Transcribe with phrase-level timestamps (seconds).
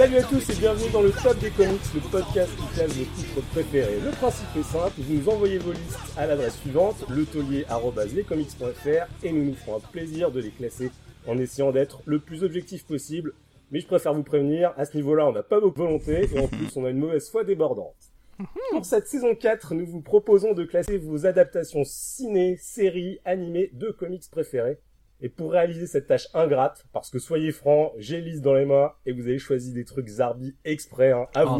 [0.00, 3.04] Salut à tous et bienvenue dans le Top des Comics, le podcast qui classe vos
[3.04, 4.00] titres préférés.
[4.02, 9.44] Le principe est simple, vous nous envoyez vos listes à l'adresse suivante, letaulier.lescomics.fr et nous
[9.44, 10.90] nous ferons un plaisir de les classer
[11.26, 13.34] en essayant d'être le plus objectif possible.
[13.70, 16.40] Mais je préfère vous prévenir, à ce niveau-là, on n'a pas beaucoup de volonté et
[16.40, 17.94] en plus on a une mauvaise foi débordante.
[18.70, 23.90] Pour cette saison 4, nous vous proposons de classer vos adaptations ciné, séries, animées de
[23.90, 24.78] comics préférés.
[25.22, 28.92] Et pour réaliser cette tâche ingrate, parce que soyez francs, j'ai liste dans les mains
[29.04, 31.58] et vous avez choisi des trucs zarbi exprès, hein, Ah, trop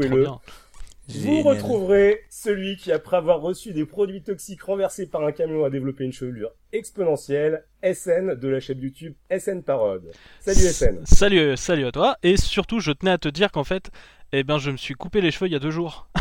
[1.19, 5.71] vous retrouverez celui qui, après avoir reçu des produits toxiques renversés par un camion, a
[5.71, 10.05] développé une chevelure exponentielle, SN de la chaîne YouTube SN Parode.
[10.41, 11.01] Salut SN.
[11.05, 12.17] Salut, salut à toi.
[12.23, 13.91] Et surtout, je tenais à te dire qu'en fait,
[14.33, 16.09] eh ben, je me suis coupé les cheveux il y a deux jours.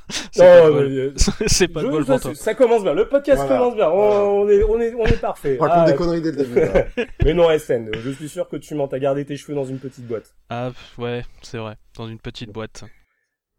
[0.32, 0.88] c'est pas, Oh, de bol.
[0.88, 1.14] mais, euh,
[1.46, 2.34] C'est pas de je- bol ça, pour toi.
[2.34, 3.58] ça commence bien, le podcast Voilà.
[3.58, 5.58] commence bien, on, on est, on est, on est parfait.
[5.60, 6.60] Raconte Ah, des conneries dès le début.
[7.24, 9.78] mais non SN, je suis sûr que tu mens, t'as gardé tes cheveux dans une
[9.78, 10.34] petite boîte.
[10.48, 11.76] Ah, ouais, c'est vrai.
[11.96, 12.84] Dans une petite boîte.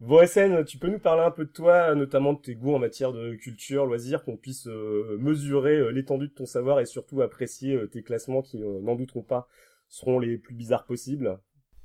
[0.02, 2.80] Bon SN, tu peux nous parler un peu de toi, notamment de tes goûts en
[2.80, 7.22] matière de culture, loisirs, qu'on puisse euh, mesurer euh, l'étendue de ton savoir et surtout
[7.22, 9.48] apprécier euh, tes classements qui, n'en douteront pas,
[9.90, 11.38] seront les plus bizarres possibles.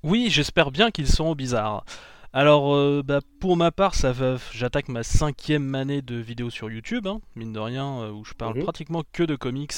[0.02, 1.84] Oui, j'espère bien qu'ils seront bizarres.
[2.32, 7.06] Alors, bah, pour ma part, ça va, j'attaque ma cinquième année de vidéos sur YouTube,
[7.06, 8.62] hein, mine de rien, où je parle Mhm.
[8.62, 9.72] pratiquement que de comics,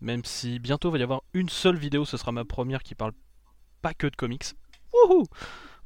[0.00, 3.12] même si bientôt va y avoir une seule vidéo, ce sera ma première qui parle
[3.82, 4.44] pas que de comics.
[4.92, 5.24] Wouhou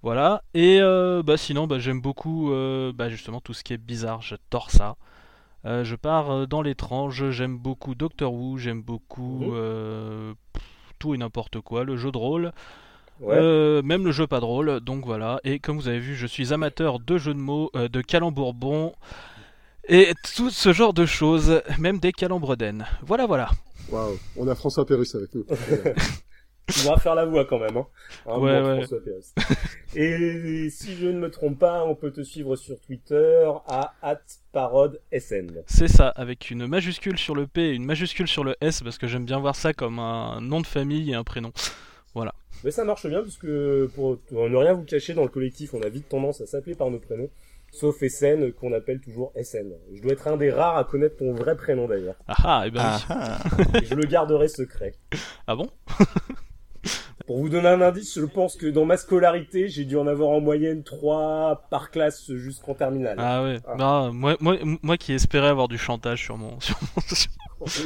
[0.02, 3.78] Voilà, et euh, bah, sinon, bah, j'aime beaucoup euh, bah, justement tout ce qui est
[3.78, 4.96] bizarre, j'adore ça.
[5.64, 9.52] Euh, je pars dans l'étrange, j'aime beaucoup Doctor Who, j'aime beaucoup
[10.52, 10.64] pff,
[10.98, 12.52] tout et n'importe quoi, le jeu de rôle.
[13.22, 13.36] Ouais.
[13.36, 15.40] Euh, même le jeu pas drôle, donc voilà.
[15.44, 18.94] Et comme vous avez vu, je suis amateur de jeux de mots, euh, de calembourbons
[19.88, 22.84] et tout ce genre de choses, même des calembredaines.
[23.02, 23.50] Voilà, voilà.
[23.90, 24.18] Waouh.
[24.36, 25.44] On a François Pérus avec nous.
[26.72, 27.86] Tu devras faire la voix quand même, hein.
[28.26, 28.76] Un Ouais, bon ouais.
[28.78, 29.20] François Pérez.
[29.94, 33.94] Et si je ne me trompe pas, on peut te suivre sur Twitter à
[34.52, 35.62] @parodesn.
[35.66, 38.96] C'est ça, avec une majuscule sur le P et une majuscule sur le S, parce
[38.96, 41.52] que j'aime bien voir ça comme un nom de famille et un prénom.
[42.64, 45.82] Mais ça marche bien parce que pour ne rien vous cacher dans le collectif, on
[45.82, 47.28] a vite tendance à s'appeler par nos prénoms,
[47.72, 49.72] sauf SN qu'on appelle toujours SN.
[49.92, 52.14] Je dois être un des rares à connaître ton vrai prénom d'ailleurs.
[52.28, 52.98] Ah ah, et ben bah
[53.58, 53.64] oui.
[53.74, 54.94] Ah, Et je le garderai secret.
[55.46, 55.68] Ah bon?
[57.26, 60.30] Pour vous donner un indice, je pense que dans ma scolarité, j'ai dû en avoir
[60.30, 63.16] en moyenne 3 par classe jusqu'en terminale.
[63.18, 63.60] Ah ouais.
[63.66, 63.74] Ah.
[63.76, 66.58] Bah, moi, moi, moi qui espérais avoir du chantage sur mon...
[66.60, 66.76] Sur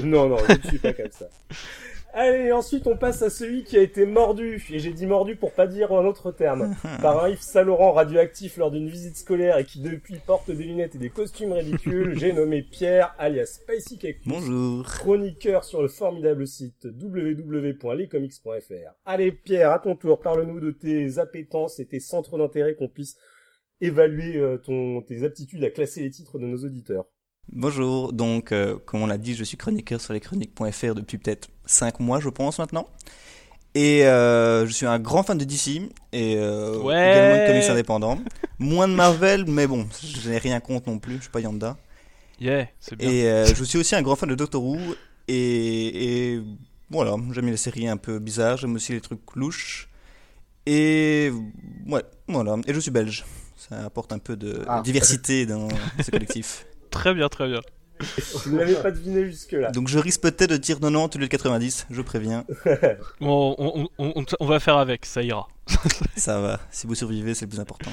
[0.02, 0.06] mon...
[0.06, 1.26] Non, non, je ne suis pas comme ça.
[2.18, 5.52] Allez, ensuite on passe à celui qui a été mordu, et j'ai dit mordu pour
[5.52, 9.58] pas dire un autre terme, par un Yves Saint Laurent radioactif lors d'une visite scolaire
[9.58, 13.98] et qui depuis porte des lunettes et des costumes ridicules, j'ai nommé Pierre alias Spicy
[13.98, 14.86] Cactus, Bonjour.
[14.86, 18.94] chroniqueur sur le formidable site www.lescomics.fr.
[19.04, 23.18] Allez Pierre, à ton tour, parle-nous de tes appétences et tes centres d'intérêt qu'on puisse
[23.82, 27.04] évaluer euh, ton, tes aptitudes à classer les titres de nos auditeurs.
[27.52, 28.12] Bonjour.
[28.12, 32.20] Donc, euh, comme on l'a dit, je suis chroniqueur sur leschroniques.fr depuis peut-être 5 mois,
[32.20, 32.86] je pense, maintenant.
[33.74, 36.94] Et euh, je suis un grand fan de DC et euh, Ouais.
[37.12, 38.18] également de comics indépendants.
[38.58, 41.76] Moins de Marvel, mais bon, je n'ai rien contre non plus, je suis pas Yanda.
[42.40, 43.10] Yeah, c'est bien.
[43.10, 44.78] Et euh, je suis aussi un grand fan de Doctor Who
[45.28, 46.42] et, et
[46.90, 49.88] voilà, j'aime les séries un peu bizarres, j'aime aussi les trucs louches.
[50.64, 51.30] Et
[51.86, 52.56] ouais, voilà.
[52.66, 53.24] Et je suis belge.
[53.56, 54.80] Ça apporte un peu de Ah.
[54.82, 55.68] diversité dans
[56.02, 56.66] ce collectif.
[56.98, 57.60] Très bien, très bien.
[58.44, 59.70] Je ne l'avais pas deviné jusque-là.
[59.70, 62.44] Donc je risque peut-être de dire 90 au lieu de 90, je préviens.
[63.20, 65.48] Bon, on, on, on, on va faire avec, ça ira.
[66.16, 67.90] Ça va, si vous survivez, c'est le plus important.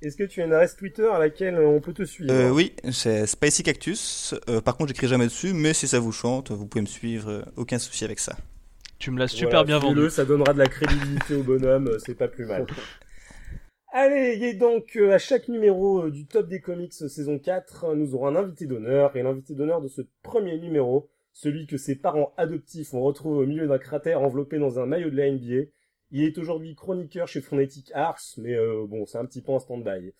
[0.00, 2.72] Est-ce que tu as une adresse Twitter à laquelle on peut te suivre Euh, oui,
[2.92, 4.34] c'est Spicy Cactus.
[4.48, 7.30] Euh, par contre, j'écris jamais dessus, mais si ça vous chante, vous pouvez me suivre,
[7.30, 8.36] euh, aucun souci avec ça.
[9.00, 10.08] Tu me l'as super Voilà, bien vendu.
[10.10, 12.66] Ça donnera de la crédibilité au bonhomme, c'est pas plus mal.
[13.90, 17.84] Allez, et donc euh, à chaque numéro euh, du Top des Comics euh, saison 4,
[17.84, 21.78] euh, nous aurons un invité d'honneur, et l'invité d'honneur de ce premier numéro, celui que
[21.78, 25.30] ses parents adoptifs ont retrouvé au milieu d'un cratère enveloppé dans un maillot de la
[25.30, 25.70] NBA.
[26.10, 29.58] Il est aujourd'hui chroniqueur chez Phonetic Arts, mais euh, bon, c'est un petit peu en
[29.58, 30.12] stand-by.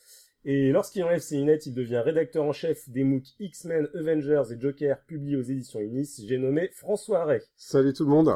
[0.44, 4.61] Et lorsqu'il enlève ses lunettes, il devient rédacteur en chef des MOOC X-Men, Avengers et
[4.61, 6.25] Joker publiés aux éditions Unis.
[6.26, 7.41] J'ai nommé François Ray.
[7.56, 8.31] Salut tout le monde.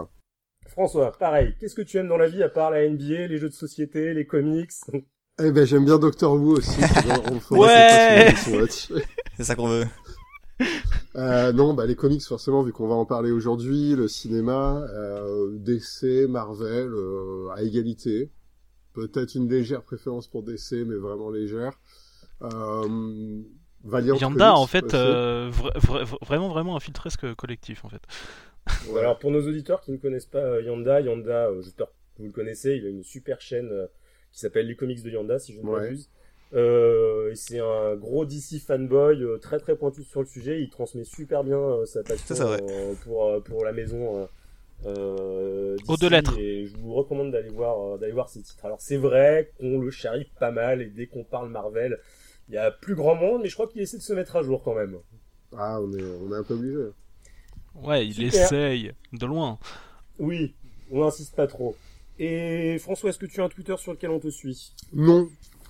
[0.66, 3.48] François, pareil, qu'est-ce que tu aimes dans la vie à part la NBA, les jeux
[3.48, 4.72] de société, les comics?
[5.40, 6.78] Eh ben j'aime bien Doctor Who aussi.
[7.50, 8.34] On Ouais.
[8.36, 9.84] c'est ça qu'on veut.
[11.16, 15.48] Euh, non, bah les comics forcément vu qu'on va en parler aujourd'hui, le cinéma, euh,
[15.58, 18.30] DC, Marvel, euh, à égalité.
[18.92, 21.72] Peut-être une légère préférence pour DC, mais vraiment légère.
[22.42, 23.40] Euh,
[23.84, 28.02] Valiant Yanda, Comics en fait, euh, vra- vra- vraiment, vraiment un filtresque collectif, en fait.
[28.96, 31.62] Alors pour nos auditeurs qui ne connaissent pas euh, Yanda, Yanda, euh,
[32.18, 33.86] Vous le connaissez, il a une super chaîne euh,
[34.32, 35.80] qui s'appelle Les Comics de Yanda, si je ne Ouais.
[35.80, 36.10] m'abuse.
[36.54, 40.60] Euh, et c'est un gros DC fanboy, euh, très très pointu sur le sujet.
[40.62, 44.20] Il transmet super bien euh, sa passion Ça, euh, pour euh, pour la maison.
[44.22, 44.26] euh,
[44.84, 46.36] euh, DC, deux lettres.
[46.38, 48.64] Et je vous recommande d'aller voir euh, d'aller voir ces titres.
[48.66, 51.98] Alors c'est vrai qu'on le charrie pas mal et dès qu'on parle Marvel,
[52.48, 54.42] il y a plus grand monde, mais je crois qu'il essaie de se mettre à
[54.42, 54.98] jour quand même.
[55.56, 56.76] Ah, on est, on est un peu obligé.
[57.74, 58.28] Ouais, il Super.
[58.28, 59.58] essaye, de loin.
[60.18, 60.54] Oui,
[60.90, 61.76] on n'insiste pas trop.
[62.18, 64.72] Et François, est-ce que tu as un Twitter sur lequel on te suit?
[64.92, 65.28] Non,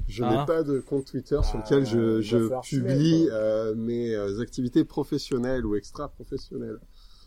[0.08, 0.30] je Ah.
[0.40, 4.84] n'ai pas de compte Twitter sur Ah, lequel je, je publie euh, mes euh, activités
[4.84, 6.78] professionnelles ou extra-professionnelles.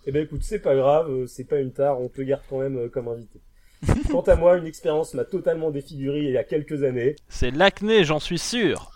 [0.06, 2.60] Eh ben écoute, c'est pas grave, euh, c'est pas une tare, on te garde quand
[2.60, 3.40] même euh, comme invité.
[4.12, 7.16] Quant à moi, une expérience m'a totalement défiguré il y a quelques années.
[7.30, 8.92] C'est l'acné, j'en suis sûr.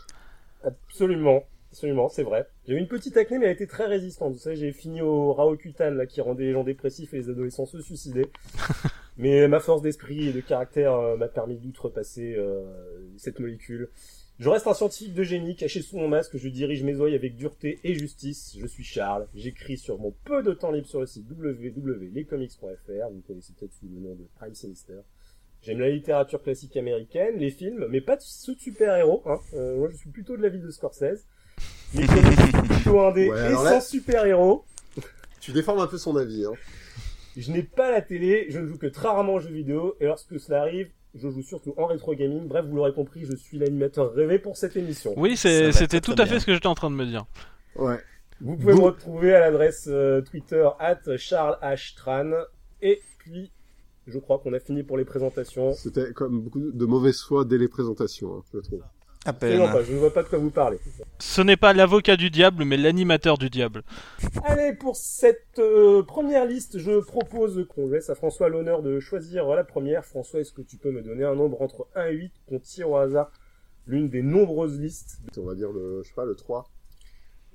[0.64, 2.48] Absolument, absolument, c'est vrai.
[2.68, 4.34] J'ai eu une petite acné, mais elle était très résistante.
[4.34, 7.66] Vous savez, j'ai fini au Raokutan, là, qui rendait les gens dépressifs et les adolescents
[7.66, 8.28] se suicider.
[9.20, 12.64] mais ma force d'esprit et de caractère euh, m'a permis d'outrepasser euh,
[13.18, 13.90] cette molécule.
[14.40, 17.36] Je reste un scientifique de génie, caché sous mon masque, je dirige mes oeils avec
[17.36, 18.56] dureté et justice.
[18.58, 23.16] Je suis Charles, j'écris sur mon peu de temps libre sur le site www.lescomics.fr, vous
[23.18, 25.00] me connaissez peut-être sous le nom de Prime Sinister.
[25.62, 29.22] J'aime la littérature classique américaine, les films, mais pas de ceux de super-héros.
[29.26, 29.40] Hein.
[29.56, 31.26] Euh, moi, je suis plutôt de l'avis de Scorsese.
[31.94, 34.64] Les comics plutôt Ouais, et sans là- super-héros.
[35.42, 36.46] Tu déformes un peu son avis.
[36.46, 36.54] Hein.
[37.40, 40.06] Je n'ai pas la télé, je ne joue que très rarement aux jeux vidéo, et
[40.06, 42.48] lorsque cela arrive, je joue surtout en rétro gaming.
[42.48, 45.14] Bref, vous l'aurez compris, je suis l'animateur rêvé pour cette émission.
[45.18, 46.40] Oui, c'était tout à fait bien.
[46.40, 47.26] ce que j'étais en train de me dire.
[47.76, 48.00] Ouais.
[48.42, 51.96] Vous pouvez Vous- me retrouver à l'adresse euh, Twitter at Charles H.
[51.96, 52.32] Tran.
[52.82, 53.52] Et puis,
[54.08, 55.74] je crois qu'on a fini pour les présentations.
[55.74, 58.82] C'était comme beaucoup de mauvaise foi dès les présentations, hein, je trouve.
[59.30, 59.58] À Et peine.
[59.60, 60.78] non pas, je ne vois pas de quoi vous parler.
[61.20, 63.84] Ce n'est pas l'avocat du diable, mais l'animateur du diable.
[64.44, 69.48] Allez, pour cette euh, première liste, je propose qu'on laisse à François l'honneur de choisir
[69.50, 70.06] la première.
[70.06, 72.90] François, est-ce que tu peux me donner un nombre entre 1 et 8 qu'on tire
[72.90, 73.32] au hasard?
[73.86, 76.70] L'une des nombreuses listes On va dire le, je sais pas, le 3.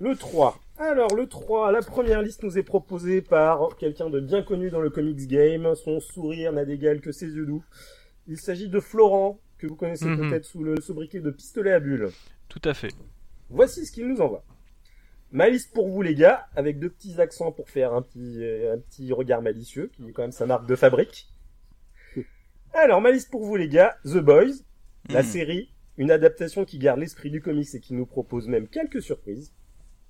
[0.01, 0.59] Le 3.
[0.79, 4.81] Alors, le 3, la première liste nous est proposée par quelqu'un de bien connu dans
[4.81, 5.75] le comics game.
[5.77, 7.65] Son sourire n'a d'égal que ses yeux doux.
[8.27, 10.31] Il s'agit de Florent, que vous connaissez Mhm.
[10.31, 12.11] peut-être sous le sobriquet de pistolet à bulles.
[12.49, 12.93] Tout à fait.
[13.51, 14.45] Voici ce qu'il nous envoie.
[15.33, 18.75] Ma liste pour vous les gars, avec deux petits accents pour faire un petit, euh,
[18.75, 21.29] un petit regard malicieux, qui est quand même sa marque de fabrique.
[22.73, 24.53] Alors, ma liste pour vous les gars, The Boys,
[25.09, 25.27] la Hmm.
[25.27, 29.53] série, une adaptation qui garde l'esprit du comics et qui nous propose même quelques surprises.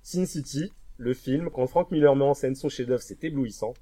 [0.03, 3.73] Sin City, le film, quand Frank Miller met en scène son chef-d'œuvre, c'est éblouissant.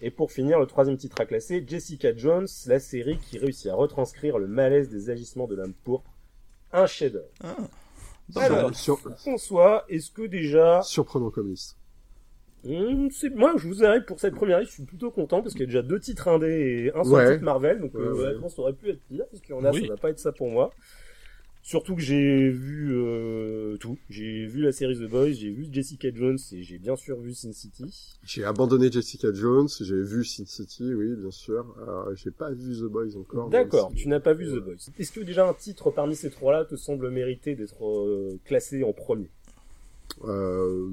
[0.00, 3.74] Et pour finir, le troisième titre à classer, Jessica Jones, la série qui réussit à
[3.74, 6.10] retranscrire le malaise des agissements de l'homme pourpre.
[6.72, 7.28] Un chef-d'œuvre.
[7.42, 7.56] Ah.
[8.36, 11.76] Alors, Sur- François, est-ce que déjà, surprenant comme liste.
[12.66, 15.52] Hum, c'est moi je vous arrive pour cette première liste, je suis plutôt content parce
[15.52, 17.32] qu'il y a déjà deux titres indés et un seul Ouais.
[17.34, 18.50] titre Marvel, donc euh, Ouais, ouais.
[18.56, 19.82] aurait pu être pire parce qu'il y en a, Oui.
[19.82, 20.72] ça va pas être ça pour moi.
[21.66, 26.08] Surtout que j'ai vu euh, tout, j'ai vu la série The Boys, j'ai vu Jessica
[26.14, 28.18] Jones et j'ai bien sûr vu Sin City.
[28.22, 31.64] J'ai abandonné Jessica Jones, j'ai vu Sin City, oui, bien sûr.
[31.88, 33.48] Euh, j'ai pas vu The Boys encore.
[33.48, 34.74] D'accord, si- tu n'as pas vu The Boys.
[34.98, 38.92] Est-ce que déjà un titre parmi ces trois-là te semble mériter d'être euh, classé en
[38.92, 39.30] premier?
[40.24, 40.86] Euh,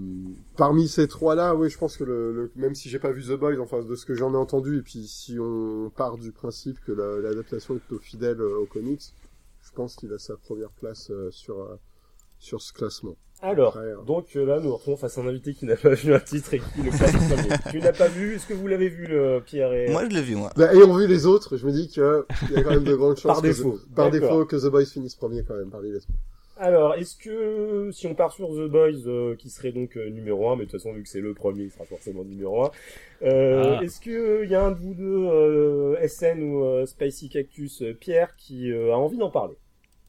[0.56, 3.38] parmi ces trois-là, oui, je pense que le, le- même si j'ai pas vu The
[3.38, 6.78] Boys, enfin de ce que j'en ai entendu, et puis si on part du principe
[6.88, 9.02] que la- l'adaptation est plutôt fidèle euh, aux comics,
[9.72, 11.80] je pense qu'il a sa première place euh, sur euh,
[12.40, 13.16] sur ce classement.
[13.44, 16.14] Alors, Après, euh, donc là nous retrouvons face à un invité qui n'a pas vu
[16.14, 17.50] un titre et qui le classe premier.
[17.72, 19.90] tu n'as pas vu, est-ce que vous l'avez vu le Pierre et...
[19.90, 20.52] Moi, je l'ai vu, moi.
[20.56, 22.96] Bah, ayant vu les autres, je me dis que il y a quand même de
[22.96, 23.78] grandes chances Par que défaut.
[23.78, 26.16] The- par défaut que The Boys finisse premier quand même les trois.
[26.62, 30.48] Alors, est-ce que si on part sur The Boys, euh, qui serait donc euh, numéro
[30.52, 32.72] 1, mais de toute façon vu que c'est le premier, il sera forcément numéro 1,
[33.24, 33.84] euh, Ah.
[33.84, 37.82] est-ce que il y a un de vous deux, euh, SN ou euh, Spicy Cactus,
[37.82, 39.56] euh, Pierre, qui euh, a envie d'en parler?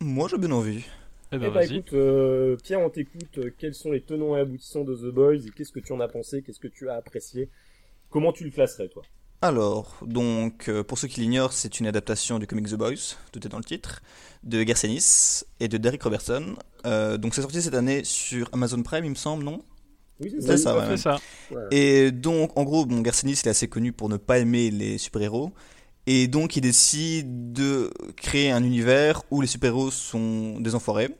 [0.02, 0.84] Moi, j'ai bien envie.
[1.32, 1.76] Eh Eh ben bah vas-y.
[1.78, 3.38] écoute, euh, Pierre, on t'écoute.
[3.38, 5.46] Euh, Quels sont les tenants et aboutissants de The Boys?
[5.46, 6.42] Et qu'est-ce que tu en as pensé?
[6.42, 7.48] Qu'est-ce que tu as apprécié?
[8.10, 9.02] Comment tu le classerais toi?
[9.44, 13.44] Alors, donc, euh, pour ceux qui l'ignorent, c'est une adaptation du comic The Boys, tout
[13.44, 14.00] est dans le titre,
[14.44, 16.54] de Garcenis et de Derek Robertson.
[16.86, 19.60] Euh, donc, c'est sorti cette année sur Amazon Prime, il me semble, non?
[20.20, 20.88] Oui, c'est ça.
[20.88, 21.18] ouais, ça.
[21.72, 24.96] Et donc, en gros, bon, Garcenis, il est assez connu pour ne pas aimer les
[24.96, 25.50] super-héros.
[26.06, 31.16] Et donc, il décide de créer un univers où les super-héros sont des enfoirés.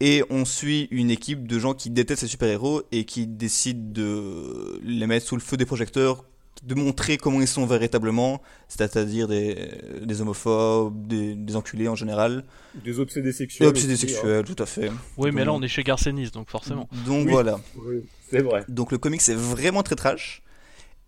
[0.00, 4.78] Et on suit une équipe de gens qui détestent les super-héros et qui décident de
[4.82, 6.26] les mettre sous le feu des projecteurs,
[6.64, 9.68] de montrer comment ils sont véritablement, c'est-à-dire des,
[10.02, 12.44] des homophobes, des, des enculés en général,
[12.84, 13.68] Des obsédés des sexuels.
[13.68, 14.08] obsédés aussi, hein.
[14.08, 14.90] sexuels, tout à fait.
[15.16, 16.88] Oui, mais là on est chez Garcenis, donc forcément.
[17.06, 17.32] Donc Oui.
[17.32, 17.60] voilà.
[17.76, 18.04] Oui.
[18.30, 18.64] C'est vrai.
[18.68, 20.42] Donc le comic c'est vraiment très trash.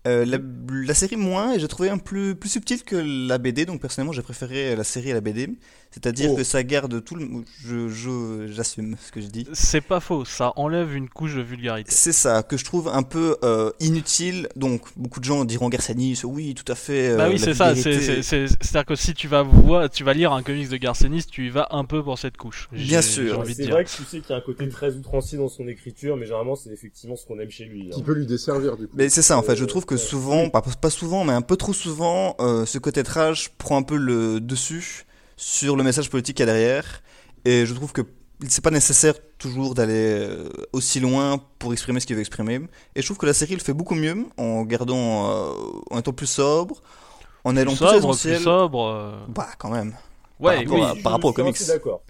[0.07, 0.37] Euh, la,
[0.71, 4.13] la série moins et j'ai trouvé un plus plus subtil que la BD donc personnellement
[4.13, 5.49] j'ai préféré la série à la BD
[5.91, 6.35] c'est-à-dire Oh.
[6.35, 7.27] que ça garde tout le
[7.65, 11.41] je je- j'assume ce que je dis C'est pas faux, ça enlève une couche de
[11.41, 11.91] vulgarité.
[11.91, 16.21] c'est ça que je trouve un peu euh, inutile donc beaucoup de gens diront Garcianis
[16.23, 17.73] oui tout à fait euh, bah oui, c'est ça.
[17.75, 18.21] c'est- vulgarité.
[18.23, 21.23] c'est- c'est- C'est-à-dire que si tu vas voir, tu vas lire un comics de Garcenis,
[21.25, 22.69] tu y vas un peu pour cette couche.
[22.71, 23.23] J'ai- Bien sûr.
[23.33, 23.71] J'ai envie de C'est dire.
[23.73, 26.25] vrai que tu sais qu'il y a un côté très outrancier dans son écriture, mais
[26.25, 27.87] généralement c'est effectivement ce qu'on aime chez lui.
[27.87, 27.95] hein.
[27.95, 28.93] Qui peut lui desservir, du coup.
[28.95, 31.41] Mais c'est ça en fait, je Euh, trouve que souvent, pas, pas souvent, mais un
[31.41, 35.05] peu trop souvent, euh, ce côté trash prend un peu le dessus
[35.41, 37.01] sur le message politique qu'il y a derrière.
[37.45, 38.01] Et je trouve que
[38.47, 42.59] c'est pas nécessaire toujours d'aller euh, aussi loin pour exprimer ce qu'il veut exprimer.
[42.95, 45.51] Et je trouve que la série le fait beaucoup mieux en gardant, euh,
[45.91, 46.81] en étant plus sobre,
[47.45, 48.35] en allant plus à sobre, l'essentiel.
[48.35, 48.85] plus sobre.
[48.87, 49.95] euh, Bah quand même.
[50.41, 50.81] Ouais, rapport oui.
[50.83, 51.55] à- par rapport aux Je comics.
[51.55, 52.01] assez d'accord.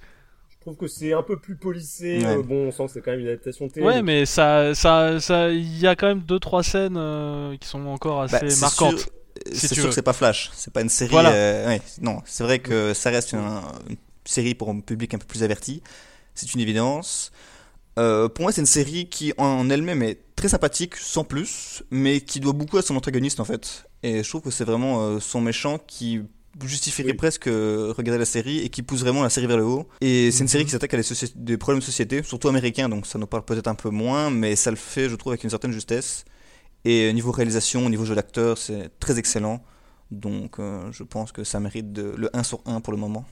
[0.50, 2.18] Je trouve que c'est un peu plus polissé.
[2.20, 2.26] Ouais.
[2.38, 3.86] euh, bon, on sent que c'est quand même une adaptation télé.
[3.86, 7.56] Ouais, donc mais ça, ça, ça, il y a quand même deux trois scènes euh,
[7.58, 8.98] qui sont encore assez Bah, c'est marquantes.
[9.00, 9.10] sûr-
[9.54, 9.90] si C'est sûr veux.
[9.90, 11.12] que c'est pas Flash, c'est pas une série.
[11.12, 11.32] Voilà.
[11.32, 13.40] euh, ouais, non, c'est vrai que ça reste une,
[13.90, 15.82] une série pour un public un peu plus averti.
[16.36, 17.32] C'est une évidence.
[17.98, 22.22] Euh, pour moi, c'est une série qui en elle-même est très sympathique, sans plus, mais
[22.22, 23.86] qui doit beaucoup à son antagoniste en fait.
[24.04, 26.22] Et je trouve que c'est vraiment euh, son méchant qui
[26.64, 27.16] justifierait Oui.
[27.18, 29.88] presque regarder la série et qui pousse vraiment la série vers le haut.
[30.02, 31.04] Et c'est une série qui s'attaque à des,
[31.36, 34.56] des problèmes de société, surtout américains, donc ça nous parle peut-être un peu moins, mais
[34.56, 36.26] ça le fait, je trouve, avec une certaine justesse.
[36.86, 39.62] Et au niveau réalisation, au niveau jeu d'acteur, c'est très excellent.
[40.12, 43.26] Donc euh, je pense que ça mérite de, le 1 sur 1 pour le moment.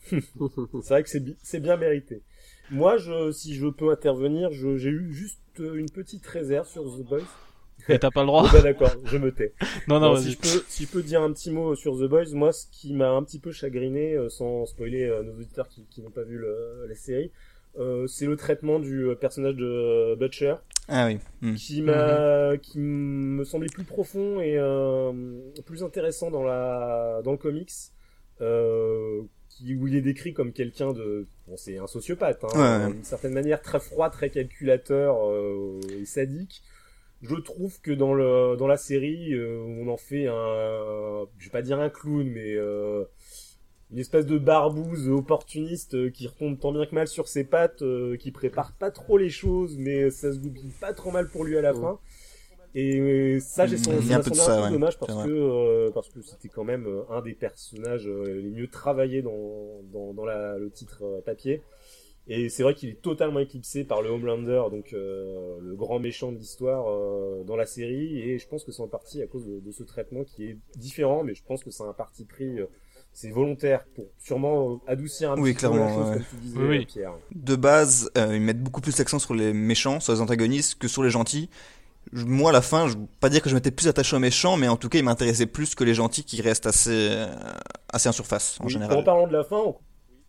[0.10, 2.22] C'est vrai que c'est bi- c'est bien mérité.
[2.70, 7.02] Moi, je, si je peux intervenir, j'ai eu juste euh, une petite réserve sur The
[7.02, 7.38] Boys.
[7.88, 8.48] Et t'as pas le Oh, droit.
[8.48, 9.54] bah d'accord, je me tais.
[9.88, 12.32] Non, non, si, je peux, si je peux dire un petit mot sur The Boys,
[12.34, 15.86] moi, ce qui m'a un petit peu chagriné, euh, sans spoiler euh, nos auditeurs qui,
[15.86, 17.32] qui n'ont pas vu le- la série,
[17.78, 20.56] euh, c'est le traitement du euh, personnage de euh, Butcher,
[20.88, 21.18] Ah oui.
[21.40, 21.54] Hmm.
[21.54, 25.12] qui m'a, qui me semblait plus profond et euh,
[25.64, 27.70] plus intéressant dans la, dans le comics,
[28.40, 32.92] euh, qui, où il est décrit comme quelqu'un de, bon, c'est un sociopathe, hein, Ouais,
[32.92, 36.62] d'une certaine manière très froid, très calculateur euh, et sadique.
[37.22, 41.62] Je trouve que dans le dans la série, on en fait un, je vais pas
[41.62, 43.04] dire un clown, mais euh,
[43.92, 47.82] une espèce de barbouze opportuniste euh, qui retombe tant bien que mal sur ses pattes,
[47.82, 51.44] euh, qui prépare pas trop les choses, mais ça se goupille pas trop mal pour
[51.44, 51.98] lui à la fin.
[52.74, 54.70] Et ça, j'ai son, un peu de ça, ouais.
[54.70, 58.68] dommage parce que euh, parce que c'était quand même euh, un des personnages les mieux
[58.68, 61.60] travaillés dans dans, dans la, le titre papier.
[62.28, 66.30] Et c'est vrai qu'il est totalement éclipsé par le Homelander, donc euh, le grand méchant
[66.30, 68.20] de l'histoire euh, dans la série.
[68.20, 70.56] Et je pense que c'est en partie à cause de, de ce traitement qui est
[70.76, 72.66] différent, mais je pense que c'est un parti pris, euh,
[73.12, 76.14] c'est volontaire pour sûrement euh, adoucir un Oui, petit peu la chose, ouais.
[76.14, 76.86] comme tu disais, Oui.
[76.86, 77.12] Pierre.
[77.34, 80.88] De base, euh, ils mettent beaucoup plus l'accent sur les méchants, sur les antagonistes, que
[80.88, 81.48] sur les gentils.
[82.12, 84.18] Je- Moi, à la fin, je veux pas dire que je m'étais plus attaché aux
[84.20, 87.26] méchants, mais en tout cas, ils m'intéressaient plus que les gentils qui restent assez, euh,
[87.92, 88.96] assez en surface, en Oui, général.
[88.98, 89.76] En parlant de la fin, on-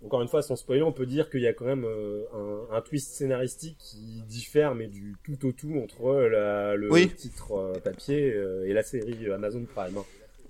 [0.06, 2.26] encore une fois, sans spoiler, on peut dire qu'il y a quand même euh,
[2.72, 7.10] un, un twist scénaristique qui diffère, mais du tout au tout entre la, le Oui.
[7.16, 9.96] titre euh, papier euh, et la série Amazon Prime.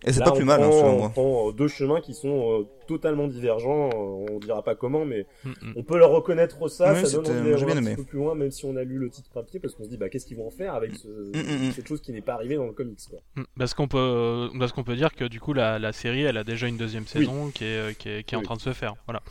[0.04, 0.10] Hein.
[0.10, 1.10] Et c'est pas on plus mal, hein, prend, selon on moi.
[1.10, 3.90] prend, euh, deux chemins qui sont euh, totalement divergents.
[3.90, 5.74] euh, on dira pas comment, mais Mm, mm.
[5.78, 6.94] on peut leur reconnaître ça.
[6.94, 8.98] Ouais, ça donne envie d'aller un petit peu plus loin, même si on a lu
[8.98, 11.08] le titre papier, parce qu'on se dit bah qu'est-ce qu'ils vont en faire avec ce,
[11.08, 13.00] mm, cette chose qui n'est pas arrivée dans le comics.
[13.10, 13.20] Quoi.
[13.58, 16.44] Parce qu'on peut, parce qu'on peut dire que du coup la, la série, elle a
[16.44, 17.10] déjà une deuxième Oui.
[17.26, 18.46] saison qui est, qui est, qui est en Oui.
[18.46, 18.96] train de se faire.
[19.06, 19.22] Voilà.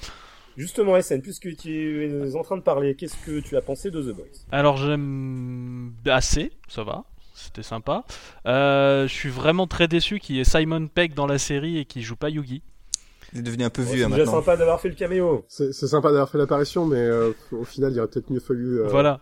[0.57, 4.03] Justement, SN, puisque tu es en train de parler, qu'est-ce que tu as pensé de
[4.03, 4.27] The Boys?
[4.51, 7.05] Alors j'aime assez, ça va,
[7.43, 8.05] c'était sympa.
[8.47, 11.85] Euh, je suis vraiment très déçu qu'il y ait Simon Pegg dans la série et
[11.85, 12.63] qu'il joue pas Yugi.
[13.35, 14.41] Il est devenu un peu vieux C'est hein, déjà maintenant.
[14.41, 15.45] sympa d'avoir fait le caméo.
[15.49, 18.81] C'est c'est sympa d'avoir fait l'apparition, mais euh, au final, il aurait peut-être mieux fallu,
[18.81, 19.21] euh, Voilà,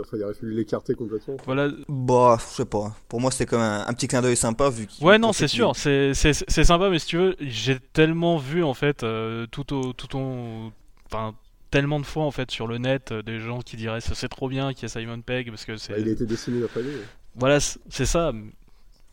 [0.00, 1.36] enfin, il aurait fallu l'écarter complètement.
[1.44, 1.68] voilà.
[1.88, 2.94] Bah, je sais pas.
[3.08, 4.86] Pour moi, c'était comme un, un petit clin d'œil sympa vu.
[5.02, 8.64] Ouais, non, c'est sûr, c'est c'est c'est sympa, mais si tu veux, j'ai tellement vu
[8.64, 10.72] en fait euh, tout au tout au,
[11.04, 11.34] enfin
[11.70, 14.48] tellement de fois en fait sur le net euh, des gens qui diraient c'est trop
[14.48, 16.80] bien qu'il y ait Simon Pegg parce que c'est Bah, il a été dessiné après
[16.80, 16.92] lui.
[17.36, 18.32] Voilà c'est ça.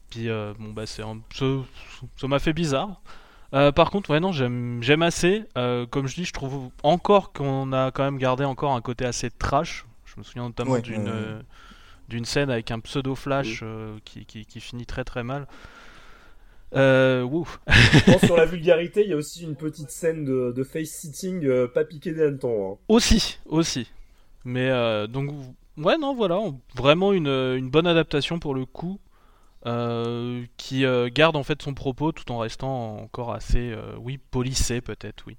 [0.10, 1.20] Puis euh, bon bah c'est un...
[2.18, 3.01] ça m'a fait bizarre.
[3.53, 5.44] Euh, par contre ouais non j'aime assez.
[5.58, 9.06] Euh, comme je dis je trouve encore qu'on a quand même gardé encore un côté
[9.06, 9.86] assez trash.
[10.06, 11.42] Je me souviens notamment Ouais, d'une euh,
[12.10, 15.48] d'une scène avec un pseudo flash euh, qui, qui, qui finit très très mal.
[16.75, 17.48] Euh, ouh.
[17.68, 21.46] Je pense sur la vulgarité, il y a aussi une petite scène de, de face-sitting
[21.46, 22.74] euh, pas piqué des hannetons.
[22.74, 22.77] Hein.
[22.88, 23.92] aussi aussi.
[24.44, 25.30] Mais euh, donc
[25.77, 29.00] ouais non voilà on- vraiment une, une bonne adaptation pour le coup
[29.65, 34.18] euh, qui euh, garde en fait son propos tout en restant encore assez euh, oui
[34.18, 35.38] polissé peut-être oui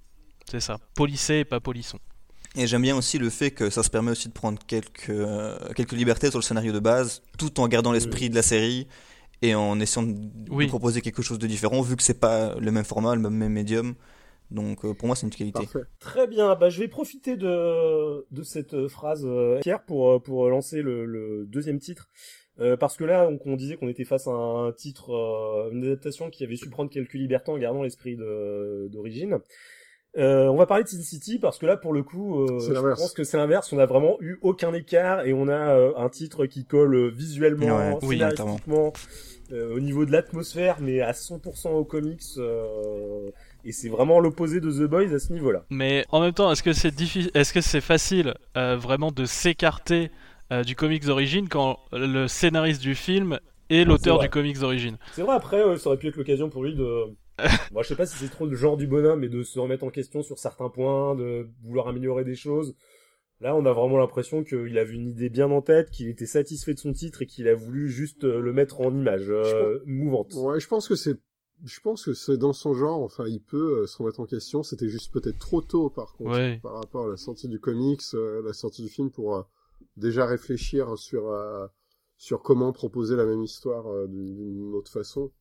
[0.51, 1.99] c'est ça polissé et pas polisson
[2.57, 5.59] Et j'aime bien aussi le fait que ça se permet aussi de prendre quelques, euh,
[5.75, 8.87] quelques libertés sur le scénario de base, tout en gardant l'esprit de la série.
[9.43, 10.15] et en essayant de,
[10.51, 10.65] Oui.
[10.67, 13.53] de proposer quelque chose de différent, vu que c'est pas le même format, le même
[13.53, 13.95] médium.
[14.55, 15.61] Donc euh, pour moi, c'est une qualité.
[15.65, 15.87] Parfait.
[16.01, 20.19] Très bien, bah, je vais profiter de, de cette euh, phrase euh, Pierre pour, euh,
[20.21, 22.09] pour lancer le, le deuxième titre.
[22.61, 25.85] Euh, parce que là, on, on disait qu'on était face à un titre, euh, une
[25.85, 29.39] adaptation qui avait su prendre quelques libertés en gardant l'esprit de- d'origine.
[30.17, 32.73] Euh, on va parler de Sin City parce que là, pour le coup, euh, je
[33.03, 33.73] pense que c'est l'inverse.
[33.73, 37.67] On a vraiment eu aucun écart et on a euh, un titre qui colle visuellement,
[37.77, 38.93] Ouais, oui, scénaristiquement,
[39.51, 42.23] euh, au niveau de l'atmosphère, mais à 100% au comics.
[43.65, 45.65] Et c'est vraiment l'opposé de The Boys à ce niveau-là.
[45.71, 49.25] Mais en même temps, est-ce que c'est difficile, est-ce que c'est facile euh, vraiment de
[49.25, 50.11] s'écarter
[50.53, 53.39] euh, du comics d'origine quand le scénariste du film
[53.71, 54.97] est l'auteur du comics d'origine?
[55.13, 57.05] C'est vrai, après, euh, ça aurait pu être l'occasion pour lui de...
[57.73, 59.85] Moi, je sais pas si c'est trop le genre du bonhomme, mais de se remettre
[59.85, 62.77] en question sur certains points, de vouloir améliorer des choses.
[63.41, 66.73] Là, on a vraiment l'impression qu'il avait une idée bien en tête, qu'il était satisfait
[66.75, 70.33] de son titre et qu'il a voulu juste euh, le mettre en image euh, mouvante.
[70.35, 71.17] Ouais, je pense que c'est,
[71.63, 73.01] je pense que c'est dans son genre.
[73.03, 74.63] Enfin, il peut euh, se remettre en question.
[74.63, 76.59] C'était juste peut-être trop tôt, par contre, Ouais.
[76.63, 79.43] par rapport à la sortie du comics, euh, la sortie du film, pour euh,
[79.97, 81.33] déjà réfléchir sur
[82.17, 85.33] sur comment proposer la même histoire d'une autre façon.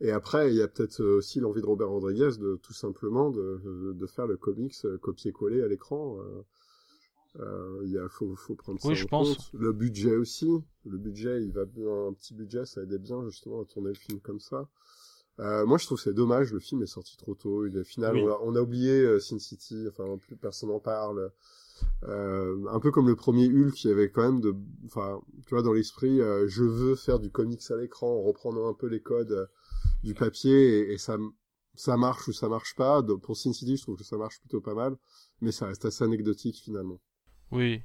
[0.00, 3.92] Et après, il y a peut-être aussi l'envie de Robert Rodriguez de tout simplement de,
[3.94, 6.18] de, faire le comics copier-coller à l'écran.
[7.36, 9.34] il y a, faut, faut prendre ça en pense.
[9.36, 9.50] compte.
[9.54, 10.48] Le budget aussi.
[10.84, 13.94] Le budget, il va bien, un petit budget, ça aidait bien justement à tourner le
[13.94, 14.68] film comme ça.
[15.40, 16.52] Euh, moi, je trouve que c'est dommage.
[16.52, 17.66] Le film est sorti trop tôt.
[17.66, 18.14] Il est final.
[18.14, 18.22] Oui.
[18.22, 19.86] On, a, on a oublié euh, Sin City.
[19.88, 21.30] Enfin, plus personne n'en parle.
[22.02, 24.52] Euh, un peu comme le premier Hulk, il y avait quand même de,
[24.86, 28.68] enfin, tu vois, dans l'esprit, euh, je veux faire du comics à l'écran en reprenant
[28.68, 29.46] un peu les codes euh,
[30.02, 31.18] du papier et, et ça,
[31.74, 33.02] ça marche ou ça marche pas.
[33.02, 34.96] Donc, pour Sin City, je trouve que ça marche plutôt pas mal,
[35.40, 37.00] mais ça reste assez anecdotique finalement.
[37.52, 37.80] Oui.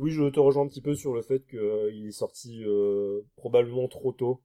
[0.00, 3.86] Oui, je te rejoins un petit peu sur le fait qu'il est sorti euh, probablement
[3.86, 4.42] trop tôt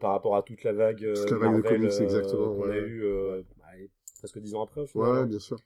[0.00, 2.54] par rapport à toute la vague, euh, Toute la vague de Marvel, comics, euh, exactement,
[2.54, 4.80] qu'on a eu euh, allez, presque dix ans après.
[4.82, 5.12] au Ouais, final.
[5.12, 5.58] ouais, bien sûr.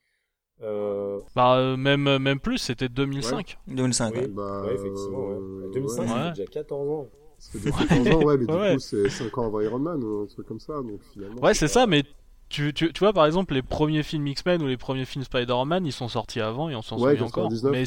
[0.63, 3.59] Euh, Bah euh, même même plus, c'était 2005.
[3.67, 4.15] 2005.
[4.15, 4.21] Oui.
[4.21, 4.29] ouais.
[4.29, 5.33] Bah, ouais, effectivement.
[5.33, 5.73] euh, Ouais.
[5.73, 6.09] 2005, ouais.
[6.09, 6.23] ça Ouais.
[6.25, 7.07] fait déjà 14 ans.
[7.39, 8.75] Ça fait déjà 14 ans, ouais, mais du Ouais.
[8.75, 11.43] coup, c'est 5 ans avant Iron Man ou un truc comme ça, donc finalement.
[11.43, 12.05] Ouais, c'est ça, mais
[12.49, 15.85] tu, tu, tu vois par exemple les premiers films X-Men ou les premiers films Spider-Man,
[15.85, 17.51] ils sont sortis avant et on s'en Ouais, souvient encore.
[17.51, 17.85] 99, Mais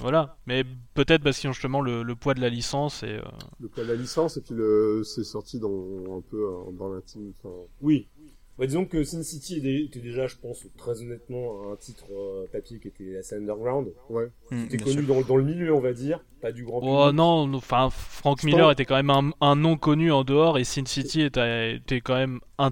[0.00, 3.22] voilà, mais peut-être parce qu'ils ont justement le, le poids de la licence et euh,
[3.60, 5.68] Le poids de la licence, et puis le, c'est sorti dans,
[6.16, 8.08] un peu euh, dans l'intime, enfin, Oui.
[8.56, 12.78] Bah, disons que Sin City était déjà, je pense, très honnêtement, un titre euh, papier
[12.78, 13.88] qui était assez underground.
[14.10, 14.28] ouais.
[14.48, 17.16] C'était bien connu dans, dans le milieu, on va dire, pas du grand Oh public.
[17.16, 20.62] non, enfin Frank Miller pense- était quand même un, un nom connu en dehors et
[20.62, 22.70] Sin City était, était quand même un,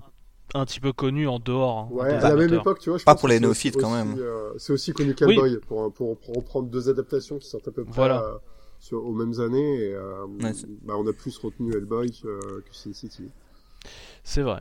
[0.55, 1.79] un petit peu connu en dehors.
[1.79, 3.77] hein, Ouais, des à la même époque, tu vois, je Pas pense pour les néophytes,
[3.77, 4.17] aussi- quand même.
[4.19, 7.85] euh, c'est aussi connu qu'Hellboy, pour, pour, pour reprendre deux adaptations qui sortent à peu
[7.85, 8.25] près Voilà.
[8.25, 8.35] euh,
[8.81, 12.75] sur, aux mêmes années, et euh, Ouais, bah, on a plus retenu Hellboy que, que
[12.75, 13.31] Sin City.
[14.25, 14.61] C'est vrai.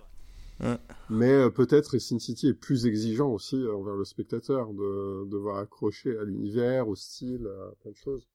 [1.10, 5.58] Mais euh, peut-être Sin City est plus exigeant aussi euh, envers le spectateur, de devoir
[5.58, 8.28] accrocher à l'univers, au style, à plein de choses.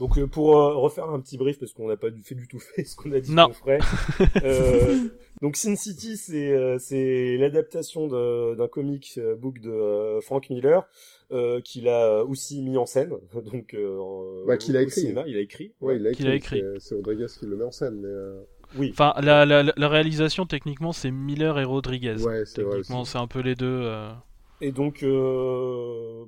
[0.00, 2.48] Donc euh, pour euh, refaire un petit brief parce qu'on n'a pas du, fait du
[2.48, 3.78] tout fait ce qu'on a dit qu'on ferait.
[4.44, 5.08] euh,
[5.40, 10.50] donc Sin City c'est euh, c'est l'adaptation de- d'un comic euh, book de euh, Frank
[10.50, 10.88] Miller
[11.32, 13.12] euh, qu'il a aussi mis en scène
[13.52, 15.02] donc euh, Bah, qu'il a écrit.
[15.02, 15.72] cinéma, il a écrit.
[15.80, 16.60] Ouais, il a Qu'il écrit.
[16.60, 16.80] a écrit.
[16.80, 18.42] c'est- Rodriguez qui le met en scène, mais euh,
[18.76, 18.90] Oui.
[18.92, 22.16] Enfin, la, la, la réalisation techniquement c'est Miller et Rodriguez.
[22.24, 23.66] ouais, c'est techniquement c'est un peu les deux.
[23.84, 24.12] euh,
[24.60, 26.24] Et donc euh,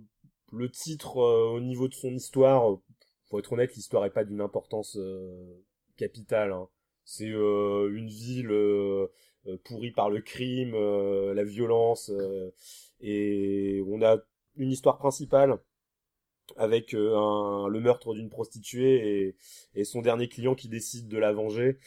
[0.52, 2.76] le titre euh, au niveau de son histoire, euh,
[3.28, 5.62] pour être honnête, l'histoire est pas d'une importance euh,
[5.96, 6.52] capitale.
[6.52, 6.68] hein.
[7.04, 9.06] C'est euh, une ville euh,
[9.64, 12.10] pourrie par le crime, la violence,
[13.00, 14.18] et on a
[14.56, 15.58] une histoire principale
[16.56, 19.36] avec un, le meurtre d'une prostituée et,
[19.74, 21.78] et son dernier client qui décide de la venger.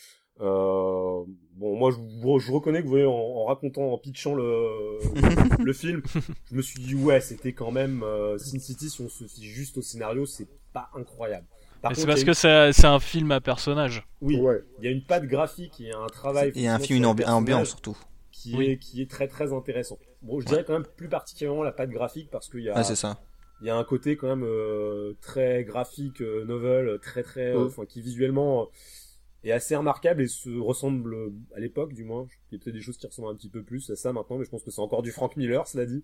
[0.41, 1.23] Euh,
[1.53, 1.97] bon, moi, je,
[2.45, 4.99] je reconnais que vous voyez, en, en racontant, en pitchant le,
[5.63, 6.01] le film,
[6.49, 8.89] je me suis dit ouais, c'était quand même euh, Sin City.
[8.89, 11.45] Si on se fie juste au scénario, c'est pas incroyable.
[11.49, 14.05] C'est parce il y a que c'est c'est un film à personnage.
[14.21, 14.61] oui, Ouais.
[14.79, 16.51] il y a une patte graphique et un travail.
[16.55, 17.97] Il y a un film, une ambiance surtout.
[18.31, 18.65] qui Oui.
[18.71, 19.97] est qui est très très intéressant.
[20.21, 22.83] Bon, je dirais quand même plus particulièrement la patte graphique parce qu'il y a Ouais,
[22.83, 23.17] c'est ça.
[23.61, 27.69] il y a un côté quand même euh, très graphique, euh, novel, très très, euh,
[27.87, 28.65] qui visuellement euh,
[29.43, 32.27] est assez remarquable et se ressemble euh, à l'époque du moins.
[32.51, 34.37] Il y a peut-être des choses qui ressemblent un petit peu plus à ça maintenant,
[34.37, 36.03] mais je pense que c'est encore du Frank Miller, cela dit.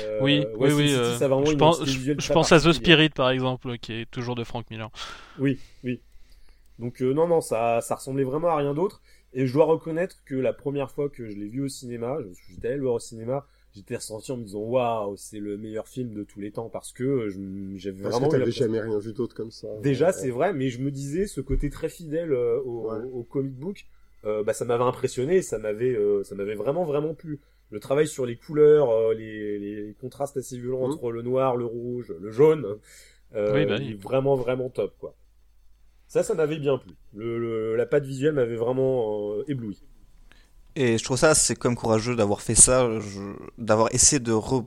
[0.00, 0.94] Euh, oui, ouais, oui, oui.
[0.94, 2.72] Euh, ça je pense, je, pense à The.
[2.72, 4.90] Spirit par exemple, qui est toujours de Frank Miller.
[5.38, 6.00] Oui, oui.
[6.78, 9.00] Donc euh, non, non, ça, ça ressemblait vraiment à rien d'autre.
[9.34, 12.16] Et je dois reconnaître que la première fois que je l'ai vu au cinéma,
[12.48, 13.46] j'étais allé le voir au cinéma,
[13.78, 16.92] j'étais ressenti en me disant waouh, c'est le meilleur film de tous les temps parce
[16.92, 19.68] que euh, je- j'avais vraiment que t'avais jamais rien vu d'autre comme ça.
[19.82, 20.12] Déjà, Ouais.
[20.12, 23.02] c'est vrai, mais je me disais ce côté très fidèle euh, au, Ouais.
[23.12, 23.86] au comic book.
[24.24, 27.38] euh, bah, ça m'avait impressionné, ça m'avait, euh, ça m'avait vraiment vraiment plu.
[27.70, 30.92] Le travail sur les couleurs, euh, les, les contrastes assez violents Mhm.
[30.94, 32.78] entre le noir, le rouge, le jaune,
[33.36, 33.94] euh, Oui, bah oui.
[33.94, 35.14] vraiment vraiment top quoi.
[36.08, 36.94] Ça, ça m'avait bien plu.
[37.14, 39.80] Le, le- la patte visuelle m'avait vraiment euh, ébloui.
[40.80, 44.32] Et je trouve ça, c'est quand même courageux d'avoir fait ça, je- d'avoir essayé de,
[44.32, 44.64] re-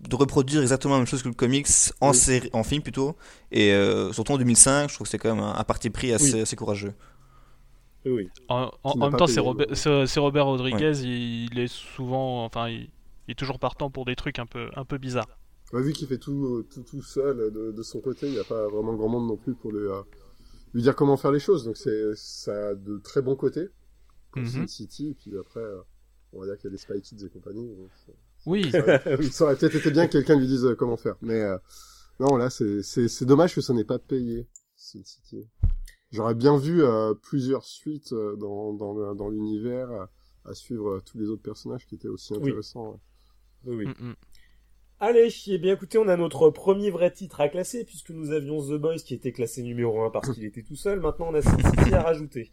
[0.00, 1.68] de reproduire exactement la même chose que le comics
[2.00, 2.16] en, Oui.
[2.16, 3.16] série, en film plutôt.
[3.52, 6.12] Et euh, surtout en 2005, je trouve que c'est quand même un, un parti pris
[6.12, 6.40] assez, Oui.
[6.40, 6.94] assez courageux.
[8.06, 8.28] Oui.
[8.48, 12.90] En, même temps, c'est Robert, Rodriguez, il, il est souvent, enfin, il,
[13.28, 15.28] il est toujours partant pour des trucs un peu, un peu bizarres.
[15.72, 18.44] Ouais, vu qu'il fait tout, tout, tout seul de, de son côté, il n'y a
[18.44, 20.02] pas vraiment grand monde non plus pour lui, euh,
[20.74, 21.64] lui dire comment faire les choses.
[21.64, 23.68] Donc c'est ça a de très bons côtés,
[24.34, 24.46] comme.
[24.46, 25.80] Sin City, et puis après, euh,
[26.32, 27.74] on va dire qu'il y a les Spy Kids et compagnie.
[27.76, 27.90] donc
[28.46, 31.16] Oui, ça, aurait, ça aurait peut-être été bien que quelqu'un lui dise euh, comment faire.
[31.22, 31.56] Mais euh,
[32.20, 35.48] non, là, c'est dommage que ça n'ait pas payé, Sin City.
[36.12, 40.04] J'aurais bien vu euh, plusieurs suites euh, dans, dans, le- dans l'univers euh,
[40.44, 42.50] à suivre euh, tous les autres personnages qui étaient aussi Oui.
[42.50, 42.90] intéressants.
[42.92, 42.98] ouais.
[43.66, 43.86] Oui, oui.
[43.86, 44.14] Mm, mm.
[45.00, 48.62] Allez, eh bien écoutez, on a notre premier vrai titre à classer, puisque nous avions
[48.62, 51.00] The Boys qui était classé numéro 1 parce qu'il était tout seul.
[51.00, 52.50] Maintenant, on a Sin City à rajouter.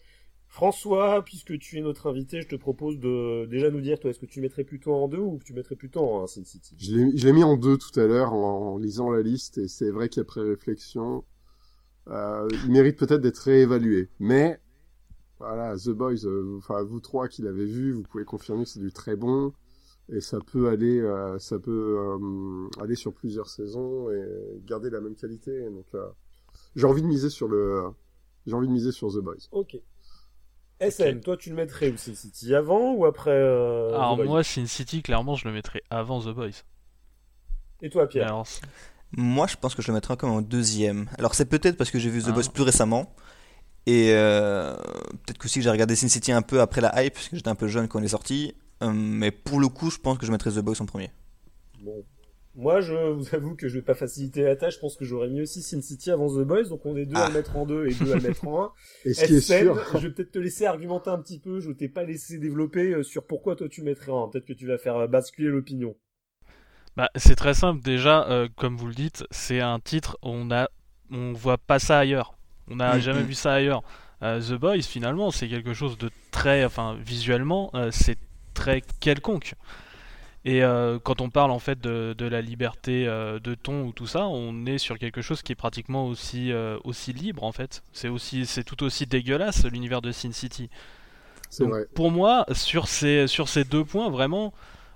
[0.52, 4.20] François, puisque tu es notre invité, je te propose de déjà nous dire, toi, est-ce
[4.20, 6.76] que tu mettrais plutôt en 2 ou que tu mettrais plutôt en 1 Sin City?
[6.78, 9.90] Je l'ai mis en deux tout à l'heure en, en lisant la liste et c'est
[9.92, 11.24] vrai qu'après réflexion,
[12.10, 14.10] euh, il mérite peut-être d'être réévalué.
[14.20, 14.60] Mais
[15.40, 18.82] voilà, The Boys, euh, enfin vous trois qui l'avez vu, vous pouvez confirmer que c'est
[18.82, 19.54] du très bon
[20.12, 21.98] et ça peut aller, euh, ça peut
[22.82, 24.26] aller sur plusieurs saisons et
[24.66, 25.70] garder la même qualité.
[25.70, 25.88] Donc
[26.76, 27.86] j'ai envie de miser sur le,
[28.46, 29.48] j'ai envie de miser sur The Boys.
[29.54, 29.82] Ok.
[30.82, 34.26] SM, toi, tu le mettrais où Sin City Avant ou après euh, Alors The Boys?
[34.26, 36.64] moi, Sin City, clairement, je le mettrais avant The Boys.
[37.82, 38.28] Et toi, Pierre?
[38.28, 38.48] Alors,
[39.16, 41.08] Moi, je pense que je le mettrais comme en deuxième.
[41.18, 42.32] Alors, c'est peut-être parce que j'ai vu The Ah.
[42.32, 43.14] Boys plus récemment.
[43.86, 44.76] Et euh,
[45.26, 47.36] peut-être que aussi que j'ai regardé Sin City un peu après la hype, parce que
[47.36, 48.56] j'étais un peu jeune quand il est sorti.
[48.84, 51.12] Euh, mais pour le coup, je pense que je mettrais The Boys en premier.
[51.80, 52.04] Bon.
[52.56, 54.76] Moi, je vous avoue que je vais pas faciliter la tâche.
[54.76, 56.64] Je pense que j'aurais mis aussi Sin City avant The Boys.
[56.70, 57.28] Donc, on est deux à Ah.
[57.30, 58.72] le mettre en 2 et deux à le mettre en 1.
[59.06, 61.60] Et ce qui est sûr, je vais peut-être te laisser argumenter un petit peu.
[61.62, 64.30] Je t'ai pas laissé développer euh, sur pourquoi toi tu mettrais en 1.
[64.30, 65.96] Peut-être que tu vas faire euh, basculer l'opinion.
[66.98, 70.68] Bah, c'est très simple déjà, euh, comme vous le dites, c'est un titre, on a,
[71.10, 72.36] on voit pas ça ailleurs.
[72.70, 73.28] On n'a Mm, jamais mm.
[73.28, 73.82] vu ça ailleurs.
[74.24, 78.18] Euh, The Boys, finalement, c'est quelque chose de très, enfin, visuellement, euh, c'est
[78.54, 79.56] très quelconque.
[80.44, 83.92] Et euh, quand on parle en fait de, de la liberté euh, de ton ou
[83.92, 87.52] tout ça, on est sur quelque chose qui est pratiquement aussi, euh, aussi libre en
[87.52, 87.84] fait.
[87.94, 90.70] C'est aussi, c'est tout aussi dégueulasse l'univers de Sin City.
[91.50, 91.86] c'est Donc, vrai.
[91.94, 94.54] Pour moi, sur ces, sur ces deux points, vraiment,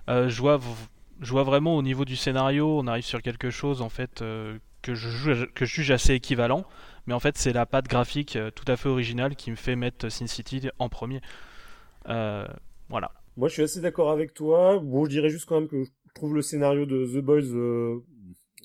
[0.08, 0.60] je, vois,
[1.22, 4.24] je vois vraiment au niveau du scénario, on arrive sur quelque chose en fait
[4.82, 6.66] que, je juge, que je juge assez équivalent.
[7.06, 10.10] Mais en fait, c'est la patte graphique tout à fait originale qui me fait mettre
[10.10, 11.22] Sin City en premier.
[12.06, 13.12] Voilà.
[13.38, 14.80] Moi, je suis assez d'accord avec toi.
[14.80, 17.42] Bon, je dirais juste quand même que je trouve le scénario de The Boys.
[17.54, 18.00] euh,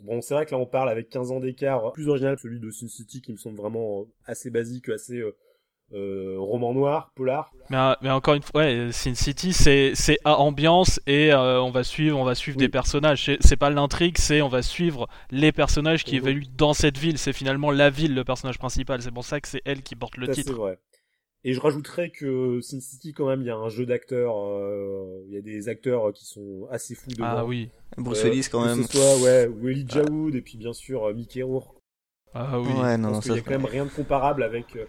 [0.04, 2.59] Bon, c'est vrai que là, on parle avec 15 ans d'écart, plus original que celui
[2.59, 5.37] de Sin City, qui me semble vraiment euh, assez basique, assez euh,
[5.92, 7.52] euh, roman noir, polar.
[7.68, 11.61] Mais, euh, mais encore une fois, ouais, Sin City, c'est c'est à ambiance et euh,
[11.61, 12.64] on va suivre, on va suivre Oui.
[12.64, 13.24] des personnages.
[13.40, 17.18] C'est- pas l'intrigue, c'est on va suivre les personnages qui évoluent dans cette ville.
[17.18, 19.02] C'est finalement la ville le personnage principal.
[19.02, 20.56] C'est pour ça que c'est elle qui porte le Ça, c'est titre.
[20.56, 20.78] vrai.
[21.42, 24.35] Et je rajouterais que Sin City, quand même, il y a un jeu d'acteurs.
[24.44, 27.24] euh, Il y a des acteurs qui sont assez fous dedans.
[27.26, 28.83] Ah oui, Bruce Euh, Willis, quand que même.
[28.83, 31.76] ce soit, ouais, ou Elijah Wood, et puis bien sûr euh, Mickey Rourke.
[32.35, 32.68] ah oui.
[32.81, 33.20] Ouais, non, ça.
[33.22, 34.85] qu'il y a quand même rien de comparable avec euh,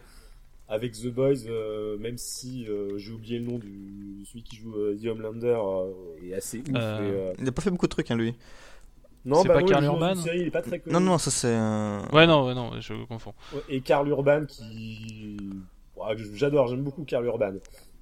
[0.68, 4.76] avec The Boys, euh, même si euh, j'ai oublié le nom du celui qui joue
[4.76, 6.66] euh, The Homelander euh, est assez ouf.
[6.76, 8.36] Euh, et, euh, Il a pas fait beaucoup de trucs, hein, lui.
[9.24, 10.94] Non, c'est bah pas dans Urban une série, il est pas très connu.
[10.94, 12.08] Non, non, ça c'est un.
[12.12, 13.34] Ouais, non, ouais, non, je confonds.
[13.70, 15.38] Et Karl Urban qui,
[16.08, 17.54] Ouais, j'adore, j'aime beaucoup Karl Urban.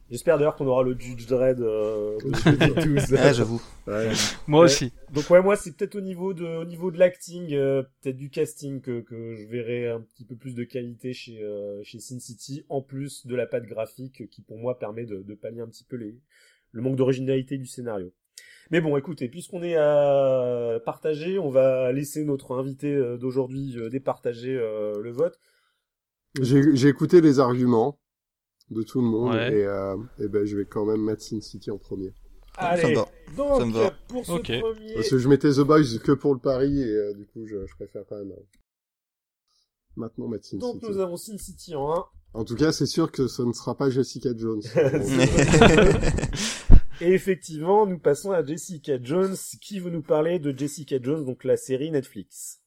[0.09, 3.13] J'espère d'ailleurs qu'on aura le Judge Dredd euh, de 2012.
[3.19, 3.61] Ah, j'avoue.
[3.85, 4.09] Ouais.
[4.47, 4.65] Moi Ouais.
[4.65, 4.91] aussi.
[5.13, 8.31] Donc ouais, moi c'est peut-être au niveau de au niveau de l'acting, euh, peut-être du
[8.31, 12.19] casting que que je verrai un petit peu plus de qualité chez euh, chez Sin
[12.19, 15.67] City, en plus de la patte graphique qui pour moi permet de, de pallier un
[15.67, 16.15] petit peu les
[16.71, 18.11] le manque d'originalité du scénario.
[18.71, 23.89] Mais bon, écoutez, puisqu'on est à partager, on va laisser notre invité euh, d'aujourd'hui euh,
[23.89, 25.39] départager euh, le vote.
[26.41, 27.99] J'ai j'ai écouté les arguments
[28.69, 29.53] de tout le monde Ouais.
[29.59, 32.13] et, euh, et ben je vais quand même mettre Sin City en premier.
[32.55, 33.05] Allez, Ça me va.
[33.35, 33.91] donc Ça me va.
[34.07, 37.13] pour ce premier, Parce que je mettais The Boys que pour le pari et euh,
[37.13, 38.45] du coup je, je préfère quand même euh,
[39.95, 40.85] maintenant mettre Sin donc City.
[40.91, 42.05] nous avons Sin City en 1.
[42.35, 44.61] En tout cas, c'est sûr que ce ne sera pas Jessica Jones.
[47.01, 49.35] Et effectivement, nous passons à Jessica Jones.
[49.61, 52.61] Qui veut nous parler de Jessica Jones, donc la série Netflix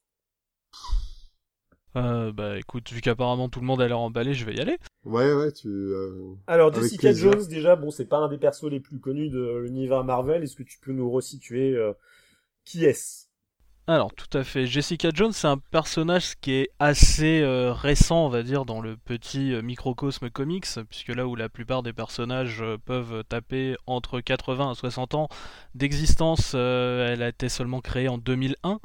[1.95, 4.77] Euh, bah écoute, vu qu'apparemment tout le monde a l'air emballé, je vais y aller.
[5.05, 5.67] Ouais, ouais, tu.
[5.67, 7.31] euh, Alors Avec Jessica plaisir.
[7.31, 10.43] Jones, déjà, bon, c'est pas un des persos les plus connus de l'univers Marvel.
[10.43, 11.93] Est-ce que tu peux nous resituer euh,
[12.65, 13.27] qui est-ce?
[13.85, 14.65] Alors, tout à fait.
[14.65, 18.95] Jessica Jones, c'est un personnage qui est assez euh, récent, on va dire, dans le
[18.95, 24.21] petit euh, microcosme comics, puisque là où la plupart des personnages euh, peuvent taper entre
[24.21, 25.27] 80 à 60 ans
[25.75, 28.79] d'existence, euh, elle a été seulement créée en 2001.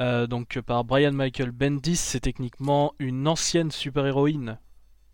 [0.00, 4.58] Euh, donc euh, par Brian Michael Bendis, c'est techniquement une ancienne super-héroïne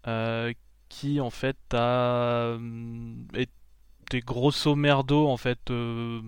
[0.06, 0.52] euh,
[0.88, 6.22] qui en fait a euh, été grosso merdo en fait euh,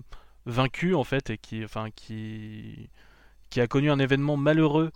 [0.45, 2.89] vaincu en fait et qui enfin qui
[3.49, 4.91] qui a connu un événement malheureux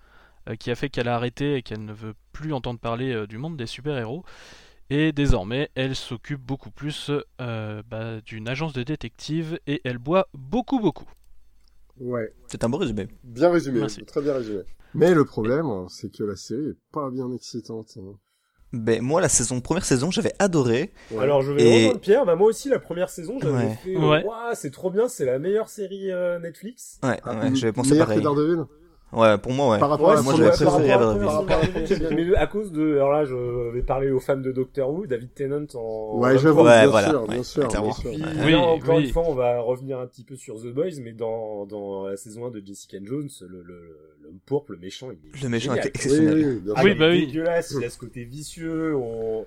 [0.49, 3.27] euh, qui a fait qu'elle a arrêté et qu'elle ne veut plus entendre parler euh,
[3.27, 4.25] du monde des super-héros
[4.89, 10.27] et désormais elle s'occupe beaucoup plus euh, bah, d'une agence de détective et elle boit
[10.33, 11.09] beaucoup beaucoup.
[11.99, 12.33] Ouais.
[12.47, 13.07] C'est un beau résumé.
[13.23, 14.03] Bien résumé, Merci.
[14.05, 14.61] très bien résumé.
[14.95, 17.97] Mais le problème, c'est que la série est pas bien excitante.
[17.97, 18.13] hein.
[18.73, 20.91] Ben, moi, la saison, première saison, j'avais adoré.
[21.11, 21.19] Ouais.
[21.23, 22.25] Alors je vais Et- rejoindre Pierre.
[22.25, 23.77] Bah moi aussi la première saison, j'avais Ouais.
[23.83, 23.95] fait.
[23.95, 24.23] Ouais.
[24.25, 26.99] Ouah, c'est trop bien, c'est la meilleure série euh, Netflix.
[27.03, 28.17] Ouais, Ah, ouais, j'avais pensé pareil.
[28.17, 28.63] que Daredevil
[29.15, 29.79] Ouais, pour moi, ouais.
[29.79, 32.09] Par rapport Ouais, à moi, j'avais préféré à bien.
[32.11, 35.33] Mais à cause de, alors là, je vais parler aux fans de Doctor Who, David
[35.33, 36.17] Tennant en.
[36.19, 38.09] Ouais, j'avoue, Ouais, bien voilà, sûr, ouais, bien sûr, bien sûr.
[38.11, 38.33] Puis Ouais.
[38.33, 39.05] là, Oui, encore oui.
[39.05, 42.17] une fois, on va revenir un petit peu sur The Boys, mais dans, dans la
[42.17, 45.73] saison 1 de Jessica Jones, le, le, l'homme pourpre, le méchant, il est Le méchant
[45.75, 46.35] était exceptionnel.
[46.35, 46.81] oui, bien Ah.
[46.83, 47.25] Oui, il bah est oui.
[47.27, 49.45] dégueulasse, il a ce côté vicieux, on...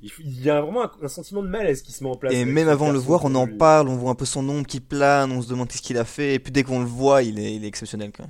[0.00, 0.10] il,
[0.42, 2.32] y a vraiment un, un sentiment de malaise qui se met en place.
[2.32, 4.66] Et même avant de le voir, on en parle, on voit un peu son ombre
[4.66, 7.22] qui plane, on se demande qu'est-ce qu'il a fait, et puis dès qu'on le voit,
[7.22, 8.26] il est, il est exceptionnel, quoi.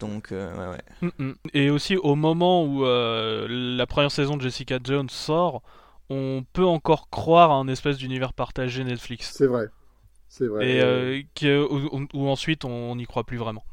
[0.00, 1.10] Donc, euh, ouais, ouais.
[1.18, 1.34] Mm, mm.
[1.54, 5.62] Et aussi au moment où euh, la première saison de Jessica Jones sort,
[6.08, 9.32] on peut encore croire à un espèce d'univers partagé Netflix.
[9.36, 9.66] C'est vrai.
[10.28, 10.68] C'est vrai.
[10.68, 13.64] Et euh, que- où, où ensuite on n'y croit plus vraiment.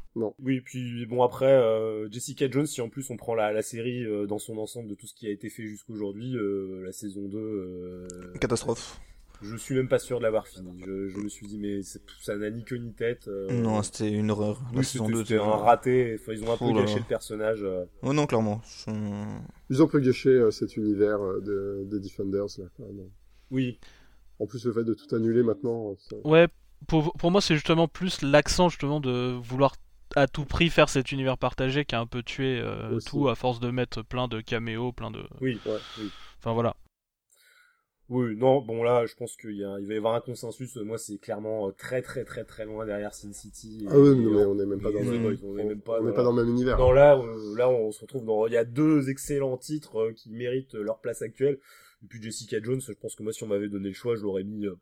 [0.42, 4.04] Oui, puis bon après euh, Jessica Jones, si en plus on prend la, la série
[4.04, 7.28] euh, dans son ensemble de tout ce qui a été fait jusqu'aujourd'hui, euh, la saison
[7.28, 8.08] 2, euh,
[8.40, 9.00] Catastrophe.
[9.42, 10.80] Je suis même pas sûr de l'avoir fini.
[10.84, 13.28] Je, je me suis dit mais ça n'a ni queue ni tête.
[13.28, 14.60] euh, Non, c'était une horreur.
[14.72, 16.16] La oui, saison c'était 2, c'était un raté.
[16.20, 17.60] Enfin, ils ont un peu là gâché le personnage.
[17.62, 17.84] euh.
[18.02, 18.60] Oh non, clairement.
[18.86, 18.90] Je-
[19.70, 23.08] Ils ont peu gâché euh, cet univers euh, de, des Defenders, là, quand même.
[23.50, 23.78] Oui,
[24.40, 26.48] En plus, le fait de tout annuler maintenant, ça- Ouais,
[26.86, 29.74] pour, pour moi c'est justement plus l'accent justement de vouloir
[30.16, 33.34] à tout prix faire cet univers partagé qui a un peu tué euh, tout à
[33.34, 35.22] force de mettre plein de caméos, plein de...
[35.40, 35.76] oui, Ouais.
[35.98, 36.10] oui.
[36.38, 36.76] Enfin voilà.
[38.10, 40.76] Oui, non, bon là, je pense qu'il y a, il va y avoir un consensus.
[40.76, 43.86] Moi, c'est clairement euh, très, très, très, très loin derrière Sin City.
[43.90, 46.16] Ah oui, mais on n'est même pas dans le on même pas, on n'est dans
[46.16, 46.78] pas dans le même univers.
[46.78, 48.46] Non, là, euh, là, on se retrouve dans.
[48.46, 51.58] Il y a deux excellents titres euh, qui méritent leur place actuelle.
[52.02, 54.22] Et puis Jessica Jones, je pense que moi, si on m'avait donné le choix, je
[54.22, 54.74] l'aurais mis, euh,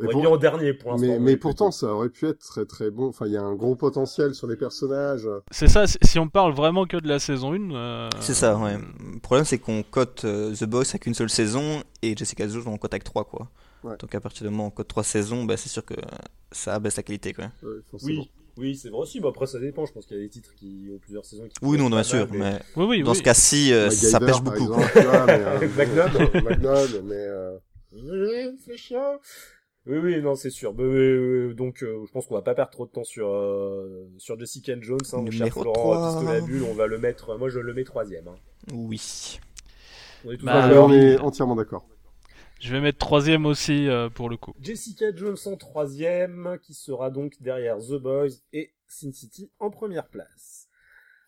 [0.00, 1.06] Mais pour- en dernier pour l'instant.
[1.06, 3.08] Mais, mais pourtant, ça aurait pu être très très bon.
[3.08, 5.28] Enfin, il y a un gros potentiel sur les personnages.
[5.52, 7.70] C'est ça, si on parle vraiment que de la saison 1...
[7.74, 8.76] euh, C'est ça, ouais.
[9.12, 12.64] Le problème, c'est qu'on cote euh, The Boys avec une seule saison, et Jessica Jones,
[12.66, 13.48] on cote avec trois, quoi.
[13.84, 13.96] Ouais.
[13.98, 15.94] Donc à partir du moment où on cote trois saisons, bah, c'est sûr que
[16.50, 17.44] ça abaisse la qualité, quoi.
[17.62, 17.70] Ouais.
[18.02, 19.20] Oui, oui, c'est vrai aussi.
[19.20, 19.84] Mais après, ça dépend.
[19.86, 21.44] Je pense qu'il y a des titres qui ont plusieurs saisons.
[21.44, 23.16] Qui Oui, non, bien sûr, mal, mais Oui, oui, dans oui.
[23.18, 24.56] ce cas-ci, euh, ça pêche beaucoup.
[24.74, 26.44] exemple, tu vois, mais, euh, Magnum.
[26.44, 27.58] Magnum, mais euh,
[29.86, 29.98] Oui.
[29.98, 30.74] Oui, non, c'est sûr.
[30.76, 34.38] Oui, donc, euh, je pense qu'on va pas perdre trop de temps sur euh, sur
[34.38, 34.98] Jessica Jones.
[35.12, 36.18] Hein, mon cher Numéro Florent trois.
[36.20, 37.36] Pistolabule, on va le mettre.
[37.36, 38.28] Moi, je le mets troisième.
[38.28, 38.36] Hein.
[38.72, 39.40] Oui.
[40.24, 41.86] On est tous Bah, on est entièrement d'accord.
[42.60, 44.54] Je vais mettre troisième aussi euh, pour le coup.
[44.58, 50.06] Jessica Jones en troisième, qui sera donc derrière The Boys et Sin City en première
[50.08, 50.68] place.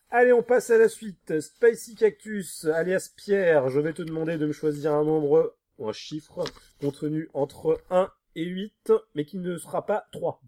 [0.09, 1.39] Allez, on passe à la suite.
[1.39, 5.93] Spicy Cactus, alias Pierre, je vais te demander de me choisir un nombre ou un
[5.93, 6.43] chiffre
[6.79, 10.41] contenu entre 1 et 8, mais qui ne sera pas 3.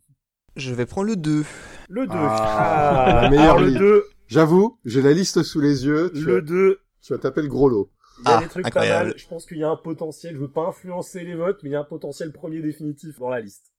[0.55, 1.43] Je vais prendre le 2.
[1.89, 2.13] Le 2.
[2.17, 3.79] Ah, la meilleure alors le liste.
[3.79, 6.11] 2, J'avoue, j'ai la liste sous les yeux.
[6.13, 7.91] Tu, le as, 2, tu as tapé le gros lot.
[8.19, 8.99] il y a Ah, des trucs incroyable.
[8.99, 9.17] pas mal.
[9.19, 11.73] Je pense qu'il y a un potentiel, je veux pas influencer les votes, mais il
[11.73, 13.73] y a un potentiel premier définitif dans la liste.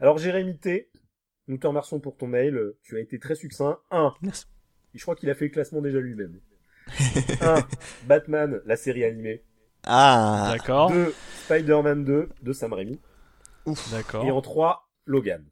[0.00, 0.90] Alors Jérémy T,
[1.46, 3.78] nous te remercions pour ton mail, tu as été très succinct.
[3.92, 4.14] 1.
[4.22, 4.46] Merci.
[4.94, 6.40] Je crois qu'il a fait le classement déjà lui-même.
[7.40, 7.54] 1.
[8.08, 9.44] Batman, la série animée.
[9.86, 11.14] Ah, D'accord, 2.
[11.44, 12.98] Spider-Man 2 de Sam Raimi.
[13.66, 13.90] Ouf.
[13.90, 14.24] d'accord.
[14.24, 14.88] Et en 3.
[15.06, 15.44] Logan.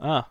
[0.00, 0.28] Ah,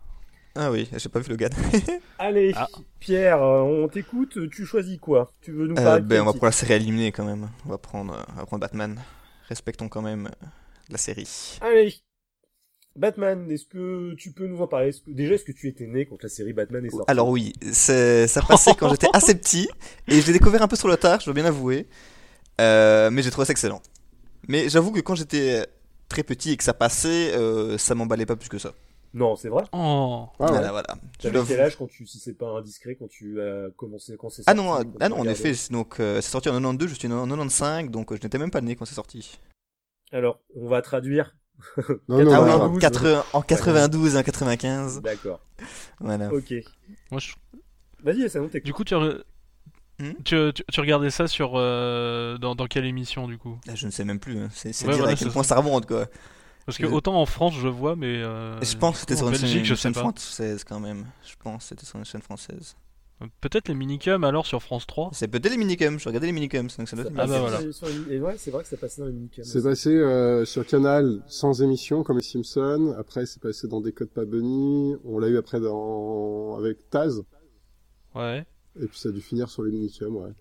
[0.56, 1.50] Ah oui, j'ai pas vu le gars.
[2.20, 2.68] Allez, Ah.
[3.00, 6.32] Pierre, euh, on t'écoute, tu choisis quoi Tu veux nous Euh, parler ben, on va
[6.34, 7.50] prendre la série éliminée quand même.
[7.66, 9.02] On va prendre, euh, on va prendre Batman.
[9.50, 10.30] Respectons quand même
[10.90, 11.58] la série.
[11.62, 11.96] Allez,
[12.96, 14.90] Batman, est-ce que tu peux nous en parler?
[14.90, 17.06] Est-ce que- Déjà, est-ce que tu étais né quand la série Batman est sortie?
[17.10, 19.68] Alors oui, c'est, ça passait quand j'étais assez petit
[20.08, 21.88] et je l'ai découvert un peu sur le tard, je dois bien avouer.
[22.62, 23.82] Euh, mais j'ai trouvé ça excellent.
[24.48, 25.66] Mais j'avoue que quand j'étais
[26.14, 28.74] très petit et que ça passait, euh, ça m'emballait pas plus que ça.
[29.16, 29.64] Non, c'est vrai.
[29.74, 30.28] Oh.
[30.40, 30.52] Ah ouais.
[30.52, 30.88] Voilà, voilà.
[31.20, 34.44] T'avais quel âge quand tu, si c'est pas indiscret, quand tu as commencé, quand c'est
[34.48, 37.08] Ah non, ah non, en effet, c'est- donc euh, c'est sorti en 92, je suis
[37.12, 39.40] en 95, donc euh, je n'étais même pas né quand c'est sorti.
[40.12, 41.36] Alors, on va traduire.
[42.10, 42.80] Non, non, ah non, en, 92.
[42.80, 45.02] 80 en 92, en 95.
[45.02, 45.40] D'accord.
[46.00, 46.34] Voilà.
[46.34, 46.54] Ok.
[47.12, 47.34] Moi, je-
[48.04, 48.64] Vas-y, ça t'écoute.
[48.66, 49.24] Du coup, tu, re-
[50.10, 53.58] Hmm tu, tu- tu regardais ça sur euh, dans, dans quelle émission du coup?
[53.68, 54.50] Ah, je ne sais même plus, hein.
[54.52, 56.08] c'est c'est Ouais, dire voilà, à quel c'est point ça remonte quoi.
[56.66, 59.16] Parce que Je- autant en France je vois, mais euh, Et je pense que c'était
[59.18, 60.00] sur une Belgique, chaîne, je une sais chaîne pas.
[60.00, 61.06] française quand même.
[61.26, 62.76] Je pense que c'était sur une chaîne française.
[63.40, 65.10] Peut-être les minicums alors sur France 3.
[65.14, 67.62] C'est peut-être les minicums, je regardais les minicums, donc ça doit être Ah bah voilà.
[68.10, 69.46] Et ouais, c'est vrai que ça passait dans les minicums.
[69.46, 72.94] C'est passé euh, sur Canal sans émission comme les Simpsons.
[72.98, 74.96] Après, c'est passé dans Des Codes pas Bunny.
[75.06, 77.24] On l'a eu après dans avec Taz.
[78.16, 78.46] Ouais.
[78.82, 80.32] Et puis ça a dû finir sur les minicums, ouais.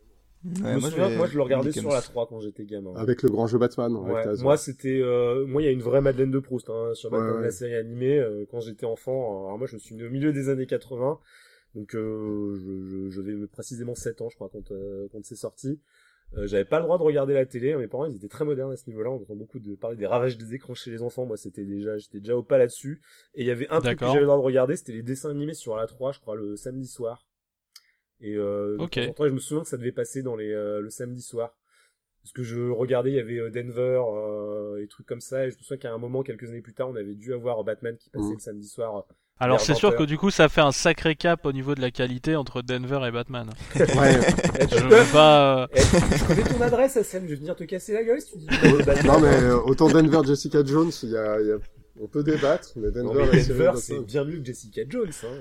[0.45, 2.93] Me moi, souviens, j'ai- moi je le regardais sur la 3 quand j'étais gamin.
[2.97, 3.95] Avec le grand jeu Batman.
[3.95, 7.13] Ouais, moi c'était euh, moi il y a une vraie Madeleine de Proust hein, sur
[7.13, 7.43] Ouais, Batman, ouais.
[7.43, 9.47] la série animée euh, quand j'étais enfant.
[9.47, 11.21] Alors moi je suis né au milieu des années 80.
[11.77, 15.37] Donc euh, je, je, je vais précisément 7 ans je crois quand euh, quand c'est
[15.37, 15.79] sorti.
[16.37, 18.73] Euh, j'avais pas le droit de regarder la télé, mes parents ils étaient très modernes
[18.73, 21.25] à ce niveau-là, on entend beaucoup de parler des ravages des écrans chez les enfants,
[21.27, 23.01] moi c'était déjà j'étais déjà au pas là-dessus
[23.35, 25.29] et il y avait un truc que j'avais le droit de regarder, c'était les dessins
[25.31, 27.27] animés sur la 3, je crois le samedi soir.
[28.23, 28.93] Et euh, de Ok.
[28.93, 31.23] temps en temps, je me souviens que ça devait passer dans les euh, le samedi
[31.23, 31.55] soir.
[32.23, 35.51] Parce que je regardais, il y avait euh, Denver, euh, et trucs comme ça, et
[35.51, 37.97] je me souviens qu'à un moment, quelques années plus tard, on avait dû avoir Batman
[37.97, 38.35] qui passait Mhm.
[38.35, 39.05] le samedi soir.
[39.41, 41.75] Alors Vers c'est sûr 20 que du coup ça fait un sacré cap au niveau
[41.75, 43.51] de la qualité entre Denver et Batman.
[43.75, 44.21] Ouais.
[44.71, 45.63] Je veux pas.
[45.63, 48.39] euh, je connais ton adresse, Assem, je vais venir te casser la gueule si tu
[48.39, 48.47] dis
[49.05, 51.59] non mais euh, autant Denver, Jessica Jones, il y a, il y a-
[52.01, 55.11] on peut débattre, mais Denver, Denver, c'est bien mieux que Jessica Jones.
[55.25, 55.37] Hein.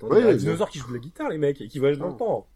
[0.00, 1.98] Attendez, Oui, un oui, dinosaure qui joue de la guitare, les mecs, et qui voyage
[1.98, 2.46] dans le temps.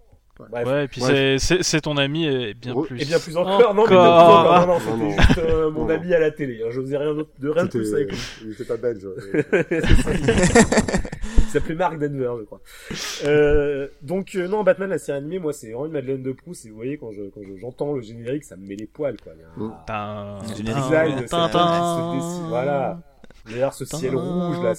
[0.51, 0.67] Bref.
[0.67, 1.09] Ouais, et puis Ouais.
[1.09, 2.87] c'est- c'est c'est ton ami et bien Ouais.
[2.87, 3.01] plus.
[3.01, 4.41] Et bien plus encore, non, mais bien plus Encore.
[4.41, 5.11] encore, non, non, Non, non.
[5.13, 5.95] c'était juste euh, mon Non, non.
[5.95, 6.63] ami à la télé.
[6.65, 6.69] Hein.
[6.71, 8.19] Je faisais rien d'autre, de rien de plus avec lui.
[8.45, 9.07] Il était pas belge.
[11.39, 12.61] Il s'appelait Mark Denver, je crois.
[13.27, 16.65] Euh, donc euh, non, Batman la série animée, moi c'est vraiment une Madeleine de Proust.
[16.65, 19.17] Et vous voyez quand je quand je- j'entends le générique, ça me met les poils
[19.23, 19.33] quoi.
[19.37, 19.49] Il y a
[19.95, 20.65] un- il
[22.49, 23.01] voilà.
[23.47, 24.75] D'ailleurs ce ciel rouge là.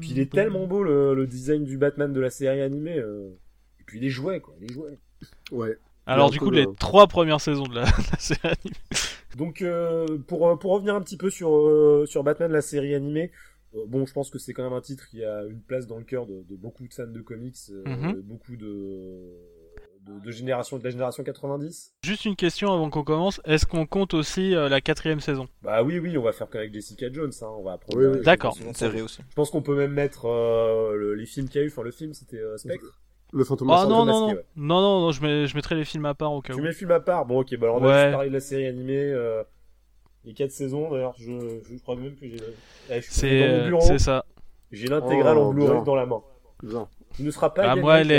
[0.00, 2.98] Puis il est tellement beau le, le design du Batman de la série animée.
[2.98, 3.30] euh.
[3.80, 4.98] Et puis les jouets quoi, les jouets.
[5.52, 5.76] ouais.
[6.06, 8.76] Alors du coup de- les trois premières saisons de la, de la série animée.
[9.36, 12.94] Donc euh, pour euh, pour revenir un petit peu sur euh, sur Batman la série
[12.94, 13.32] animée,
[13.74, 15.98] euh, bon je pense que c'est quand même un titre qui a une place dans
[15.98, 18.20] le cœur de, de beaucoup de fans de comics, euh, Mhm.
[18.22, 19.22] beaucoup de,
[20.06, 21.94] de de génération de la génération 90.
[22.04, 23.40] Juste une question avant qu'on commence.
[23.44, 25.48] Est-ce qu'on compte aussi euh, la quatrième saison?
[25.62, 27.98] Bah oui oui on va faire comme avec Jessica Jones, hein, on va apprendre.
[27.98, 28.22] Oui, oui.
[28.24, 28.56] D'accord.
[28.60, 29.20] la- Une série aussi.
[29.28, 31.82] Je pense qu'on peut même mettre euh, le- les films qu'il y a eu, enfin
[31.82, 33.00] le film c'était euh, Spectre.
[33.32, 33.88] Le fantôme Ah masqué.
[33.90, 34.34] non masqué, non non.
[34.34, 34.44] ouais.
[34.56, 36.62] non non non je mets je mettrai les films à part au cas Tu où.
[36.62, 38.02] mets le film à part, bon ok bah alors on a Ouais.
[38.02, 38.98] juste parlé de la série animée.
[39.12, 39.42] Euh...
[40.26, 41.32] Les quatre saisons, d'ailleurs, je,
[41.70, 42.38] je crois même que j'ai.
[42.90, 44.24] Eh, C'est ça.
[44.72, 46.22] J'ai l'intégrale Oh, en Blu-ray dans la main.
[46.62, 46.88] Bien.
[47.16, 47.62] Tu ne seras pas.
[47.62, 48.16] Ah, gagné, moi elle est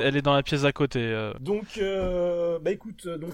[0.00, 1.00] elle, est dans la pièce à côté.
[1.00, 1.32] euh.
[1.40, 3.32] Donc, euh, bah écoute, euh, donc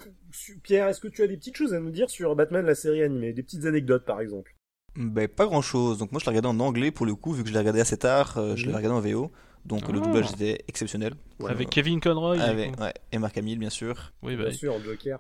[0.63, 3.03] Pierre, est-ce que tu as des petites choses à nous dire sur Batman la série
[3.03, 4.55] animée, des petites anecdotes par exemple?
[4.97, 5.97] Ben, pas grand chose.
[5.99, 7.81] Donc, moi, je l'ai regardé en anglais pour le coup, vu que je l'ai regardé
[7.81, 8.77] assez tard, euh, je l'ai Mhm.
[8.77, 9.31] regardé en VO.
[9.65, 10.05] Donc, le Ah.
[10.05, 11.15] doublage était exceptionnel.
[11.41, 11.71] Ouais, Avec.
[11.71, 12.39] Kevin Conroy.
[12.41, 14.13] Avec, ouais, et Marc Hamill, bien sûr.
[14.23, 14.45] Oui bah.
[14.45, 15.19] Bien sûr, en Joker.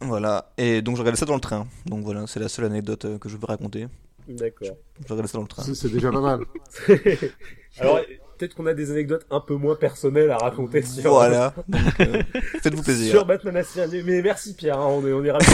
[0.00, 0.52] Voilà.
[0.58, 1.66] Et donc, je regardais ça dans le train.
[1.86, 3.86] Donc, voilà, c'est la seule anecdote euh, que je veux raconter.
[4.28, 4.76] D'accord.
[5.00, 5.62] Je regardais ça dans le train.
[5.62, 6.40] C'est c'est déjà pas mal.
[7.78, 8.00] Alors,
[8.36, 11.12] peut-être qu'on a des anecdotes un peu moins personnelles à raconter sur.
[11.12, 11.54] Voilà.
[11.68, 12.22] Donc, euh,
[12.62, 13.10] faites-vous plaisir.
[13.10, 14.02] Sur Batman animée.
[14.04, 15.46] Mais merci Pierre, hein, on est on est ravis.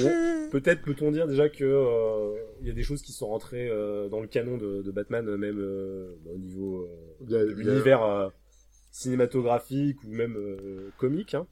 [0.00, 0.10] Bon,
[0.50, 4.08] peut-être peut-on dire déjà que euh, il y a des choses qui sont rentrées euh,
[4.08, 8.28] dans le canon de, de Batman, euh, même euh, au niveau euh, de l'univers euh,
[8.90, 11.34] cinématographique ou même euh, comique.
[11.34, 11.46] Hein.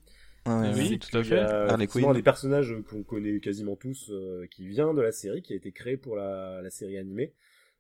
[0.47, 0.87] Oui, ouais.
[0.89, 1.39] C'est tout à fait.
[1.39, 2.17] a Harley effectivement Quinn.
[2.17, 5.73] des personnages qu'on connaît quasiment tous, euh, qui vient de la série, qui a été
[5.73, 7.33] créé pour la, la série animée.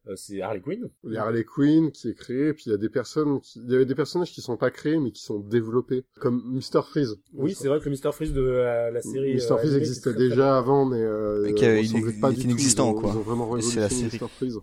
[0.09, 0.89] Euh, c'est Harley Quinn.
[1.05, 3.61] Il y a Harley Quinn qui est créé, puis il y a des personnes, qui...
[3.61, 6.83] il y avait des personnages qui sont pas créés mais qui sont développés, comme Mr
[6.83, 7.17] Freeze.
[7.35, 9.35] Oui, c'est vrai que le Mr Freeze de la, la série.
[9.35, 12.41] Mr euh, Freeze animée, existait très, déjà avant, mais euh, qu'il- il pas est du
[12.41, 12.45] tout.
[12.47, 13.11] inexistant, ils ont, quoi.
[13.15, 14.19] Ils ont vraiment c'est la révolutionné série.
[14.25, 14.59] Mr Freeze.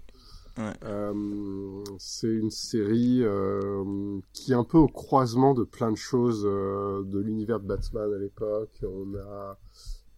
[0.57, 0.71] Ouais.
[0.85, 3.83] Euh, c'est une série euh,
[4.31, 8.09] qui est un peu au croisement de plein de choses euh, de l'univers de Batman
[8.13, 8.71] à l'époque.
[8.83, 9.59] On a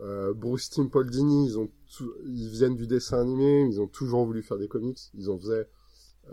[0.02, 3.88] euh, Bruce Timm, Paul Dini, ils ont tout- ils viennent du dessin animé, ils ont
[3.88, 5.00] toujours voulu faire des comics.
[5.16, 5.68] Ils en faisaient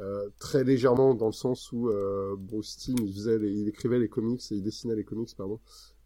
[0.01, 3.99] euh, très légèrement dans le sens où euh, Bruce Timm, il faisait, les- il écrivait
[4.01, 5.61] les comics et il dessinait les comics, pardon,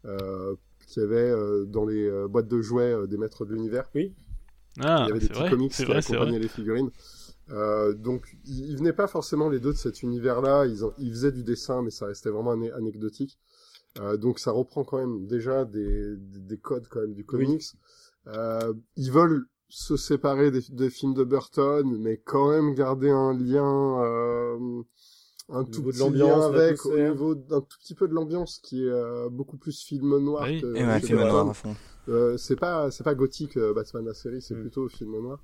[0.05, 0.55] euh,
[0.87, 3.89] qu'il y avait euh, dans les euh, boîtes de jouets euh, des maîtres de l'univers.
[4.79, 6.91] Ah, il y avait des petits vrai, comics qui vrai, accompagnaient les figurines.
[7.51, 10.67] Euh, donc, ils, ils venaient pas forcément les deux de cet univers-là.
[10.67, 13.39] Ils, en- ils faisaient du dessin, mais ça restait vraiment ané- anecdotique.
[13.99, 17.63] Euh, donc, ça reprend quand même déjà des, des, des codes quand même du comics.
[18.27, 23.33] Euh, ils veulent se séparer des, des films de Burton, mais quand même garder un
[23.33, 24.81] lien, euh,
[25.49, 28.83] un tout petit l'ambiance, lien avec, au niveau d'un tout petit peu de l'ambiance, qui
[28.83, 30.61] est euh, beaucoup plus film noir Oui.
[30.61, 31.33] que Et ouais, film Burton.
[31.33, 31.75] noir à fond.
[32.07, 34.61] Euh, c'est pas c'est pas gothique euh, Batman la série, c'est Mm.
[34.61, 35.43] plutôt film noir.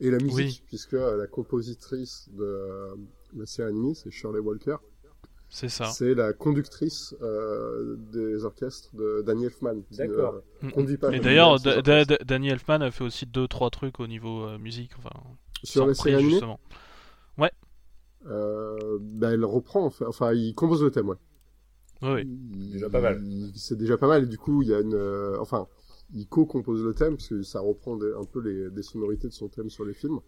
[0.00, 0.62] Et la musique, Oui.
[0.66, 2.94] puisque euh, la compositrice de euh,
[3.34, 4.76] la série animée, c'est Shirley Walker,
[5.56, 5.86] C'est ça.
[5.86, 9.76] c'est la conductrice euh, des orchestres de Danny Elfman.
[9.92, 10.42] D'accord.
[10.60, 10.72] Mm, mm.
[10.72, 11.58] conduit pas Et le- d'ailleurs,
[12.26, 15.08] Danny Elfman a fait aussi deux trois trucs au niveau euh, musique, enfin
[15.64, 16.60] Sur les séries animées, justement.
[18.26, 21.16] euh, bah, elle reprend, enfin, enfin, il compose le thème, ouais.
[22.02, 22.22] Oui, oui.
[22.26, 23.22] Il- Déjà pas mal.
[23.54, 25.68] C'est déjà pas mal, et du coup, il y a une, euh, enfin,
[26.12, 29.32] il co-compose le thème, parce que ça reprend des- un peu les, des sonorités de
[29.32, 30.18] son thème sur les films.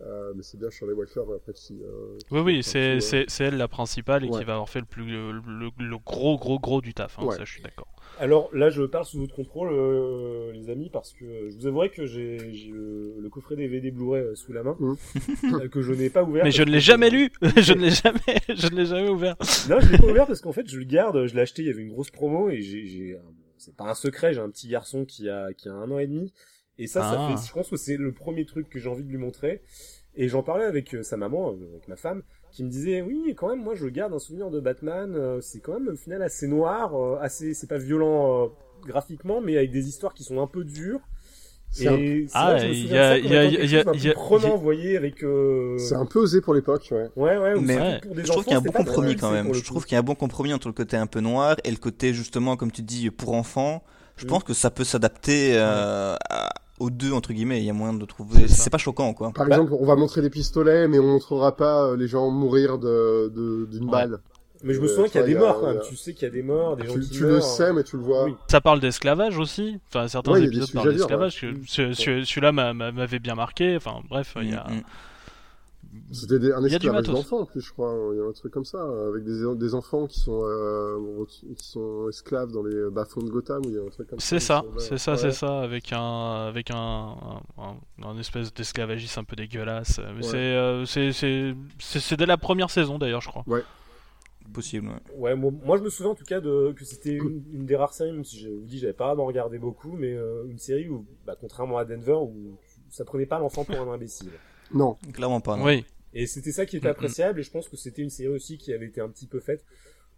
[0.00, 3.68] Euh, mais c'est bien Shirley Walker, après, qui, euh, Oui, oui, Enfin, c'est elle la
[3.68, 4.38] principale et Ouais.
[4.40, 7.18] qui va avoir fait le, plus, le, le- le gros, gros, gros du taf.
[7.18, 7.36] hein, Ouais.
[7.36, 7.86] Ça, je suis d'accord.
[8.18, 11.90] Alors là, je parle sous votre contrôle, euh, les amis, parce que je vous avouerai
[11.90, 15.92] que j'ai j'ai le, le coffret DVD Blu-ray euh, sous la main, euh, que je
[15.92, 16.44] n'ai pas ouvert.
[16.44, 19.36] Mais je ne l'ai jamais lu Je ne l'ai jamais, je ne l'ai jamais ouvert.
[19.68, 21.26] Non, je l'ai pas ouvert parce qu'en fait, je le garde.
[21.26, 21.62] Je l'ai acheté.
[21.62, 23.16] Il y avait une grosse promo et j'ai,
[23.58, 24.34] c'est pas un secret.
[24.34, 26.32] J'ai un petit garçon qui a, qui a un an et demi.
[26.78, 27.36] Et ça, ça Ah.
[27.36, 29.62] fait, je pense que c'est le premier truc que j'ai envie de lui montrer.
[30.16, 32.22] Et j'en parlais avec euh, sa maman, euh, avec ma femme,
[32.52, 35.14] qui me disait, oui, quand même, moi, je garde un souvenir de Batman.
[35.16, 38.48] euh, c'est quand même, au final, assez noir, euh, assez, c'est pas violent euh,
[38.86, 41.00] graphiquement, mais avec des histoires qui sont un peu dures.
[41.70, 44.56] C'est un- Et c'est Ah, il y a- il y il y il y prenant,
[44.56, 45.24] voyez, avec.
[45.24, 47.08] euh, c'est un peu osé pour l'époque, ouais.
[47.16, 47.54] Ouais, ouais.
[47.54, 48.00] ou Mais- Ouais.
[48.00, 49.52] pour des Je trouve qu'il y a un bon compromis quand même.
[49.52, 51.70] Je trouve qu'il y a un bon compromis entre le côté un peu noir et
[51.72, 53.82] le côté justement, comme tu dis, pour enfants.
[54.16, 54.28] Je Mm.
[54.28, 57.60] pense que ça peut s'adapter euh, à- aux deux entre guillemets.
[57.60, 58.48] Il y a moyen de trouver.
[58.48, 59.30] C'est pas choquant quoi.
[59.32, 62.30] Par Bah- exemple, on va montrer des pistolets, mais on montrera pas euh, les gens
[62.30, 63.90] mourir de, de- d'une Ouais.
[63.90, 64.18] balle.
[64.62, 65.76] Mais je me Euh, souviens qu'il y a des morts quand même.
[65.76, 67.34] a- Tu sais qu'il y a des morts, des gens Tu, qui tu meurent.
[67.34, 68.24] le sais, mais tu le vois.
[68.24, 68.34] Oui.
[68.50, 69.78] Ça parle d'esclavage aussi.
[69.88, 71.44] Enfin, certains Ouais, épisodes parlent d'esclavage.
[71.66, 73.76] Celui-là m'a- m'a- m'avait bien marqué.
[73.76, 74.66] Enfin, bref, il y a.
[76.12, 77.94] C'était des- un esclavage d'enfants en plus, je crois.
[78.12, 81.24] Il y a un truc comme ça, avec des, des enfants qui sont, euh,
[81.56, 84.18] qui sont esclaves dans les bas-fonds de Gotham, ou il y a un truc comme
[84.18, 84.26] ça.
[84.26, 84.70] C'est ça, Ouais.
[84.78, 85.18] c'est ça, Ouais.
[85.18, 89.98] c'est ça, avec un, avec un, un, un- un espèce d'esclavagisme un peu dégueulasse.
[89.98, 90.22] Mais Ouais.
[90.22, 93.44] c'est, euh, c'est, c'est, c'est, c'est dès la première saison d'ailleurs, je crois.
[94.52, 94.88] Possible.
[94.88, 95.16] ouais.
[95.16, 97.76] Ouais, moi, moi, je me souviens en tout cas de que c'était une, une des
[97.76, 100.58] rares séries, même si je vous dis j'avais pas d'en regarder beaucoup, mais euh, une
[100.58, 102.56] série où, bah, contrairement à Denver, où
[102.90, 104.30] ça prenait pas l'enfant pour un imbécile.
[104.72, 105.56] Non, Clairement pas.
[105.56, 105.64] non.
[105.64, 105.84] Oui,
[106.14, 108.72] Et c'était ça qui était appréciable, et je pense que c'était une série aussi qui
[108.72, 109.64] avait été un petit peu faite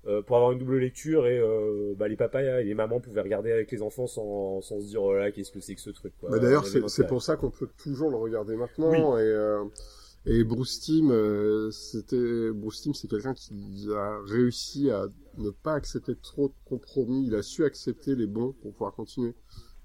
[0.06, 3.22] euh, pour avoir une double lecture, et euh, bah, les papas et les mamans pouvaient
[3.22, 5.80] regarder avec les enfants sans, sans se dire oh là là, qu'est-ce que c'est que
[5.80, 6.12] ce truc.
[6.20, 6.30] Quoi.
[6.30, 9.18] Bah, d'ailleurs, c'est pour ça qu'on peut toujours le regarder maintenant.
[9.18, 9.64] Et, euh,
[10.28, 15.06] et Bruce Timm, euh, c'était Bruce Timm, c'est quelqu'un qui a réussi à
[15.38, 17.26] ne pas accepter trop de compromis.
[17.26, 19.34] Il a su accepter les bons pour pouvoir continuer.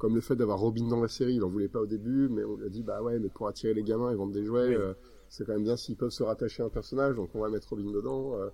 [0.01, 2.43] Comme le fait d'avoir Robin dans la série, il en voulait pas au début, mais
[2.43, 4.69] on lui a dit bah ouais, mais pour attirer les gamins et vendre des jouets,
[4.69, 4.73] Oui.
[4.75, 4.93] euh,
[5.29, 7.69] c'est quand même bien s'ils peuvent se rattacher à un personnage, donc on va mettre
[7.69, 8.31] Robin dedans.
[8.33, 8.49] euh.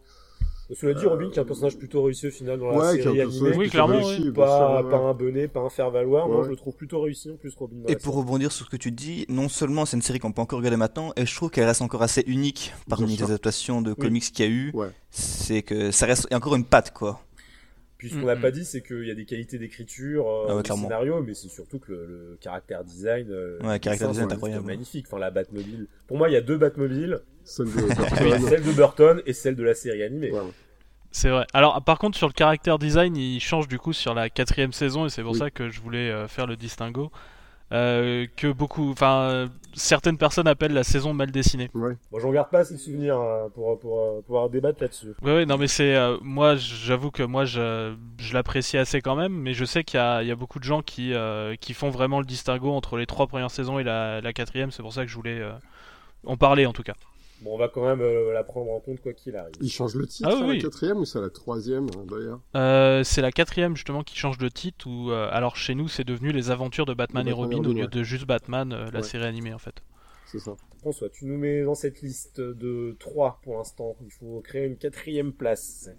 [0.75, 3.21] Cela dit, Robin qui est un personnage plutôt réussi au final dans la ouais, série
[3.21, 3.55] animée.
[3.55, 6.27] Oui, clairement, réussi, Pas, ouais, pas un bonnet, pas un faire valoir.
[6.27, 7.77] Moi, je le trouve plutôt réussi en plus, Robin.
[7.77, 8.25] dans Et la pour série.
[8.25, 10.75] rebondir sur ce que tu dis, non seulement c'est une série qu'on peut encore regarder
[10.75, 13.95] maintenant, et je trouve qu'elle reste encore assez unique parmi les adaptations de Oui.
[13.95, 14.71] comics qu'il y a eu.
[14.73, 14.89] Ouais.
[15.09, 17.21] C'est que ça reste il y a encore une patte quoi.
[17.97, 18.41] Puis ce qu'on n'a Mhm.
[18.41, 21.47] pas dit, c'est qu'il y a des qualités d'écriture, euh, Ah ouais, scénario, mais c'est
[21.49, 24.65] surtout que le, le caractère design, euh, Ouais, caractère design est incroyable.
[24.65, 25.05] magnifique.
[25.07, 25.87] Enfin, la Batmobile.
[26.07, 28.39] Pour moi, il y a deux Batmobiles, Celle de Burton.
[28.49, 30.31] celle de Burton et celle de la série animée.
[30.31, 30.41] Ouais.
[31.11, 31.47] c'est vrai.
[31.53, 35.07] Alors, par contre, sur le caractère design, il change du coup sur la quatrième saison,
[35.07, 35.39] et c'est pour Oui.
[35.39, 37.11] ça que je voulais euh, faire le distinguo.
[37.73, 41.69] Euh, que beaucoup, enfin, euh, certaines personnes appellent la saison mal dessinée.
[41.73, 41.97] Ouais.
[42.11, 45.13] Bon, j'en garde pas de souvenirs hein, pour, pour, euh, pouvoir débattre là-dessus.
[45.21, 45.93] Ouais, ouais, non, mais c'est.
[45.95, 49.97] euh, moi, j'avoue que moi, je, je l'apprécie assez quand même, mais je sais qu'il
[49.97, 52.71] y a, il y a beaucoup de gens qui, euh, qui font vraiment le distinguo
[52.71, 55.41] entre les trois premières saisons et la, la quatrième, c'est pour ça que je voulais
[55.41, 55.51] euh,
[56.25, 56.93] en parler en tout cas.
[57.41, 59.53] Bon, on va quand même euh, la prendre en compte quoi qu'il arrive.
[59.61, 60.59] Il change le titre Ah à oui, la oui.
[60.61, 62.39] quatrième ou c'est à la troisième hein, d'ailleurs?
[62.55, 66.03] Euh, c'est la quatrième justement qui change de titre, ou euh, alors chez nous, c'est
[66.03, 67.87] devenu les aventures de Batman De et Robin au lieu ouais.
[67.87, 69.05] de juste Batman, euh, la Ouais.
[69.05, 69.75] série animée en fait.
[70.25, 70.55] C'est ça.
[70.79, 73.95] François, tu nous mets dans cette liste de 3 pour l'instant.
[74.03, 75.89] Il faut créer une quatrième place.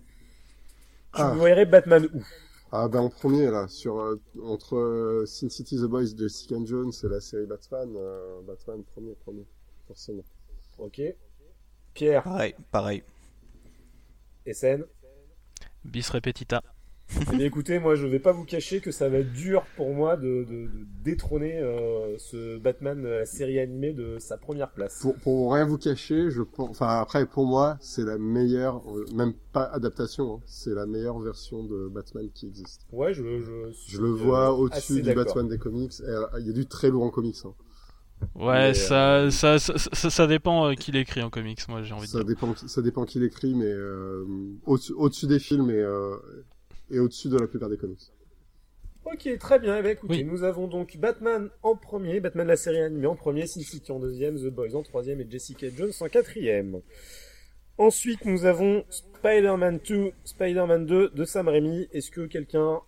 [1.14, 1.34] Tu Ah.
[1.34, 2.22] verrais Batman où?
[2.70, 6.56] Ah ben en premier là, sur euh, entre euh, Sin City The Boys de Jessica
[6.64, 9.46] Jones et la série Batman, euh, Batman premier, premier,
[9.86, 10.24] forcément.
[10.78, 11.00] Ok.
[11.98, 13.02] Pierre, Pareil, pareil.
[14.46, 14.84] SN.
[15.84, 16.62] Bis repetita.
[17.10, 19.92] Eh bien, écoutez, moi, je vais pas vous cacher que ça va être dur pour
[19.92, 24.70] moi de, de, de détrôner euh, ce Batman, euh, la série animée, de sa première
[24.70, 25.00] place.
[25.00, 29.04] Pour, pour rien vous cacher, je pense, enfin après pour moi c'est la meilleure, euh,
[29.12, 32.82] même pas adaptation, hein, c'est la meilleure version de Batman qui existe.
[32.92, 33.24] Ouais, je,
[33.88, 35.14] je, le vois au-dessus du.
[35.14, 35.98] Batman des comics.
[35.98, 37.38] Et, il y a du très lourd en comics.
[37.44, 37.54] Hein.
[38.34, 41.82] Ouais, Mais, ça, euh, ça, ça, ça, ça dépend euh, qui l'écrit en comics, moi
[41.82, 42.26] j'ai envie de Ça dire.
[42.26, 44.24] dépend, qui- ça dépend qui l'écrit, mais euh,
[44.66, 46.16] au-dessus des films et, euh,
[46.90, 48.12] et au-dessus de la plupart des comics.
[49.04, 49.78] Ok, très bien.
[49.78, 50.24] Eh ben, écoutez, Oui.
[50.24, 53.98] nous avons donc Batman en premier, Batman la série animée en premier, Sin City en
[54.00, 56.80] deuxième, The Boys en troisième et Jessica Jones en quatrième.
[57.78, 61.88] Ensuite, nous avons Spider-Man 2, Spider-Man 2 de Sam Raimi.
[61.92, 62.80] Est-ce que quelqu'un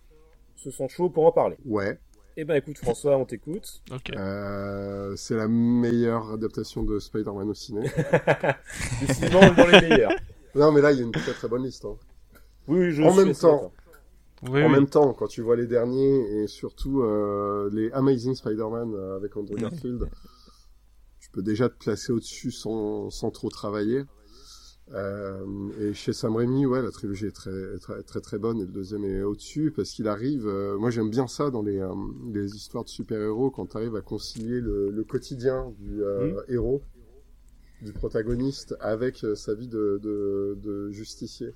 [0.55, 1.55] se sent chaud pour en parler?
[1.65, 1.97] Ouais,
[2.37, 3.81] Eh ben, écoute, François, on t'écoute.
[4.15, 7.81] Euh, c'est la meilleure adaptation de Spider-Man au ciné.
[9.01, 10.11] Décidément, on est dans les meilleurs.
[10.55, 11.83] non, mais là, il y a une très très bonne liste.
[11.85, 11.97] hein.
[12.67, 13.73] Oui, oui, je En suis même temps.
[14.43, 14.71] Oui, en oui.
[14.71, 19.35] même temps, quand tu vois les derniers et surtout euh, les Amazing Spider-Man euh, avec
[19.37, 19.55] Andrew.
[19.55, 20.09] Garfield,
[21.19, 24.03] tu peux déjà te placer au-dessus sans, sans trop travailler.
[24.93, 25.45] Euh,
[25.79, 28.71] et chez Sam Raimi, ouais, la trilogie est très très très, très bonne et le
[28.71, 30.45] deuxième est au-dessus parce qu'il arrive.
[30.47, 31.93] euh, moi, j'aime bien ça dans les, euh,
[32.33, 36.53] les histoires de super-héros quand tu arrives à concilier le, le quotidien du euh, Mm.
[36.53, 36.81] héros,
[37.81, 41.53] du protagoniste, avec euh, sa vie de, de, de justicier.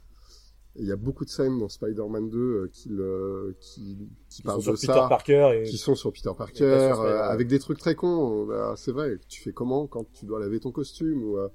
[0.77, 3.97] Il y a beaucoup de scènes dans Spider-Man 2 euh, qui, le, qui,
[4.29, 7.01] qui sont parlent sur de Peter ça, Parker et qui sont sur Peter Parker, sur
[7.01, 8.45] avec des trucs très cons.
[8.45, 11.47] bah, c'est vrai, tu fais comment quand tu dois laver ton costume ou, euh,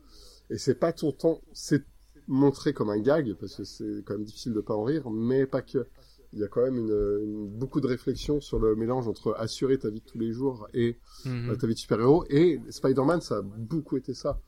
[0.50, 1.82] Et c'est pas tout le temps, c'est
[2.28, 5.46] montré comme un gag parce que c'est quand même difficile de pas en rire, mais
[5.46, 5.86] pas que.
[6.32, 9.78] Il y a quand même une, une- beaucoup de réflexion sur le mélange entre assurer
[9.78, 10.96] ta vie de tous les jours et
[11.26, 11.50] Mhm.
[11.50, 12.24] euh, ta vie de super-héros.
[12.30, 14.40] Et Spider-Man, ça a beaucoup été ça.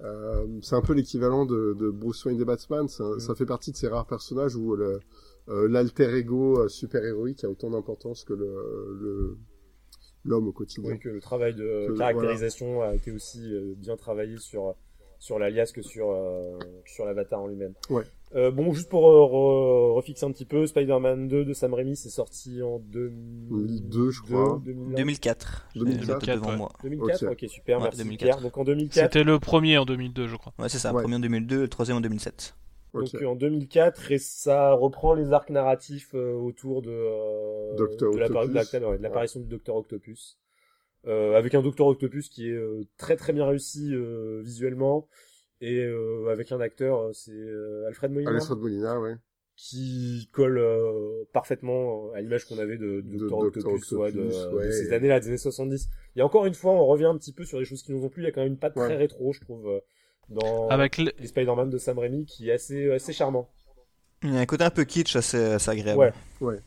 [0.00, 2.88] Euh, c'est un peu l'équivalent de, de Bruce Wayne des Batman.
[2.88, 3.20] Ça, Mm.
[3.20, 4.98] ça fait partie de ces rares personnages où euh,
[5.68, 9.36] l'alter ego euh, super-héroïque a autant d'importance que le, le-
[10.24, 10.92] l'homme au quotidien.
[10.92, 13.40] Oui, que le travail de Que- caractérisation a été aussi
[13.76, 14.74] bien travaillé sur
[15.18, 17.74] sur l'alias que sur euh, que sur l'avatar en lui-même.
[17.90, 18.04] Ouais.
[18.34, 21.96] Euh, bon, juste pour euh, re- refixer un petit peu, Spider-Man 2 de Sam Raimi,
[21.96, 24.60] c'est sorti en 2002, je crois.
[24.64, 25.68] 2001, 2004.
[25.74, 26.56] j'ai 2004, le note devant ouais.
[26.56, 26.72] moi.
[26.82, 27.22] 2004.
[27.24, 27.32] Ok.
[27.32, 28.24] Ok, super, Ouais, merci 2004.
[28.26, 28.40] Pierre.
[28.42, 30.52] Donc en 2004, C'était le premier en 2002, je crois.
[30.58, 30.92] Ouais, c'est ça.
[30.92, 31.02] Ouais.
[31.02, 32.54] Premier en 2002, le troisième en 2007.
[32.94, 33.12] Ok.
[33.12, 37.84] donc en 2004, et ça reprend les arcs narratifs euh, autour de euh, de
[38.18, 38.72] l'appari- Octopus.
[38.72, 40.38] de la- ouais, de l'apparition du Docteur Octopus.
[41.08, 45.08] Euh, avec un Docteur Octopus qui est euh, très très bien réussi euh, visuellement
[45.62, 49.14] et euh, avec un acteur, c'est euh, Alfred Molina, Alfred Molina, ouais.
[49.56, 53.66] qui colle euh, parfaitement à l'image qu'on avait de, De Docteur Dr.
[53.72, 54.30] Octopus, ouais, de,
[54.70, 55.88] ces années-là, des années 70.
[56.16, 58.08] Et encore une fois, on revient un petit peu sur des choses qui nous ont
[58.08, 58.22] plu.
[58.22, 58.84] Il y a quand même une patte Ouais.
[58.84, 59.80] très rétro, je trouve,
[60.28, 63.48] dans Avec le- les Spider-Man de Sam Raimi, qui est assez assez charmant.
[64.22, 66.12] Il y a un côté un peu kitsch assez, assez agréable.
[66.40, 66.58] Ouais.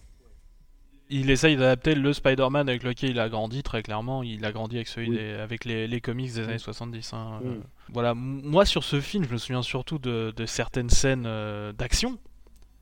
[1.11, 4.23] Il essaye d'adapter le Spider-Man avec lequel il a grandi, très clairement.
[4.23, 5.17] Il a grandi avec, celui Oui.
[5.17, 7.13] des- avec les, les comics des années 70.
[7.13, 7.39] hein.
[7.45, 7.55] Euh,
[7.93, 12.17] Voilà, moi sur ce film, je me souviens surtout de, de certaines scènes euh, d'action.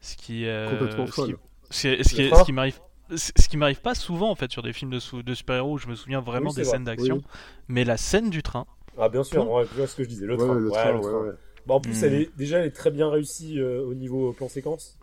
[0.02, 1.38] Ce qui, euh, Complètement ce qui- folle.
[1.70, 2.80] c'est- ce qui, Le est- train ce qui m'arrive.
[3.16, 5.00] Ce qui m'arrive pas souvent en fait sur des films de,
[5.34, 6.72] super-héros où je me souviens vraiment Oui, des vrai.
[6.74, 7.24] scènes d'action, Oui.
[7.68, 8.68] mais la scène du train,
[9.00, 10.54] Ah bien sûr, ouais, tu vois ce que je disais, le Ouais, train.
[10.54, 11.22] le Ouais, train, le ouais, train.
[11.24, 11.32] ouais.
[11.66, 14.48] Bon, en plus, elle est déjà elle est très bien réussie euh, au niveau plan
[14.48, 14.99] séquence.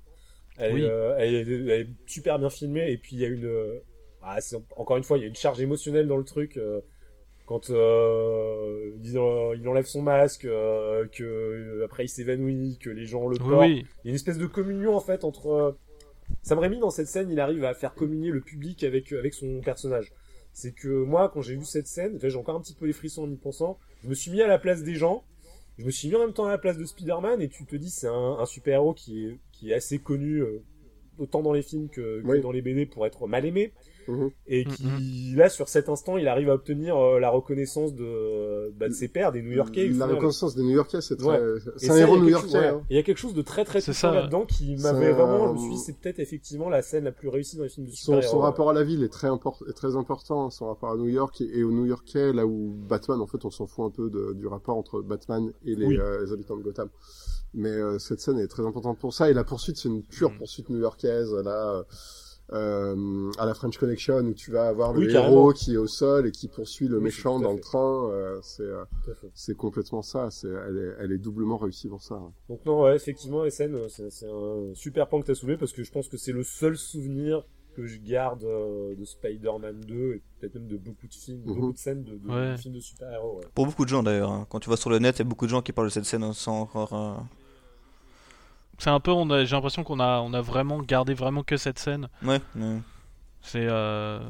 [0.58, 0.82] Elle, Oui.
[0.82, 3.44] est, euh, elle, est, elle est super bien filmée et puis il y a une
[3.46, 3.78] euh,
[4.22, 4.38] ah,
[4.76, 6.80] encore une fois il y a une charge émotionnelle dans le truc euh,
[7.46, 12.90] quand euh, il, en- il enlève son masque, euh, que euh, après il s'évanouit, que
[12.90, 13.52] les gens le portent.
[13.68, 15.72] oui, Il y a une espèce de communion en fait entre euh,
[16.42, 19.60] Sam Raimi dans cette scène, il arrive à faire communier le public avec avec son
[19.60, 20.12] personnage.
[20.52, 23.24] C'est que moi quand j'ai vu cette scène, j'ai encore un petit peu les frissons
[23.24, 25.22] en y pensant, je me suis mis à la place des gens,
[25.78, 27.76] je me suis mis en même temps à la place de Spider-Man et tu te
[27.76, 30.62] dis c'est un, un super-héros qui est qui est assez connu euh,
[31.18, 32.40] autant dans les films que, que Oui.
[32.42, 33.72] dans les BD pour être mal aimé
[34.08, 34.30] Mhm.
[34.46, 38.86] et qui là sur cet instant il arrive à obtenir euh, la reconnaissance de bah,
[38.88, 39.88] de ses pairs des New-Yorkais.
[39.88, 41.26] La reconnaissance des New-Yorkais, c'est très...
[41.26, 41.58] Ouais.
[41.74, 42.46] Un ça, héros il y a quelque new-yorkais.
[42.46, 42.66] chose- ouais.
[42.68, 42.82] hein.
[42.88, 45.48] Il y a quelque chose de très très touchant là-dedans qui m'avait vraiment.
[45.48, 47.86] Je me suis dit, c'est peut-être effectivement la scène la plus réussie dans les films
[47.86, 50.68] de Son, super son rapport à la ville est très, import- est très important, son
[50.68, 53.66] rapport à New York et, et aux New-Yorkais, là où Batman, en fait, on s'en
[53.66, 55.98] fout un peu de- du rapport entre Batman et les, Oui.
[55.98, 56.90] euh, les habitants de Gotham.
[57.56, 60.30] Mais euh, cette scène est très importante pour ça, et la poursuite, c'est une pure
[60.30, 60.38] Mm.
[60.38, 61.82] poursuite new-yorkaise, là,
[62.52, 65.32] euh, à la French Connection, où tu vas avoir Oui, le carrément.
[65.38, 67.54] héros qui est au sol et qui poursuit le Oui, méchant dans fait.
[67.56, 68.10] le train.
[68.12, 68.84] euh, c'est euh,
[69.34, 72.14] c'est complètement ça, c'est elle, est, elle est doublement réussie pour ça.
[72.16, 72.30] ouais.
[72.48, 75.72] Donc non, ouais, effectivement, les scènes, euh, c'est un super point que t'as soulevé parce
[75.72, 77.44] que je pense que c'est le seul souvenir
[77.74, 81.54] que je garde euh, de Spider-Man 2 et peut-être même de beaucoup de films, Mhm.
[81.54, 82.52] beaucoup de scènes de, de- Ouais.
[82.52, 83.38] de films de super-héros.
[83.38, 83.44] Ouais.
[83.54, 84.30] Pour beaucoup de gens d'ailleurs.
[84.30, 84.46] hein.
[84.48, 85.92] Quand tu vas sur le net, il y a beaucoup de gens qui parlent de
[85.92, 86.92] cette scène sans encore.
[86.94, 87.14] euh,
[88.78, 91.56] c'est un peu, on a- j'ai l'impression qu'on a, on a vraiment gardé vraiment que
[91.56, 92.08] cette scène.
[92.22, 92.78] Ouais, ouais.
[93.40, 94.20] C'est euh...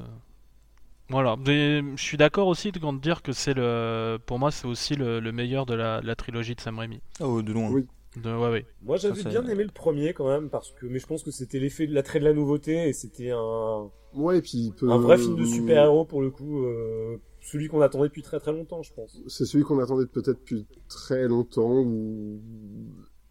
[1.08, 1.36] voilà.
[1.46, 5.20] Mais je suis d'accord aussi de dire que c'est le, pour moi, c'est aussi le,
[5.20, 7.00] le meilleur de la, trilogie de Sam Raimi.
[7.20, 7.70] Oh, de loin.
[7.70, 7.86] Oui.
[8.16, 8.66] De, ouais, ouais.
[8.82, 11.30] Moi, j'avais Ça, bien aimé le premier quand même parce que, mais je pense que
[11.30, 14.90] c'était l'effet de l'attrait de la nouveauté et c'était un, Ouais, et puis il peut...
[14.90, 18.52] un vrai film de super-héros pour le coup, euh, celui qu'on attendait depuis très très
[18.52, 19.20] longtemps, je pense.
[19.28, 21.80] C'est celui qu'on attendait peut-être depuis très longtemps.
[21.80, 22.40] Ou...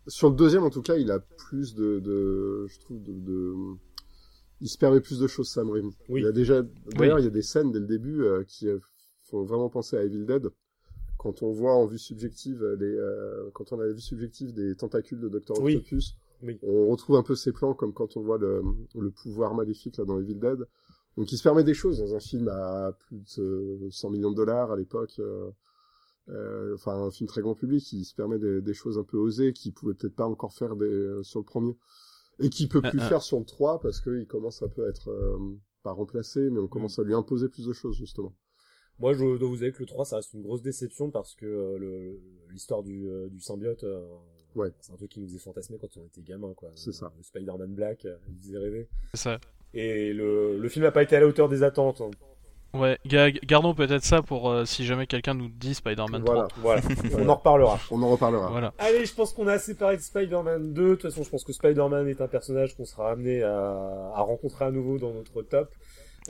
[0.08, 3.54] Sur le deuxième, en tout cas, il a plus de, de je trouve, de, de...
[4.62, 5.96] il se permet plus de choses, Sam Raimi.
[6.10, 6.22] Oui.
[6.22, 6.62] Il y a déjà,
[6.96, 8.80] d'ailleurs, il y a des scènes dès le début euh, qui euh,
[9.24, 10.50] font vraiment penser à Evil Dead.
[11.18, 14.54] Quand on voit en vue subjective euh, les, euh, quand on a la vue subjective
[14.54, 15.60] des tentacules de Dr.
[15.60, 16.60] Octopus, Oui.
[16.62, 18.62] on retrouve un peu ces plans comme quand on voit le,
[18.94, 20.60] le pouvoir maléfique là dans Evil Dead.
[21.18, 24.30] Donc il se permet des choses dans un film à plus de euh, 100 millions
[24.32, 25.16] de dollars à l'époque.
[25.20, 25.50] euh,
[26.74, 29.54] enfin un film très grand public qui se permet des, des choses un peu osées
[29.54, 31.76] qui pouvait peut-être pas encore faire des, euh, sur le premier
[32.40, 33.10] et qui peut plus Ah, ah.
[33.10, 35.38] faire sur le 3 parce qu'il commence un peu à être euh,
[35.84, 38.36] pas remplacé mais on commence à lui imposer plus de choses justement.
[38.98, 41.46] Moi, je dois vous avouer que le 3, ça reste une grosse déception parce que
[41.46, 44.06] euh, le- l'histoire du, euh, du symbiote, euh,
[44.56, 44.72] Ouais.
[44.80, 46.72] c'est un truc qui nous faisait fantasmer quand on était gamin, quoi.
[46.76, 47.12] C'est ça.
[47.18, 48.88] Le Spider-Man Black, euh, il faisait rêver.
[49.14, 49.40] C'est ça.
[49.74, 52.00] Et le, le film n'a pas été à la hauteur des attentes.
[52.00, 52.10] hein.
[52.80, 56.62] Ouais, ga- gardons peut-être ça pour euh, si jamais quelqu'un nous dit Spider-Man Voilà, 3.
[56.62, 56.82] Voilà,
[57.18, 57.80] on en reparlera.
[57.92, 58.50] on en reparlera.
[58.50, 58.74] Voilà.
[58.78, 60.82] Allez, je pense qu'on a assez parlé de Spider-Man 2.
[60.90, 63.52] De toute façon, je pense que Spider-Man est un personnage qu'on sera amené à,
[64.16, 65.70] à rencontrer à nouveau dans notre top.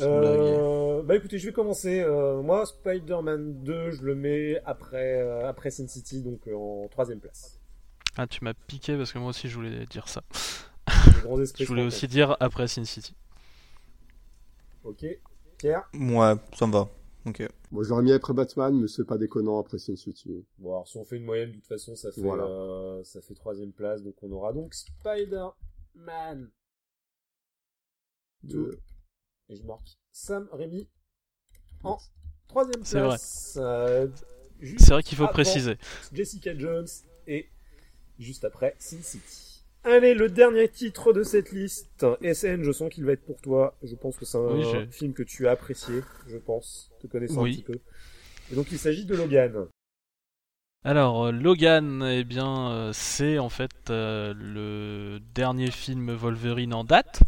[0.01, 2.01] Euh, bah écoutez, je vais commencer.
[2.01, 6.87] Euh, moi, Spider-Man 2, je le mets après, euh, après Sin City, donc euh, en
[6.89, 7.59] troisième place.
[8.17, 10.21] Ah, tu m'as piqué parce que moi aussi je voulais dire ça.
[11.59, 13.15] Je voulais aussi dire après Sin City.
[14.83, 15.05] Ok.
[15.57, 16.89] Pierre Moi, ça me va.
[17.25, 17.41] Ok.
[17.71, 20.45] Moi je l'aurais mis après Batman mais c'est pas déconnant après Sin City.
[20.59, 22.43] Bon, alors si on fait une moyenne, de toute façon, ça fait, Voilà.
[22.43, 24.03] euh, ça fait troisième place.
[24.03, 26.51] Donc on aura donc Spider-Man
[28.43, 28.57] 2.
[28.59, 28.79] Euh,
[29.49, 30.87] Et je marque Sam Rémi
[31.83, 31.97] en
[32.47, 33.57] troisième C'est place.
[33.59, 34.07] Euh,
[34.77, 35.77] C'est vrai qu'il faut préciser.
[36.13, 36.87] Jessica Jones
[37.27, 37.49] et
[38.19, 39.54] juste après Sin City.
[39.86, 42.05] Allez, le dernier titre de cette liste.
[42.23, 43.75] SN, je sens qu'il va être pour toi.
[43.83, 47.43] Je pense que c'est un Oui, film que tu as apprécié, je pense, te connaissant
[47.43, 47.51] Oui.
[47.51, 47.79] un petit peu.
[48.51, 49.67] Et donc il s'agit de Logan.
[50.83, 56.83] Alors, euh, Logan, eh bien, euh, c'est en fait euh, le dernier film Wolverine en
[56.83, 57.21] date.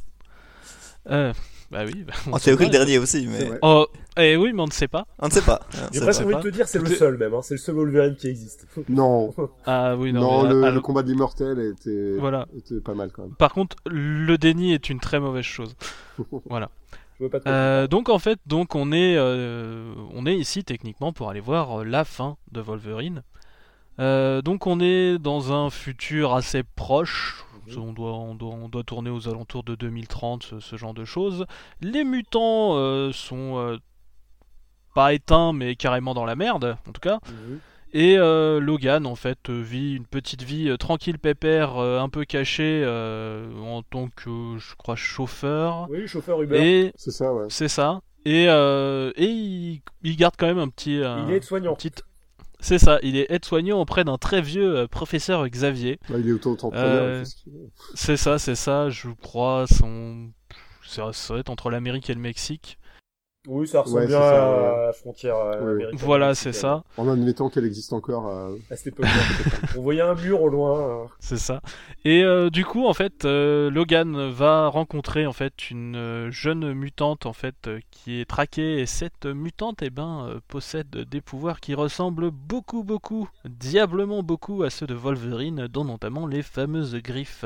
[1.10, 1.34] Euh,
[1.72, 2.04] bah oui.
[2.08, 3.50] bah, on En sait théorie, le dernier aussi, mais.
[3.62, 3.88] Oh,
[4.18, 5.06] eh oui, mais on ne sait pas.
[5.20, 5.62] on ne sait pas.
[5.92, 7.34] J'ai C'est presque envie de te dire, c'est le seul même.
[7.34, 7.42] Hein.
[7.44, 8.68] C'est le seul Wolverine qui existe.
[8.90, 9.34] Non,
[9.66, 10.22] Ah oui, non.
[10.22, 12.48] non, mais, le, ah, le combat de l'immortel était, Voilà.
[12.58, 13.36] était pas mal quand même.
[13.36, 15.76] Par contre, le déni est une très mauvaise chose.
[17.20, 20.64] Je veux pas te Euh, donc en fait, donc on est, euh, on est ici
[20.64, 23.24] techniquement pour aller voir euh, la fin de Wolverine.
[24.00, 27.44] Euh, donc on est dans un futur assez proche.
[27.78, 31.04] On doit, on, doit, on doit tourner aux alentours de 2030, ce, ce genre de
[31.06, 31.46] choses.
[31.82, 33.78] Les mutants euh, sont euh,
[34.96, 37.20] pas éteints, mais carrément dans la merde, en tout cas.
[37.94, 42.26] Et euh, Logan, en fait, vit une petite vie euh, tranquille, pépère, euh, un peu
[42.26, 45.88] cachée, euh, en tant que, je crois, chauffeur.
[45.90, 46.58] Oui, chauffeur Uber.
[46.62, 47.46] Et C'est ça, ouais.
[47.50, 48.02] c'est ça.
[48.26, 51.02] Et, euh, et il, il garde quand même un petit.
[51.02, 51.72] un- Il est soignant.
[51.72, 51.92] un petit-
[52.60, 56.00] C'est ça, il est aide-soignant auprès d'un très vieux euh, professeur Xavier.
[56.10, 57.04] Bah, il est auto-entrepreneur.
[57.04, 57.24] Euh.
[57.94, 60.30] C'est ça, c'est ça, je crois, son.
[60.84, 62.80] Ça, doit être entre l'Amérique et le Mexique.
[63.50, 64.86] Oui, ça ressemble Ouais, bien ça, à ouais.
[64.88, 65.72] la frontière euh, Ouais.
[65.72, 66.00] américaine.
[66.06, 66.70] Voilà, c'est mexicaine.
[66.70, 68.28] ça, En admettant qu'elle existe encore.
[68.28, 69.12] euh, À cette époque-là.
[69.78, 71.04] On voyait un mur au loin.
[71.06, 71.08] hein.
[71.22, 71.62] c'est ça.
[72.04, 76.74] Et euh, du coup, en fait, euh, Logan va rencontrer en fait une euh, jeune
[76.74, 81.22] mutante en fait euh, qui est traquée et cette mutante, eh ben, euh, possède des
[81.22, 86.96] pouvoirs qui ressemblent beaucoup, beaucoup, diablement beaucoup à ceux de Wolverine, dont notamment les fameuses
[86.96, 87.46] griffes.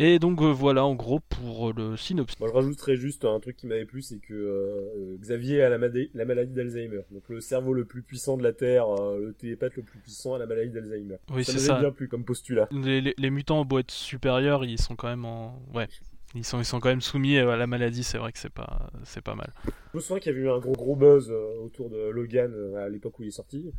[0.00, 2.38] Et donc euh, voilà, en gros pour le synopsis.
[2.38, 5.76] Moi, je rajouterais juste un truc qui m'avait plu, c'est que euh, Xavier a la,
[5.78, 7.00] maladie d'Alzheimer.
[7.10, 10.34] Donc le cerveau le plus puissant de la Terre, euh, le télépathe le plus puissant
[10.34, 11.16] a la maladie d'Alzheimer.
[11.32, 12.68] Oui, ça c'est m'avait bien plu comme postulat.
[12.70, 15.60] Les, les- les mutants ont beau être supérieurs, ils sont quand même en.
[15.74, 15.88] Ouais.
[16.34, 18.90] Ils sont, ils sont quand même soumis à la maladie, c'est vrai que c'est pas,
[19.02, 19.50] c'est pas mal.
[19.64, 22.52] Je me souviens qu'il y avait eu un gros gros buzz euh, autour de Logan
[22.54, 23.72] euh, à l'époque où il est sorti.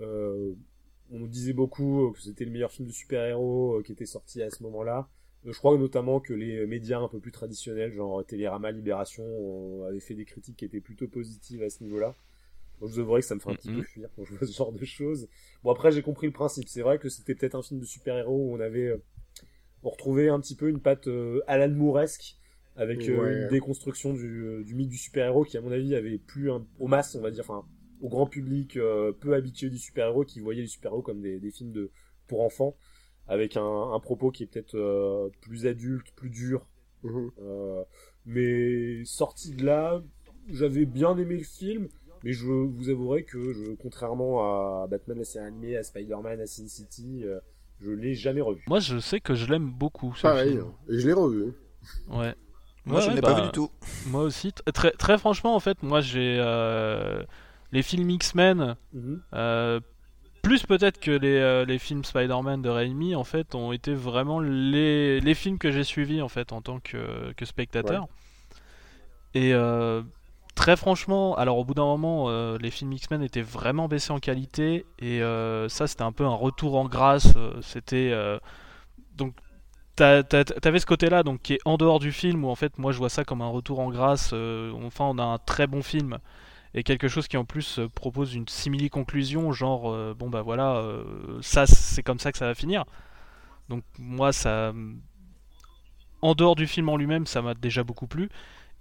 [0.00, 0.52] Euh,
[1.12, 4.04] on nous disait beaucoup euh, que c'était le meilleur film de super-héros euh, qui était
[4.04, 5.08] sorti à ce moment-là.
[5.46, 10.00] Euh, je crois notamment que les médias un peu plus traditionnels, genre Télérama, Libération, avaient
[10.00, 12.14] fait des critiques qui étaient plutôt positives à ce niveau-là.
[12.80, 13.76] Moi, je vous avouerai que ça me fait un petit Mhm.
[13.76, 15.28] peu fuir quand je vois ce genre de choses.
[15.62, 16.68] Bon, après, j'ai compris le principe.
[16.68, 18.88] C'est vrai que c'était peut-être un film de super-héros où on avait...
[18.88, 18.98] euh,
[19.82, 22.36] on retrouvait un petit peu une patte euh, Alan Mooresque
[22.76, 23.32] avec euh, Ouais.
[23.32, 26.66] une déconstruction du, euh, du mythe du super-héros qui, à mon avis, avait plus un,
[26.78, 27.66] aux masses, on va dire, enfin,
[28.00, 31.50] au grand public euh, peu habitué du super-héros qui voyait les super-héros comme des, des
[31.50, 31.90] films de
[32.26, 32.76] pour enfants
[33.28, 36.66] avec un, un propos qui est peut-être euh, plus adulte, plus dur.
[37.02, 37.30] mhm.
[37.40, 37.82] Euh,
[38.24, 40.02] mais sorti de là,
[40.48, 41.88] j'avais bien aimé le film,
[42.22, 44.40] Mais je vous avouerai que, je, contrairement
[44.82, 47.38] à Batman la série animée, à Spider-Man, à Sin City, euh,
[47.80, 48.62] je l'ai jamais revu.
[48.66, 50.14] Moi, je sais que je l'aime beaucoup.
[50.16, 50.64] ce Pareil, film.
[50.88, 51.52] et je l'ai revu.
[52.08, 52.34] Ouais.
[52.84, 53.70] Moi, je Ouais, ne l'ai bah, pas vu du tout.
[54.06, 54.52] Moi aussi.
[54.74, 57.22] Très franchement, en fait, moi, j'ai euh,
[57.72, 58.76] les films X-Men.
[58.92, 59.22] Mhm.
[60.46, 64.38] Plus peut-être que les, euh, les films Spider-Man de Raimi, en fait, ont été vraiment
[64.38, 68.06] les, les films que j'ai suivis en fait en tant que, que spectateur.
[69.34, 70.02] Et euh,
[70.54, 74.20] très franchement, alors au bout d'un moment, euh, les films X-Men étaient vraiment baissés en
[74.20, 75.18] qualité et
[75.68, 77.34] ça c'était un peu un retour en grâce.
[77.60, 78.14] C'était
[79.16, 79.34] donc
[79.96, 82.98] t'avais ce côté-là donc qui est en dehors du film où en fait moi je
[82.98, 84.32] vois ça comme un retour en grâce.
[84.32, 86.18] enfin, on a un très bon film
[86.76, 90.42] et quelque chose qui en plus euh, propose une simili conclusion genre euh, bon bah
[90.42, 92.84] voilà euh, ça c'est comme ça que ça va finir.
[93.68, 94.72] Donc moi ça
[96.22, 98.28] en dehors du film en lui-même ça m'a déjà beaucoup plu.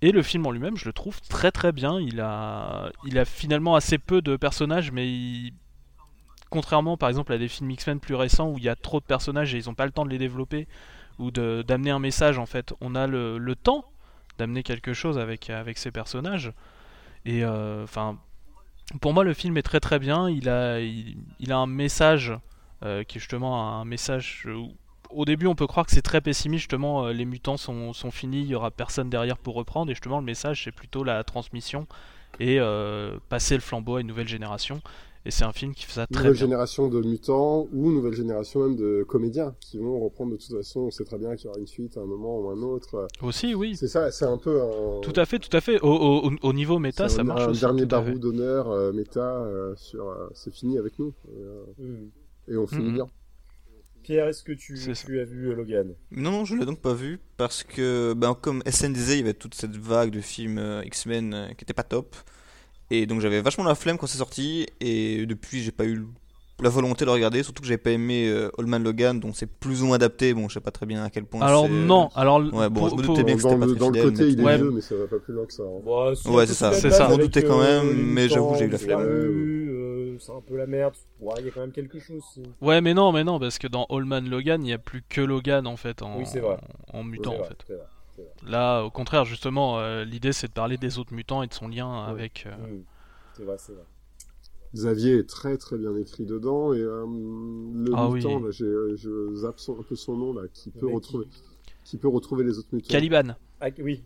[0.01, 1.99] Et le film en lui-même je le trouve très très bien.
[1.99, 5.53] Il a il a finalement assez peu de personnages mais
[6.49, 9.05] contrairement par exemple à des films X-Men plus récents où il y a trop de
[9.05, 10.67] personnages et ils n'ont pas le temps de les développer
[11.17, 13.85] ou d'amener un message en fait on a le, le temps
[14.37, 16.51] d'amener quelque chose avec, avec ces personnages
[17.25, 18.17] et euh, enfin,
[19.01, 20.29] pour moi, le film est très très bien.
[20.29, 22.33] Il a, il, a un message
[22.83, 24.47] euh, qui est justement un message.
[25.09, 26.61] au début, on peut croire que c'est très pessimiste.
[26.61, 29.91] Justement, euh, les mutants sont, sont finis, il y aura personne derrière pour reprendre.
[29.91, 31.87] Et justement, le message, c'est plutôt la transmission
[32.39, 32.59] et
[33.29, 34.81] passer le flambeau à une nouvelle génération.
[35.27, 36.39] Et c'est un film qui fait ça très Nouvelle bien.
[36.41, 40.81] génération de mutants ou nouvelle génération même de comédiens qui vont reprendre de toute façon.
[40.81, 43.07] On sait très bien qu'il y aura une suite à un moment ou un autre.
[43.23, 43.75] Aussi, oui.
[43.75, 45.01] C'est ça, c'est un peu un.
[45.01, 45.79] Tout à fait, tout à fait.
[45.81, 45.87] Au,
[46.27, 47.61] au, au niveau méta, ça un, marche un aussi.
[47.61, 50.07] dernier barou d'honneur euh, méta euh, sur.
[50.09, 51.11] euh, c'est fini avec nous
[52.47, 52.93] et, et on finit Mhm.
[52.95, 53.07] bien.
[54.03, 55.95] Pierre, est-ce que tu, tu as vu Logan?
[56.11, 59.23] Non, non, je l'ai donc pas vu parce que, ben, comme SN disait, il y
[59.23, 62.15] avait toute cette vague de films X-Men qui était pas top.
[62.91, 64.67] Et donc j'avais vachement la flemme quand c'est sorti.
[64.81, 66.05] Et depuis, j'ai pas eu
[66.61, 67.43] la volonté de le regarder.
[67.43, 70.33] Surtout que j'avais pas aimé euh, Old Man Logan, dont c'est plus ou moins adapté.
[70.33, 71.41] Bon, je sais pas très bien à quel point.
[71.41, 73.65] Alors c'est- non, alors Ouais, bon, pour- je me pour- doutais bien que c'était pas
[73.67, 74.57] très dans le côté, mais- il est Ouais.
[74.57, 75.63] vieux, mais ça va pas plus loin que ça.
[75.63, 75.81] hein.
[76.31, 77.05] Ouais, c'est ça, c'est ça.
[77.07, 79.01] avec, J'en doutais quand euh, même, les mais j'avoue, j'ai eu la flemme.
[79.01, 80.93] euh, c'est un peu la merde.
[81.19, 82.21] Ouais, il y a quand même quelque chose.
[82.33, 85.03] c'est- Ouais, mais non, mais non, parce que dans Allman Logan, il n'y a plus
[85.09, 86.57] que Logan en fait en, Oui, c'est vrai.
[86.93, 87.73] en, mutant en vrai, fait.
[88.45, 91.67] Là, au contraire, justement, euh, l'idée c'est de parler des autres mutants et de son
[91.67, 92.45] lien avec.
[92.45, 92.83] euh, Mhm.
[93.33, 93.83] C'est vrai, c'est vrai.
[94.73, 98.43] Xavier est très très bien écrit dedans et euh, le Ah mutant, oui.
[98.43, 98.65] là, j'ai,
[98.97, 101.27] je zappe son- un peu son nom là, qui peut retrouver,
[101.85, 102.89] qui peut retrouver les autres mutants.
[102.89, 103.35] Caliban.
[103.61, 104.03] Ah, oui,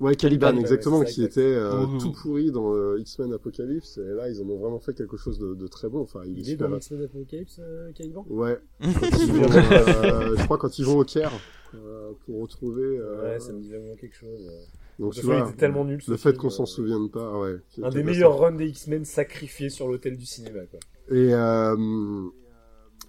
[0.00, 4.30] Ouais, Caliban, Caliban, exactement, qui était euh, tout pourri dans euh, X-Men Apocalypse, et là,
[4.30, 6.00] ils en ont vraiment fait quelque chose de, de très bon.
[6.00, 6.74] Enfin, il, il est dans.
[6.74, 8.24] X-Men Apocalypse, euh, Caliban?
[8.30, 11.32] Ouais, vont, euh, je crois quand ils vont au Caire
[11.74, 12.82] euh, pour retrouver.
[12.98, 14.50] euh, Ouais, ça me dit vraiment quelque chose.
[14.98, 16.00] Donc tu il vois, était tellement nul.
[16.08, 17.56] le fait qu'on euh, s'en souvienne pas, ouais.
[17.82, 20.80] Un des meilleurs runs des X-Men sacrifiés sur l'hôtel du cinéma, quoi.
[21.10, 21.76] Et euh,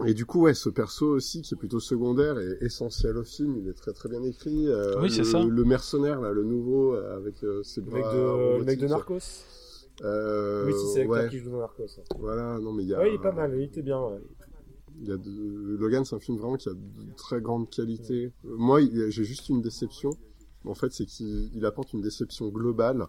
[0.06, 3.56] et du coup, ouais, ce perso aussi qui est plutôt secondaire et essentiel au film,
[3.58, 4.68] il est très très bien écrit.
[4.68, 5.44] Euh, Oui, c'est le, ça.
[5.44, 8.78] Le mercenaire là, le nouveau euh, avec euh, ses Le bras mec de, le mec
[8.80, 8.86] de.
[8.86, 9.18] Narcos
[10.02, 11.82] Euh, Oui, si c'est l'acteur ouais, qui joue dans Narcos.
[11.82, 12.04] ouais.
[12.18, 12.98] voilà, non mais il y a.
[12.98, 14.20] Ouais, il est pas mal, il était bien, ouais.
[15.00, 15.76] Il y a de...
[15.78, 16.78] Logan, c'est un film vraiment qui a de
[17.16, 18.30] très grande qualité.
[18.44, 20.10] Moi, il- j'ai juste une déception.
[20.64, 23.06] En fait, c'est qu'il il apporte une déception globale.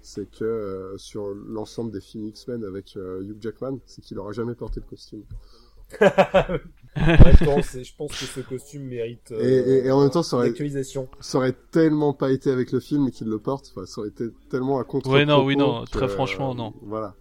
[0.00, 4.32] C'est que euh, sur l'ensemble des films X-Men avec euh, Hugh Jackman, c'est qu'il aura
[4.32, 5.22] jamais porté le costume.
[6.96, 10.00] En même temps, c'est- je pense que ce costume mérite euh, Et, et- et en
[10.00, 11.08] même temps, ça une aurait, actualisation.
[11.20, 13.72] ça aurait tellement pas été avec le film qu'il le porte.
[13.74, 16.72] Enfin, ça aurait été tellement à contre Ouais, non, oui, non, très franchement, non.
[16.82, 17.14] Voilà.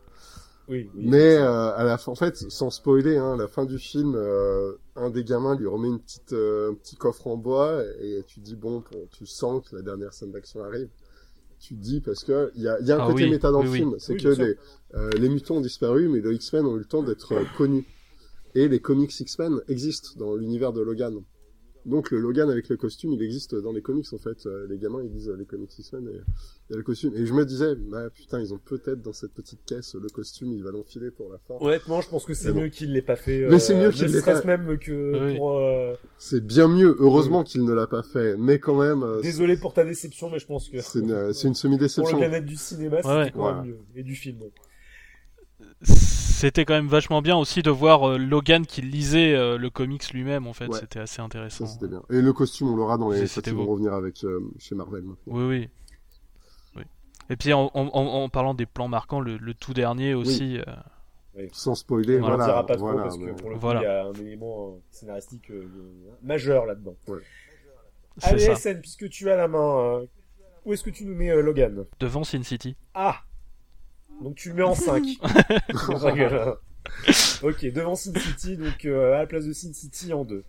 [0.70, 1.04] Oui, oui.
[1.06, 4.14] Mais euh, à la fin, en fait, sans spoiler, hein, à la fin du film,
[4.16, 8.24] euh, un des gamins lui remet une petite, euh, un petit coffre en bois et
[8.28, 10.88] tu dis bon, pour- tu sens que la dernière scène d'action arrive.
[11.60, 13.52] Tu dis parce que il y a, il y a un Ah côté oui, méta
[13.52, 13.78] dans oui, le oui.
[13.78, 14.58] film, c'est Oui, que les,
[14.96, 17.86] euh, les mutants ont disparu, mais les X-Men ont eu le temps d'être euh, connus.
[18.56, 21.22] Et les comics X-Men existent dans l'univers de Logan.
[21.86, 24.46] Donc le Logan avec le costume, il existe dans les comics en fait.
[24.46, 26.12] Euh, les gamins ils disent euh, les comics X-Men et
[26.70, 27.14] il y a le costume.
[27.14, 30.54] Et je me disais, bah putain, ils ont peut-être dans cette petite caisse le costume,
[30.54, 31.56] il va l'enfiler pour la fin.
[31.60, 32.62] Honnêtement, je pense que c'est Mais bon.
[32.62, 33.48] mieux qu'il l'ait pas fait.
[33.50, 35.36] Mais c'est mieux ne qu'il l'ait pas- même que Oui.
[35.38, 35.58] pour.
[35.60, 39.58] euh, C'est bien mieux, heureusement qu'il ne l'a pas fait, mais quand même, euh, Désolé
[39.58, 40.80] pour ta déception, mais je pense que.
[40.80, 42.18] c'est une, euh, c'est une Pour semi-déception.
[42.18, 43.32] le bien-être du cinéma, c'était Ouais.
[43.34, 43.62] quand Voilà.
[43.64, 43.78] même mieux.
[43.96, 44.38] Et du film.
[44.40, 44.54] donc.
[46.34, 50.12] C'était quand même vachement bien aussi de voir euh, Logan qui lisait euh, le comics
[50.12, 50.80] lui-même en fait, Ouais.
[50.80, 51.66] c'était assez intéressant.
[51.66, 52.02] Ça c'était bien.
[52.10, 55.04] Et le costume, on l'aura dans les ils vont revenir avec euh, chez Marvel.
[55.04, 55.18] maintenant.
[55.28, 55.70] Oui, oui.
[56.76, 56.84] oui.
[57.30, 60.60] Et puis en, en- en- en parlant des plans marquants, le, le tout dernier aussi.
[61.38, 62.44] euh, Sans spoiler, On voilà.
[62.46, 64.80] dira pas trop voilà, parce que pour le coup, il y a un élément euh,
[64.92, 65.70] scénaristique euh,
[66.22, 66.96] majeur là-dedans.
[68.18, 68.56] c'est Allez, ça.
[68.56, 70.06] SN, puisque tu as la main, euh,
[70.66, 71.86] où est-ce que tu nous mets euh, Logan?
[72.00, 72.76] Devant Sin City.
[72.94, 73.18] Ah
[74.24, 75.04] Donc tu le mets en 5.
[77.44, 80.44] ok, devant Sin City, donc euh, à la place de Sin City en 2.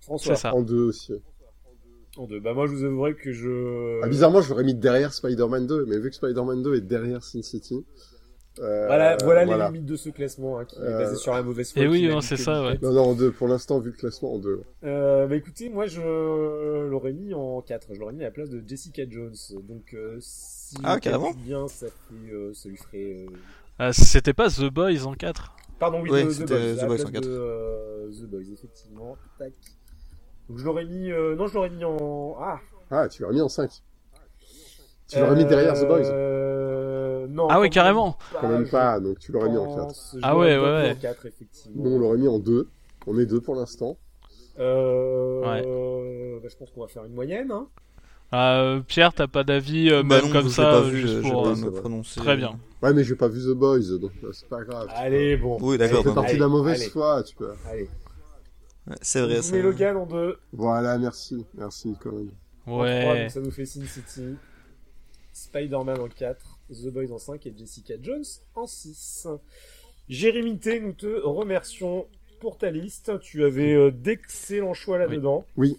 [0.00, 0.54] François, C'est ça.
[0.54, 1.12] En deux aussi.
[2.16, 2.40] en 2.
[2.40, 4.00] Bah moi je vous avouerai que je...
[4.02, 7.22] Ah, bizarrement, je l'aurais mis derrière Spider-Man 2, mais vu que Spider-Man 2 est derrière
[7.22, 7.84] Sin City.
[8.58, 11.42] euh, Voilà, voilà, les limites de ce classement hein, qui est Euh, basé sur la
[11.42, 11.82] mauvaise foi.
[11.82, 12.78] Et oui, c'est ça, ouais.
[12.82, 13.30] Non, non, en deux.
[13.30, 14.62] Pour l'instant, vu le classement, en deux.
[14.84, 16.00] Euh, bah écoutez, moi je
[16.88, 17.94] l'aurais mis en 4.
[17.94, 19.34] Je l'aurais mis à la place de Jessica Jones.
[19.68, 20.18] Donc euh,
[20.76, 21.32] si Ah, carrément.
[21.36, 23.26] bien, ça, fait, euh, ça lui ferait...
[23.28, 23.36] euh,
[23.78, 26.98] Ah, C'était pas The Boys en 4 Pardon, oui, Ouais, The, Boys.
[26.98, 27.24] The en quatre.
[27.24, 29.16] de, euh, The Boys, effectivement.
[29.38, 29.52] Tac.
[30.48, 31.10] Donc je l'aurais mis...
[31.10, 32.36] euh, non, je l'aurais mis en...
[32.40, 32.60] Ah
[32.90, 33.70] Ah, tu l'aurais mis en 5.
[35.08, 36.06] Tu l'aurais mis derrière The Boys.
[36.06, 37.26] Euh...
[37.28, 37.48] Non.
[37.50, 38.16] Ah oui, quand carrément.
[38.32, 39.86] même Quand même pas, donc tu l'aurais mis en 4.
[39.88, 40.10] pense.
[40.14, 40.92] Je Ah ouais, pas ouais, ouais.
[40.92, 41.82] en 4, effectivement.
[41.84, 42.68] Nous, on l'aurait mis en 2.
[43.06, 43.96] On est deux pour l'instant.
[44.58, 46.38] Euh...
[46.40, 47.50] bah, je pense qu'on va faire une moyenne.
[47.50, 47.68] Hein.
[48.34, 51.20] Euh, Pierre, t'as pas d'avis euh, Bah même non, comme ça pas euh, vu, juste
[51.22, 52.18] pour, euh, me prononcer.
[52.20, 52.58] Très bien.
[52.82, 54.88] Ouais, mais j'ai pas vu The Boys, donc euh, c'est pas grave.
[54.94, 55.58] Allez, bon.
[55.60, 56.02] Oui, Ça d'accord.
[56.02, 56.14] fait non.
[56.14, 56.90] partie de la mauvaise allez.
[56.90, 57.52] foi, tu peux.
[57.68, 57.88] Allez.
[58.88, 59.54] Ouais, C'est vrai, vous ça.
[59.56, 60.38] mets Logan en 2.
[60.54, 61.44] Voilà, merci.
[61.54, 62.30] Merci, quand même.
[62.66, 63.22] En 3, Ouais.
[63.22, 64.34] donc ça nous fait Sin City.
[65.32, 66.58] Spider-Man en 4.
[66.70, 68.24] The Boys en 5 et Jessica Jones
[68.54, 69.28] en 6.
[70.08, 72.06] Jérémy T, nous te remercions
[72.40, 73.12] pour ta liste.
[73.20, 75.44] Tu avais euh, d'excellents choix là-dedans.
[75.56, 75.76] Oui.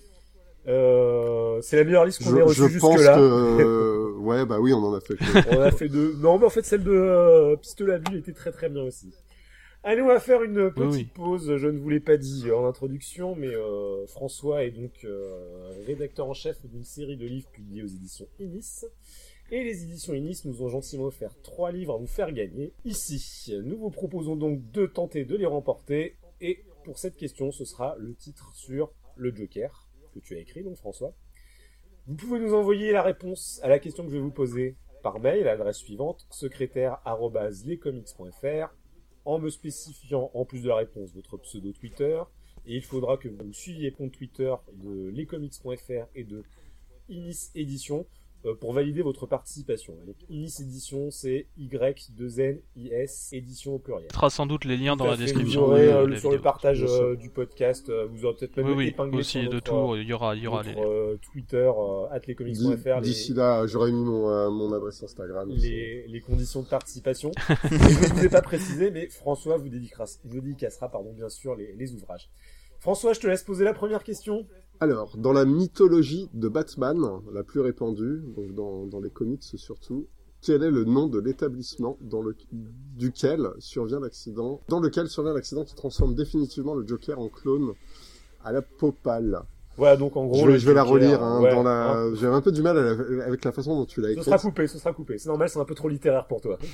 [0.68, 3.16] Euh, c'est la meilleure liste qu'on ait reçue jusque-là.
[3.16, 3.20] que...
[3.62, 5.16] euh, ouais, bah oui, on en a fait.
[5.52, 6.16] On a fait deux.
[6.18, 9.14] Non, mais en fait, celle de euh, Pistolet à vue était très très bien aussi.
[9.86, 11.10] Allez, on va faire une petite Oui, oui.
[11.14, 11.58] pause.
[11.58, 16.30] Je ne vous l'ai pas dit en introduction, mais euh, François est donc euh, rédacteur
[16.30, 18.86] en chef d'une série de livres publiés aux éditions Inis.
[19.52, 22.72] Et les éditions Inis nous ont gentiment offert trois livres à vous faire gagner.
[22.86, 26.16] Ici, nous vous proposons donc de tenter de les remporter.
[26.40, 29.83] Et pour cette question, ce sera le titre sur le Joker
[30.14, 31.14] que tu as écrit, donc François.
[32.08, 35.20] Vous pouvez nous envoyer la réponse à la question que je vais vous poser par
[35.20, 38.74] mail à l'adresse suivante secrétaire@lescomics.fr
[39.26, 42.22] en me spécifiant en plus de la réponse votre pseudo Twitter.
[42.66, 46.44] Et il faudra que vous suiviez compte Twitter de lescomics.fr et de
[47.10, 48.06] Inis Édition
[48.60, 49.94] pour valider votre participation.
[50.06, 54.10] Donc Inis Édition c'est Y2NIS édition au pluriel.
[54.22, 55.66] On sans doute les liens dans la description.
[55.66, 58.58] Vous aurez de euh, la sur le partage euh, du podcast, euh, vous aurez peut-être
[58.58, 60.64] même Oui, oui, épinglé aussi sur de notre, tout, il y aura, il y aura
[60.64, 60.86] notre, les...
[60.86, 65.50] euh, Twitter euh, at lescomics.fr les- D'ici là, j'aurais mis mon, euh, mon adresse Instagram.
[65.50, 67.32] les, les conditions de participation.
[67.32, 71.30] Et je ne vous ai pas précisé, mais François vous dédicacera, vous dédicacera pardon, bien
[71.30, 72.30] sûr les, les ouvrages.
[72.80, 74.46] François, je te laisse poser la première question.
[74.80, 77.00] Alors, dans la mythologie de Batman,
[77.32, 80.08] la plus répandue, donc dans, les comics surtout,
[80.42, 84.00] quel est le nom de l'établissement dans dans lequel survient
[85.34, 87.74] l'accident qui transforme définitivement le Joker en clone
[88.44, 89.42] à la peau pâle
[89.78, 90.50] Voilà, donc en gros.
[90.50, 91.22] Je je vais la relire.
[91.24, 91.92] Hein, ouais, dans la...
[91.94, 92.14] hein.
[92.16, 94.26] J'ai un peu du mal la- avec la façon dont tu l'as Ce écrite.
[94.26, 95.18] sera coupé, ce sera coupé.
[95.18, 96.58] C'est normal, c'est un peu trop littéraire pour toi.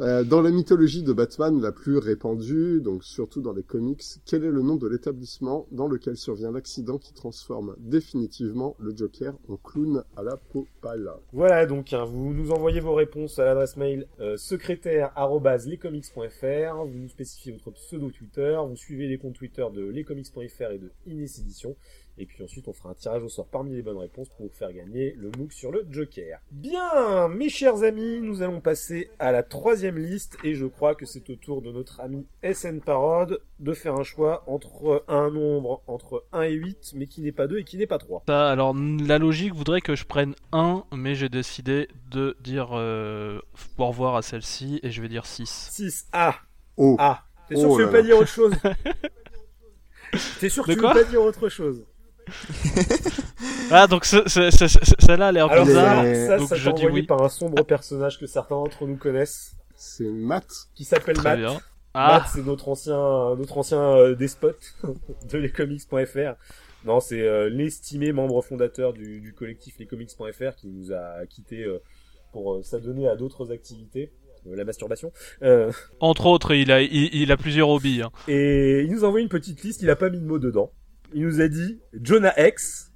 [0.00, 4.44] Euh, dans la mythologie de Batman la plus répandue, donc surtout dans les comics, quel
[4.44, 9.56] est le nom de l'établissement dans lequel survient l'accident qui transforme définitivement le Joker en
[9.58, 13.76] clown à la peau pâle Voilà, donc hein, vous nous envoyez vos réponses à l'adresse
[13.76, 19.84] mail euh, secrétaire@lescomics.fr, vous nous spécifiez votre pseudo Twitter, vous suivez les comptes Twitter de
[19.84, 21.69] lescomics.fr et de Ines Edition,
[22.18, 24.52] et puis ensuite on fera un tirage au sort parmi les bonnes réponses pour vous
[24.52, 26.38] faire gagner le MOOC sur le Joker.
[26.50, 31.06] Bien, mes chers amis, nous allons passer à la troisième liste, et je crois que
[31.06, 35.82] c'est au tour de notre ami SN Parode de faire un choix entre un nombre
[35.86, 38.24] entre 1 et 8, mais qui n'est pas 2 et qui n'est pas 3.
[38.28, 43.40] Ça, alors la logique voudrait que je prenne 1, mais j'ai décidé de dire euh,
[43.78, 45.68] au revoir à celle-ci et je vais dire 6.
[45.72, 46.08] 6.
[46.12, 46.34] Ah
[46.76, 48.02] Oh, Ah, t'es sûr Oh que tu veux pas là.
[48.04, 48.52] dire autre chose?
[50.40, 51.84] T'es sûr que De tu quoi veux pas dire autre chose
[53.70, 56.02] Ah, donc ce- ce- ce- ce- celle-là a l'air Alors bizarre.
[56.02, 57.02] les- ça, ça, donc ça je dis envoyé oui.
[57.06, 60.46] par un sombre personnage que certains d'entre nous connaissent, c'est Matt.
[60.74, 61.38] qui s'appelle Matt.
[61.38, 61.52] bien.
[61.52, 61.62] Matt,
[61.94, 62.96] Ah, c'est notre ancien,
[63.36, 64.74] notre ancien euh, despote
[65.30, 66.34] de lescomics.fr.
[66.84, 71.78] Non, c'est euh, l'estimé membre fondateur du, du collectif lescomics.fr qui nous a quitté euh,
[72.32, 74.12] pour euh, s'adonner à d'autres activités,
[74.46, 75.12] la masturbation.
[75.42, 75.70] Euh,
[76.00, 78.02] entre autres, il a, il, il a plusieurs hobbies.
[78.02, 78.10] hein.
[78.28, 80.72] Et il nous a envoyé une petite liste, il a pas mis de mots dedans.
[81.12, 82.92] Il nous a dit Jonah X,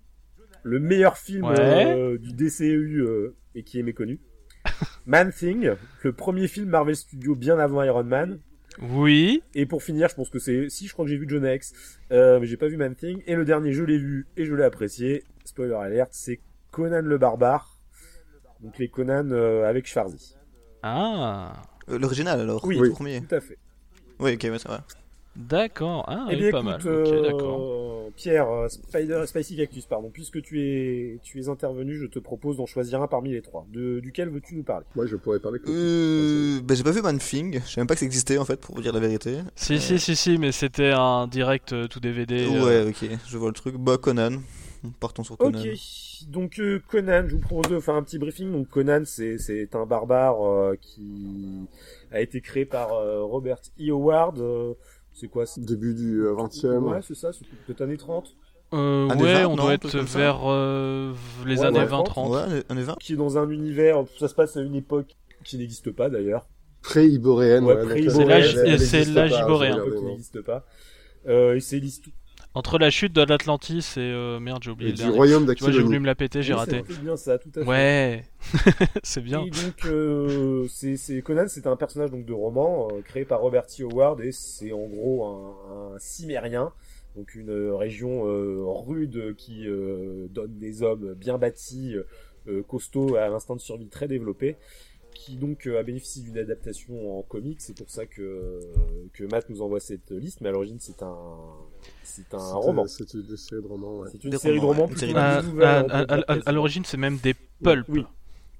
[0.63, 1.55] le meilleur film Ouais.
[1.97, 4.21] euh, du DCEU euh, et qui est méconnu.
[5.07, 5.73] Man Thing,
[6.03, 8.39] le premier film Marvel Studios bien avant Iron Man.
[8.83, 9.43] Oui.
[9.55, 11.73] Et pour finir, je pense que c'est si je crois que j'ai vu Jonah X,
[12.13, 13.23] euh, mais j'ai pas vu Man Thing.
[13.27, 15.23] Et le dernier, je l'ai vu et je l'ai apprécié.
[15.45, 16.41] Spoiler alert, c'est
[16.71, 17.79] Conan le barbare.
[18.63, 20.35] Donc les Conan euh, avec Schwarzy.
[20.87, 21.53] Ah,
[21.89, 22.76] Euh, L'original alors Oui.
[22.78, 23.22] le premier.
[23.26, 23.57] Tout à fait.
[24.20, 24.85] Oui, ok, ouais, ça va.
[25.35, 26.05] d'accord.
[26.09, 26.80] Ah, Eh bien pas écoute, mal.
[26.87, 27.70] Euh, d'accord.
[28.16, 32.59] Pierre, euh, Spider, Spicy Cactus, pardon, puisque tu es, tu es intervenu, je te propose
[32.59, 33.66] d'en choisir un parmi les trois.
[33.72, 34.85] De, duquel veux-tu nous parler?
[34.95, 35.64] Moi, je pourrais parler que.
[35.68, 38.45] Euh, ben, j'ai pas vu Man Thing, je savais même pas que ça existait en
[38.45, 39.39] fait, pour vous dire la vérité.
[39.57, 42.47] Si, si, si, si, mais c'était un direct euh, tout DVD.
[42.47, 43.76] euh, Ouais, ok, je vois le truc.
[43.76, 44.41] Bah, Conan.
[45.01, 45.59] Partons sur Conan.
[45.59, 45.68] Ok,
[46.28, 48.53] donc euh, Conan, je vous propose de faire un petit briefing.
[48.53, 51.66] Donc Conan, c'est c'est un barbare euh, qui
[52.12, 53.91] a été créé par euh, Robert E.
[53.91, 54.39] Howard.
[54.41, 54.74] euh,
[55.12, 56.78] c'est quoi c'est- Début du euh, 20e.
[56.78, 58.35] Ouais, c'est ça, c'est peut-être années 30.
[58.74, 61.12] euh, Années ouais, 20, on non, doit être vers euh,
[61.47, 62.30] les Ouais, années ouais, 20-30.
[62.51, 65.14] Ouais, un 20 Qui est dans un univers, ça se passe à une époque
[65.45, 66.47] qui n'existe pas d'ailleurs.
[66.82, 67.64] Pré-iboréenne.
[67.64, 68.11] Ouais, elle-
[68.80, 69.78] c'est l'âge- iboréen.
[69.97, 70.66] qui n'existe pas.
[71.26, 72.14] Euh, et c'est l'histoire.
[72.55, 75.17] Entre la chute de l'Atlantis et euh, merde, j'ai oublié Et le du dernier.
[75.17, 76.83] royaume Tu vois, j'ai voulu me la péter, j'ai raté.
[76.89, 77.69] C'est bien ça, tout à fait.
[77.69, 78.25] Ouais,
[79.03, 79.45] c'est bien.
[79.45, 83.41] Et donc, euh, c'est, c'est Conan, c'est un personnage donc de roman euh, créé par
[83.41, 83.83] Robert T.
[83.83, 86.73] Howard et c'est en gros un, un cimérien,
[87.17, 91.97] donc une euh, région euh, rude qui euh, donne des hommes bien bâtis,
[92.47, 94.57] euh, costauds, à un instinct de survie très développé,
[95.15, 97.61] qui donc euh, a bénéficié d'une adaptation en comics.
[97.61, 98.61] C'est pour ça que
[99.12, 101.27] que Matt nous envoie cette liste, mais à l'origine c'est un
[102.03, 102.87] c'est un roman.
[102.87, 104.09] C'est une série de romans, ouais.
[104.12, 104.89] C'est une Des série de romans,
[106.47, 107.89] À, l'origine, c'est même des pulps.
[107.89, 108.05] Oui,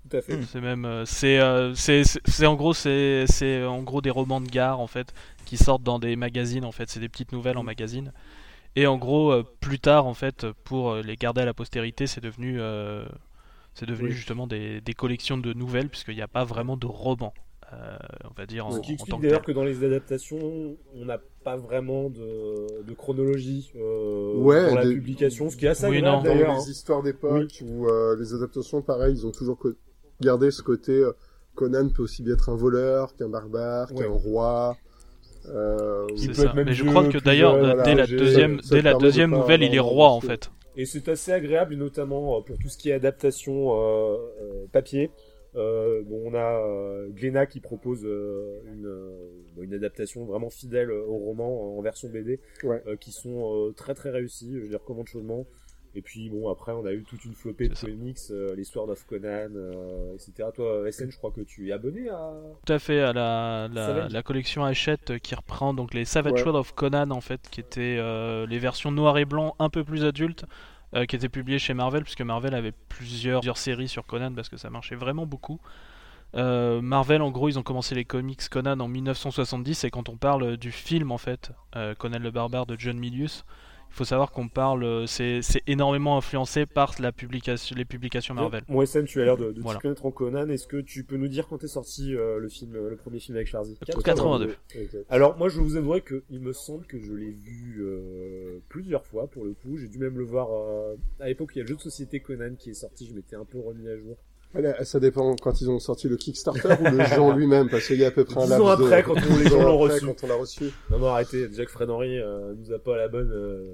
[0.09, 0.43] tout à fait.
[0.45, 4.41] C'est même, euh, c'est, euh, c'est, c'est- en gros, c'est, c'est en gros des romans
[4.41, 5.13] de gare en fait
[5.45, 6.89] qui sortent dans des magazines en fait.
[6.91, 8.13] C'est des petites nouvelles en magazine.
[8.77, 12.57] Et en gros, plus tard en fait, pour les garder à la postérité, c'est devenu,
[12.61, 13.05] euh,
[13.75, 14.15] c'est devenu Oui.
[14.15, 17.35] justement des, des collections de nouvelles puisqu'il n'y a pas vraiment de romans,
[17.73, 19.85] euh, on va dire en, Ce en qui tant explique que d'ailleurs que dans les
[19.85, 25.57] adaptations, on n'a pas vraiment de, de chronologie euh, Ouais, dans la des- publication, ce
[25.57, 26.19] qui est assez Oui, non.
[26.19, 26.53] Dans d'ailleurs.
[26.55, 26.71] les hein.
[26.71, 29.75] histoires d'époque ou euh, les adaptations, pareil, ils ont toujours co-
[30.21, 30.93] gardé ce côté.
[30.93, 31.13] euh,
[31.55, 34.05] Conan peut aussi bien être un voleur qu'un barbare, Ouais.
[34.05, 34.77] qu'un roi.
[35.49, 36.43] Euh, Il C'est peut ça.
[36.45, 38.95] être même Mais je crois que d'ailleurs, euh, voilà, dès la deuxième, ça dès la
[38.95, 40.51] deuxième nouvelle, il est roi en fait.
[40.77, 45.11] Et c'est assez agréable, notamment euh, pour tout ce qui est adaptation euh, euh, papier.
[45.57, 50.91] Euh, bon, on a euh, Glénat qui propose euh, une, euh, une adaptation vraiment fidèle
[50.91, 52.83] au roman en version BD, Ouais.
[52.89, 55.47] euh, qui sont euh, très très réussies, je les recommande chaudement.
[55.95, 57.87] Et puis bon, après on a eu toute une flopée de ça.
[57.87, 60.49] comics, euh, Sword of Conan, euh, etc.
[60.55, 62.33] Toi, SN, je crois que tu es abonné à...
[62.67, 66.41] Tout à fait à la, la, collection Hachette euh, qui reprend donc les Savage Ouais.
[66.41, 69.85] World of Conan en fait qui étaient euh, les versions noir et blanc un peu
[69.85, 70.45] plus adultes
[70.95, 74.49] euh, qui étaient publiées chez Marvel puisque Marvel avait plusieurs, plusieurs séries sur Conan parce
[74.49, 75.61] que ça marchait vraiment beaucoup.
[76.37, 80.17] Euh, Marvel en gros ils ont commencé les comics Conan en 1970 et quand on
[80.17, 83.45] parle du film en fait euh, Conan le barbare de John Milius
[83.95, 88.35] il faut savoir qu'on parle euh, c'est c'est énormément influencé par la publication, les publications
[88.35, 88.65] Marvel.
[88.67, 89.79] Moi, SN, tu as l'air de, de Voilà.
[89.79, 90.49] t'y connaître en Conan.
[90.49, 93.37] Est-ce que tu peux nous dire quand est sorti euh, le film, le premier film
[93.37, 93.79] avec Schwarzy?
[94.05, 94.57] 82.
[94.75, 95.07] Exact.
[95.11, 99.07] Alors moi je vous avouerai que il me semble que je l'ai vu euh, plusieurs
[99.07, 99.77] fois pour le coup.
[99.77, 102.19] J'ai dû même le voir euh, à l'époque il y a le jeu de société
[102.19, 103.07] Conan qui est sorti.
[103.07, 104.17] Je m'étais un peu remis à jour.
[104.85, 107.99] Ça dépend quand ils ont sorti le Kickstarter ou le jeu en lui-même, parce qu'il
[107.99, 109.07] y a à peu près un laps ans après, de...
[109.07, 110.07] quand on- les gens l'ont reçu.
[110.07, 110.65] Quand on l'a reçu.
[110.91, 111.49] Non non arrêtez.
[111.49, 113.31] Déjà que Fred Henry euh, nous a pas à la bonne.
[113.33, 113.73] euh,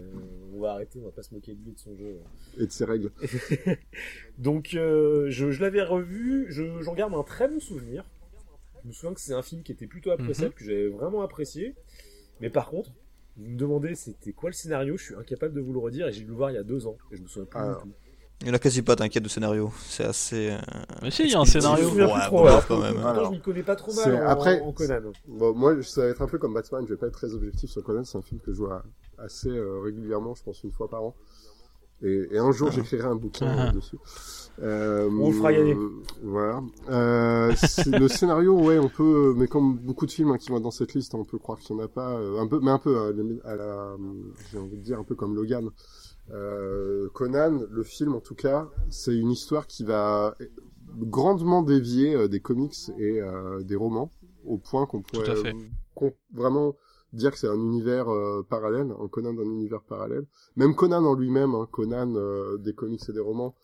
[0.54, 0.98] on va arrêter.
[1.00, 2.16] On va pas se moquer de lui et de son jeu.
[2.58, 3.10] Et de ses règles.
[4.38, 6.46] Donc euh, je, je l'avais revu.
[6.48, 8.04] Je, j'en garde un très bon souvenir.
[8.82, 11.74] Je me souviens que c'est un film qui était plutôt appréciable, que j'avais vraiment apprécié.
[12.40, 12.90] Mais par contre,
[13.36, 16.12] vous me demandez c'était quoi le scénario, je suis incapable de vous le redire et
[16.12, 17.74] j'ai dû le voir il y a deux ans et je me souviens plus Ah.
[17.76, 17.94] du tout.
[18.42, 19.70] Il y en a quasi pas, t'inquiète, de scénario.
[19.86, 20.50] C'est assez.
[20.50, 20.58] euh,
[21.02, 21.88] Mais si il y a un Je scénario.
[21.90, 22.46] souviens Ouais, trop.
[22.46, 22.94] alors, quand même.
[22.94, 25.12] pourtant, je m'y connais pas trop mal en, après- en Conan.
[25.28, 27.68] Bon, moi, ça va être un peu comme Batman, je vais pas être très objectif
[27.70, 28.82] sur Conan, c'est un film que je vois
[29.18, 31.14] assez euh, régulièrement, je pense une fois par an.
[32.02, 33.72] Et, et un jour, j'écrirai un bouquin Ah.
[33.72, 33.98] dessus.
[34.62, 35.76] Euh, On fera gagner.
[36.22, 36.62] Voilà.
[36.88, 37.52] Euh,
[37.88, 40.94] le scénario, ouais, on peut, mais comme beaucoup de films hein, qui vont dans cette
[40.94, 42.98] liste, on peut croire qu'il n'y en a pas, euh, un peu, mais un peu
[42.98, 43.96] à la, à la-
[44.50, 45.68] j'ai envie de dire un peu comme Logan.
[46.32, 50.36] Euh, Conan, le film en tout cas, c'est une histoire qui va
[50.98, 54.12] grandement dévier euh, des comics et euh, des romans,
[54.44, 56.76] au point qu'on pourrait euh, vraiment
[57.12, 60.26] dire que c'est un univers euh, parallèle, un Conan d'un univers parallèle.
[60.56, 63.54] Même Conan en lui-même, hein, Conan euh, des comics et des romans,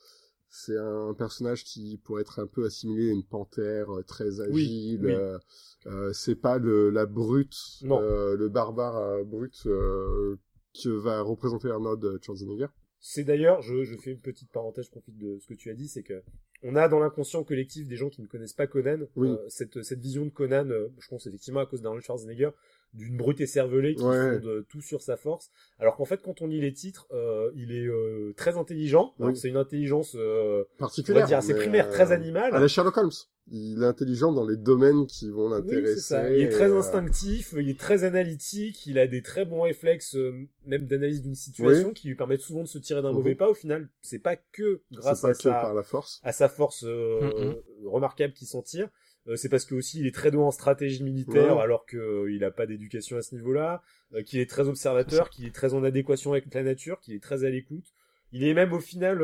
[0.49, 5.01] c'est un personnage qui pourrait être un peu assimilé à une panthère euh, très agile.
[5.05, 5.13] oui.
[5.13, 5.39] euh,
[5.87, 7.55] euh, c'est pas le, la brute,
[7.85, 10.37] euh, le barbare euh, brut euh,
[10.83, 12.67] que va représenter Arnold Schwarzenegger.
[13.01, 15.75] C'est d'ailleurs, je, je fais une petite parenthèse, je profite de ce que tu as
[15.75, 16.23] dit, c'est que
[16.63, 19.29] on a dans l'inconscient collectif des gens qui ne connaissent pas Conan, Oui.
[19.29, 22.51] euh, cette, cette vision de Conan, euh, je pense effectivement à cause d'Arnold Schwarzenegger,
[22.95, 24.39] d'une brute écervelée qui Ouais.
[24.41, 25.51] fonde tout sur sa force.
[25.79, 29.13] Alors qu'en fait, quand on lit les titres, euh, il est euh, très intelligent.
[29.19, 29.37] Oui.
[29.37, 31.23] C'est une intelligence, euh, on Particulière.
[31.23, 32.55] va dire assez primaire, euh, très animale.
[32.55, 33.11] À la Sherlock Holmes.
[33.49, 36.17] il est intelligent dans les domaines qui vont l'intéresser.
[36.33, 40.17] Il est très euh, instinctif, il est très analytique, il a des très bons réflexes,
[40.17, 40.33] euh,
[40.65, 43.15] même d'analyse d'une situation, qui lui permettent souvent de se tirer d'un Mhm.
[43.17, 43.49] mauvais pas.
[43.49, 46.21] Au final, c'est pas que grâce pas à que sa, par la force.
[46.25, 47.57] à sa force euh, Mhm.
[47.85, 48.89] remarquable qui s'en tire.
[49.29, 51.63] Euh, c'est parce que aussi il est très doué en stratégie militaire Ouais.
[51.63, 53.83] alors que euh, il a pas d'éducation à ce niveau-là,
[54.15, 57.23] euh, qu'il est très observateur, qu'il est très en adéquation avec la nature, qu'il est
[57.23, 57.87] très à l'écoute.
[58.33, 59.21] Il est même au final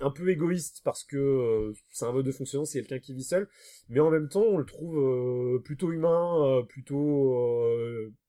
[0.00, 3.24] un peu égoïste parce que euh, c'est un mode de fonctionnement, c'est quelqu'un qui vit
[3.24, 3.48] seul,
[3.88, 7.36] mais en même temps on le trouve euh, plutôt humain, euh, plutôt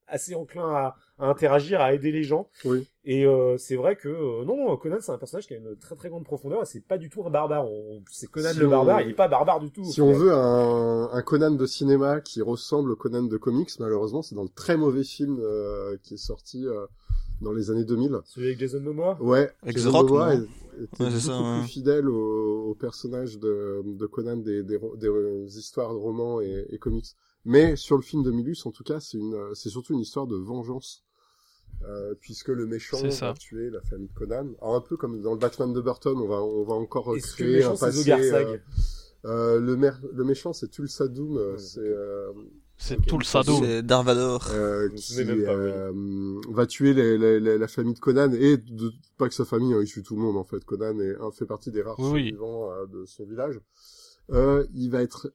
[0.07, 2.49] assez enclin à, à interagir, à aider les gens.
[2.65, 2.87] Oui.
[3.05, 5.95] Et euh, c'est vrai que euh, non, Conan c'est un personnage qui a une très
[5.95, 7.65] très grande profondeur et c'est pas du tout un barbare.
[7.69, 9.83] On- C'est Conan Si le on- barbare, il est pas barbare du tout.
[9.85, 14.21] Si on veut un, un Conan de cinéma qui ressemble au Conan de comics, malheureusement,
[14.21, 16.85] c'est dans le très mauvais film euh, qui est sorti euh,
[17.41, 18.19] dans les années 2000.
[18.25, 19.17] Celui avec Jason Momoa?
[19.21, 20.43] Ouais, Avec Jason The Rock, Momoa était
[21.03, 21.59] Ouais, beaucoup ça, ouais.
[21.59, 26.65] plus fidèle au, au personnage de, de Conan des, des, des, histoires de romans et,
[26.69, 27.05] et comics.
[27.45, 29.99] Mais sur le film de Milus, en tout cas, c'est une, euh, c'est surtout une
[29.99, 31.03] histoire de vengeance.
[31.85, 34.47] Euh, puisque le méchant va tuer la famille de Conan.
[34.61, 37.35] Alors un peu comme dans le Batman de Burton, on va on va encore Est-ce
[37.35, 38.11] que le créer un méchant c'est passé.
[38.45, 38.57] Euh,
[39.25, 41.57] euh, le, mer- le méchant c'est Tulsa Doom, euh, Ouais.
[41.57, 42.31] c'est euh,
[42.77, 43.05] C'est Ok.
[43.07, 43.57] tout le sado.
[43.59, 44.47] C'est Darvador.
[44.51, 45.71] euh, qui souvenais même pas, oui.
[45.71, 49.43] euh, va tuer les- les- les- la famille de Conan et de, pas que sa
[49.43, 50.63] famille, hein, il tue tout le monde en fait.
[50.63, 52.27] Conan est, un, fait partie des rares Oui, oui.
[52.29, 53.59] survivants euh, de son village.
[54.31, 55.33] Euh, il va être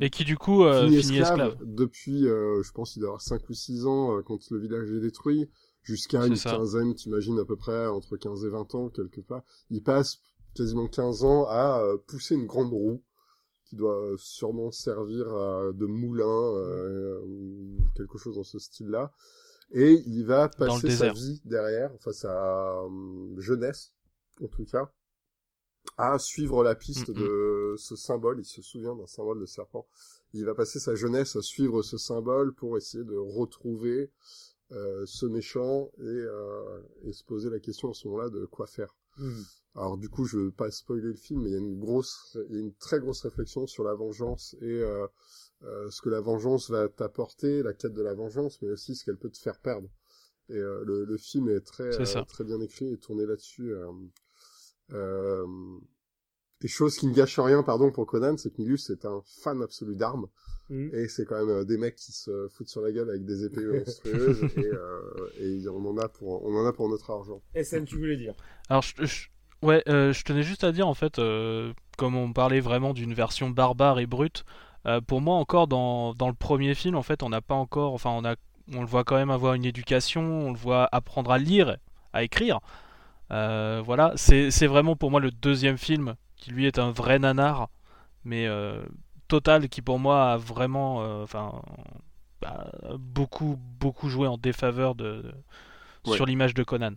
[0.00, 1.58] Et qui du coup euh, fini finit esclave, esclave.
[1.74, 4.90] depuis, euh, je pense, il doit avoir 5 ou 6 ans euh, quand le village
[4.90, 5.50] est détruit,
[5.82, 6.50] jusqu'à une ça.
[6.56, 9.42] quinzaine, t'imagines à peu près, entre 15 et 20 ans, quelque part.
[9.70, 10.20] Il passe
[10.54, 13.02] quasiment 15 ans à euh, pousser une grande roue
[13.66, 19.12] qui doit sûrement servir à- de moulin, euh, ou quelque chose dans ce style-là.
[19.72, 22.88] Et il va passer sa vie derrière, enfin sa euh,
[23.40, 23.92] jeunesse,
[24.42, 24.92] en tout cas,
[25.98, 27.14] à suivre la piste Mhm.
[27.14, 28.38] de ce symbole.
[28.40, 29.86] Il se souvient d'un symbole de serpent.
[30.34, 34.10] Il va passer sa jeunesse à suivre ce symbole pour essayer de retrouver
[34.70, 38.66] euh, ce méchant et, euh, et se poser la question à ce moment-là de quoi
[38.66, 38.94] faire.
[39.18, 39.42] Hmm.
[39.74, 42.38] Alors du coup, je veux pas spoiler le film, mais il y a une grosse,
[42.48, 45.06] il y a une très grosse réflexion sur la vengeance et euh,
[45.64, 49.04] euh, ce que la vengeance va t'apporter, la quête de la vengeance, mais aussi ce
[49.04, 49.88] qu'elle peut te faire perdre.
[50.48, 52.20] Et euh, le, le film est très, C'est ça.
[52.20, 53.74] euh, très bien écrit et tourné là-dessus.
[54.92, 55.46] Euh,
[56.64, 59.60] et chose qui ne gâche rien, pardon, pour Conan, c'est que Milus est un fan
[59.62, 60.26] absolu d'armes.
[60.70, 60.88] Hmm.
[60.94, 63.44] Et c'est quand même euh, des mecs qui se foutent sur la gueule avec des
[63.44, 65.00] épées monstrueuses et, euh,
[65.40, 67.42] et on en a pour on en a pour notre argent.
[67.54, 68.34] SN, tu voulais dire?
[68.68, 69.28] Alors, je, je-
[69.62, 73.12] ouais, euh, je tenais juste à dire en fait, euh, comme on parlait vraiment d'une
[73.12, 74.44] version barbare et brute,
[74.86, 77.92] euh, pour moi encore dans, dans le premier film, en fait, on n'a pas encore,
[77.92, 78.36] enfin, on a,
[78.72, 81.76] on le voit quand même avoir une éducation, on le voit apprendre à lire,
[82.12, 82.60] à écrire.
[83.32, 87.68] Euh, voilà, c'est vraiment pour moi le deuxième film qui lui est un vrai nanar,
[88.24, 88.82] mais euh,
[89.28, 91.62] total, qui pour moi a vraiment, euh, enfin,
[92.40, 95.34] bah, beaucoup beaucoup joué en défaveur de, de-
[96.10, 96.16] Ouais.
[96.16, 96.94] sur l'image de Conan.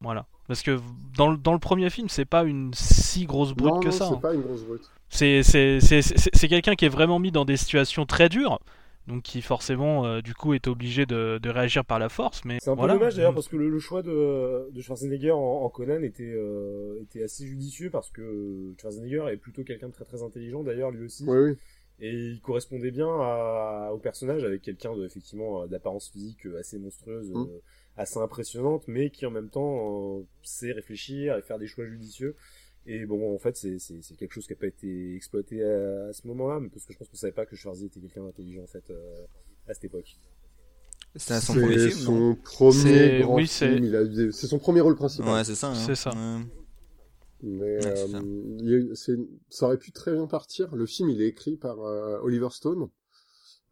[0.00, 0.26] Voilà.
[0.46, 0.78] Parce que
[1.16, 3.92] dans le, dans le premier film, c'est pas une si grosse brute non, que non,
[3.92, 4.06] ça.
[4.08, 4.18] c'est hein.
[4.18, 4.90] pas une grosse brute.
[5.08, 8.58] C'est c'est- c'est- c'est- c'est quelqu'un qui est vraiment mis dans des situations très dures,
[9.06, 12.44] donc qui forcément, euh, du coup, est obligé de, de réagir par la force.
[12.44, 15.38] Mais C'est un peu dommage d'ailleurs parce que le, le choix de, de Schwarzenegger en,
[15.38, 20.04] en Conan était, euh, était assez judicieux parce que Schwarzenegger est plutôt quelqu'un de très
[20.04, 21.56] très intelligent d'ailleurs lui aussi Oui, oui.
[22.00, 26.58] et il correspondait bien à- au personnage avec quelqu'un de effectivement euh, d'apparence physique euh,
[26.58, 27.36] assez monstrueuse, Mm.
[27.42, 27.60] euh,
[27.96, 32.34] assez impressionnante mais qui en même temps euh, sait réfléchir et faire des choix judicieux.
[32.86, 36.08] Et bon, en fait, c'est c'est c'est quelque chose qui a pas été exploité à,
[36.08, 38.24] à ce moment-là, mais parce que je pense qu'on savait pas que Schwarzy était quelqu'un
[38.24, 39.24] d'intelligent en fait euh,
[39.66, 40.16] à cette époque.
[41.16, 43.84] C'était son premier C'est film, son premier C'est- grand oui, c'est- film.
[43.84, 45.32] Il a eu des- c'est son premier rôle principal.
[45.32, 45.68] Ouais, c'est ça.
[45.70, 45.74] hein.
[45.74, 46.10] C'est ça.
[46.10, 46.44] Ouais.
[47.42, 48.20] Mais Ouais, c'est euh, ça.
[48.22, 49.18] il y a eu- c'est-
[49.48, 50.74] ça aurait pu très bien partir.
[50.74, 52.88] Le film, il est écrit par euh, Oliver Stone.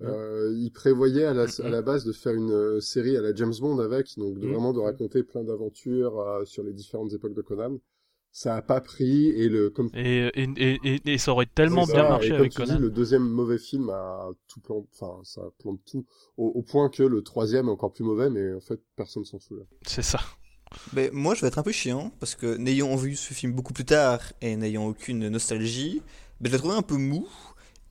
[0.03, 3.53] Euh, il prévoyait à la, à la base de faire une série à la James
[3.61, 7.43] Bond avec, donc de, vraiment de raconter plein d'aventures euh, sur les différentes époques de
[7.43, 7.79] Conan.
[8.35, 11.97] Ça a pas pris et le comme Et, et, et, et- ça aurait tellement bien
[11.97, 12.75] ça, marché et comme avec tu Conan.
[12.77, 16.07] dis, le deuxième mauvais film a tout plan, enfin ça plante tout,
[16.39, 19.39] au, au point que le troisième est encore plus mauvais, mais en fait personne s'en
[19.39, 19.67] souvient.
[19.87, 20.21] C'est ça.
[20.95, 23.75] Mais moi, je vais être un peu chiant parce que n'ayant vu ce film beaucoup
[23.75, 26.01] plus tard et n'ayant aucune nostalgie,
[26.41, 27.29] ben, je l'ai trouvé un peu mou.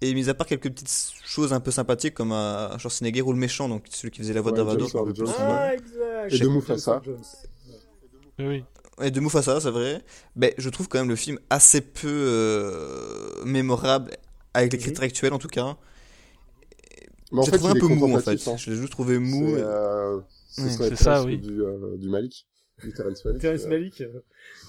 [0.04, 3.38] Et mis à part quelques petites choses un peu sympathiques comme un Schwarzenegger ou le
[3.38, 4.88] méchant, donc celui qui faisait la voix Ouais, de nom.
[5.38, 6.34] Ah, exact.
[6.34, 7.00] Et de Mufasa.
[8.40, 8.64] Oui.
[9.04, 10.02] Et de Mufasa, c'est vrai.
[10.36, 14.12] Ben, je trouve quand même le film assez peu euh, mémorable
[14.54, 14.84] avec les Mhm.
[14.84, 15.76] critères actuels en tout cas.
[17.32, 18.48] Mais en J'ai fait, trouvé un peu mou en fait.
[18.48, 18.58] hein.
[18.58, 19.56] Je l'ai juste trouvé mou.
[19.56, 21.38] C'est euh, Ouais, c'est ça, oui.
[21.38, 22.46] du, euh, du Malik.
[22.84, 23.42] Du Terrence Malick.
[23.42, 23.66] Terrence
[24.02, 24.24] euh,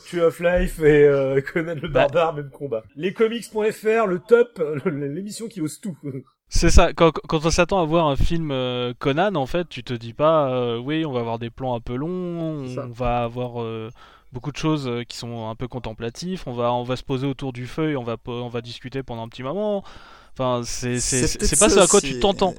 [0.06, 2.02] Tree of Life et euh, Conan le Bah.
[2.06, 2.84] barbare, même combat.
[2.94, 5.96] Lescomics.fr, le top, l'émission qui ose tout.
[6.48, 8.52] C'est ça, quand, quand on s'attend à voir un film
[8.98, 11.80] Conan, en fait, tu te dis pas, euh, oui, on va avoir des plans un
[11.80, 13.88] peu longs, on va avoir euh,
[14.32, 17.26] beaucoup de choses euh, qui sont un peu contemplatifs, on va, on va se poser
[17.26, 19.84] autour du feu et on va, on va discuter pendant un petit moment.
[20.32, 22.54] Enfin, c'est pas ça ce à quoi tu t'entends.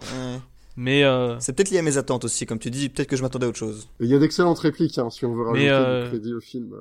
[0.75, 2.89] Mais euh, C'est peut-être lié à mes attentes aussi, comme tu dis.
[2.89, 3.89] Peut-être que je m'attendais à autre chose.
[3.99, 6.39] Il y a d'excellentes répliques, hein, si on veut rajouter Mais, euh, du crédit au
[6.39, 6.73] film.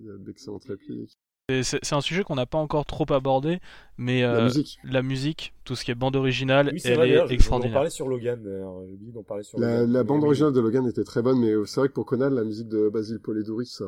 [0.00, 1.16] Il y a d'excellentes répliques.
[1.62, 3.60] C'est- un sujet qu'on n'a pas encore trop abordé,
[3.98, 4.78] mais La euh, musique.
[4.84, 7.24] la musique, tout ce qui est bande originale, Oui, c'est elle vrai, est je- On
[7.24, 7.74] en extraordinaire.
[7.74, 8.40] parlait sur Logan,
[9.42, 9.92] sur La, Logan.
[9.92, 12.44] la bande originale de Logan était très bonne, mais c'est vrai que pour Conan, la
[12.44, 13.86] musique de Basil Poledouris, euh,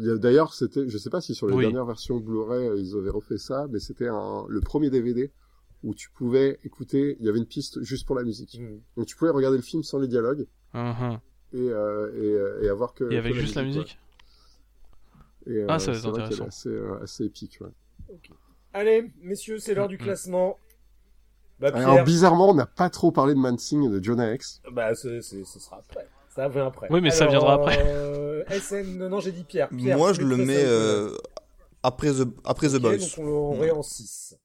[0.00, 1.64] il y a- d'ailleurs, c'était, je sais pas si sur les Oui.
[1.64, 5.30] dernières versions Blu-ray, euh, ils avaient refait ça, mais c'était un, le premier DVD
[5.82, 8.58] où tu pouvais écouter, il y avait une piste juste pour la musique.
[8.58, 8.80] Mhm.
[8.96, 11.18] Donc tu pouvais regarder le film sans les dialogues Mhm.
[11.52, 13.10] et, euh, et, euh, et avoir que.
[13.12, 13.98] Et avec que juste la musique.
[15.46, 16.46] Et, euh, Ah, ça va être intéressant.
[16.46, 17.58] assez, euh, assez épique.
[17.60, 18.16] Ouais.
[18.72, 20.58] Allez, messieurs, c'est l'heure du classement.
[21.60, 24.60] Bah, Pierre, Alors bizarrement, on n'a pas trop parlé de Mansing et de Jonah X.
[24.72, 26.08] bah, ce sera après.
[26.34, 26.88] Ça vient après.
[26.90, 27.78] Oui, mais ça viendra après.
[27.86, 29.68] euh, SN, non, j'ai dit Pierre.
[29.68, 31.16] Pierre Moi, je le mets euh,
[31.84, 32.96] après The, après The Boys.
[32.96, 34.36] donc on l'aurait en 6.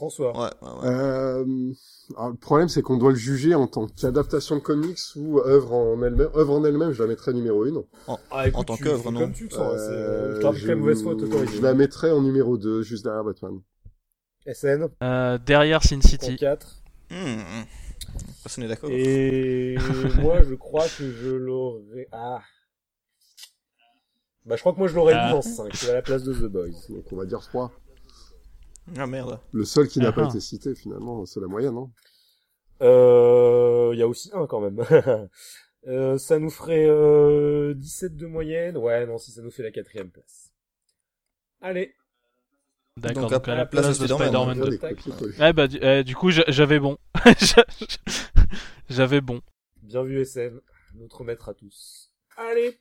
[0.00, 0.32] François.
[0.32, 0.86] Ouais, ouais, ouais.
[0.88, 1.72] Euh,
[2.16, 5.74] alors, le problème, c'est qu'on doit le juger en tant qu'adaptation de comics ou œuvre
[5.74, 6.30] en elle-même.
[6.34, 7.84] Œuvre en elle-même, je la mettrais numéro 1.
[8.30, 9.78] Ah, écoute, En tant qu'œuvre, non Comme tu le sens.
[9.78, 11.60] c'est- Euh, je la mauvaise foi, je t'autorise.
[11.60, 13.60] la mettrais en numéro 2, juste derrière Batman.
[14.46, 16.36] SN, Euh, derrière Sin City.
[16.36, 16.82] 4.
[17.10, 17.64] Hmm.
[18.42, 18.88] Personne n'est d'accord.
[18.90, 19.76] Et
[20.24, 22.08] moi, je crois que je l'aurais.
[22.10, 22.40] Ah.
[24.46, 25.28] Bah, je crois que moi, je l'aurais Ah.
[25.28, 25.74] mis en 5.
[25.74, 26.70] C'est à la place de The Boys.
[26.88, 27.70] Donc on va dire 3.
[28.96, 29.38] Ah merde.
[29.52, 31.76] Le seul qui n'a Ah pas été cité, finalement, c'est la moyenne.
[31.76, 31.90] Hein.
[32.82, 34.80] Euh, il y a aussi un quand même.
[35.86, 38.76] euh, ça nous ferait euh, 17 de moyenne.
[38.76, 40.52] Ouais, non, si ça nous fait la quatrième place.
[41.60, 41.94] Allez.
[42.96, 44.70] D'accord, Donc, donc, à la la place place de de Spider-Man, Spider-Man Bien 2.
[44.70, 44.96] des tac.
[44.96, 45.38] copier-coller.
[45.38, 46.98] Ouais, bah, du, euh, du coup, j'a- j'avais bon.
[48.88, 49.40] j'avais bon.
[49.82, 50.60] Bien vu, SN.
[50.96, 52.10] Notre maître à tous.
[52.36, 52.78] Allez.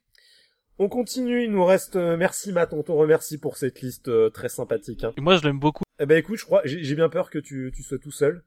[0.80, 1.44] On continue.
[1.44, 1.96] Il nous reste.
[1.98, 2.74] euh, merci, Matt.
[2.74, 5.04] On te remercie pour cette liste euh, très sympathique.
[5.04, 5.12] Hein.
[5.18, 5.84] Et moi, je l'aime beaucoup.
[6.02, 6.62] Eh ben, écoute, je crois.
[6.64, 8.44] J'ai j'ai bien peur que tu, tu sois tout seul.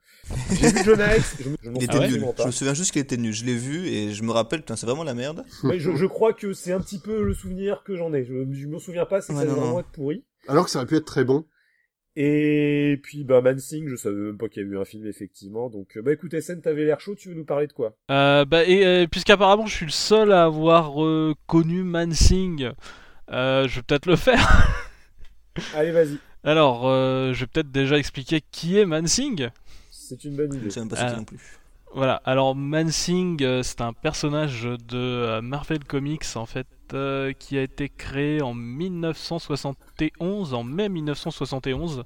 [0.51, 2.25] J'ai vu Jonah Hex, Je, Il souviens était nul.
[2.39, 3.33] Je me souviens juste qu'il était nul.
[3.35, 5.45] Je l'ai vu et je me rappelle, putain, c'est vraiment la merde.
[5.65, 8.25] Mais je, je crois que c'est un petit peu le souvenir que j'en ai.
[8.25, 9.67] Je, je me souviens pas, c'est que Ouais, ça non, doit non.
[9.69, 10.25] vraiment être pourri.
[10.49, 11.45] Alors que ça aurait pu être très bon.
[12.15, 15.71] Et puis, bah, Mansing, je savais même pas qu'il y avait eu un film, effectivement.
[15.71, 17.95] Donc, euh, bah, écoute, SN, t'avais l'air chaud, tu veux nous parler de quoi?
[18.11, 22.71] Euh, bah, et euh, puisqu'apparemment, je suis le seul à avoir euh, connu Mansing,
[23.31, 24.69] euh, je vais peut-être le faire.
[25.75, 26.19] Allez, vas-y.
[26.45, 29.49] Alors, euh, je vais peut-être déjà expliquer qui est Mansing.
[29.91, 30.81] C'est une bonne Je idée.
[30.81, 31.39] même pas ce non plus.
[31.95, 37.89] Voilà, alors Mansing, c'est un personnage de Marvel Comics en fait, euh, qui a été
[37.89, 42.05] créé en 1971, en mai 1971,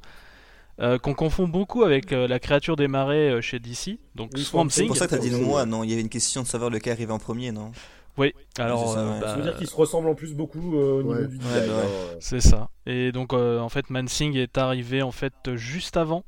[0.81, 4.43] euh, qu'on confond beaucoup avec euh, la créature des marais euh, chez DC, donc Oui,
[4.43, 4.89] Swamp Swamp C'est Thing.
[4.89, 6.47] pour ça que t'as dit le c'est- mois, non Il y avait une question de
[6.47, 7.73] savoir lequel arrivait en premier, non?
[8.19, 9.21] Oui, alors c'est ça, euh, ouais.
[9.21, 11.27] bah, Ça veut dire qu'ils se ressemblent en plus beaucoup euh, au niveau Ouais.
[11.27, 11.67] du design.
[11.69, 12.17] bah ouais.
[12.21, 12.71] C'est ça.
[12.87, 16.25] Et donc euh, en fait Mansing est arrivé en fait juste avant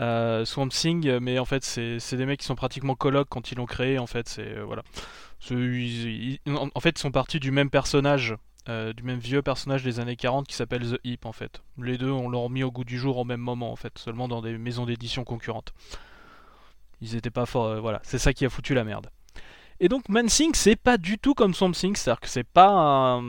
[0.00, 3.52] euh, Swamp Thing, mais en fait c'est c'est des mecs qui sont pratiquement colocs quand
[3.52, 4.00] ils l'ont créé.
[4.00, 4.82] En fait c'est euh, voilà.
[5.50, 8.36] En fait ils sont partis du même personnage,
[8.68, 11.62] euh, du même vieux personnage des années 40 qui s'appelle The Hip en fait.
[11.78, 14.28] Les deux on l'ont remis au goût du jour au même moment en fait, seulement
[14.28, 15.72] dans des maisons d'édition concurrentes.
[17.00, 18.00] Ils étaient pas forts, voilà.
[18.04, 19.10] C'est ça qui a foutu la merde.
[19.80, 23.22] Et donc Mansing c'est pas du tout comme Swamp Thing, c'est-à-dire que c'est pas un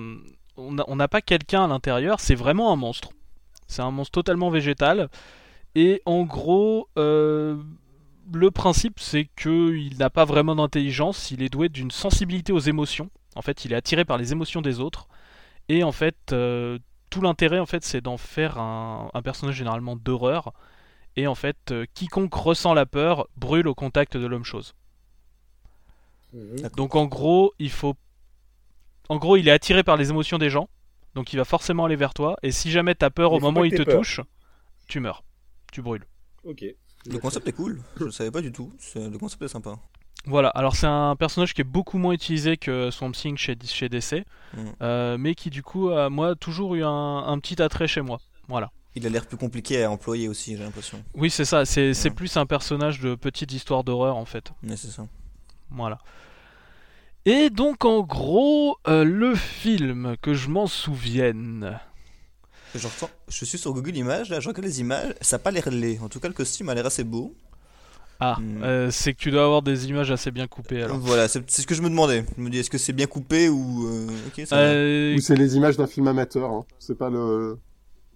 [0.58, 3.10] on n'a pas quelqu'un à l'intérieur, c'est vraiment un monstre.
[3.68, 5.10] C'est un monstre totalement végétal.
[5.76, 7.58] Et en gros, euh,
[8.32, 13.10] le principe c'est qu'il n'a pas vraiment d'intelligence, il est doué d'une sensibilité aux émotions.
[13.36, 15.08] En fait, il est attiré par les émotions des autres.
[15.70, 16.78] Et en fait, euh,
[17.10, 20.54] tout l'intérêt en fait, c'est d'en faire un, un personnage généralement d'horreur.
[21.16, 24.76] Et en fait, euh, quiconque ressent la peur brûle au contact de l'homme-chose.
[26.34, 26.70] Mhm.
[26.76, 27.96] Donc en gros, il faut.
[29.10, 30.70] En gros, il est attiré par les émotions des gens,
[31.14, 32.38] donc il va forcément aller vers toi.
[32.42, 33.98] Et si jamais t'as peur Mais au moment où il te peur.
[33.98, 34.22] touche,
[34.88, 35.24] tu meurs,
[35.72, 36.06] tu brûles.
[36.44, 36.66] Ok.
[37.12, 37.82] Le concept est cool.
[38.00, 38.72] Je le savais pas du tout.
[38.96, 39.76] Le concept est sympa.
[40.26, 40.48] Voilà.
[40.50, 44.24] Alors c'est un personnage qui est beaucoup moins utilisé que Swamp Thing chez, chez DC,
[44.56, 44.58] Mm.
[44.84, 46.90] euh, mais qui du coup a moi toujours eu un,
[47.28, 48.20] un petit attrait chez moi.
[48.48, 48.72] Voilà.
[48.96, 51.04] Il a l'air plus compliqué à employer aussi, j'ai l'impression.
[51.16, 51.66] Oui, c'est ça.
[51.66, 52.16] C'est c'est Ouais.
[52.16, 54.52] plus un personnage de petite histoire d'horreur en fait.
[54.62, 55.08] Mais c'est ça.
[55.72, 55.98] Voilà.
[57.26, 61.80] Et donc en gros, euh, le film que je m'en souvienne.
[62.76, 65.52] Je, ressens- je suis sur Google Images, là, je regarde les images, ça a pas
[65.52, 66.00] l'air laid.
[66.04, 67.36] En tout cas, le costume a l'air assez beau.
[68.20, 68.64] Ah, Hmm.
[68.64, 70.98] euh, c'est que tu dois avoir des images assez bien coupées alors.
[70.98, 72.24] Voilà, c'est c'est ce que je me demandais.
[72.38, 73.88] Je me dis, est-ce que c'est bien coupé ou.
[73.88, 74.08] euh.
[74.54, 76.66] Euh, Ou c'est les images d'un film amateur, hein.
[76.80, 77.58] c'est pas le,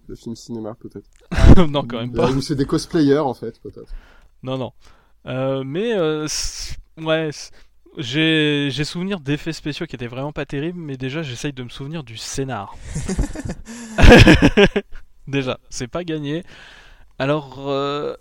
[0.06, 1.08] le film cinéma peut-être.
[1.70, 2.30] non, quand même pas.
[2.30, 3.92] Ou c'est des cosplayers en fait peut-être.
[4.42, 4.72] Non, non.
[5.26, 7.50] Euh, mais euh, c'est- ouais, c'est-
[7.98, 11.68] j'ai j'ai souvenir d'effets spéciaux qui étaient vraiment pas terribles, mais déjà j'essaye de me
[11.68, 12.74] souvenir du scénar.
[15.26, 16.44] déjà, c'est pas gagné.
[17.18, 18.14] Alors, euh,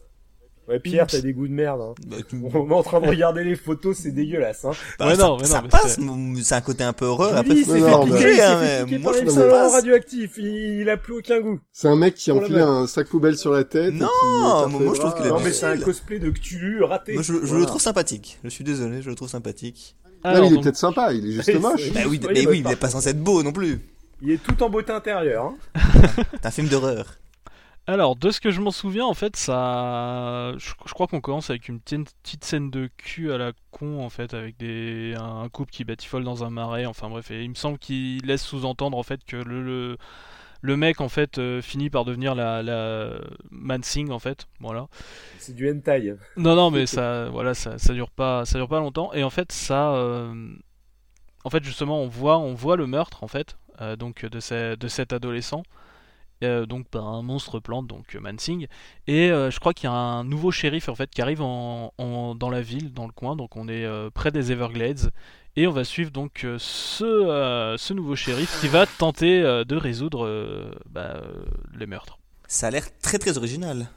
[0.67, 1.79] Ouais, Pierre, t'as des goûts de merde.
[1.81, 1.93] Hein.
[2.07, 4.65] Bah, tu- On est en train de regarder les photos, c'est dégueulasse.
[4.65, 4.71] Hein.
[4.99, 5.97] bah, Ouais, ça, non, mais non, ça passe,
[6.43, 7.31] c'est- un côté un peu horreur.
[7.31, 9.13] Lui, Après, il s'est non, fait non, piquer, mais- il s'est piquer, hein, piquer moi,
[9.13, 10.31] par je radioactifs.
[10.37, 10.45] Il,
[10.81, 11.59] il a plus aucun goût.
[11.71, 12.67] C'est un mec qui enfile blague.
[12.67, 13.93] un sac poubelle sur la tête.
[13.93, 14.07] Non,
[14.67, 17.13] qui moi, je trouve qu'il a Non, mais c'est un cosplay de Cthulhu raté.
[17.13, 17.59] Moi, je, je Voilà.
[17.59, 18.37] le trouve sympathique.
[18.43, 19.95] Je suis désolé, je le trouve sympathique.
[20.25, 21.91] Non, alors, mais il est peut-être sympa, il est juste moche.
[21.93, 23.79] Bah oui, mais oui, il est pas censé être beau non plus.
[24.21, 25.53] Il est tout en beauté intérieure.
[25.75, 25.79] Hein.
[26.33, 27.05] C'est un film d'horreur.
[27.87, 31.49] Alors, de ce que je m'en souviens, en fait, ça, je, je crois qu'on commence
[31.49, 35.47] avec une petite, petite scène de cul à la con, en fait, avec des un
[35.47, 36.85] couple qui batifole dans un marais.
[36.85, 39.97] Enfin bref, et il me semble qu'il laisse sous-entendre en fait que le, le
[40.61, 43.11] le mec en fait euh, finit par devenir la, la
[43.51, 44.87] Mansing en fait, voilà.
[45.37, 46.15] C'est du hentai.
[46.37, 49.13] Non, non, mais ça, voilà, ça, ça dure pas, ça dure pas longtemps.
[49.13, 50.33] Et en fait, ça, euh,
[51.43, 54.75] en fait, justement, on voit, on voit le meurtre, en fait, euh, donc de, ce-
[54.75, 55.63] de cet adolescent,
[56.41, 58.67] donc par un monstre plante, donc euh, Mansing.
[59.07, 61.93] Et euh, je crois qu'il y a un nouveau shérif, en fait, qui arrive en,
[61.97, 63.35] en- dans la ville, dans le coin.
[63.35, 65.11] Donc on est euh, près des Everglades.
[65.55, 69.63] Et on va suivre donc euh, ce, euh, ce nouveau shérif qui va tenter euh,
[69.63, 71.31] de résoudre euh, bah, euh,
[71.75, 72.19] les meurtres.
[72.47, 73.87] Ça a l'air très très original.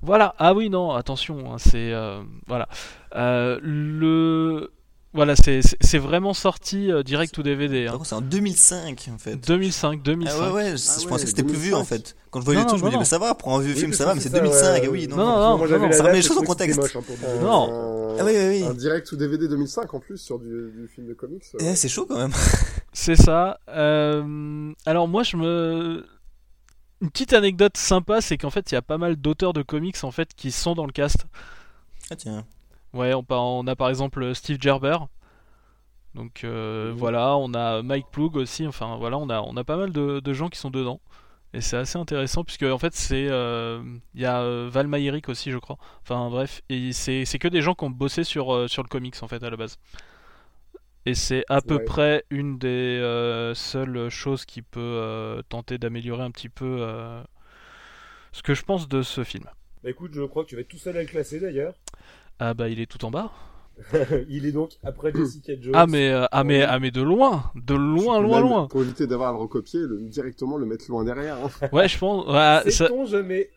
[0.00, 1.92] Voilà, ah oui, non, attention, hein, c'est.
[1.92, 2.68] euh, voilà.
[3.16, 4.72] Euh, le.
[5.14, 7.84] Voilà, c'est vraiment sorti euh, direct ou DVD.
[7.84, 7.98] Par Hein.
[7.98, 9.36] contre, c'est en 2005 en fait.
[9.46, 10.34] 2005, 2005.
[10.34, 11.96] Ah ouais, ouais, je, Ah je pensais que c'était plus vieux en 2005.
[11.96, 12.16] fait.
[12.30, 13.92] Quand je voyais trucs, je me disais, mais ça va, pour un vieux Oui, film,
[13.92, 15.06] ça va, mais c'est c'est ça, 2005, ouais, oui.
[15.08, 15.50] Non, Non, non.
[15.50, 16.78] non, Moi j'avais non, la ça remet les choses en contexte.
[16.80, 17.28] moche, hein, pour dire.
[17.42, 17.70] Non.
[17.70, 18.62] Un- Ah oui, oui, oui.
[18.64, 21.42] Un direct ou DVD 2005 en plus sur du, du film de comics.
[21.56, 21.58] euh.
[21.60, 22.32] Eh, c'est chaud quand même.
[22.94, 23.58] C'est ça.
[23.68, 26.06] Euh, alors moi, je me.
[27.02, 29.96] Une petite anecdote sympa, c'est qu'en fait, il y a pas mal d'auteurs de comics
[30.04, 31.26] en fait qui sont dans le cast.
[32.10, 32.44] Ah tiens.
[32.94, 34.98] Ouais, on, a par exemple Steve Gerber.
[36.14, 38.66] Donc euh, voilà, on a Mike Ploug aussi.
[38.66, 41.00] Enfin voilà, on a, on a pas mal de, de gens qui sont dedans.
[41.54, 43.82] Et c'est assez intéressant puisque en fait c'est euh,
[44.14, 45.78] il y a euh, Val Mayerick aussi je crois.
[46.02, 49.16] Enfin bref, et c'est que des gens qui ont bossé sur euh, sur le comics
[49.22, 49.78] en fait à la base.
[51.06, 51.84] Et c'est à peu Ouais.
[51.84, 57.22] près une des euh, seules choses qui peut euh, tenter d'améliorer un petit peu euh,
[58.32, 59.46] ce que je pense de ce film.
[59.82, 61.74] Bah écoute, je crois que tu vas être tout seul à le classer d'ailleurs.
[62.44, 63.30] Ah bah il est tout en bas.
[64.28, 65.72] Il est donc après Jessica Jones.
[65.76, 68.66] Ah mais euh, ah mais ah mais de loin, de loin loin même, loin.
[68.66, 71.36] Pour éviter d'avoir à le recopier, le, directement le mettre loin derrière.
[71.36, 71.68] hein.
[71.72, 72.26] Ouais, je pense.
[72.26, 73.48] ouais, ça- jamais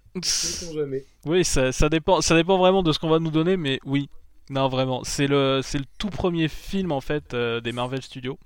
[0.71, 2.21] jamais Oui, ça, ça dépend.
[2.21, 4.07] Ça dépend vraiment de ce qu'on va nous donner, mais oui.
[4.51, 5.03] Non, vraiment.
[5.03, 8.37] C'est le, c'est le tout premier film en fait euh, des Marvel Studios.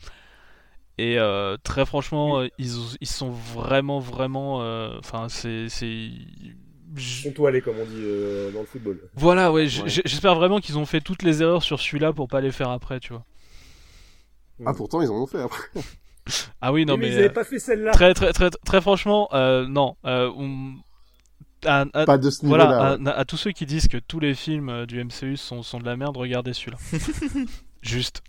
[0.97, 2.71] Et euh, très franchement, ils,
[3.01, 4.57] ils sont vraiment, vraiment.
[4.99, 5.67] Enfin, c'est,
[6.97, 8.99] Sont toilés comme on dit euh, dans le football.
[9.15, 9.67] Voilà, ouais.
[9.67, 12.99] J'espère vraiment qu'ils ont fait toutes les erreurs sur celui-là pour pas les faire après,
[12.99, 13.25] tu vois.
[14.65, 15.63] Ah, pourtant, ils en ont fait après.
[16.61, 17.13] Ah oui, non, mais, mais.
[17.13, 17.89] ils avaient euh, pas fait celle-là.
[17.91, 19.95] très, très, très, très franchement, euh, non.
[20.05, 20.75] Euh, on-
[21.65, 22.65] à- à- Pas de ce niveau-là.
[22.67, 23.09] Voilà, ouais.
[23.09, 25.85] à, à tous ceux qui disent que tous les films du MCU sont, sont de
[25.85, 26.77] la merde, regardez celui-là.
[27.81, 28.21] Juste.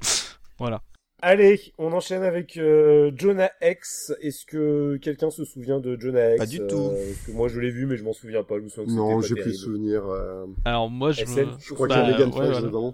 [0.58, 0.80] Voilà.
[1.22, 4.12] Allez, on enchaîne avec euh, Jonah X.
[4.20, 6.90] Est-ce que quelqu'un se souvient de Jonah X Pas du Euh, tout.
[6.94, 8.56] parce que moi je l'ai vu, mais je m'en souviens pas.
[8.58, 10.06] Je me souviens que Non, j'ai plus de souvenir.
[10.06, 11.46] euh, Alors moi je me...
[11.58, 12.60] Je crois Bah, qu'il y a Megan ouais, Fox voilà.
[12.62, 12.92] dedans.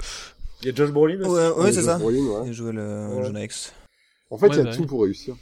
[0.63, 1.31] Il y a Josh Brolin aussi.
[1.31, 1.99] Ouais, ouais, c'est Josh ça.
[1.99, 2.47] Brolin, ouais.
[2.49, 3.23] Il jouait le Ouais.
[3.25, 3.75] jeune ex.
[4.31, 4.87] En fait, il y a bah tout oui.
[4.87, 5.37] pour réussir.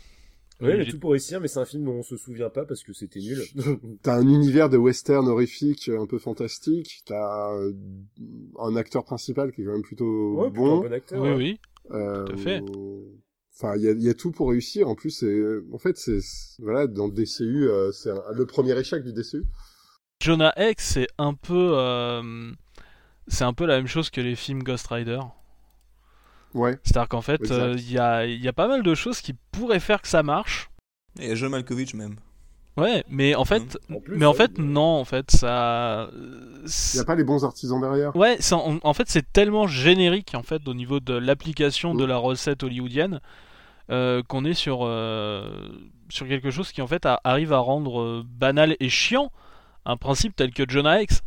[0.60, 2.48] Ouais, il y a tout pour réussir, mais c'est un film dont on se souvient
[2.50, 3.42] pas parce que c'était nul.
[4.02, 7.02] T'as un univers de western horrifique un peu fantastique.
[7.06, 7.72] T'as euh,
[8.60, 10.80] un acteur principal qui est quand même plutôt ouais, plutôt un bon.
[10.82, 11.22] bon acteur.
[11.22, 11.60] Oui, oui.
[11.90, 12.62] Euh, à fait.
[13.56, 14.88] Enfin, il y a, il y a tout pour réussir.
[14.88, 15.42] En plus, c'est,
[15.72, 16.18] en fait, c'est
[16.58, 19.44] voilà, dans le DCU, euh, c'est le premier échec du DCU.
[20.20, 21.72] Jonah X c'est un peu...
[21.74, 22.52] euh,
[23.28, 25.20] C'est un peu la même chose que les films Ghost Rider.
[26.54, 26.78] Ouais.
[26.84, 29.34] C'est-à-dire qu'en fait, euh, il y, a, il y a pas mal de choses qui
[29.52, 30.70] pourraient faire que ça marche.
[31.18, 32.16] Et John Malkovich même.
[32.76, 33.78] Ouais, mais en fait...
[33.92, 36.08] En plus, Mais en ouais, fait, non, en fait, ça...
[36.64, 38.14] Il y a pas les bons artisans derrière.
[38.16, 42.08] Ouais, en, en fait c'est tellement générique en fait au niveau de l'application de Mm.
[42.08, 43.20] la recette hollywoodienne
[43.90, 45.68] euh, qu'on est sur euh,
[46.08, 49.30] sur quelque chose qui en fait a- arrive à rendre euh, banal et chiant
[49.84, 51.22] un principe tel que Jonah X.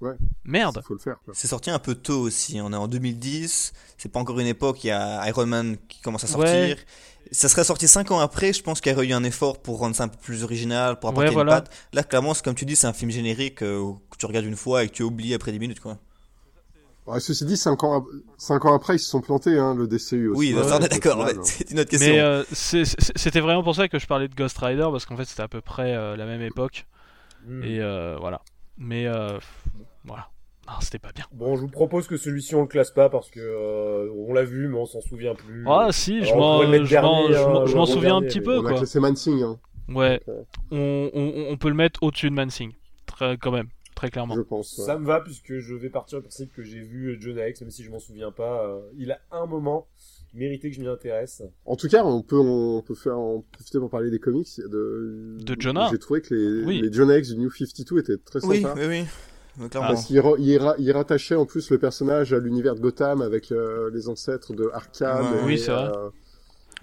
[0.00, 0.14] Ouais.
[0.44, 0.80] Merde.
[0.86, 1.16] Faut le faire.
[1.24, 1.34] Quoi.
[1.36, 2.60] C'est sorti un peu tôt aussi.
[2.62, 3.72] On est en 2010.
[3.98, 4.82] C'est pas encore une époque.
[4.84, 6.52] Il y a Iron Man qui commence à sortir.
[6.52, 6.76] Ouais.
[7.32, 8.52] Ça serait sorti 5 ans après.
[8.52, 10.98] Je pense qu'il y aurait eu un effort pour rendre ça un peu plus original,
[10.98, 11.60] pour apporter Ouais, une voilà.
[11.60, 11.70] patte.
[11.92, 14.56] Là, clairement, c'est comme tu dis, c'est un film générique euh, que tu regardes une
[14.56, 15.98] fois et que tu oublies après 10 minutes, quoi.
[17.06, 18.04] Ouais, ceci dit, cinq ans, ap-
[18.38, 20.38] cinq ans après, ils se sont plantés, hein, le DCU aussi.
[20.38, 21.28] Oui, on est d'accord.
[21.44, 22.10] C'est une autre question.
[22.12, 25.24] Mais euh, c'était vraiment pour ça que je parlais de Ghost Rider parce qu'en fait
[25.24, 26.86] c'était à peu près euh, la même époque
[27.46, 27.62] Hmm.
[27.64, 28.42] et euh, voilà.
[28.76, 29.38] Mais euh,
[30.04, 30.28] voilà,
[30.66, 31.24] non, c'était pas bien.
[31.32, 34.44] Bon, je vous propose que celui-ci on le classe pas parce que euh, on l'a
[34.44, 35.64] vu, mais on s'en souvient plus.
[35.68, 36.66] Ah si, je m'en hein,
[37.66, 38.78] je m'en le souviens un petit mais peu On a quoi.
[38.78, 39.58] classé Mansing, hein,
[39.88, 42.72] Ouais, euh, on, on, on peut le mettre au-dessus de Mansing,
[43.06, 43.66] très quand même,
[43.96, 44.36] très clairement.
[44.36, 44.78] je pense.
[44.78, 44.84] ouais.
[44.84, 47.70] Ça me va puisque je vais partir du principe que j'ai vu Jonah Hex, même
[47.70, 48.66] si je m'en souviens pas.
[48.68, 49.88] euh, il a un moment
[50.32, 51.42] mérité que je m'y intéresse.
[51.66, 55.36] En tout cas, on peut, on peut faire en profiter pour parler des comics de,
[55.40, 55.88] De Jonah.
[55.90, 56.80] J'ai trouvé que les, Oui.
[56.82, 58.74] les Jonah X du New 52 étaient très Oui, sympas.
[58.76, 59.04] oui, oui.
[59.04, 59.08] Clairement.
[59.72, 63.20] Parce qu'il ra- il ra- il rattachait en plus le personnage à l'univers de Gotham
[63.22, 65.38] avec euh, les ancêtres de Arkham Ouais.
[65.40, 65.90] et, Oui, c'est vrai.
[65.96, 66.08] euh,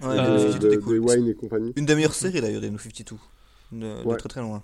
[0.00, 0.98] Ouais, de, Euh, de- 52 était de cool.
[1.00, 1.72] Wayne et compagnie.
[1.74, 3.16] Une des meilleures séries d'ailleurs des New 52.
[3.72, 4.16] De, de Ouais.
[4.16, 4.62] très très loin.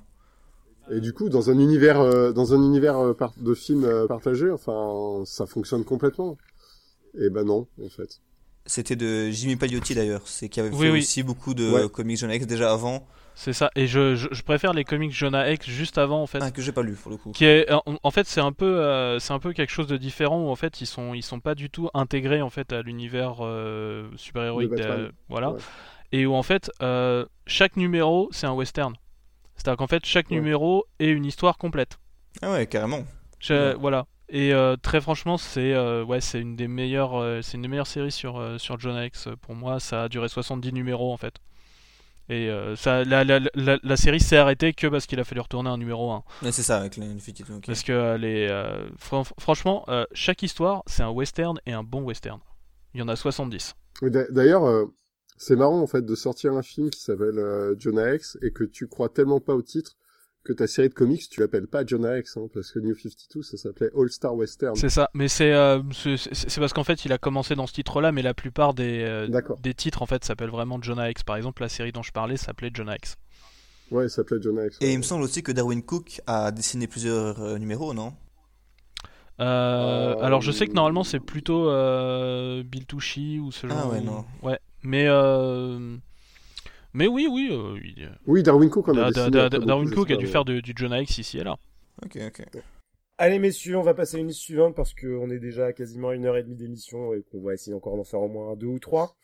[0.92, 4.50] Et du coup, dans un univers, euh, dans un univers euh, de films euh, partagés,
[4.50, 6.36] enfin, ça fonctionne complètement.
[7.18, 8.20] Et ben non, en fait.
[8.66, 10.98] C'était de Jimmy Paliotti d'ailleurs, c'est qui avait Oui, fait oui.
[11.00, 11.88] aussi beaucoup de Ouais.
[11.88, 13.06] comics John X déjà avant,
[13.36, 13.70] C'est ça.
[13.74, 16.38] Et je, je, je préfère les comics Jonah Hex juste avant en fait.
[16.40, 17.32] ah, que j'ai pas lu pour le coup.
[17.32, 19.96] Qui est, en, en fait, c'est un peu, euh, c'est un peu quelque chose de
[19.96, 22.82] différent où en fait ils sont, ils sont pas du tout intégrés en fait à
[22.82, 25.10] l'univers euh, super héroïque, De Batman.
[25.28, 25.50] voilà.
[25.50, 25.58] Ouais.
[26.12, 28.94] Et où en fait euh, chaque numéro c'est un western.
[29.56, 30.36] C'est-à-dire qu'en fait chaque Ouais.
[30.36, 31.98] numéro est une histoire complète.
[32.40, 33.04] Ah ouais, carrément.
[33.40, 33.74] Je- Ouais.
[33.78, 34.06] Voilà.
[34.28, 37.68] Et euh, très franchement, c'est euh, ouais, c'est une des meilleures, euh, c'est une des
[37.68, 39.28] meilleures séries sur euh, sur Jonah X.
[39.42, 41.34] Pour moi, ça a duré 70 numéros en fait.
[42.30, 45.40] Et euh, ça, la, la, la, la série s'est arrêtée que parce qu'il a fallu
[45.42, 46.24] retourner un numéro 1.
[46.42, 47.54] Ouais, c'est ça avec les New 52.
[47.56, 47.66] ok.
[47.66, 51.82] Parce que euh, les, euh, fran- franchement, euh, chaque histoire, c'est un western et un
[51.82, 52.40] bon western.
[52.94, 53.74] Il y en a 70.
[54.02, 54.86] Mais d'a- D'ailleurs, euh,
[55.36, 58.64] c'est marrant en fait de sortir un film qui s'appelle euh, Jonah X et que
[58.64, 59.96] tu crois tellement pas au titre
[60.44, 63.42] que ta série de comics tu l'appelles pas Jonah X hein, parce que New 52
[63.42, 64.76] ça s'appelait All Star Western.
[64.76, 65.10] C'est ça.
[65.14, 68.34] Mais c'est euh, c'est parce qu'en fait, il a commencé dans ce titre-là, mais la
[68.34, 69.58] plupart des, euh, D'accord.
[69.58, 71.22] des titres en fait s'appellent vraiment Jonah X.
[71.22, 73.16] Par exemple, la série dont je parlais s'appelait Jonah X.
[73.90, 74.78] Ouais, ça s'appelait Jonah X.
[74.80, 74.92] Et ouais.
[74.92, 78.12] il me semble aussi que Darwin Cook a dessiné plusieurs euh, numéros, non?
[79.40, 83.70] Euh, Euh, alors je sais que normalement c'est plutôt euh, Bill Tucci ou ce Ah
[83.70, 83.92] genre.
[83.92, 84.24] ouais, non.
[84.42, 85.96] Ouais, mais euh,
[86.94, 87.48] mais oui, oui.
[87.52, 90.16] euh, il- Oui, Darwin Cook en a Da- dessiné Da- après Da- Darwin Cook a
[90.16, 91.56] dû faire de- du Jonah X ici et là.
[92.04, 92.42] Ok, ok.
[93.18, 96.10] Allez messieurs, on va passer à une liste suivante parce qu'on est déjà à quasiment
[96.12, 98.66] une heure et demie d'émission et qu'on va essayer encore d'en faire au moins deux
[98.66, 99.16] ou trois.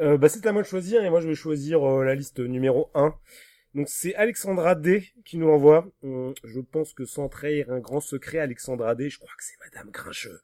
[0.00, 2.40] Euh, bah c'est à moi de choisir et moi je vais choisir euh, la liste
[2.40, 3.14] numéro 1.
[3.74, 5.86] Donc c'est Alexandra D qui nous l'envoie.
[6.02, 9.56] Hum, je pense que sans trahir un grand secret, Alexandra D, je crois que c'est
[9.64, 10.40] Madame Grincheux.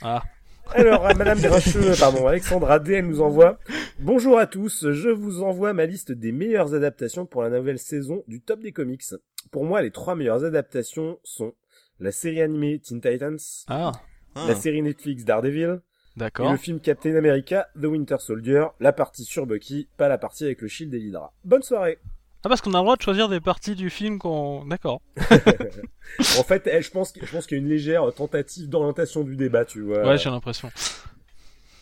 [0.00, 0.22] Ah.
[0.70, 3.58] Alors, à Madame Grincheux, pardon, Alexandra D, elle nous envoie.
[3.98, 8.24] Bonjour à tous, je vous envoie ma liste des meilleures adaptations pour la nouvelle saison
[8.26, 9.02] du top des comics.
[9.50, 11.52] Pour moi, les trois meilleures adaptations sont
[12.00, 13.36] la série animée Teen Titans,
[13.68, 13.92] Ah,
[14.34, 14.44] Ah.
[14.48, 15.80] la série Netflix Daredevil,
[16.16, 16.50] et d'accord.
[16.50, 20.62] le film Captain America The Winter Soldier, la partie sur Bucky, pas la partie avec
[20.62, 21.34] le shield et l'Hydra.
[21.44, 21.98] Bonne soirée
[22.44, 24.64] Ah parce qu'on a le droit de choisir des parties du film qu'on.
[24.66, 25.00] D'accord.
[26.38, 29.36] En fait, je pense, que- je pense qu'il y a une légère tentative d'orientation du
[29.36, 30.02] débat, tu vois.
[30.06, 30.70] Ouais, j'ai l'impression.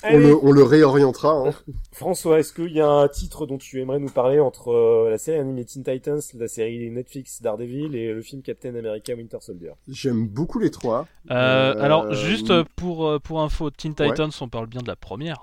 [0.02, 1.48] On le, on le réorientera.
[1.48, 1.52] Hein.
[1.92, 5.18] François, est-ce qu'il y a un titre dont tu aimerais nous parler entre euh, la
[5.18, 9.72] série animée Teen Titans, la série Netflix Daredevil et le film Captain America Winter Soldier?
[9.88, 11.06] J'aime beaucoup les trois.
[11.30, 11.34] Euh,
[11.74, 14.08] Euh, alors juste euh, pour euh, pour info, Teen Ouais.
[14.08, 15.42] Titans, on parle bien de la première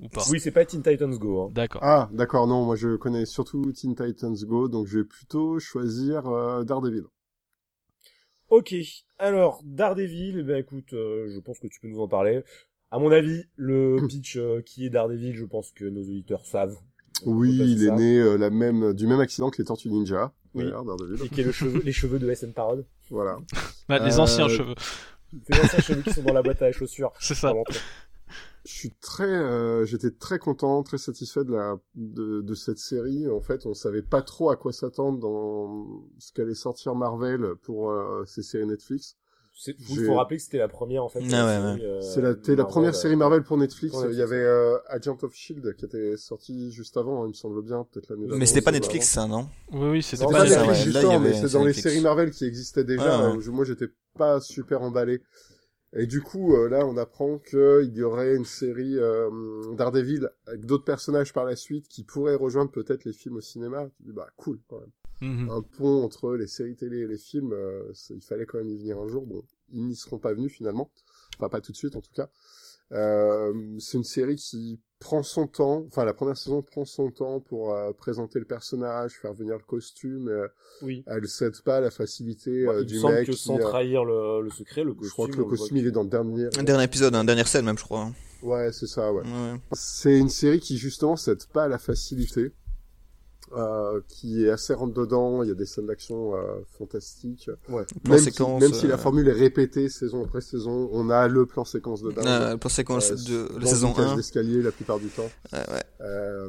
[0.00, 1.42] ou pas Oui, c'est pas Teen Titans Go.
[1.42, 1.50] Hein.
[1.52, 1.80] D'accord.
[1.84, 6.26] Ah, d'accord, non, moi je connais surtout Teen Titans Go, donc je vais plutôt choisir
[6.28, 7.04] euh, Daredevil.
[8.48, 8.74] Ok,
[9.18, 12.42] alors Daredevil, eh ben écoute, euh, je pense que tu peux nous en parler.
[12.90, 16.76] À mon avis, le pitch euh, qui est Daredevil, je pense que nos auditeurs savent.
[17.26, 17.94] Oui, il est ça.
[17.94, 20.32] né euh, la même, du même accident que les Tortues Ninja.
[20.54, 20.64] Oui.
[20.64, 21.24] d'ailleurs, Daredevil.
[21.24, 22.84] Et qui est le cheveu, les cheveux de SN Parod.
[23.10, 23.38] Voilà.
[23.88, 24.74] Bah, les Euh, anciens cheveux.
[25.44, 27.12] C'est les anciens cheveux qui sont dans la boîte à chaussures.
[27.20, 27.52] C'est ça.
[28.64, 33.26] Je suis très, euh, j'étais très content, très satisfait de la, de, de cette série.
[33.28, 37.90] En fait, on savait pas trop à quoi s'attendre dans ce qu'allait sortir Marvel pour
[37.90, 39.16] euh, ces séries Netflix.
[39.52, 41.20] C'est- Il faut rappeler que c'était la première en fait.
[41.32, 43.92] Ah ouais, série, euh, C'est la, la Marvel, première euh, série Marvel pour Netflix.
[43.92, 47.34] pour Il y avait euh, Agent of Shield qui était sorti juste avant, il me
[47.34, 49.48] semble bien, peut-être l'année Mais c'était pas Netflix, ça, non?
[49.72, 51.64] Oui, oui, c'était pas ça, Netflix ouais, là, il y justement, avait- mais c'est dans
[51.64, 53.20] les séries Marvel qui existaient déjà.
[53.30, 53.42] Ouais, ouais.
[53.42, 55.22] je- moi, j'étais pas super emballé.
[55.92, 60.64] Et du coup, euh, là, on apprend qu'il y aurait une série euh, Daredevil avec
[60.64, 63.88] d'autres personnages par la suite qui pourraient rejoindre peut-être les films au cinéma.
[63.96, 64.90] Tu dis, bah cool quand même.
[65.20, 65.50] Mhm.
[65.50, 68.78] Un pont entre les séries télé et les films, euh, il fallait quand même y
[68.78, 69.26] venir un jour.
[69.26, 69.42] Bon,
[69.72, 70.90] ils n'y seront pas venus finalement.
[71.36, 72.30] Enfin, pas tout de suite en tout cas.
[72.92, 77.40] Euh, c'est une série qui prend son temps, enfin la première saison prend son temps
[77.40, 80.28] pour euh, présenter le personnage, faire venir le costume.
[80.28, 80.46] euh,
[80.82, 81.04] Oui.
[81.06, 83.26] elle cède pas à la facilité Ouais, euh, il du me semble mec.
[83.26, 85.08] que qui, sans euh, trahir le, le secret, le costume.
[85.08, 86.48] je crois que le costume il est dans le dernier.
[86.58, 88.10] Un dernier épisode, un dernière scène même, je crois.
[88.42, 89.22] Ouais, c'est ça, ouais.
[89.22, 89.58] Ouais, ouais.
[89.72, 92.52] C'est une série qui justement cède pas à la facilité,
[93.56, 95.42] euh, qui est assez rentre dedans.
[95.42, 96.40] Il y a des scènes d'action euh,
[96.78, 97.50] fantastiques.
[97.68, 97.84] Ouais.
[98.04, 101.10] Plan Même, si, séquence, même si la euh, formule est répétée saison après saison, on
[101.10, 102.26] a le plan séquence de dingue.
[102.26, 104.16] Euh, pour séquence Euh, de la saison une cage 1.
[104.16, 105.28] d'escalier la plupart du temps.
[105.52, 105.82] Ouais, ouais.
[106.00, 106.48] Euh,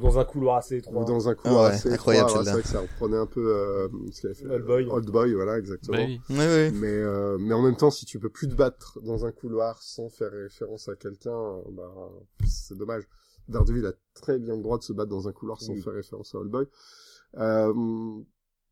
[0.00, 1.02] Dans un couloir assez étroit.
[1.02, 2.44] ou dans un couloir Ah ouais, assez incroyable, étroit.
[2.44, 4.46] C'est vrai que ça reprenait un peu euh, ce qu'il avait fait.
[4.46, 4.86] Old Boy.
[4.90, 5.96] Old Boy, voilà, exactement.
[5.98, 6.20] Bah oui.
[6.30, 6.70] Ouais, ouais.
[6.72, 9.82] Mais euh, mais en même temps, si tu peux plus te battre dans un couloir
[9.82, 11.36] sans faire référence à quelqu'un,
[11.72, 11.90] bah
[12.46, 13.02] c'est dommage.
[13.48, 15.82] Daredevil a très bien le droit de se battre dans un couloir sans Oui.
[15.82, 16.66] faire référence à Old Boy.
[17.36, 17.72] Euh,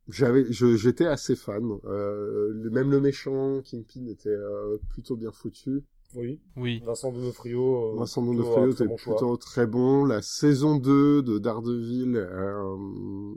[0.09, 1.65] j'avais, je- j'étais assez fan.
[1.85, 5.85] Euh, le- même le méchant Kingpin était euh, plutôt bien foutu.
[6.15, 6.41] Oui.
[6.57, 6.81] Oui.
[6.87, 7.95] Vincent D'Onofrio.
[7.95, 9.17] euh, Vincent D'Onofrio était bon choix.
[9.17, 10.05] plutôt très bon.
[10.05, 13.35] La saison 2 de Daredevil, euh,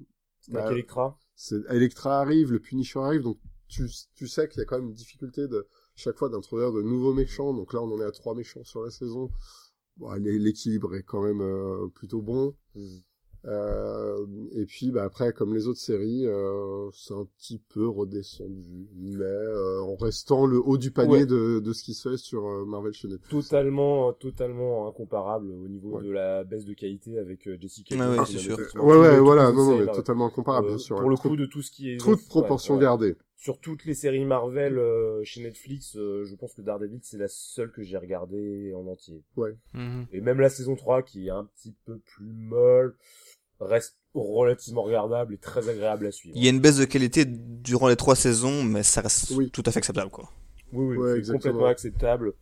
[0.49, 1.18] avec bah, Electra.
[1.36, 4.90] c'est Electra arrive, le Punisher arrive, donc tu, tu sais qu'il y a quand même
[4.90, 7.53] une difficulté de chaque fois d'introduire de nouveaux méchants.
[7.53, 9.30] Donc là, on en est à trois méchants sur la saison.
[10.00, 12.56] Bon, l'é- l'équilibre est quand même euh, plutôt bon.
[13.46, 14.26] Euh,
[14.61, 19.23] et puis bah, après, comme les autres séries, euh, c'est un petit peu redescendu, mais
[19.23, 21.26] euh, en restant le haut du panier Ouais.
[21.26, 23.48] de, de ce qui se fait sur euh, Marvel chez Netflix.
[23.48, 26.03] Totalement, totalement incomparable au niveau Ouais.
[26.03, 27.95] de la baisse de qualité avec euh, Jessica.
[27.99, 28.57] Ah ouais, c'est sûr.
[28.76, 29.95] Ouais, ouais, voilà, non, non, mais Marvel.
[29.95, 30.98] totalement incomparable, Euh, bien sûr.
[30.99, 32.81] Pour le coup de tout ce qui est trop de ouais, proportions ouais.
[32.81, 33.15] gardées.
[33.38, 37.30] sur toutes les séries Marvel euh, chez Netflix, euh, je pense que Daredevil c'est la
[37.30, 39.23] seule que j'ai regardée en entier.
[39.73, 40.07] Mhm.
[40.11, 42.98] Et même la saison 3 qui est un petit peu plus molle
[43.60, 46.36] reste relativement regardable et très agréable à suivre.
[46.38, 49.49] Il y a une baisse de qualité durant les trois saisons, mais ça reste Oui.
[49.52, 50.30] tout à fait acceptable, quoi.
[50.73, 52.34] Oui, oui, Ouais, c'est complètement acceptable.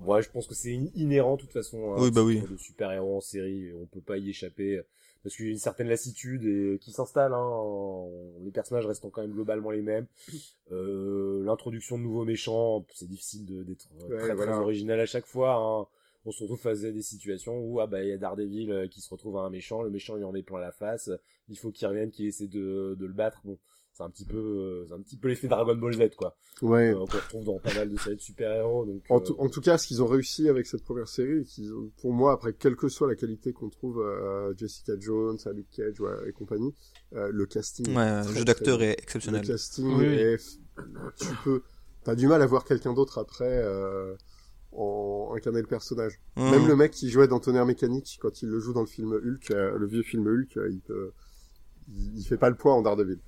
[0.00, 2.40] Ouais, je pense que c'est in- inhérent de toute façon à un Oui, bah oui.
[2.50, 4.80] de super-héros en série, on peut pas y échapper
[5.22, 7.32] parce qu'il y a une certaine lassitude et qui s'installe.
[7.32, 8.10] Hein, en-
[8.44, 10.06] les personnages restant quand même globalement les mêmes.
[10.72, 14.52] Euh, L'introduction de nouveaux méchants, c'est difficile d'être euh, Ouais, très, voilà.
[14.52, 15.54] très original à chaque fois.
[15.54, 15.86] Hein.
[16.26, 18.88] On se retrouve face à des situations où ah bah il y a Daredevil euh,
[18.88, 21.08] qui se retrouve à un méchant, le méchant lui en met plein la face,
[21.48, 23.40] il faut qu'il revienne, qu'il essaie de, de le battre.
[23.44, 23.58] Bon,
[23.92, 26.36] c'est un petit peu, euh, c'est un petit peu l'effet Dragon Ball Z quoi.
[26.62, 26.90] Ouais.
[26.90, 28.84] Euh, qu'on retrouve dans pas mal de séries de super-héros.
[28.86, 31.44] Donc, En, euh, tout- en tout cas, ce qu'ils ont réussi avec cette première série,
[31.44, 35.38] qu'ils ont- pour moi, après quelle que soit la qualité qu'on trouve à Jessica Jones,
[35.46, 36.74] à Luke Cage ouais, et compagnie,
[37.14, 37.88] euh, le casting.
[37.88, 39.46] est Ouais, très, le jeu d'acteur est Le exceptionnel.
[39.46, 40.14] casting Oui, oui.
[40.14, 40.38] est,
[41.20, 41.62] tu peux,
[42.04, 44.14] t'as du mal à voir quelqu'un d'autre après euh,
[44.76, 46.20] en incarner le personnage.
[46.36, 46.50] Mhm.
[46.50, 49.12] Même le mec qui jouait dans Tonnerre Mécanique, quand il le joue dans le film
[49.12, 51.12] Hulk, euh, le vieux film Hulk, euh, il peut,
[51.88, 53.18] il, il fait pas le poids en Daredevil.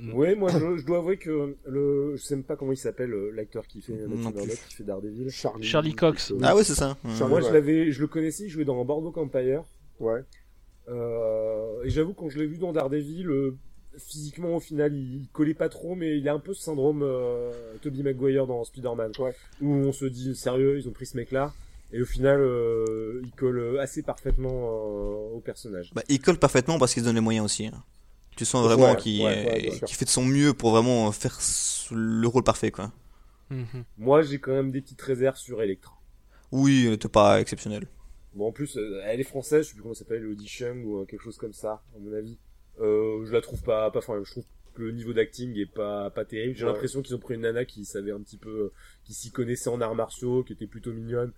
[0.00, 0.14] Mhm.
[0.14, 3.12] Ouais, moi je, je dois avouer que le, je sais même pas comment il s'appelle
[3.12, 5.28] euh, l'acteur qui fait qui Daredevil.
[5.30, 6.30] Charlie, Charlie Cox.
[6.32, 6.96] euh, Ah ouais, c'est ça.
[7.04, 7.48] Charlie- Moi ouais.
[7.48, 9.62] je l'avais, je le connaissais, il jouait dans Boardwalk Empire.
[10.00, 10.22] Ouais.
[10.88, 13.56] Euh, et j'avoue quand je l'ai vu dans Daredevil, euh,
[13.98, 17.02] physiquement au final il, il collait pas trop, mais il a un peu ce syndrome
[17.02, 17.52] euh,
[17.82, 19.34] Tobey Maguire dans Spider-Man, Ouais.
[19.60, 21.52] où on se dit sérieux, ils ont pris ce mec-là.
[21.92, 25.92] Et au final, euh, il colle assez parfaitement euh, au personnage.
[25.94, 27.66] Bah, il colle parfaitement parce qu'il se donne les moyens aussi.
[27.66, 27.84] hein.
[28.36, 31.38] Tu sens vraiment Ouais, qu'il ouais, euh, fait de son mieux pour vraiment faire
[31.92, 32.90] le rôle parfait, quoi.
[33.50, 33.84] Mhm.
[33.98, 35.94] Moi, j'ai quand même des petites réserves sur Electra.
[36.50, 37.86] Oui, euh, t'es pas exceptionnel.
[38.34, 40.84] Bon, en plus, euh, elle est française, je sais plus comment ça s'appelle, Audi Chung
[40.84, 42.38] ou euh, quelque chose comme ça, à mon avis.
[42.80, 44.44] Euh, je la trouve pas, pas, enfin, je trouve
[44.74, 46.56] que le niveau d'acting est pas, pas terrible.
[46.56, 46.72] J'ai Ouais.
[46.72, 48.72] l'impression qu'ils ont pris une nana qui savait un petit peu,
[49.04, 51.32] qui s'y connaissait en arts martiaux, qui était plutôt mignonne.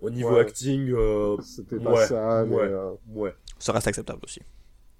[0.00, 0.40] Au niveau Ouais.
[0.40, 2.62] acting, euh, C'était pas Ouais, ça, mais ouais.
[2.62, 3.34] euh, ouais.
[3.58, 4.40] Ça reste acceptable aussi.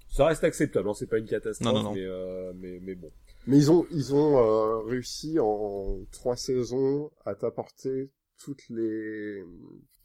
[0.09, 1.93] Ça reste acceptable, hein, c'est pas une catastrophe, Non, non, non.
[1.93, 3.11] Mais, euh, mais, mais bon.
[3.45, 8.09] Mais ils ont, ils ont euh, réussi en trois saisons à t'apporter
[8.43, 9.43] toutes les...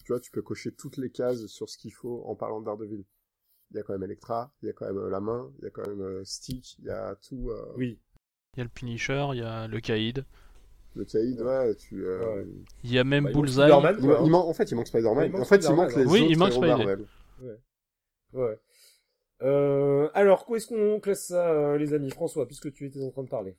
[0.05, 2.66] Tu vois, tu peux cocher toutes les cases sur ce qu'il faut en parlant de
[2.66, 3.05] Daredevil.
[3.73, 5.65] Il y a quand même Electra, il y a quand même euh, la main, il
[5.65, 7.51] y a quand même euh, Stick, il y a tout...
[7.51, 7.99] euh, Oui.
[8.55, 10.24] Il y a le Punisher, il y a le Caïd,
[10.94, 12.05] Le Caïd, ouais, tu...
[12.07, 12.47] euh, Ouais.
[12.85, 13.62] il y a même Bah, Bullseye.
[13.69, 14.23] Spider-Man, il quoi, man- hein.
[14.27, 15.35] il man- en fait, il manque Spider-Man.
[15.36, 16.07] En fait, il manque les hein.
[16.09, 16.59] Oui, autres il manque.
[16.61, 17.07] Marvel.
[18.35, 18.61] Ouais.
[19.43, 22.11] Euh, alors, où est-ce qu'on classe ça, les amis?
[22.11, 23.57] François, puisque tu étais en train de parler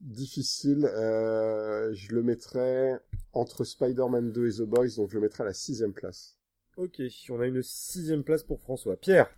[0.00, 2.98] Difficile, euh, je le mettrais
[3.32, 6.36] entre Spider-Man 2 et The Boys, donc je le mettrais à la sixième place.
[6.76, 8.96] Ok, on a une sixième place pour François.
[8.96, 9.28] Pierre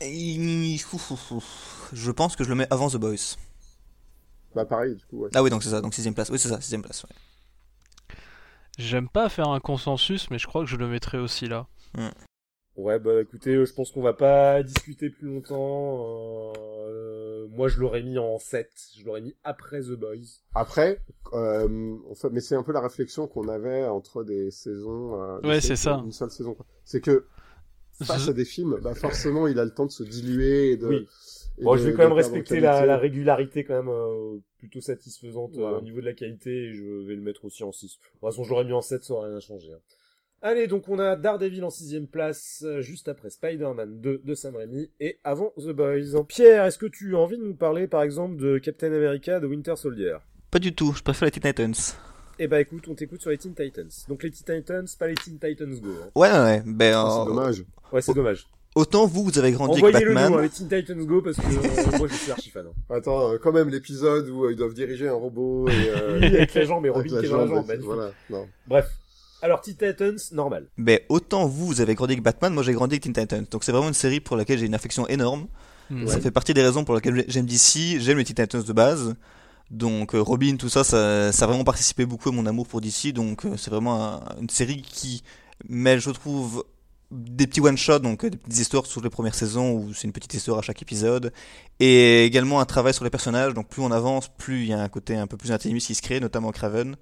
[0.00, 1.90] Et- ouf, ouf, ouf.
[1.92, 3.36] Je pense que je le mets avant The Boys.
[4.54, 5.30] Bah pareil, du coup, ouais.
[5.34, 6.30] Ah oui, donc c'est ça, donc sixième place.
[6.30, 7.04] Oui, c'est ça, sixième place.
[7.04, 8.16] ouais.
[8.78, 11.66] J'aime pas faire un consensus, mais je crois que je le mettrai aussi là.
[12.78, 16.52] Ouais, bah écoutez, euh, je pense qu'on va pas discuter plus longtemps.
[16.56, 18.70] Euh, moi, je l'aurais mis en 7.
[18.96, 20.42] Je l'aurais mis après The Boys.
[20.54, 21.00] Après,
[21.32, 25.20] euh, enfin, mais c'est un peu la réflexion qu'on avait entre des saisons.
[25.20, 26.00] euh, des Ouais, c'est ça.
[26.04, 26.54] Une seule saison.
[26.54, 26.66] quoi.
[26.84, 27.26] C'est que
[28.00, 30.76] face Je- à des films, bah forcément, il a le temps de se diluer et
[30.76, 30.86] de.
[30.86, 31.08] Oui.
[31.58, 34.80] et Bon, de- je vais quand même respecter la, la régularité quand même euh, plutôt
[34.80, 35.78] satisfaisante euh, Voilà.
[35.78, 37.98] au niveau de la qualité et je vais le mettre aussi en 6.
[37.98, 39.72] De toute façon, je l'aurais mis en 7, ça aurait rien changé.
[39.72, 39.80] hein.
[40.40, 44.54] Allez, donc on a Daredevil en sixième place, euh, juste après Spider-Man 2 de Sam
[44.54, 46.24] Raimi et avant The Boys.
[46.28, 49.48] Pierre, est-ce que tu as envie de nous parler par exemple de Captain America de
[49.48, 50.16] Winter Soldier?
[50.52, 51.74] Pas du tout, je préfère les Teen Titans.
[52.38, 53.88] Eh bah écoute, on t'écoute sur les Teen Titans.
[54.08, 55.88] Donc les Teen Titans, pas les Teen Titans Go.
[56.04, 56.08] hein.
[56.14, 56.62] Ouais, ouais, ouais.
[56.64, 57.64] Ben, euh, c'est dommage.
[57.92, 58.46] Ouais, c'est dommage.
[58.76, 60.38] autant vous, vous avez grandi avec Envoyez-le nous, Batman.
[60.38, 61.42] hein, les Teen Titans Go, parce que
[61.94, 62.64] euh, moi je suis archi fan.
[62.68, 62.94] hein.
[62.94, 65.72] Attends, euh, quand même l'épisode où euh, ils doivent diriger un robot et.
[65.90, 67.66] Euh, Oui, avec la jambe et avec Robin qui est dans la jambe.
[67.82, 68.46] Voilà, non.
[68.68, 68.88] Bref.
[69.42, 70.66] Alors Teen Titans, normal.
[70.78, 73.46] Ben, autant vous, vous avez grandi avec Batman, moi j'ai grandi avec Teen Titans.
[73.50, 75.46] Donc c'est vraiment une série pour laquelle j'ai une affection énorme.
[75.90, 76.06] Hmm.
[76.06, 79.14] Ça fait partie des raisons pour lesquelles j'aime DC, j'aime les Teen Titans de base.
[79.70, 82.80] Donc euh, Robin, tout ça, ça, ça a vraiment participé beaucoup à mon amour pour
[82.80, 83.12] DC.
[83.12, 85.22] Donc euh, c'est vraiment un- une série qui
[85.68, 86.64] mêle, je trouve,
[87.10, 90.12] des petits one-shots, donc euh, des petites histoires sur les premières saisons où c'est une
[90.12, 91.32] petite histoire à chaque épisode.
[91.80, 93.54] Et également un travail sur les personnages.
[93.54, 95.94] Donc plus on avance, plus il y a un côté un peu plus intimiste qui
[95.94, 96.96] se crée, notamment Craven.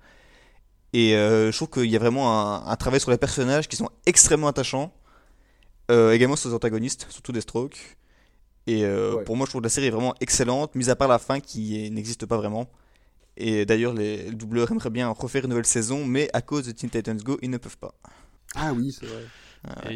[0.96, 3.76] Et euh, je trouve qu'il y a vraiment un, un travail sur les personnages qui
[3.76, 4.88] sont extrêmement attachants.
[5.90, 7.76] Euh, également sur les antagonistes, surtout Deathstroke.
[8.66, 9.24] Et euh, Ouais.
[9.24, 11.40] pour moi, je trouve que la série est vraiment excellente, mis à part la fin
[11.40, 12.66] qui n'existe pas vraiment.
[13.36, 16.72] Et d'ailleurs, les le doubleur aimerait bien refaire une nouvelle saison, mais à cause de
[16.72, 17.94] Teen Titans Go, ils ne peuvent pas.
[18.54, 19.24] Ah oui, c'est vrai.
[19.68, 19.90] Ah,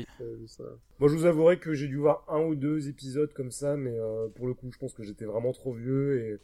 [0.47, 0.64] ça.
[0.98, 3.93] Moi, je vous avouerai que j'ai dû voir un ou deux épisodes comme ça, mais
[3.98, 6.39] euh, pour le coup, je pense que j'étais vraiment trop vieux et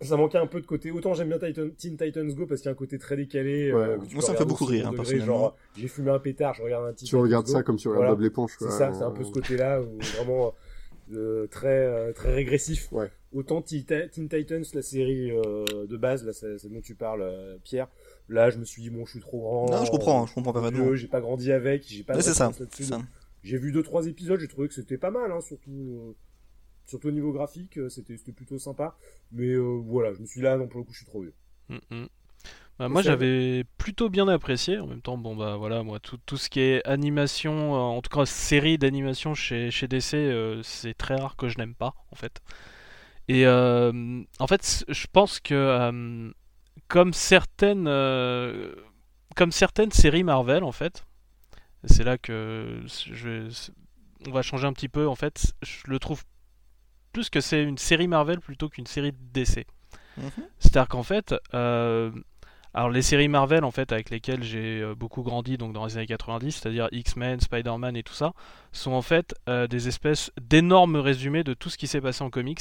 [0.00, 0.90] ça manquait un peu de côté.
[0.90, 3.72] Autant j'aime bien Titan, Teen Titans Go parce qu'il y a un côté très décalé.
[3.72, 3.78] Ouais.
[3.80, 5.26] euh, Moi, ça me fait beaucoup rire, hein, personnellement.
[5.26, 8.02] Genre, j'ai fumé un pétard, je regarde un Teen Tu regardes ça comme tu regardes
[8.04, 8.14] Voilà.
[8.14, 8.56] Bob l'éponge.
[8.58, 10.54] C'est ça, c'est un peu ce côté-là où vraiment
[11.12, 12.90] euh, très euh, très régressif.
[12.92, 13.10] Ouais.
[13.32, 17.56] Autant Teen Titans, la série euh, de base, là, c'est c'est dont tu parles, euh,
[17.62, 17.88] Pierre.
[18.28, 19.70] Là, je me suis dit bon, je suis trop grand.
[19.70, 20.94] Non, je comprends, euh, je comprends parfaitement.
[20.94, 22.20] J'ai pas grandi avec, j'ai pas.
[22.20, 22.50] c'est ça.
[23.42, 26.12] j'ai vu deux trois épisodes, j'ai trouvé que c'était pas mal, hein, surtout euh,
[26.90, 28.96] surtout au niveau graphique, euh, c'était c'était plutôt sympa.
[29.32, 31.34] Mais euh, voilà, je me suis là, non pour le coup, je suis trop vieux.
[31.68, 32.06] Mm, mm.
[32.78, 34.78] Bah, moi j'avais plutôt bien apprécié.
[34.78, 38.00] En même temps, bon bah voilà, moi tout, tout ce qui est animation, euh, en
[38.00, 41.94] tout cas série d'animation chez, chez DC, euh, c'est très rare que je n'aime pas
[42.10, 42.40] en fait.
[43.28, 46.32] Et euh, en fait, je pense que euh,
[46.88, 48.74] comme certaines, euh,
[49.36, 51.04] comme certaines séries Marvel en fait,
[51.84, 53.48] c'est là que je vais,
[54.26, 55.52] on va changer un petit peu en fait.
[55.62, 56.24] Je le trouve
[57.12, 59.66] plus que c'est une série Marvel plutôt qu'une série DC.
[60.16, 60.30] Mhm.
[60.58, 62.10] C'est-à-dire qu'en fait, euh,
[62.72, 65.96] alors les séries Marvel en fait avec lesquelles j'ai euh, beaucoup grandi donc dans les
[65.96, 68.32] années 90, c'est-à-dire X-Men, Spider-Man et tout ça,
[68.72, 72.30] sont en fait euh, des espèces d'énormes résumés de tout ce qui s'est passé en
[72.30, 72.60] comics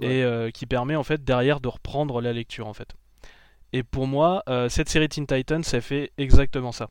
[0.00, 2.94] et euh, qui permet en fait derrière de reprendre la lecture en fait.
[3.72, 6.88] Et pour moi, cette série Teen Titans, ça fait exactement ça.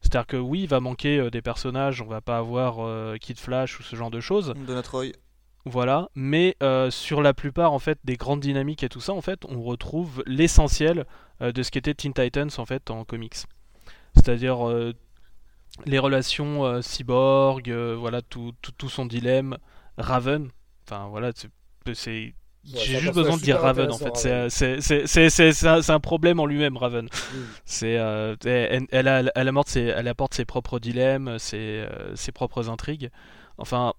[0.00, 3.84] C'est-à-dire que oui, il va manquer des personnages, on va pas avoir Kid Flash ou
[3.84, 4.52] ce genre de choses.
[5.66, 9.20] Voilà, mais euh, sur la plupart en fait des grandes dynamiques et tout ça, en
[9.20, 11.04] fait, on retrouve l'essentiel
[11.42, 13.36] euh, de ce qu'était Teen Titans en fait en comics.
[14.14, 14.92] C'est-à-dire euh,
[15.86, 19.56] les relations cyborg, voilà tout, tout, tout son dilemme,
[19.98, 20.48] Raven.
[20.86, 21.50] Enfin voilà, c'est-
[22.74, 24.16] Ouais, j'ai juste besoin de dire Raven en fait.
[24.50, 24.50] C'est-
[25.66, 27.06] un, un problème en lui-même, Raven.
[27.06, 27.38] Mm.
[27.64, 31.56] C'est euh, elle, elle, a- elle apporte ses, elle apporte ses propres dilemmes, ses,
[31.88, 33.08] euh, ses propres intrigues.
[33.56, 33.94] Enfin,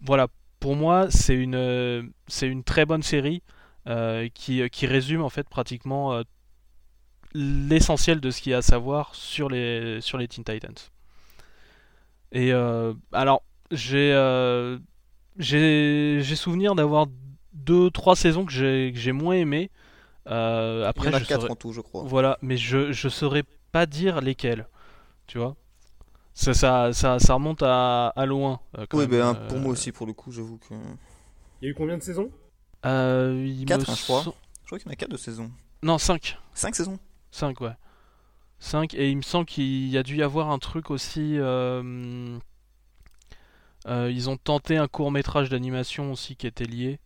[0.00, 0.26] voilà.
[0.64, 3.42] Pour moi, c'est une, euh, c'est une très bonne série
[3.86, 6.22] euh, qui, qui résume en fait pratiquement euh,
[7.34, 10.74] l'essentiel de ce qu'il y a à savoir sur les, sur les Teen Titans.
[12.32, 14.78] Et euh, alors, j'ai, euh,
[15.38, 17.06] j'ai, j'ai souvenir d'avoir
[17.52, 19.70] deux, trois saisons que j'ai, que j'ai moins aimé.
[20.28, 22.04] Euh, après, Il y en a je 4 saurais- en tout, je crois.
[22.04, 24.66] voilà, mais je je saurais pas dire lesquels,
[25.26, 25.56] tu vois.
[26.34, 28.60] Ça ça ça, ça remonte à, à loin.
[28.78, 30.74] euh, quand Oui, même, ben, euh, pour moi aussi, pour le coup, j'avoue que.
[31.60, 32.30] Il y a eu combien de saisons?
[32.86, 34.22] Euh, il me Quatre, hein, je crois.
[34.62, 35.50] Je crois qu'il y en a 4 de saison.
[35.82, 36.38] Non, 5.
[36.54, 36.98] 5 saisons?
[37.30, 37.76] 5 ouais.
[38.60, 42.38] 5 et il me semble qu'il y a dû y avoir un truc aussi euh,
[43.86, 47.00] euh, ils ont tenté un court-métrage d'animation aussi qui était lié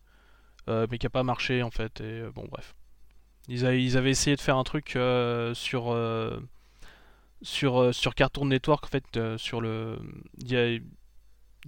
[0.69, 2.75] euh, mais qui a pas marché en fait et euh, bon bref.
[3.49, 6.39] Ils, a- ils avaient essayé de faire un truc euh, sur euh,
[7.41, 9.97] sur euh, sur Cartoon Network en fait euh, sur le
[10.37, 10.81] il y a il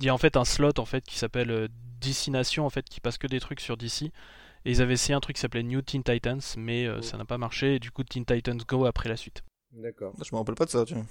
[0.03, 1.67] y a en fait un slot en fait qui s'appelle euh,
[2.01, 4.11] DC Nation en fait qui passe que des trucs sur DC et
[4.71, 7.01] ils avaient essayé un truc qui s'appelait New Teen Titans mais euh, Oh.
[7.01, 9.43] ça n'a pas marché et du coup Teen Titans Go après la suite.
[9.73, 10.13] D'accord.
[10.23, 11.05] Je me rappelle pas de ça, tu vois.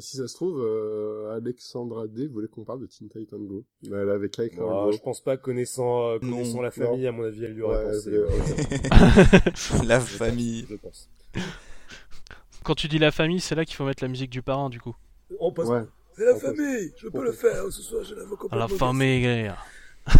[0.00, 3.64] Si ça se trouve, euh, Alexandra D voulait qu'on parle de Teen Titan Go.
[3.86, 7.44] Elle avait Kyle Bah, je pense pas, connaissant, euh, connaissant la famille, à mon avis,
[7.44, 8.10] elle lui aurait Ouais, pensé.
[8.10, 8.28] euh,
[9.86, 10.62] La Je famille.
[10.64, 11.08] pense, Je pense.
[12.64, 14.80] Quand tu dis la famille, c'est là qu'il faut mettre la musique du parrain, du
[14.80, 14.96] coup.
[15.38, 15.68] On passe.
[15.68, 15.82] ouais.
[16.16, 16.42] C'est la On passe.
[16.42, 17.40] famille, je peux On le passe.
[17.40, 19.56] faire, ce soir je l'avoue La famille, gars.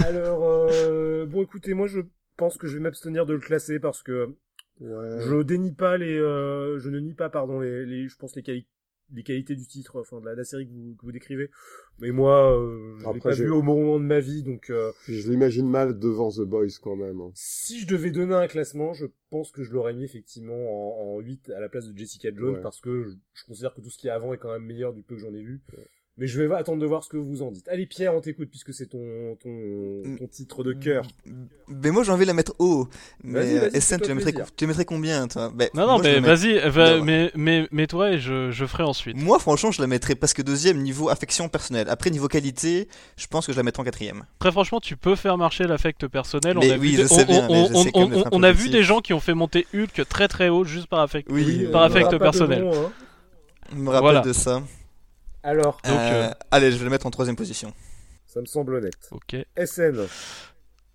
[0.05, 2.01] Alors, euh, bon écoutez, moi je
[2.37, 4.35] pense que je vais m'abstenir de le classer parce que
[4.81, 5.21] Ouais.
[5.21, 8.43] je dénie pas les, euh, je ne nie pas, pardon, les, les je pense les,
[8.43, 8.66] quali-
[9.12, 11.51] les qualités du titre, enfin de la, de la série que vous, que vous décrivez.
[12.01, 15.31] Mais moi, euh, je l'ai pas vu au moment de ma vie, donc euh, Je
[15.31, 17.20] l'imagine mal devant The Boys quand même.
[17.20, 17.31] hein.
[17.35, 21.20] si je devais donner un classement, je pense que je l'aurais mis effectivement en, en
[21.20, 22.62] 8 à la place de Jessica Jones Ouais.
[22.62, 24.93] parce que je, je considère que tout ce qui est avant est quand même meilleur
[24.94, 25.60] du peu que j'en ai vu.
[26.16, 27.66] Mais je vais attendre de voir ce que vous en dites.
[27.69, 31.03] Allez Pierre, on t'écoute puisque c'est ton, ton, ton titre de cœur.
[31.66, 32.86] Mais moi j'ai envie de la mettre haut.
[33.24, 35.51] Mais Vas-y, vas-y, euh, SN, tu la mettrais, tu la mettrais combien toi?
[35.53, 37.05] Ben, Non, non, moi, mais la mets- vas-y, va- Non.
[37.05, 39.16] mais, mais, mets-toi et je, je ferai ensuite.
[39.16, 41.89] Moi franchement je la mettrais presque deuxième niveau affection personnelle.
[41.91, 42.86] Après niveau qualité,
[43.16, 44.23] je pense que je la mettrais en quatrième.
[44.39, 46.57] Très franchement, tu peux faire marcher l'affect personnel.
[46.61, 49.01] Mais on a oui, vu, je des- sais bien, on- mais a vu des gens
[49.01, 51.28] qui ont fait monter Hulk très très haut juste par affect.
[51.28, 52.69] Oui, par euh, affect personnel.
[52.73, 52.93] hein.
[53.73, 54.20] Je me rappelle Voilà.
[54.20, 54.62] de ça.
[55.45, 57.73] Alors, Donc, Euh, euh, Allez, je vais la mettre en troisième position.
[58.27, 59.09] ça me semble honnête.
[59.12, 59.37] Ok.
[59.57, 60.07] SN.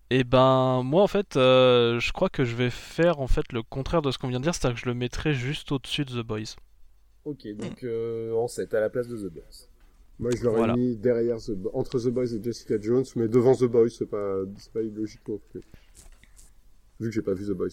[0.10, 3.62] Et ben, moi en fait, euh, je crois que je vais faire en fait le
[3.62, 6.20] contraire de ce qu'on vient de dire, c'est-à-dire que je le mettrai juste au-dessus de
[6.22, 6.56] The Boys.
[7.26, 9.68] Ok, donc euh, en 7 à la place de The Boys.
[10.18, 10.76] Moi, je l'aurais Voilà.
[10.76, 14.08] mis derrière The Bo- entre The Boys et Jessica Jones, mais devant The Boys, c'est
[14.10, 15.62] pas, c'est pas illogique non plus.
[17.00, 17.70] Vu que j'ai pas vu The Boys.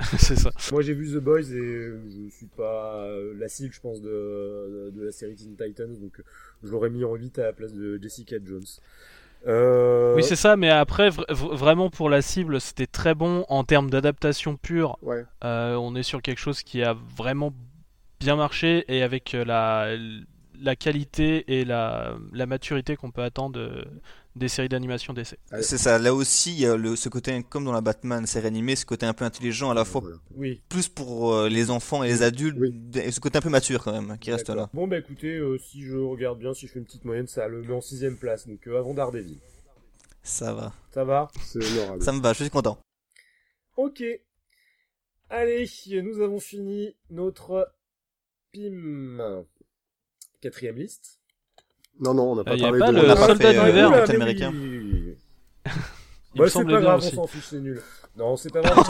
[0.18, 0.50] c'est ça.
[0.72, 3.06] Moi j'ai vu The Boys et je suis pas
[3.38, 6.22] la cible, je pense, de, de, de la série Teen Titans, donc
[6.62, 8.62] je l'aurais mis en 8 à la place de Jessica Jones.
[9.46, 10.14] Euh...
[10.16, 13.64] Oui, c'est ça, mais après, vra- vra- vraiment pour la cible, c'était très bon en
[13.64, 14.98] termes d'adaptation pure.
[15.02, 15.24] Ouais.
[15.44, 17.52] Euh, on est sur quelque chose qui a vraiment
[18.18, 19.94] bien marché et avec euh, la,
[20.60, 23.60] la qualité et la, la maturité qu'on peut attendre
[24.36, 25.38] des séries d'animation d'essai.
[25.62, 28.46] C'est ça, là aussi, il y a le, ce côté, comme dans la Batman série
[28.46, 30.02] animée, ce côté un peu intelligent à la fois.
[30.34, 30.62] Oui.
[30.68, 32.74] plus pour euh, les enfants et les adultes, Oui.
[32.94, 34.68] et ce côté un peu mature quand même, qui reste là.
[34.74, 37.48] Bon bah écoutez, euh, si je regarde bien, si je fais une petite moyenne, ça
[37.48, 39.38] le met en sixième place, donc euh, avant Daredevil.
[40.22, 40.72] Ça va.
[40.92, 42.02] Ça va C'est honorable.
[42.02, 42.78] Ça me va, je suis content.
[43.76, 44.02] Ok.
[45.30, 45.66] Allez,
[46.02, 47.72] nous avons fini notre
[48.52, 49.44] PIM.
[50.40, 51.20] Quatrième liste.
[52.00, 52.96] Non, non, on n'a pas Euh, y a parlé pas de...
[53.00, 53.90] le On soldat euh, d'hiver.
[53.90, 54.50] Mais America.
[54.52, 55.14] oui.
[56.34, 57.12] Il Bah, me c'est semblait pas grave, aussi.
[57.14, 57.80] on s'en fiche, c'est nul.
[58.18, 58.84] Non, c'est pas grave,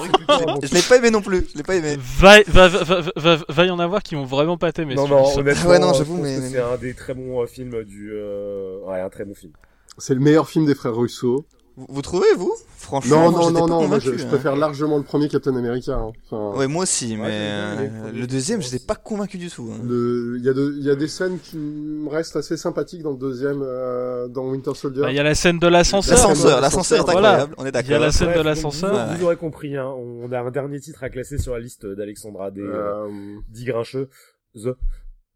[0.63, 1.97] Je l'ai pas aimé non plus, je l'ai pas aimé.
[1.99, 4.95] Va, va, va, va, va- va y en avoir qui vont vraiment pas t'aimer.
[4.95, 7.83] Non, non, honnêtement, Ouais, non, euh, j'avoue, mais- c'est un des très bons euh, films
[7.85, 8.11] du...
[8.13, 9.53] euh, Ouais, un très bon film.
[9.99, 11.47] C'est le meilleur film des frères Russo.
[11.77, 12.55] Vous, vous trouvez, vous?
[12.79, 14.29] Franchement, Non, moi, non, non, pas non, moi, je, je hein.
[14.29, 15.93] préfère largement le premier Captain America.
[15.95, 16.13] hein.
[16.31, 19.71] Enfin, Ouais, moi aussi, mais euh, le deuxième, j'étais pas convaincu du tout.
[19.75, 19.81] hein.
[19.85, 23.03] le- il y, a de- il y a des scènes qui me restent assez sympathiques
[23.03, 25.03] dans le deuxième, euh, dans Winter Soldier.
[25.03, 26.17] Bah, Il y a la scène de l'ascenseur.
[26.17, 27.29] L'ascenseur, L'ascenseur, est voilà.
[27.29, 27.99] incroyable, on est Il y a d'accord.
[28.01, 29.09] la scène de Bref, l'ascenseur.
[29.09, 31.85] Vous, vous aurez compris, hein, on a un dernier titre à classer sur la liste
[31.85, 33.09] d'Alexandra des euh, Euh,
[33.51, 34.09] dit grincheux.
[34.55, 34.75] The.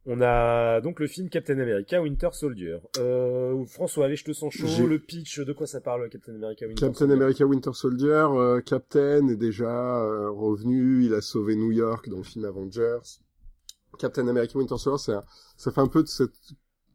[0.07, 2.79] On a donc le film Captain America Winter Soldier.
[2.99, 4.87] Euh, François, allez, je te sens chaud.
[4.87, 8.61] Le pitch, de quoi ça parle Captain America Winter Captain Soldier America Winter Soldier, euh,
[8.63, 12.99] Captain est déjà euh, revenu, il a sauvé New York dans le film Avengers.
[13.99, 15.25] Captain America Winter Soldier, un-
[15.59, 16.33] ça fait un peu de cette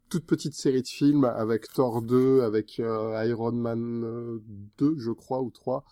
[0.10, 4.42] toute petite série de films avec Thor 2, avec euh, Iron Man euh,
[4.80, 5.84] 2, je crois, ou 3,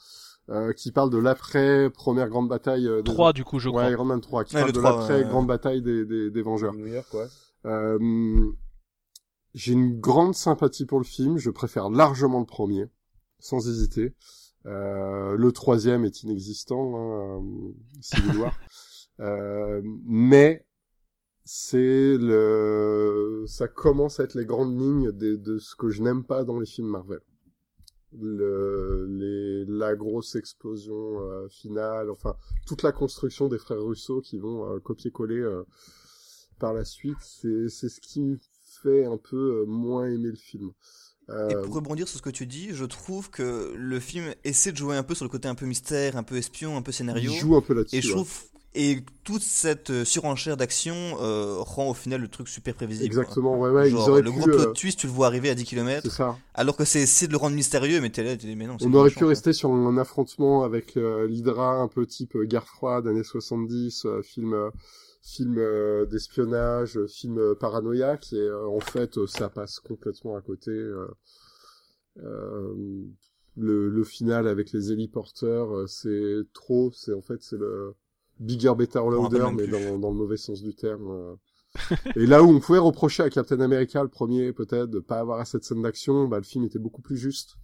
[0.49, 2.87] euh, qui parle de l'après première grande bataille.
[2.87, 3.85] euh, des- 3 du coup, je crois.
[3.85, 5.29] Ouais, Iron Man 3, qui Ouais, parle le de 3, l'après ouais.
[5.29, 6.73] grande bataille des, des, des Vengeurs.
[6.73, 7.27] New York, quoi.
[7.65, 8.51] Euh,
[9.53, 11.37] j'ai une grande sympathie pour le film.
[11.37, 12.87] Je préfère largement le premier,
[13.39, 14.13] sans hésiter.
[14.65, 17.71] Euh, le troisième est inexistant, hein, euh,
[18.01, 18.57] Civil War.
[19.19, 20.65] Euh, mais
[21.45, 26.23] c'est le, ça commence à être les grandes lignes de, de ce que je n'aime
[26.23, 27.19] pas dans les films Marvel.
[28.21, 32.35] Le, les, la grosse explosion euh, finale, enfin
[32.67, 35.63] toute la construction des frères Russo qui vont euh, copier-coller euh,
[36.59, 40.71] par la suite, c'est c'est ce qui me fait un peu moins aimer le film.
[41.49, 44.77] Et pour rebondir sur ce que tu dis, je trouve que le film essaie de
[44.77, 46.95] jouer un peu sur le côté un peu mystère, un peu espion, un peu il
[46.95, 47.31] scénario.
[47.31, 47.95] joue un peu là-dessus.
[47.95, 48.51] Et je ouais.
[48.75, 53.05] Et toute cette euh, surenchère d'action euh, rend au final le truc super prévisible.
[53.05, 53.71] Exactement, ouais, quoi.
[53.71, 55.55] ouais, Genre, ils auraient le pu, gros plot euh, twist, tu le vois arriver à
[55.55, 56.41] 10 km, c'est ça.
[56.53, 58.77] alors que c'est essayer de le rendre mystérieux, mais t'es là, tu dis, mais non.
[58.81, 62.67] On aurait pu rester sur un affrontement avec euh, l'Hydra, un peu type euh, guerre
[62.67, 64.55] froide, années 70, euh, film,
[65.21, 70.41] film euh, d'espionnage, film euh, paranoïaque, et euh, en fait, euh, ça passe complètement à
[70.41, 70.71] côté.
[70.71, 71.07] euh,
[72.17, 72.73] euh,
[73.55, 77.93] le, le final avec les héliporteurs, euh, c'est trop, c'est en fait c'est le
[78.39, 81.09] bigger, better, louder, mais dans, dans le mauvais sens du terme.
[81.11, 81.35] euh.
[82.15, 85.39] Et là où on pouvait reprocher à Captain America, le premier, peut-être, de pas avoir
[85.39, 87.55] assez de scènes d'action, bah, le film était beaucoup plus juste.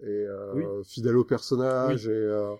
[0.00, 2.10] Et euh, fidèle au personnage, et...
[2.10, 2.54] Euh...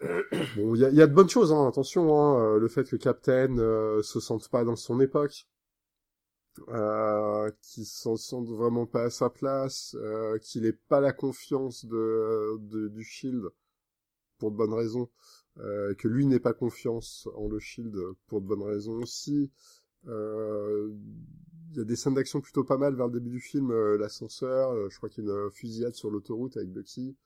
[0.56, 2.96] Bon, il y a, y a, de bonnes choses, hein, attention, hein, le fait que
[2.96, 5.46] Captain euh, se sente pas dans son époque,
[6.68, 9.96] euh, qu'il s'en sente vraiment pas à sa place,
[10.42, 13.44] qu'il ait pas la confiance de, de, du Shield
[14.38, 15.08] pour de bonnes raisons,
[15.60, 19.50] euh, que lui n'ait pas confiance en le Shield pour de bonnes raisons aussi.
[20.08, 20.90] Euh,
[21.72, 23.96] il y a des scènes d'action plutôt pas mal vers le début du film, euh,
[23.98, 27.16] l'ascenseur, euh, je crois qu'il y a une fusillade sur l'autoroute avec Bucky.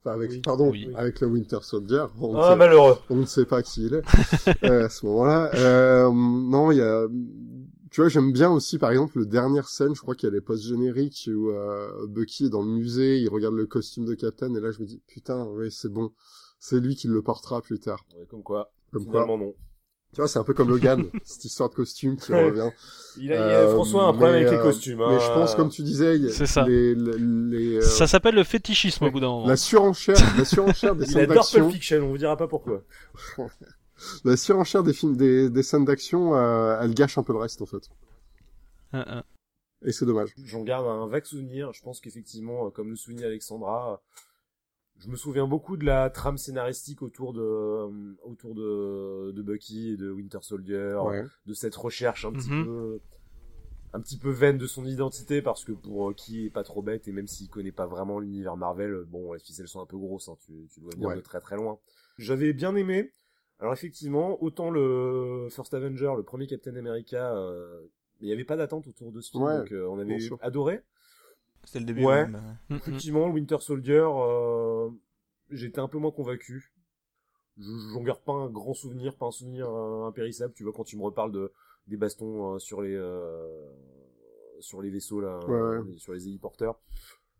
[0.00, 0.40] Enfin, avec, Oui.
[0.40, 0.88] pardon, Oui.
[0.96, 2.06] avec le Winter Soldier.
[2.20, 2.96] On, Ah, sait, malheureux.
[3.10, 4.02] on ne sait pas qui il est
[4.64, 5.50] euh, à ce moment-là.
[5.54, 7.06] Euh, non, il y a,
[7.90, 10.34] tu vois, j'aime bien aussi, par exemple, le dernière scène, je crois qu'il y a
[10.34, 14.52] les post-génériques où euh, Bucky est dans le musée, il regarde le costume de Captain,
[14.54, 16.10] et là je me dis, putain, oui, c'est bon.
[16.66, 18.06] C'est lui qui le portera plus tard.
[18.16, 19.12] Ouais, Comme quoi, Comme quoi.
[19.24, 19.54] finalement non.
[20.14, 22.70] Tu vois, c'est un peu comme Logan, cette histoire de costume qui revient.
[23.18, 24.98] Il a, il a- Euh, François a un problème mais, avec les euh, costumes.
[25.00, 25.18] Mais hein.
[25.18, 26.66] je pense, comme tu disais, il y a C'est ça.
[26.66, 29.12] les, les, les, euh, Ça s'appelle le fétichisme au ouais.
[29.12, 29.46] bout d'un moment.
[29.46, 31.60] la surenchère, la surenchère des Il scènes adore d'action.
[31.64, 32.82] Pulp Fiction, on vous dira pas pourquoi.
[34.24, 37.60] La surenchère des films, des, des scènes d'action, euh, elle gâche un peu le reste,
[37.62, 37.88] en fait.
[38.92, 39.22] Hein, hein.
[39.84, 40.30] Et c'est dommage.
[40.44, 41.72] J'en garde un vague souvenir.
[41.72, 43.96] Je pense qu'effectivement, euh, comme le souligne Alexandra, euh,
[44.98, 49.92] je me souviens beaucoup de la trame scénaristique autour de euh, autour de, de Bucky
[49.92, 51.24] et de Winter Soldier, Ouais.
[51.46, 52.64] de cette recherche un petit Mhm.
[52.64, 53.00] peu
[53.92, 56.82] un petit peu vaine de son identité parce que pour euh, qui est pas trop
[56.82, 59.86] bête et même s'il connaît pas vraiment l'univers Marvel, euh, bon les ficelles sont un
[59.86, 61.16] peu grosses, hein, tu, tu dois venir Ouais.
[61.16, 61.78] de très très loin.
[62.18, 63.12] J'avais bien aimé.
[63.60, 67.82] Alors effectivement, autant le First Avenger, le premier Captain America, euh,
[68.20, 70.80] il n'y avait pas d'attente autour de ce film, Ouais, donc euh, on avait adoré.
[71.64, 72.04] C'était le début.
[72.04, 72.26] Ouais.
[72.26, 72.56] même.
[72.68, 72.76] Mm, mm.
[72.76, 74.90] Effectivement, le Winter Soldier, euh,
[75.50, 76.72] j'étais un peu moins convaincu.
[77.56, 80.52] Je- J'en garde pas un grand souvenir, pas un souvenir euh, impérissable.
[80.54, 81.52] Tu vois, quand tu me reparles de
[81.86, 83.70] des bastons euh, sur les euh,
[84.60, 86.80] sur les vaisseaux là, Ouais, sur les héliporteurs.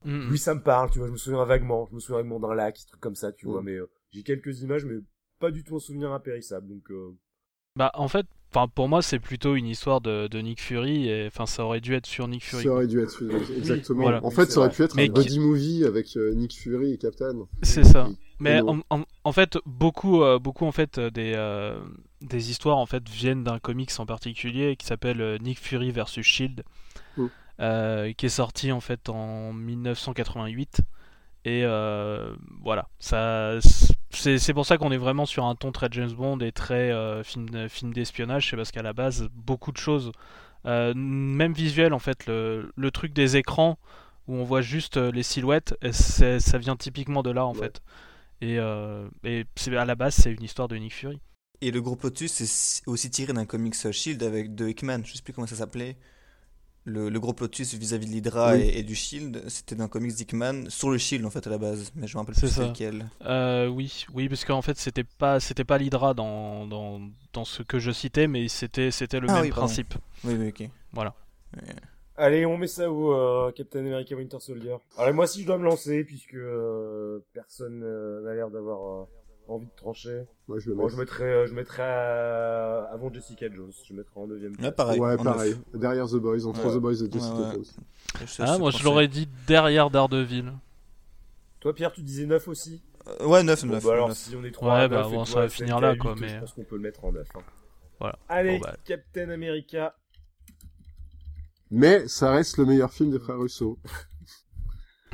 [0.05, 0.31] Mm, mm.
[0.31, 0.91] Oui, ça me parle.
[0.91, 1.87] Tu vois, je me souviens vaguement.
[1.91, 3.33] Je me souviens vaguement d'un lac, truc comme ça.
[3.33, 4.99] Tu vois, mais euh, j'ai quelques images, mais
[5.41, 6.69] pas du tout un souvenir impérissable.
[6.69, 7.17] Donc, euh,
[7.77, 11.27] Bah en fait, enfin pour moi c'est plutôt une histoire de, de Nick Fury et
[11.27, 12.63] enfin ça aurait dû être sur Nick Fury.
[12.65, 13.23] Ça aurait dû être
[13.57, 14.03] exactement.
[14.03, 14.25] Voilà.
[14.25, 14.77] En fait, ça aurait vrai.
[14.77, 17.47] pu être Mais un qui- buddy movie avec euh, Nick Fury et Captain.
[17.63, 18.07] C'est ça.
[18.11, 21.79] Et- Mais en, en- en fait, beaucoup, euh, beaucoup en fait euh, des euh,
[22.21, 26.63] des histoires en fait viennent d'un comics en particulier qui s'appelle Nick Fury versus Shield,
[27.17, 27.27] Mm.
[27.61, 30.81] euh, qui est sorti en fait en 1988.
[31.47, 33.59] Et euh, voilà, ça,
[34.15, 37.23] c'est pour ça qu'on est vraiment sur un ton très James Bond et très euh,
[37.23, 38.51] film, film d'espionnage.
[38.51, 40.13] C'est parce qu'à la base, beaucoup de choses,
[40.67, 43.79] euh, même visuel en fait, le, le truc des écrans
[44.27, 47.61] où on voit juste euh, les silhouettes, ça vient typiquement de là en Ouais.
[47.61, 47.83] fait.
[48.41, 49.47] Et, euh, et
[49.77, 51.21] à la base, c'est une histoire de Nick Fury.
[51.61, 55.01] Et le groupe Lotus, c'est aussi tiré d'un comics Shield avec de Hickman.
[55.05, 55.97] Je sais plus comment ça s'appelait.
[56.87, 58.61] Le, le groupe Lotus vis-à-vis de l'Hydra Oui.
[58.61, 61.57] et, et du Shield, c'était d'un comics d'Hickman sur le Shield en fait à la
[61.57, 61.91] base.
[61.97, 63.07] Mais je me rappelle plus c'est lequel.
[63.25, 67.01] Euh, oui, oui, parce qu'en fait, c'était pas, c'était pas l'Hydra dans, dans,
[67.33, 69.67] dans ce que je citais, mais c'était, c'était le Ah même oui, pardon.
[69.67, 69.95] principe.
[70.25, 70.69] Oui, oui, ok.
[70.93, 71.15] Voilà.
[71.57, 71.63] Ouais.
[72.17, 74.77] allez, on met ça où euh, Captain America Winter Soldier?
[74.99, 79.05] Alors moi, si je dois me lancer, puisque euh, personne euh, n'a l'air d'avoir euh,
[79.49, 80.23] envie de trancher.
[80.49, 83.73] Moi, je le Moi, je mettrais, euh, je mettrais euh, avant Jessica Jones.
[83.87, 84.53] Je mettrais en neuvième.
[84.53, 84.75] Ouais, place.
[84.75, 85.01] pareil.
[85.01, 85.55] ouais, pareil.
[85.75, 86.75] Derrière The Boys, entre Ouais.
[86.75, 87.63] The Boys et Jessica Ouais, ouais.
[88.27, 88.47] Jones.
[88.47, 90.53] Ah, moi, je l'aurais dit derrière Daredevil.
[91.61, 92.83] Toi, Pierre, tu disais 9 aussi.
[93.21, 93.85] Euh, Ouais, 9, Bon, 9.
[93.85, 95.91] bah alors, si on est 3 Ouais, à bah, 9 bon, ça va finir là,
[95.91, 97.29] à quoi, 8, mais- Je pense qu'on peut le mettre en 9.
[97.37, 97.41] hein.
[98.01, 98.19] Voilà.
[98.29, 98.77] Allez, Bon, bah.
[98.85, 99.95] Captain America.
[101.71, 103.79] Mais ça reste le meilleur film des frères Russo.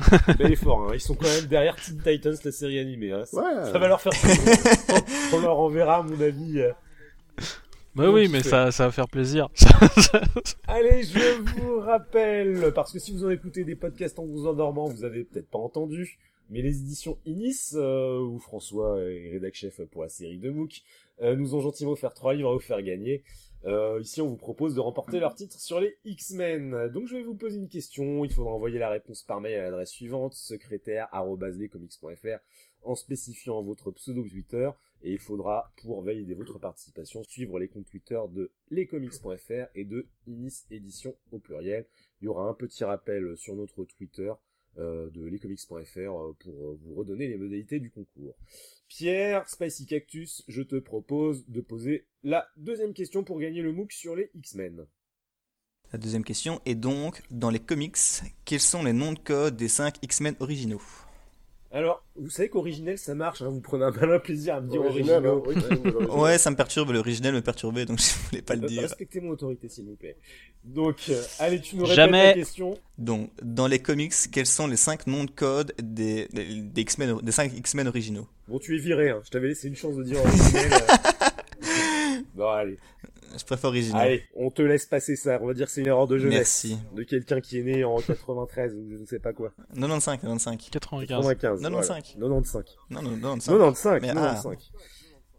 [0.37, 0.91] Bel effort, hein.
[0.93, 3.11] Ils sont quand même derrière Teen Titans, la série animée.
[3.11, 3.25] Hein.
[3.25, 3.71] Ça, Ouais.
[3.71, 4.53] ça va leur faire plaisir.
[5.33, 6.59] on, leur enverra, à mon avis.
[6.59, 6.71] euh.
[7.93, 9.49] Bah Donc, oui, il mais ça, ça va faire plaisir.
[10.67, 14.87] Allez, je vous rappelle, parce que si vous en écoutez des podcasts en vous endormant,
[14.87, 16.17] vous avez peut-être pas entendu,
[16.49, 20.83] mais les éditions Inis, euh, où François est rédac chef pour la série de MOOC,
[21.21, 23.23] euh, nous ont gentiment offert trois livres à vous faire gagner.
[23.65, 26.89] Euh, ici, on vous propose de remporter leur titre sur les X-Men.
[26.89, 28.25] Donc, je vais vous poser une question.
[28.25, 32.39] Il faudra envoyer la réponse par mail à l'adresse suivante, secrétaire.lescomics.fr,
[32.83, 34.71] en spécifiant votre pseudo Twitter.
[35.03, 40.07] Et il faudra, pour valider votre participation, suivre les comptes Twitter de lescomics.fr et de
[40.27, 41.85] Inis Édition au pluriel.
[42.21, 44.31] Il y aura un petit rappel sur notre Twitter
[44.77, 48.35] de lescomics.fr euh, pour euh, vous redonner les modalités du concours.
[48.87, 53.91] Pierre, Spicy Cactus, je te propose de poser la deuxième question pour gagner le MOOC
[53.91, 54.85] sur les X-Men.
[55.91, 57.97] La deuxième question est donc, dans les comics,
[58.45, 60.81] quels sont les noms de code des 5 X-Men originaux?
[61.73, 64.81] Alors, vous savez qu'originel ça marche, hein, vous prenez un malin plaisir à me dire
[64.81, 65.63] Original, original.
[65.71, 66.09] hein, original.
[66.19, 68.81] Ouais, ça me perturbe, l'original me perturbait, donc je voulais pas le dire.
[68.81, 70.17] Respectez mon autorité, s'il vous plaît.
[70.65, 72.25] Donc, euh, allez, tu nous répètes Jamais.
[72.27, 72.77] la question.
[72.97, 77.19] Donc, dans les comics, quels sont les 5 noms de code des, des, des X-Men,
[77.21, 78.27] des 5 X-Men originaux?
[78.49, 79.21] Bon, tu es viré, hein.
[79.23, 80.71] je t'avais laissé une chance de dire originel.
[82.41, 82.77] bon, allez.
[83.37, 84.01] Je préfère original.
[84.01, 85.39] Allez, on te laisse passer ça.
[85.41, 86.65] On va dire que c'est une erreur de jeunesse.
[86.65, 86.77] Merci.
[86.95, 89.51] De quelqu'un qui est né en 93 ou je ne sais pas quoi.
[89.73, 90.69] 95, 95.
[90.69, 90.69] 95.
[90.71, 91.61] 95.
[91.61, 91.61] 95.
[91.61, 91.75] voilà.
[91.81, 92.17] 95.
[92.19, 93.45] Non, non, 95.
[93.45, 94.01] 95.
[94.01, 94.57] Mais, 95.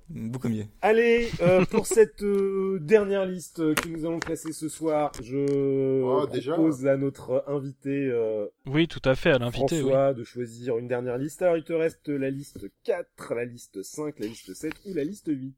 [0.09, 0.65] Beaucoup mieux.
[0.83, 6.03] Allez, euh, pour cette euh, dernière liste euh, que nous allons classer ce soir, je
[6.03, 9.91] Oh, déjà propose à notre invité euh, Oui, tout à fait, à l'invité, oui.
[9.91, 11.41] François de choisir une dernière liste.
[11.41, 15.05] Alors, il te reste la liste 4, la liste 5, la liste 7 ou la
[15.05, 15.55] liste 8.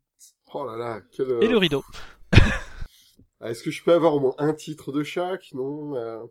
[0.54, 1.26] Oh là là, quel...
[1.42, 1.84] Et le rideau.
[3.40, 5.52] Ah, Est-ce que je peux avoir au moins un titre de chaque?
[5.52, 6.22] Non euh,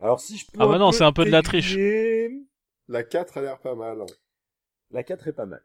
[0.00, 1.74] Alors, si je peux Ah bah non, c'est un peu de la triche.
[2.88, 4.04] La 4 a l'air pas mal.
[4.90, 5.62] La 4 est pas mal.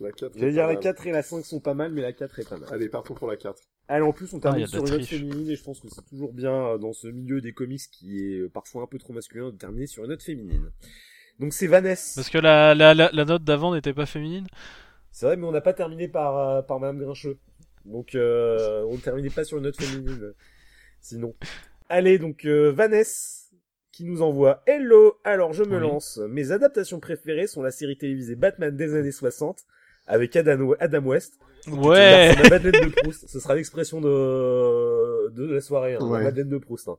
[0.00, 0.82] La 4 est J'allais dire la mal.
[0.82, 2.68] 4 et la 5 sont pas mal, mais la 4 est pas mal.
[2.72, 3.60] Allez, partons pour la 4.
[3.88, 6.06] Allez, en plus, on Ah, termine sur une note féminine et je pense que c'est
[6.08, 9.12] toujours bien euh, dans ce milieu des comics qui est euh, parfois un peu trop
[9.12, 10.70] masculin de terminer sur une note féminine.
[11.38, 12.14] Donc c'est Vanessa.
[12.14, 14.46] Parce que la, la, la, la note d'avant n'était pas féminine?
[15.16, 17.38] C'est vrai, mais on n'a pas terminé par, euh, par Madame Grincheux.
[17.84, 20.18] Donc euh, on ne terminait pas sur une note féminine.
[20.22, 20.34] euh,
[21.00, 21.34] Sinon.
[21.88, 23.44] Allez, donc euh, Vanessa
[23.92, 25.80] qui nous envoie Hello, alors je me Oui.
[25.82, 26.18] lance.
[26.28, 29.60] Mes adaptations préférées sont la série télévisée Batman des années 60
[30.08, 31.38] avec Adam, Adam West.
[31.68, 32.32] Ouais.
[32.36, 33.28] C'est ma Madeleine de Proust.
[33.28, 36.24] Ce sera l'expression de, de la soirée, hein, la Ouais.
[36.24, 36.88] Madeleine de Proust.
[36.88, 36.98] hein.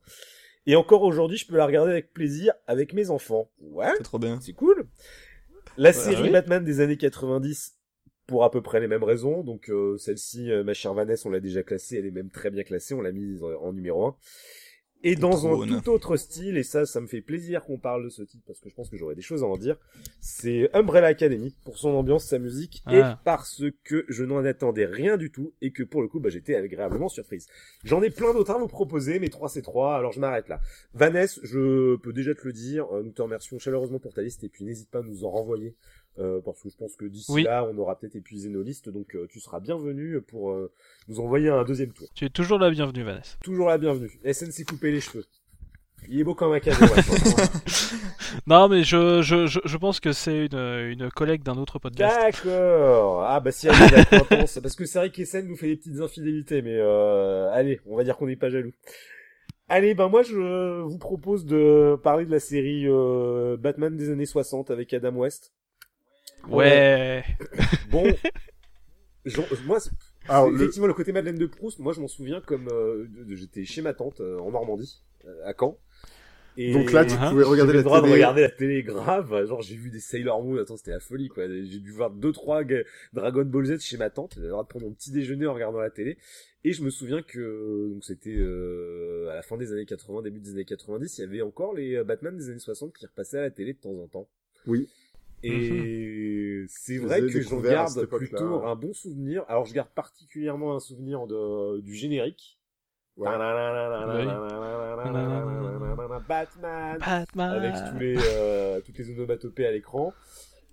[0.67, 3.49] Et encore aujourd'hui, je peux la regarder avec plaisir avec mes enfants.
[3.59, 4.39] Ouais, C'est trop bien.
[4.39, 4.87] c'est cool.
[5.77, 6.29] La Bah série oui.
[6.31, 7.75] Batman des années 90
[8.27, 9.43] pour à peu près les mêmes raisons.
[9.43, 12.49] Donc euh, celle-ci, euh, ma chère Vanessa, on l'a déjà classée, elle est même très
[12.49, 14.15] bien classée, on l'a mise en, en numéro 1.
[15.07, 18.09] Et dans un tout autre style, et ça, ça me fait plaisir qu'on parle de
[18.09, 19.77] ce titre parce que je pense que j'aurais des choses à en dire,
[20.19, 23.21] c'est Umbrella Academy pour son ambiance, sa musique et Ah.
[23.23, 26.55] parce que je n'en attendais rien du tout et que pour le coup, bah, j'étais
[26.55, 27.45] agréablement surprise.
[27.83, 30.59] J'en ai plein d'autres à vous proposer, mais 3 c'est 3, alors je m'arrête là.
[30.95, 34.43] Vanessa, je peux déjà te le dire, euh, nous te remercions chaleureusement pour ta liste
[34.43, 35.75] et puis n'hésite pas à nous en renvoyer
[36.19, 37.43] euh, parce que je pense que d'ici Oui.
[37.43, 40.71] là, on aura peut-être épuisé nos listes, donc euh, tu seras bienvenu pour euh,
[41.07, 42.07] nous envoyer un deuxième tour.
[42.15, 43.37] Tu es toujours la bienvenue, Vanessa.
[43.43, 44.11] Toujours la bienvenue.
[44.23, 45.25] SN s'est coupé les cheveux.
[46.07, 46.85] Il est beau comme un cadeau.
[48.47, 52.15] Non, mais je, je, je, je pense que c'est une, une collègue d'un autre podcast.
[52.21, 53.23] D'accord.
[53.23, 55.99] Ah bah si elle est d'acquaintance, parce que c'est vrai qu'Essen nous fait des petites
[55.99, 58.71] infidélités, mais euh, allez, on va dire qu'on n'est pas jaloux.
[59.67, 64.25] Allez, ben moi je vous propose de parler de la série euh, Batman des années
[64.27, 65.53] 60 avec Adam West.
[66.49, 67.23] Ouais.
[67.89, 68.03] Bon,
[69.25, 69.91] j'en- moi, c'est-
[70.27, 70.55] Alors, le...
[70.57, 73.93] effectivement, le côté Madeleine de Proust, moi je m'en souviens comme euh, j'étais chez ma
[73.93, 75.77] tante euh, en Normandie, euh, à Caen.
[76.57, 78.09] Et Donc là, tu pouvais regarder j'avais la le droit télé.
[78.11, 79.45] de regarder la télé grave.
[79.45, 80.57] Genre, j'ai vu des Sailor Moon.
[80.57, 81.47] Attends, c'était la folie, quoi.
[81.49, 82.63] J'ai dû voir deux, trois
[83.11, 84.35] Dragon Ball Z chez ma tante.
[84.35, 86.17] J'avais le droit de prendre mon petit déjeuner en regardant la télé.
[86.63, 90.39] Et je me souviens que, donc c'était, euh, à la fin des années 80, début
[90.39, 93.37] des années 90, il y avait encore les euh, Batman des années 60 qui repassaient
[93.37, 94.27] à la télé de temps en temps.
[94.65, 94.87] Oui.
[95.43, 99.43] Et c'est Je vrai les ai que cette garde plutôt un bon souvenir.
[99.47, 102.59] Alors, je garde particulièrement un souvenir de, du générique.
[103.17, 103.29] Ouais.
[106.27, 107.51] Batman Batman.
[107.51, 110.13] avec tous les euh, toutes les onomatopées à l'écran.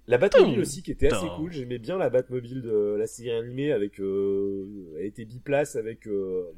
[0.08, 1.52] La Batmobile aussi qui était assez cool.
[1.52, 6.50] J'aimais bien la Batmobile de la série animée avec euh, elle était biplace avec euh,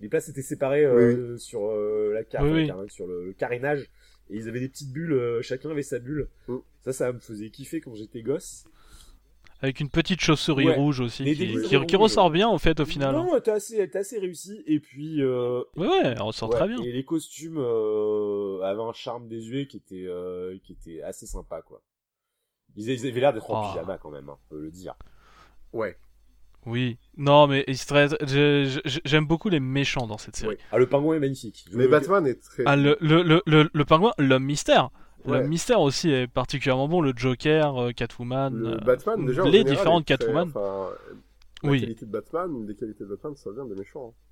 [0.00, 2.70] les places étaient séparées euh, sur euh, la carte oui.
[2.88, 3.90] sur le, le carénage
[4.30, 5.12] et ils avaient des petites bulles.
[5.12, 6.28] euh, chacun avait sa bulle.
[6.48, 6.56] Mm.
[6.82, 8.64] Ça, ça me faisait kiffer quand j'étais gosse.
[9.60, 10.74] Avec une petite chauve-souris Ouais.
[10.76, 13.12] rouge aussi, qui, ressort bien au fait au final.
[13.14, 13.24] hein.
[13.24, 14.62] Non, elle était assez, assez réussie.
[14.66, 16.80] Et puis euh, Ouais, ouais, elle ressort Ouais, très bien.
[16.82, 21.60] Et les costumes euh, avaient un charme désuet qui était euh, qui était assez sympa
[21.62, 21.82] quoi.
[22.76, 23.72] Ils, ils avaient l'air d'être en Oh.
[23.72, 24.94] pyjama quand même, hein, on peut le dire.
[25.72, 25.98] Ouais.
[26.66, 26.98] Oui.
[27.16, 30.56] Non, mais il se traite- je- je- j'aime beaucoup les méchants dans cette série.
[30.70, 31.64] Ah le pingouin est magnifique.
[31.70, 32.62] Je- Mais Batman est très...
[32.66, 34.90] Ah, le, le, le, le, le pingouin, l'homme mystère.
[35.24, 35.38] Ouais.
[35.38, 37.00] L'homme mystère aussi est particulièrement bon.
[37.00, 38.54] Le Joker, euh, Catwoman.
[38.54, 40.48] Le euh, Batman, déjà, les général, différentes Catwoman.
[40.54, 40.90] Enfin,
[41.62, 41.80] la Oui.
[41.80, 44.12] qualité de Batman, une des qualités de Batman, ça vient des méchants.
[44.14, 44.22] hein.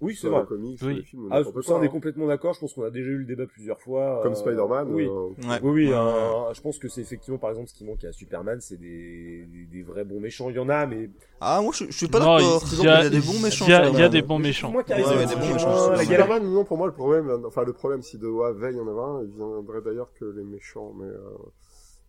[0.00, 0.44] Oui, c'est vrai.
[0.46, 1.02] comics, Oui.
[1.14, 1.88] ou Ah, ça on est hein.
[1.88, 2.54] complètement d'accord.
[2.54, 4.20] Je pense qu'on a déjà eu le débat plusieurs fois.
[4.22, 4.94] Comme euh, Spider-Man.
[4.94, 5.06] Oui.
[5.08, 5.58] euh, Ouais.
[5.62, 5.88] Oui, oui.
[5.88, 5.94] Ouais.
[5.94, 9.44] un- je pense que c'est effectivement par exemple ce qui manque à Superman, c'est des,
[9.46, 10.50] des, des vrais bons méchants.
[10.50, 11.10] Il y en a, mais
[11.40, 12.38] Ah, moi je, je suis pas d'accord.
[12.40, 13.64] il y a- qu'il y a des bons méchants.
[13.66, 14.70] Il y a, il y a des bons méchants.
[14.70, 17.72] Moi Ouais, ouais, des bons euh, méchants, Superman, non, pour moi, le problème, enfin, le
[17.72, 21.18] problème, si devait y en avait un, il viendrait d'ailleurs que les méchants, mais, euh,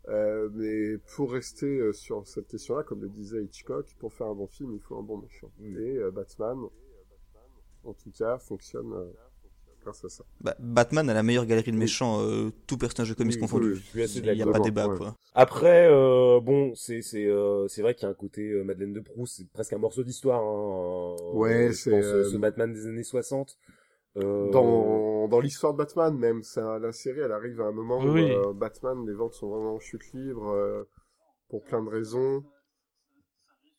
[0.09, 4.35] euh, mais pour rester euh, sur cette question-là, comme le disait Hitchcock, pour faire un
[4.35, 5.49] bon film, il faut un bon méchant.
[5.59, 5.77] Mm.
[5.77, 6.57] Et euh, Batman,
[7.83, 9.05] en tout cas, fonctionne euh,
[9.81, 10.23] grâce à ça.
[10.41, 13.81] Bah, Batman a la meilleure galerie de méchants, euh, tout personnage de comics Oui, confondu.
[13.95, 14.97] oui, Il n'y a pas débat, ouais.
[14.97, 15.15] quoi.
[15.33, 18.93] Après, euh, bon, c'est c'est euh, c'est vrai qu'il y a un côté euh, Madeleine
[18.93, 20.41] de Proust, c'est presque un morceau d'histoire.
[20.41, 23.57] Hein, Ouais, je c'est, pense, ce Batman des années 60.
[24.17, 27.99] Euh, Dans, dans l'histoire de Batman, même, ça, la série, elle arrive à un moment
[28.03, 28.21] Oui.
[28.23, 30.83] où euh, Batman, les ventes sont vraiment en chute libre euh,
[31.49, 32.43] pour plein de raisons.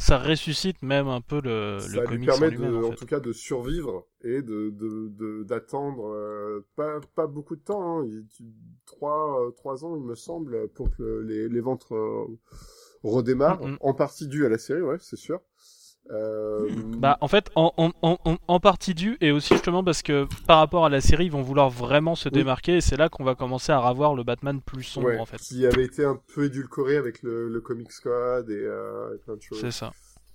[0.00, 2.90] Ça ressuscite même un peu le, ça le lui comics en permet, de, en, En
[2.90, 2.96] fait.
[2.96, 8.00] tout cas, de survivre et de de- de- d'attendre euh, pas, pas beaucoup de temps,
[8.00, 8.06] hein,
[8.86, 12.24] trois, euh, trois ans, il me semble, pour que le- les, les ventes euh,
[13.02, 13.62] redémarrent.
[13.64, 13.76] Mhm.
[13.80, 15.40] En partie dû à la série, ouais, c'est sûr.
[16.12, 16.68] Euh,
[16.98, 20.26] Bah, en fait, en, en, en, en- en partie dû, et aussi justement parce que
[20.46, 22.32] par rapport à la série, ils vont vouloir vraiment se Oui.
[22.34, 25.24] démarquer, et c'est là qu'on va commencer à revoir le Batman plus sombre, ouais, en
[25.26, 25.36] fait.
[25.38, 29.36] qui avait été un peu édulcoré avec le, le Comics Code et, euh, et plein
[29.36, 29.60] de choses.
[29.60, 29.92] C'est ça.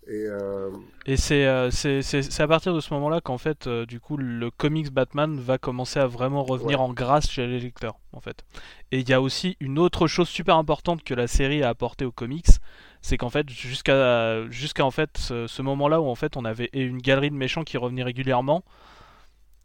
[0.07, 0.69] Et euh,
[1.07, 4.51] Et c'est c'est c'est- c'est à partir de ce moment-là qu'en fait, du coup, le
[4.51, 6.85] comics Batman va commencer à vraiment revenir Ouais.
[6.85, 8.45] en grâce chez les lecteurs, en fait.
[8.91, 12.05] Et il y a aussi une autre chose super importante que la série a apporté
[12.05, 12.45] aux comics,
[13.05, 16.71] c'est qu'en fait, jusqu'à jusqu'à en fait ce, ce moment-là où en fait on avait
[16.73, 18.63] une galerie de méchants qui revenait régulièrement,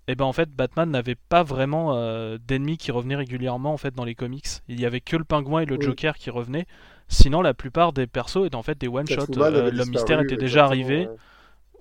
[0.09, 3.95] et ben en fait Batman n'avait pas vraiment euh, d'ennemis qui revenaient régulièrement en fait
[3.95, 4.45] dans les comics.
[4.69, 5.85] Il y avait que le Pingouin et le Oui.
[5.87, 6.67] Joker qui revenaient.
[7.09, 10.39] Sinon, la plupart des persos étaient en fait des one L'homme disparu, mystère était exactement,
[10.39, 11.07] déjà arrivé.
[11.07, 11.17] ouais.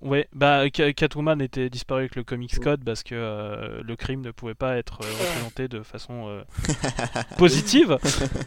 [0.02, 2.58] Ouais, bah Ca- Catwoman était disparu avec le Comics.
[2.60, 6.42] Code parce que euh, le crime ne pouvait pas être euh, représenté de façon euh,
[7.38, 7.98] positive.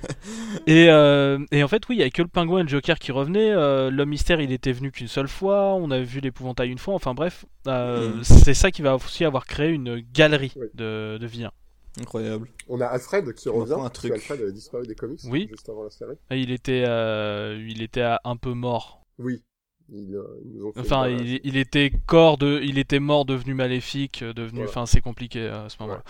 [0.66, 2.98] et, euh, et en fait, oui, il y avait que le pingouin et le Joker
[2.98, 3.50] qui revenaient.
[3.52, 5.74] euh, L'homme mystère, il était venu qu'une seule fois.
[5.74, 6.94] On avait vu l'épouvantail une fois.
[6.94, 8.24] Enfin bref, euh, Mm.
[8.24, 10.66] c'est ça qui va aussi avoir créé une galerie Oui.
[10.74, 11.52] de, de vilains.
[12.00, 12.48] Incroyable.
[12.68, 13.76] On a Alfred qui revient.
[13.78, 14.12] un truc.
[14.12, 15.48] qu'Alfred avait disparu des comics Oui.
[15.50, 16.14] juste avant la série.
[16.30, 19.02] Et Il était, euh, il était un peu mort.
[19.18, 19.42] Oui.
[19.92, 23.24] Ils, euh, ils nous ont fait Enfin, il, il était corps de, il était mort,
[23.24, 24.64] devenu maléfique, euh, devenu.
[24.64, 24.70] Voilà.
[24.70, 26.02] Enfin, c'est compliqué euh, à ce moment-là.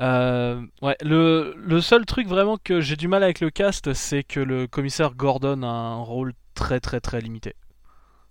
[0.00, 4.24] Euh, ouais, le, le seul truc vraiment que j'ai du mal avec le cast, c'est
[4.24, 7.54] que le commissaire Gordon a un rôle très très très limité,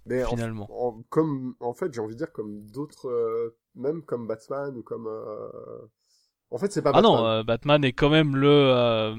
[0.05, 0.69] Mais en, finalement.
[0.69, 4.83] en- comme, en fait, j'ai envie de dire comme d'autres, euh, même comme Batman ou
[4.83, 5.07] comme.
[6.53, 7.11] En fait, c'est pas Ah Batman.
[7.11, 9.15] non, euh, Batman est quand même le euh,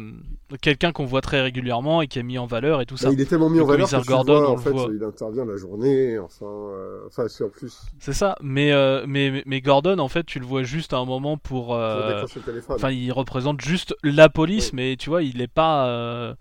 [0.62, 3.10] quelqu'un qu'on voit très régulièrement et qui est mis en valeur et tout ça.
[3.10, 4.88] Il est tellement mis Le en valeur que tu Gordon, vois, en fait, voit.
[4.94, 6.16] il intervient la journée.
[6.18, 8.36] Enfin, euh, enfin, c'est en plus C'est ça.
[8.40, 11.36] Mais, euh, mais mais- mais Gordon, en fait, tu le vois juste à un moment
[11.36, 11.70] pour.
[11.70, 16.34] Enfin, il représente juste la police, mais tu vois, il est pas.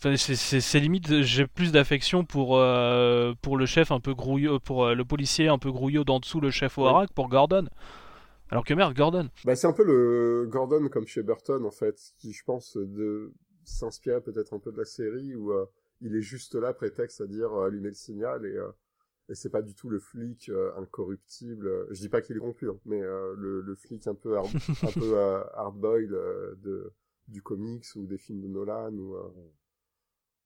[0.00, 4.84] Enfin, c'est- limite, j'ai plus d'affection pour euh, pour le chef un peu grouillot, pour
[4.84, 7.64] euh, le policier un peu grouillot d'en dessous, le chef au harac, pour Gordon.
[8.50, 9.28] Alors que merde, Gordon.
[9.44, 13.32] Bah, c'est un peu le Gordon comme chez Burton, en fait, qui, je pense, de
[13.64, 15.66] s'inspirait peut-être un peu de la série où euh,
[16.00, 18.70] il est juste là, prétexte à dire euh, allumer le signal et, euh,
[19.28, 21.86] et c'est pas du tout le flic euh, incorruptible.
[21.90, 24.48] Je dis pas qu'il est corrompu, hein, mais euh, le, le flic un peu hard,
[24.82, 26.92] un peu euh, hard-boiled euh, de
[27.26, 29.28] du comics ou des films de Nolan ou euh,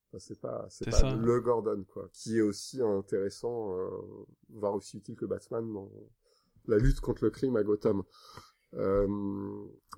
[0.09, 1.15] enfin, c'est pas c'est pas ça.
[1.15, 3.89] le Gordon quoi, qui est aussi intéressant, euh,
[4.51, 5.89] voire aussi utile que Batman dans
[6.67, 8.03] la lutte contre le crime à Gotham.
[8.75, 9.07] Euh,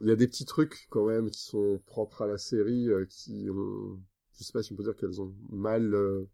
[0.01, 3.07] Il y a des petits trucs quand même qui sont propres à la série, euh,
[3.07, 4.01] qui ont,
[4.39, 6.25] je sais pas si on peut dire qu'elles ont mal euh,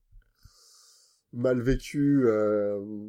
[1.32, 3.09] mal vécu euh,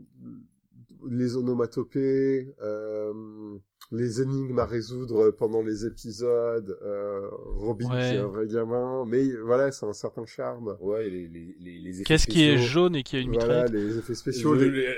[1.10, 3.57] les onomatopées, euh,
[3.94, 7.28] les énigmes à résoudre pendant les épisodes, euh,
[7.58, 8.10] Robin Ouais.
[8.10, 10.78] qui est un vrai gamin, mais voilà, c'est un certain charme.
[10.80, 13.66] Ouais, les, les, les, les effets Qu'est-ce qui est jaune et qui a une Voilà,
[13.66, 14.96] les effets spéciaux, Le- les, le-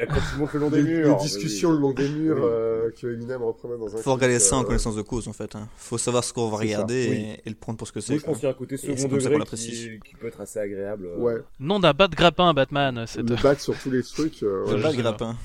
[0.54, 1.18] le long des les- murs.
[1.18, 2.42] les discussions le long des murs Oui.
[2.46, 5.34] euh, que Eminem reprenait dans un Faut regarder ça en euh, connaissance de cause, en
[5.34, 5.56] fait.
[5.56, 5.68] Hein.
[5.76, 7.16] Faut savoir ce qu'on va regarder oui.
[7.18, 8.18] et, et le prendre pour ce que Oui, c'est.
[8.20, 11.08] je pense qu'il y a un côté second degré qui, qui peut être assez agréable.
[11.18, 13.06] Ouais, Non d'un bas de grappin, Batman.
[13.08, 14.44] C'est le bat sur tous les trucs.
[14.44, 14.78] euh, Ouais, ouais.
[14.78, 15.36] je Pas sais le grappin.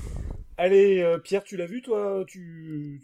[0.57, 2.23] Allez, euh, Pierre, tu l'as vu toi?
[2.27, 3.01] Tu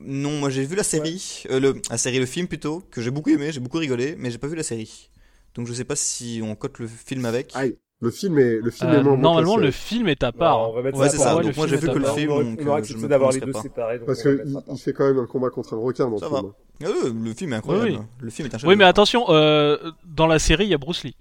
[0.00, 3.10] Non, moi j'ai vu la série, euh, le, la série, le film plutôt, que j'ai
[3.10, 5.10] beaucoup aimé, j'ai beaucoup rigolé, mais j'ai pas vu la série.
[5.54, 7.50] Donc je sais pas si on cote le film avec.
[7.54, 10.58] Aïe, le film est, le film Euh, est que normalement, le film est à part.
[10.58, 11.32] Non, on va mettre Ouais, ça c'est ça.
[11.34, 12.16] moi, Donc le moi, film j'ai vu que le à part.
[12.16, 13.98] film, On aurait euh, accepté d'avoir les deux séparés.
[13.98, 14.74] donc Parce on va que mettre il, à part.
[14.76, 16.38] il fait quand même un combat contre un requin dans Ça le va.
[16.40, 16.52] film.
[16.84, 17.90] Ah le film est incroyable.
[17.90, 20.78] Oui, Le film est un Oui, mais attention, euh, dans la série, il y a
[20.78, 21.16] Bruce Lee.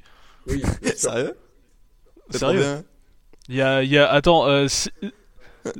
[0.47, 0.61] Oui,
[0.95, 1.35] Sérieux?
[2.29, 2.83] Sérieux.
[3.49, 4.67] Il y a, il y a, attends, euh,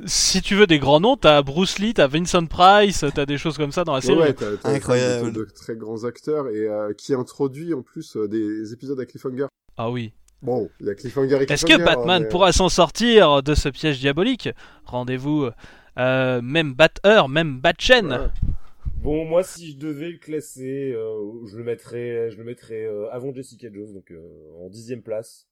[0.06, 3.56] si, tu veux des grands noms, t'as Bruce Lee, t'as Vincent Price, t'as des choses
[3.56, 4.18] comme ça dans la Ouais, série.
[4.18, 5.32] ouais, t'as, t'as Incroyable.
[5.32, 9.06] De, de très grands acteurs et euh, qui introduit en plus euh, des épisodes à
[9.06, 9.46] cliffhanger.
[9.76, 10.12] Ah oui.
[10.42, 13.42] Bon, il y a cliffhanger et Est-ce que Batman hein, mais, euh, pourra s'en sortir
[13.42, 14.48] de ce piège diabolique?
[14.84, 15.48] Rendez-vous,
[15.98, 18.12] euh, même Bat-Heure, même Bat-Chaîne.
[18.12, 18.50] ouais.
[19.02, 23.08] Bon, moi, si je devais le classer, euh, je le mettrais, je le mettrais euh,
[23.10, 24.20] avant Jessica Jones, donc euh,
[24.64, 25.48] en dixième place.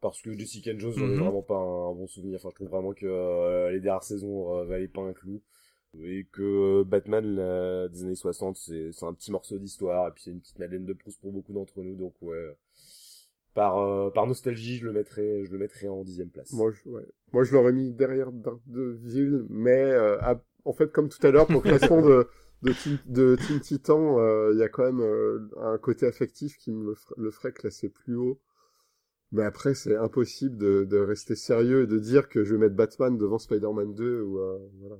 [0.00, 1.18] Parce que Jessica Jones, j'en ai Mhm.
[1.18, 2.36] vraiment pas un, un bon souvenir.
[2.38, 5.40] Enfin, je trouve vraiment que euh, les dernières saisons euh, valaient pas un clou.
[6.02, 10.22] et que Batman la, des années 60 c'est c'est un petit morceau d'histoire et puis
[10.24, 12.56] c'est une petite Madeleine de Proust pour beaucoup d'entre nous donc ouais
[13.54, 16.88] par euh, par nostalgie je le mettrais je le mettrais en dixième place Moi, je,
[16.88, 17.04] ouais.
[17.32, 21.48] Moi, je l'aurais mis derrière Daredevil, mais euh, à- en fait, comme tout à l'heure,
[21.50, 22.28] pour le classement de,
[22.62, 26.56] de, Teen, de Teen Titan, euh, il y a quand même euh, un côté affectif
[26.58, 28.38] qui me le ferait classer plus haut.
[29.32, 32.74] Mais après, c'est impossible de, de rester sérieux et de dire que je vais mettre
[32.76, 34.96] Batman devant Spider-Man 2 ou euh, voilà.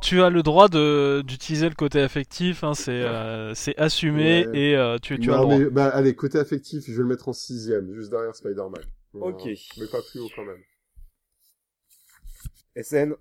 [0.00, 4.58] Tu as le droit de d'utiliser le côté affectif, hein, c'est euh, c'est assumé Ouais.
[4.70, 5.58] et euh, tu, tu as le Non, droit.
[5.58, 8.82] mais, bah, allez, côté affectif, je vais le mettre en sixième, juste derrière Spider-Man.
[9.14, 9.44] Ok.
[9.78, 10.62] Mais pas plus haut quand même.
[12.80, 13.14] SN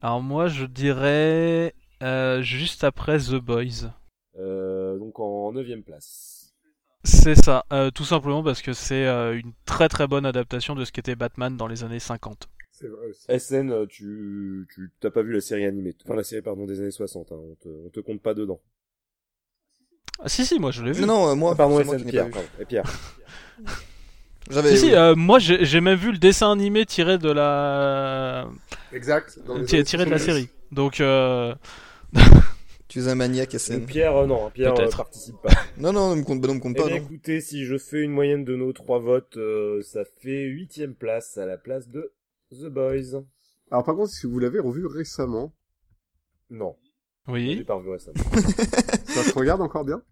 [0.00, 3.90] Alors moi je dirais euh, juste après The Boys.
[4.38, 6.41] euh, donc en neuvième place
[7.04, 10.84] C'est ça, euh, tout simplement parce que c'est euh, une très très bonne adaptation de
[10.84, 12.48] ce qu'était Batman dans les années 50.
[12.70, 13.26] C'est vrai aussi.
[13.38, 16.80] SN euh, tu tu t'as pas vu la série animée enfin la série pardon des
[16.80, 18.60] années 60 hein, on te on te compte pas dedans
[20.20, 21.02] Ah si si, moi je l'ai vu.
[21.02, 22.32] Non, non, euh, moi, Ah, pardon SN Pierre pas vu.
[22.32, 22.48] pardon.
[22.60, 22.84] et Pierre
[24.50, 24.70] J'avais.
[24.70, 24.94] Si si, oui.
[24.94, 28.48] euh, moi j'ai j'ai même vu le dessin animé tiré de la
[28.92, 29.38] Exact.
[29.46, 30.24] dans les tiré, de la 70.
[30.24, 30.48] série.
[30.72, 31.54] Donc euh...
[32.92, 33.86] Tu es un maniaque, Donc, SN.
[33.86, 35.48] Pierre euh, non Pierre euh, participe pas
[35.78, 37.04] Non, non, ne me compte, bah, non, me compte Eh pas, bien, non.
[37.06, 41.38] écoutez, si je fais une moyenne de nos trois votes, euh, ça fait huitième place
[41.38, 42.12] à la place de
[42.50, 43.22] The Boys.
[43.70, 45.54] Alors par contre, si vous l'avez revu récemment,
[46.50, 46.76] Non,
[47.28, 47.64] j'ai oui.
[47.64, 48.18] pas revu récemment.
[49.06, 50.02] ça se regarde encore bien?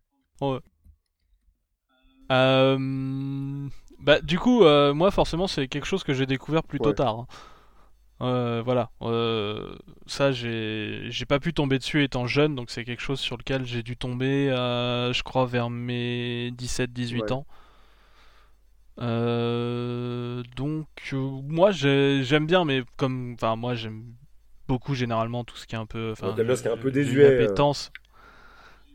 [2.33, 3.69] Euh...
[3.99, 6.95] Bah du coup, euh, moi forcément c'est quelque chose que j'ai découvert plutôt Ouais.
[6.95, 7.19] tard.
[7.19, 7.27] hein.
[8.23, 9.75] Euh, voilà, euh,
[10.07, 13.65] ça j'ai j'ai pas pu tomber dessus étant jeune, donc c'est quelque chose sur lequel
[13.65, 17.33] j'ai dû tomber, euh, je crois, vers mes 17-18 Ouais.
[17.33, 17.47] ans.
[19.01, 24.05] Euh, donc moi j'ai- j'aime bien, mais comme, enfin moi j'aime
[24.69, 26.91] beaucoup généralement tout ce qui est un peu, enfin Ouais, ce qui est un peu
[26.91, 27.47] désuet.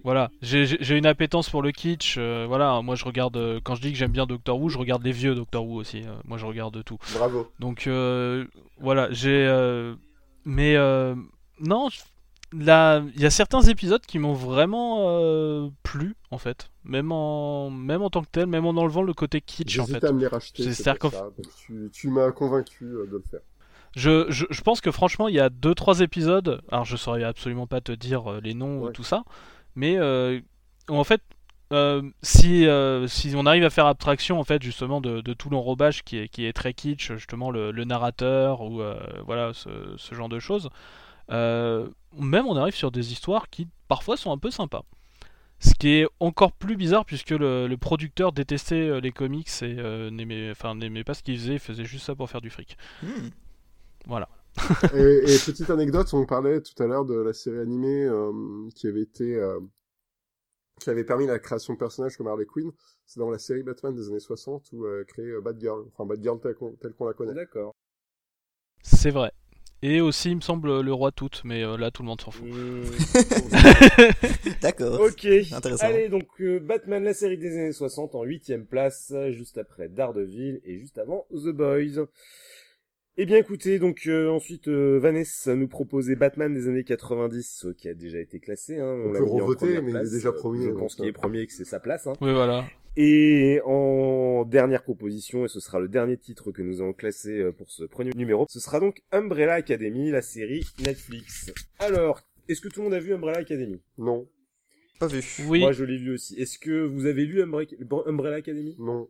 [0.06, 2.18] Voilà, j'ai une appétence pour le kitsch.
[2.20, 4.78] euh, voilà, moi je regarde euh, quand je dis que j'aime bien Doctor Who, je
[4.78, 6.04] regarde les vieux Doctor Who aussi.
[6.04, 7.00] euh, moi je regarde tout.
[7.16, 7.52] Bravo.
[7.60, 7.90] Donc
[8.80, 9.50] voilà, j'ai
[10.46, 10.76] mais
[11.60, 11.90] non,
[12.54, 18.04] là il y a certains épisodes qui m'ont vraiment plu en fait, même en même
[18.04, 20.04] en tant que tel, même en enlevant le côté kitsch en fait.
[20.04, 20.72] à me les racheter.
[20.72, 20.84] C'est-
[21.58, 23.40] tu, tu m'as convaincu de le faire.
[23.96, 26.62] Je, je, je pense que franchement, il y a deux trois épisodes.
[26.70, 29.24] Alors, je saurais absolument pas te dire les noms ou tout ça,
[29.76, 30.40] mais euh,
[30.90, 31.22] en fait,
[31.74, 35.50] euh, si euh, si on arrive à faire abstraction en fait justement de, de tout
[35.50, 38.82] l'enrobage qui est qui est très kitsch, justement le, le narrateur ou
[39.26, 40.70] voilà ce, ce genre de choses,
[41.30, 44.84] même on arrive sur des histoires qui parfois sont un peu sympas.
[45.60, 50.10] Ce qui est encore plus bizarre puisque le, le producteur détestait les comics et euh,
[50.12, 52.78] n'aimait enfin n'aimait pas ce qu'il faisait, il faisait juste ça pour faire du fric.
[53.02, 53.30] Hmm.
[54.06, 54.28] Voilà.
[54.94, 58.32] Et, et petite anecdote, on parlait tout à l'heure de la série animée euh,
[58.76, 59.60] qui avait été euh,
[60.80, 62.72] qui avait permis la création de personnages comme Harley Quinn.
[63.06, 66.40] C'est dans la série Batman des années 60 où euh, créé euh, Batgirl, enfin Batgirl
[66.40, 67.34] telle qu'on la connaît.
[67.34, 67.74] D'accord.
[68.82, 69.32] C'est vrai.
[69.82, 72.32] Et aussi, il me semble, le roi tout, mais euh, là, tout le monde s'en
[72.32, 72.48] fout.
[72.48, 72.84] Hmm.
[74.62, 75.00] D'accord.
[75.02, 75.26] ok.
[75.52, 75.86] Intéressant.
[75.86, 80.62] Allez, donc euh, Batman, la série des années 60 en huitième place, juste après Daredevil
[80.64, 82.08] et juste avant The Boys.
[83.18, 87.74] Eh bien écoutez, donc euh, ensuite euh, Vanessa nous proposait Batman des années 90 euh,
[87.74, 88.78] qui a déjà été classé.
[88.78, 90.12] Hein, On l'a peut revoter, première mais il est place.
[90.12, 91.10] déjà Euh, premier, Je pense qu'il euh.
[91.10, 92.08] est premier et que c'est sa place.
[92.08, 92.14] Hein.
[92.20, 92.66] Oui, voilà.
[92.98, 97.52] Et en dernière proposition, et ce sera le dernier titre que nous allons classer euh,
[97.54, 101.54] pour ce premier numéro, ce sera donc Umbrella Academy, la série Netflix.
[101.80, 102.20] Alors,
[102.50, 103.82] est-ce que tout le monde a vu Umbrella Academy?
[103.98, 104.28] Non,
[105.00, 105.22] Pas vu.
[105.48, 106.36] Oui, Moi, je l'ai vu aussi.
[106.40, 108.76] Est-ce que vous avez lu Umbre- Umbrella Academy?
[108.78, 109.08] Non.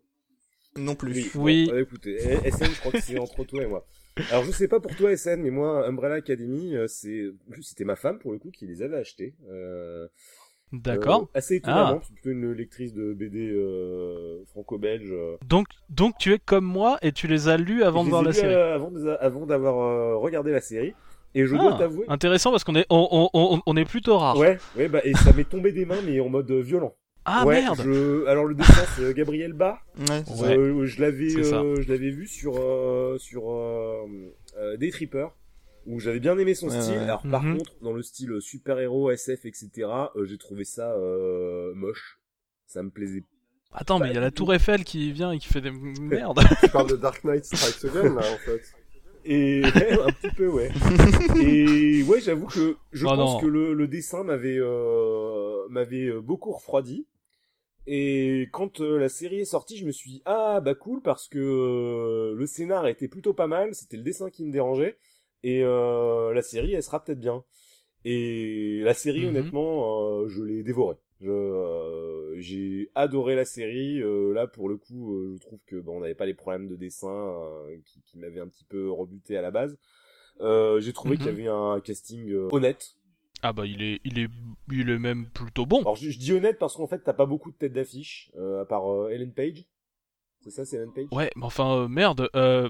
[0.77, 1.31] Non plus.
[1.35, 1.65] Oui.
[1.67, 3.85] Bon, bah, écoutez, eh, SN, je crois que c'est entre toi et moi.
[4.31, 7.25] Alors, je sais pas pour toi, SN, mais moi, Umbrella Academy, euh, c'est,
[7.61, 9.35] c'était ma femme, pour le coup, qui les avait achetés.
[9.49, 10.07] Euh,
[10.73, 11.21] d'accord.
[11.33, 15.11] euh, assez étonnamment, c'est plutôt une lectrice de BD euh, franco-belge.
[15.11, 15.37] euh.
[15.47, 18.31] Donc, donc, tu es comme moi et tu les as lus avant de voir la
[18.31, 18.53] lus, série.
[18.53, 20.93] euh, avant de- avant d'avoir euh, regardé la série.
[21.35, 22.05] Et je dois Ah, t'avouer.
[22.09, 24.37] intéressant parce qu'on est, on, on, on, on est plutôt rare.
[24.37, 26.95] Ouais, ouais, bah, et ça m'est tombé des mains, mais en mode euh, violent.
[27.25, 27.81] Ah ouais, merde.
[27.83, 29.79] je- Alors, le dessin, c'est euh, Gabriel Bas.
[30.09, 30.23] Ouais.
[30.41, 30.57] Ouais.
[30.57, 34.05] Euh, je l'avais, euh, je l'avais vu sur euh, sur euh,
[34.57, 35.27] euh, Day Tripper
[35.87, 36.95] où j'avais bien aimé son Ouais, style.
[36.97, 37.03] ouais.
[37.03, 37.57] Alors par Mhm.
[37.57, 39.69] contre, dans le style super héros, SF, etc.,
[40.15, 42.19] euh, j'ai trouvé ça euh, moche.
[42.67, 43.23] Ça me plaisait.
[43.71, 45.71] Attends, mais il y a la Tour Eiffel qui vient et qui fait des
[46.01, 46.39] merde.
[46.61, 48.61] Tu parles de Dark Knight Strikes Again là en fait.
[49.27, 50.71] Et ouais, un petit peu, ouais.
[51.41, 53.39] Et ouais, j'avoue que je Oh pense non.
[53.39, 57.05] que le, le dessin m'avait euh, m'avait euh, beaucoup refroidi.
[57.87, 61.27] Et quand euh, la série est sortie, je me suis dit ah bah cool parce
[61.27, 64.97] que euh, le scénar était plutôt pas mal, c'était le dessin qui me dérangeait
[65.43, 67.43] Et euh, la série, elle sera peut-être bien.
[68.05, 69.29] Et la série, Mhm.
[69.29, 70.97] honnêtement, euh, je l'ai dévorée.
[72.37, 73.99] J'ai adoré la série.
[74.33, 77.33] là, pour le coup, je trouve que bon, on n'avait pas les problèmes de dessin
[77.85, 79.77] qui, qui m'avaient un petit peu rebuté à la base.
[80.39, 82.95] J'ai trouvé qu'il y avait un casting honnête.
[83.47, 84.27] Ah bah il est, il est,
[84.71, 85.81] il est même plutôt bon.
[85.81, 88.63] Alors je, je dis honnête parce qu'en fait, t'as pas beaucoup de têtes d'affiche, euh,
[88.63, 89.65] à part euh, Ellen Page.
[90.41, 91.05] C'est ça, c'est Ellen Page?
[91.11, 92.27] Ouais, mais enfin euh, merde.
[92.35, 92.69] Euh,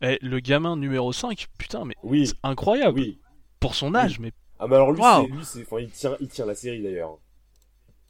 [0.00, 3.18] eh, le gamin numéro 5, putain, mais Oui, c'est incroyable oui.
[3.60, 5.02] pour son âge, mais Ah mais alors lui,
[5.44, 7.18] c'est, lui, il tient, il tient la série d'ailleurs.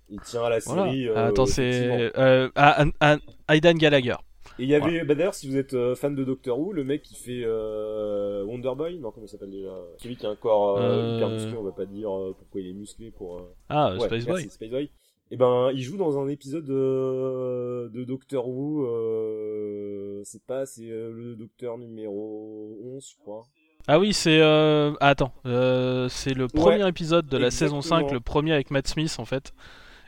[0.09, 1.09] Il tient à la série.
[1.09, 3.17] euh, Attends, c'est euh, ah, ah,
[3.49, 4.17] ah, Aidan Gallagher.
[4.59, 6.85] Et il y avait, bah d'ailleurs, si vous êtes euh, fan de Doctor Who, le
[6.85, 9.77] mec qui fait euh, Wonder Boy, non, comment il s'appelle déjà?
[9.99, 11.17] Celui qui a un corps euh, Euh.
[11.17, 13.41] hyper musclé, on va pas dire pourquoi il est musclé pour.
[13.69, 14.49] Ah, ouais, Space Boy.
[14.49, 14.91] Space Boy.
[15.31, 18.87] Et ben, il joue dans un épisode de, de Doctor Who.
[18.87, 23.43] Euh, c'est pas, c'est le Docteur numéro 11, je crois.
[23.87, 24.93] Ah oui, c'est euh...
[25.01, 28.13] ah, attends, euh, c'est le premier épisode de la saison 5, exactement.
[28.15, 29.53] le premier avec Matt Smith en fait.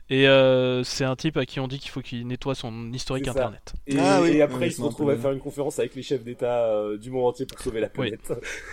[0.08, 3.26] Et euh, c'est un type à qui on dit qu'il faut qu'il nettoie son historique
[3.26, 3.74] internet.
[3.88, 6.02] Et, Ah oui, et après, oui, il se retrouve à faire une conférence avec les
[6.02, 8.10] chefs d'État euh, du monde entier pour sauver la Oui.
[8.12, 8.32] planète.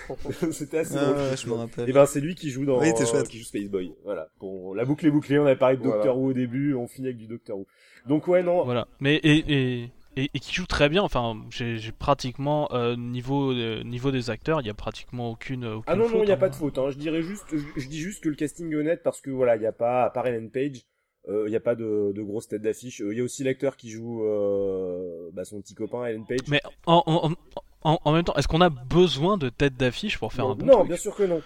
[0.52, 1.16] C'était assez Ah drôle.
[1.18, 1.90] ouais, je me rappelle.
[1.90, 3.28] Et ben c'est lui qui joue dans Oui, c'était chouette.
[3.28, 3.94] qui joue Space Boy.
[4.04, 4.28] Voilà.
[4.40, 5.96] Bon, la boucle est bouclée, on avait parlé de Voilà.
[5.98, 7.66] Doctor Who au début, on finit avec du Doctor Who.
[8.08, 8.88] Donc ouais non, Voilà.
[9.00, 11.02] Mais et, et, et, et qui joue très bien.
[11.02, 15.66] Enfin, j'ai j'ai pratiquement euh, niveau euh, niveau des acteurs, il y a pratiquement aucune.
[15.66, 16.38] aucune ah non non, il y a hein.
[16.38, 16.92] pas de faute hein.
[16.92, 19.56] Je dirais juste je, je dis juste que le casting est honnête parce que voilà,
[19.56, 20.82] il y a pas à part Ellen Page,
[21.28, 23.02] il y a pas de, de grosses têtes d'affiche.
[23.02, 26.40] Euh, Il y a aussi l'acteur qui joue euh, bah, son petit copain Ellen Page.
[26.50, 27.32] Mais en, en,
[27.84, 30.56] en, en même temps, est-ce qu'on a besoin de tête d'affiche pour faire non, un
[30.56, 30.88] bon non, truc?
[30.88, 31.42] bien sûr que non.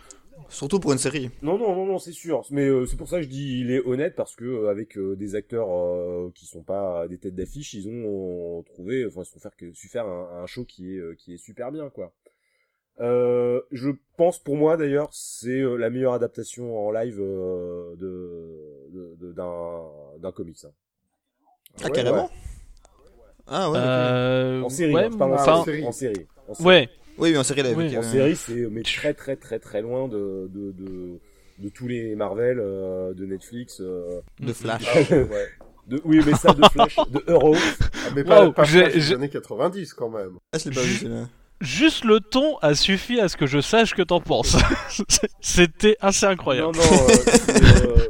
[0.49, 1.29] Surtout pour une série.
[1.41, 2.43] Non, non, non, non, c'est sûr.
[2.51, 4.97] Mais euh, c'est pour ça que je dis il est honnête parce que euh, avec
[4.97, 9.21] euh, des acteurs euh, qui sont pas des têtes d'affiche, ils ont euh, trouvé, enfin,
[9.21, 11.37] ils se sont faire que su faire un, un show qui est euh, qui est
[11.37, 12.13] super bien, quoi.
[12.99, 18.89] Euh, je pense pour moi d'ailleurs c'est euh, la meilleure adaptation en live euh, de
[18.91, 19.83] de- de- d'un
[20.19, 20.57] d'un comics.
[20.65, 20.69] hein.
[21.81, 22.29] Ah, Ouais, carrément ouais.
[23.45, 23.77] Ah ouais.
[23.79, 25.85] Euh, En série, ouais, hein, je parle en enfin, série.
[25.85, 26.27] En série.
[26.47, 26.67] En série.
[26.67, 26.89] ouais.
[27.19, 27.77] Oui, oui, en série live.
[27.77, 31.19] oui, En série, c'est mais très très très très loin de de de,
[31.59, 33.79] de tous les Marvel, euh, de Netflix.
[33.79, 34.85] euh, De Flash.
[35.11, 35.47] Ouais.
[35.87, 37.55] De, oui, mais ça, de Flash, de Euro.
[37.55, 40.37] Ah, mais pas, Wow, pas j'ai- Flash des j'ai- années 90 quand même.
[40.51, 41.29] Ah, je l'ai pas vu celui-là.
[41.59, 44.55] Juste le ton a suffi à ce que je sache que t'en penses.
[45.41, 46.77] C'était assez incroyable.
[46.77, 48.07] Non, non, euh, euh,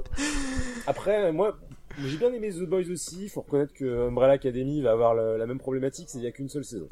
[0.86, 1.58] Après, moi,
[2.06, 3.24] j'ai bien aimé The Boys aussi.
[3.24, 6.28] Il faut reconnaître que Umbrella Academy va avoir la, la même problématique, c'est qu'il n'y
[6.28, 6.90] a qu'une seule saison.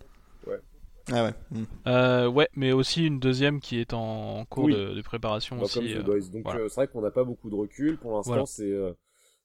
[1.12, 1.34] Ah ouais.
[1.52, 1.64] hmm.
[1.86, 4.74] Euh, ouais, mais aussi une deuxième qui est en, en cours Oui.
[4.74, 5.94] de, de préparation Bah, comme aussi.
[5.94, 6.30] The euh, Boys.
[6.32, 6.62] Donc, voilà.
[6.62, 7.98] euh, c'est vrai qu'on n'a pas beaucoup de recul.
[8.00, 8.46] Pour l'instant, Voilà.
[8.48, 8.94] c'est euh,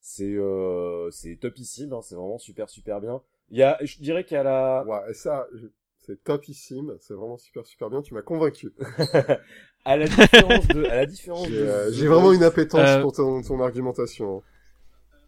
[0.01, 1.93] c'est euh, c'est topissime.
[1.93, 3.21] Hein, c'est vraiment super, super bien.
[3.51, 4.85] Il y a, je dirais qu'il y a la...
[4.87, 5.67] Ouais, et ça, je-
[6.07, 8.73] c'est topissime, c'est vraiment super super bien, tu m'as convaincu.
[9.85, 10.85] à la différence de...
[10.87, 11.67] À la différence J'ai de...
[11.67, 14.43] euh, vraiment une appétence Euh, pour ton, ton argumentation.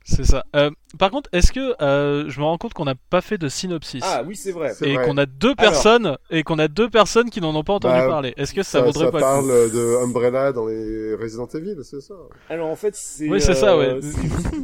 [0.05, 0.45] C'est ça.
[0.57, 0.69] Euh,
[0.99, 4.03] par contre, est-ce que euh, je me rends compte qu'on n'a pas fait de synopsis
[4.05, 4.73] Ah oui, c'est vrai.
[4.75, 5.07] C'est et vrai.
[5.07, 8.09] qu'on a deux personnes et qu'on a deux personnes qui n'en ont pas entendu Bah,
[8.09, 8.35] parler.
[8.37, 11.47] Est-ce que ça, Ça, vaudrait ça pas parle le coup de Umbrella dans les Resident
[11.55, 12.15] Evil, c'est ça?
[12.49, 13.29] Alors en fait, c'est...
[13.29, 14.01] Oui, c'est ça, ouais.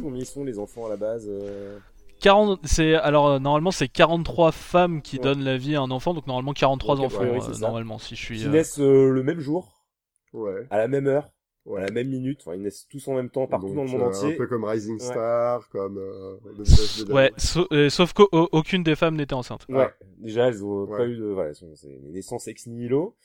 [0.03, 1.29] combien ils sont les enfants à la base.
[2.19, 2.23] Euh.
[2.23, 5.23] 40 c'est alors euh, normalement c'est 43 femmes qui Ouais.
[5.23, 7.53] donnent la vie à un enfant donc normalement 43 Ok, enfants ouais, oui, euh, c'est
[7.55, 7.59] ça.
[7.67, 9.83] normalement si je suis qui euh, naissent euh, le même jour,
[10.33, 10.67] Ouais.
[10.69, 11.29] à la même heure,
[11.65, 11.81] Ouais.
[11.81, 12.39] à la même minute.
[12.45, 14.33] Enfin, ils naissent tous en même temps partout Donc, dans le monde euh, entier.
[14.33, 15.05] Un peu comme Rising Ouais.
[15.05, 16.35] Star, comme euh,
[17.13, 17.31] Ouais,
[17.71, 19.65] euh, sauf qu'aucune des femmes n'était enceinte.
[19.69, 19.89] Ouais.
[20.17, 20.97] Déjà, elles ont Ouais.
[20.97, 23.15] pas eu de, voilà, elles sont- c'est des naissances ex nihilo.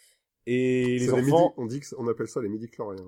[0.47, 3.03] Et les C'est les midi, enfants, on dit que on appelle ça les midi chloriens.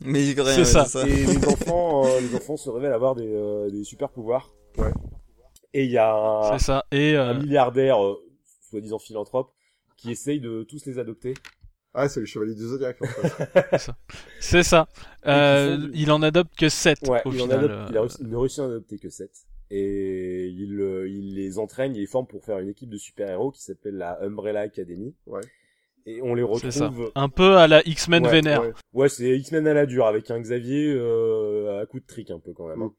[0.00, 0.84] Mais C'est ça.
[1.06, 4.52] et les enfants, euh, les enfants se révèlent avoir des, euh, des super pouvoirs.
[4.78, 4.92] Ouais.
[5.74, 6.84] Et il y a un, ça.
[6.90, 8.16] Et euh, un milliardaire, euh,
[8.70, 9.52] soi-disant philanthrope,
[9.96, 11.34] qui essaye de tous les adopter.
[11.94, 13.90] Ah, c'est les chevaliers du Zodiac, en fait.
[14.40, 14.86] c'est ça.
[15.26, 17.96] Euh, font du- il en adopte que 7 Ouais, au il, en adopte- euh, il
[17.96, 19.30] a réussi, il ne réussit à en adopter que 7.
[19.70, 23.50] Et il, euh, il les entraîne, il les forme pour faire une équipe de super-héros
[23.50, 25.14] qui s'appelle la Umbrella Academy.
[25.26, 25.40] Ouais.
[26.04, 26.86] Et on les ça.
[26.88, 27.10] retrouve...
[27.16, 28.60] Un peu à la X-Men Ouais, vénère.
[28.62, 28.72] Ouais.
[28.92, 32.38] Ouais, c'est X-Men à la dure, avec un Xavier euh, à coup de trick un
[32.38, 32.80] peu quand même.
[32.82, 32.92] hein.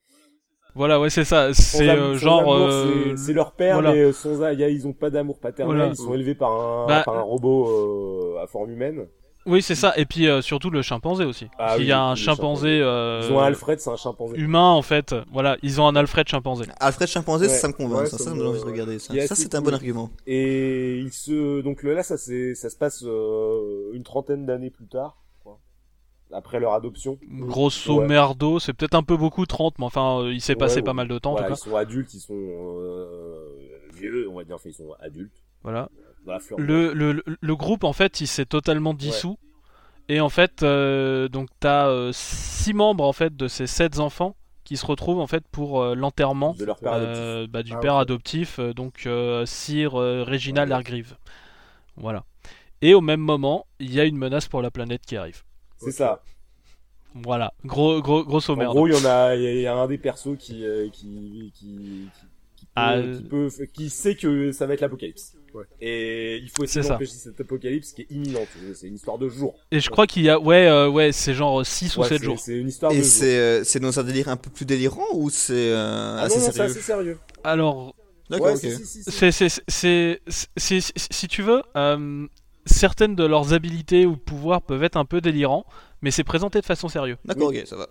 [0.77, 1.53] Voilà, ouais, c'est ça.
[1.53, 2.53] C'est euh, genre.
[2.53, 3.91] euh, c'est- leur père, voilà.
[3.93, 5.91] mais euh, sans, a- y a- ils ont pas d'amour paternel, Voilà.
[5.91, 9.07] ils sont élevés par un, Bah, par un robot euh, à forme humaine.
[9.45, 9.93] Oui, c'est ça.
[9.95, 11.47] Et puis euh, surtout le chimpanzé aussi.
[11.57, 12.81] Ah il oui, y a un chimpanzé.
[12.81, 14.37] euh, Ils ont un Alfred, c'est un chimpanzé.
[14.37, 15.15] Humain en fait.
[15.31, 16.65] Voilà, ils ont un Alfred chimpanzé.
[16.81, 17.53] Alfred Chimpanzé, Ouais.
[17.53, 18.01] ça me convainc.
[18.01, 18.99] Ouais, ça, ça ça me donne envie de regarder.
[18.99, 20.09] Ça, ça c'est un bon argument.
[20.27, 25.17] Et il se, donc là, ça, se passe euh, une trentaine d'années plus tard.
[26.31, 27.17] Après leur adoption.
[27.29, 28.07] Grosso Ouais.
[28.07, 30.83] merdo, c'est peut-être un peu beaucoup 30, mais enfin, euh, il s'est Ouais, passé ouais.
[30.83, 31.69] pas mal de temps Voilà, en ils tout cas.
[31.71, 33.39] sont adultes, ils sont euh,
[33.93, 35.43] vieux, on va dire, enfin ils sont adultes.
[35.63, 35.89] Voilà.
[36.57, 39.37] le, le, le- groupe en fait il s'est totalement dissous
[40.09, 44.35] et en fait euh, donc t'as euh, six membres en fait de ces sept enfants
[44.63, 47.51] qui se retrouvent en fait pour l'enterrement père adoptif.
[47.51, 49.07] bah, du Ah, père adoptif donc
[49.45, 50.71] Sir Reginald.
[50.71, 51.15] Hargreave
[51.95, 52.23] voilà
[52.81, 55.43] et au même moment il y a une menace pour la planète qui arrive
[55.79, 56.23] C'est ça.
[57.15, 59.87] voilà gros gros grosso En merde gros, il y en a, il y a un
[59.87, 62.09] des persos qui, euh, qui, qui, qui,
[62.55, 65.33] qui peut, Ah, qui peut- qui sait que ça va être l'apocalypse.
[65.53, 65.63] Ouais.
[65.81, 68.41] Et il faut essayer d'empêcher cet apocalypse qui est imminent.
[68.75, 69.55] C'est une histoire de jour.
[69.71, 72.19] et je crois qu'il y a ouais euh, ouais c'est genre 6 ou Ouais, 7
[72.19, 74.49] c'est- jours C'est une histoire de Et c'est euh, c'est dans un délire un peu
[74.51, 77.17] plus délirant ou c'est euh, Ah assez non, non, c'est sérieux assez sérieux.
[77.43, 77.95] alors
[78.29, 78.59] D'accord, Ouais, ok.
[78.59, 79.11] si, si, si, si.
[79.11, 82.27] c'est c'est c'est c'est- c'est- c'est- si tu veux euh,
[82.67, 85.65] certaines de leurs habilités ou pouvoirs peuvent être un peu délirants
[86.01, 87.87] mais c'est présenté de façon sérieuse D'accord, ok, ça va.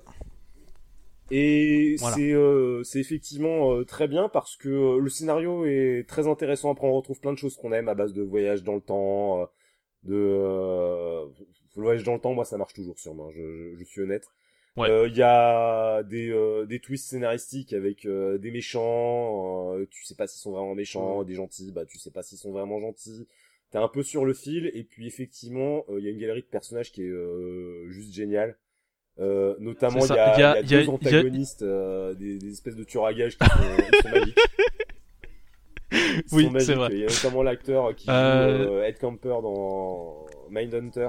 [1.30, 2.14] Et Voilà.
[2.16, 6.70] c'est euh, c'est effectivement euh, très bien parce que euh, le scénario est très intéressant.
[6.70, 9.40] Après, on retrouve plein de choses qu'on aime à base de voyage dans le temps,
[9.42, 9.46] euh,
[10.04, 11.24] de euh,
[11.74, 12.32] voyage dans le temps.
[12.32, 13.30] Moi, ça marche toujours sur moi.
[13.34, 13.40] Je,
[13.72, 14.28] je, je suis honnête.
[14.76, 14.88] Ouais.
[14.88, 19.74] Euh, Il y a des euh, des twists scénaristiques avec euh, des méchants.
[19.74, 21.72] euh, tu sais pas s'ils sont vraiment méchants, des gentils.
[21.72, 23.26] Bah, tu sais pas s'ils sont vraiment gentils.
[23.70, 24.70] T'es un peu sur le fil.
[24.74, 28.12] Et puis effectivement, euh, il y a une galerie de personnages qui est euh, juste
[28.14, 28.56] géniale.
[29.18, 32.52] Euh, notamment, il y a, y y deux il y a- antagonistes, euh, des, des
[32.52, 34.38] espèces de tueurs à gages qui sont, sont magiques.
[36.32, 36.88] Oui, c'est vrai.
[36.92, 41.08] Il y a notamment l'acteur qui joue Euh, euh, Ed Camper dans Mindhunter,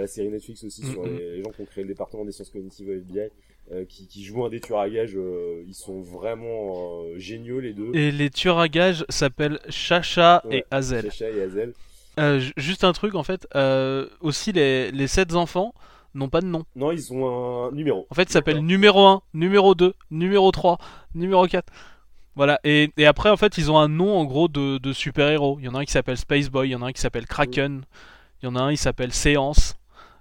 [0.00, 2.50] la série Netflix aussi sur les, les gens qui ont créé le département des sciences
[2.50, 3.28] cognitives au FBI,
[3.72, 5.14] euh, qui, qui joue un des tueurs à gages.
[5.16, 7.90] euh, ils sont vraiment euh, géniaux les deux.
[7.94, 11.72] et les tueurs à gages s'appellent Chacha Ouais, et Hazel Chacha et Hazel.
[12.18, 15.72] Euh, ju- juste un truc en fait euh, aussi les les sept enfants
[16.14, 18.06] n'ont pas de nom Non, ils ont un numéro.
[18.10, 20.78] En fait, ça s'appelle numéro 1, numéro 2, numéro 3,
[21.14, 21.72] numéro 4.
[22.34, 25.58] Voilà, et, et après, en fait, ils ont un nom en gros de, de super-héros.
[25.60, 27.00] Il y en a un qui s'appelle Space Boy, il y en a un qui
[27.00, 27.82] s'appelle Kraken,
[28.42, 29.76] il y en a un qui s'appelle Séance.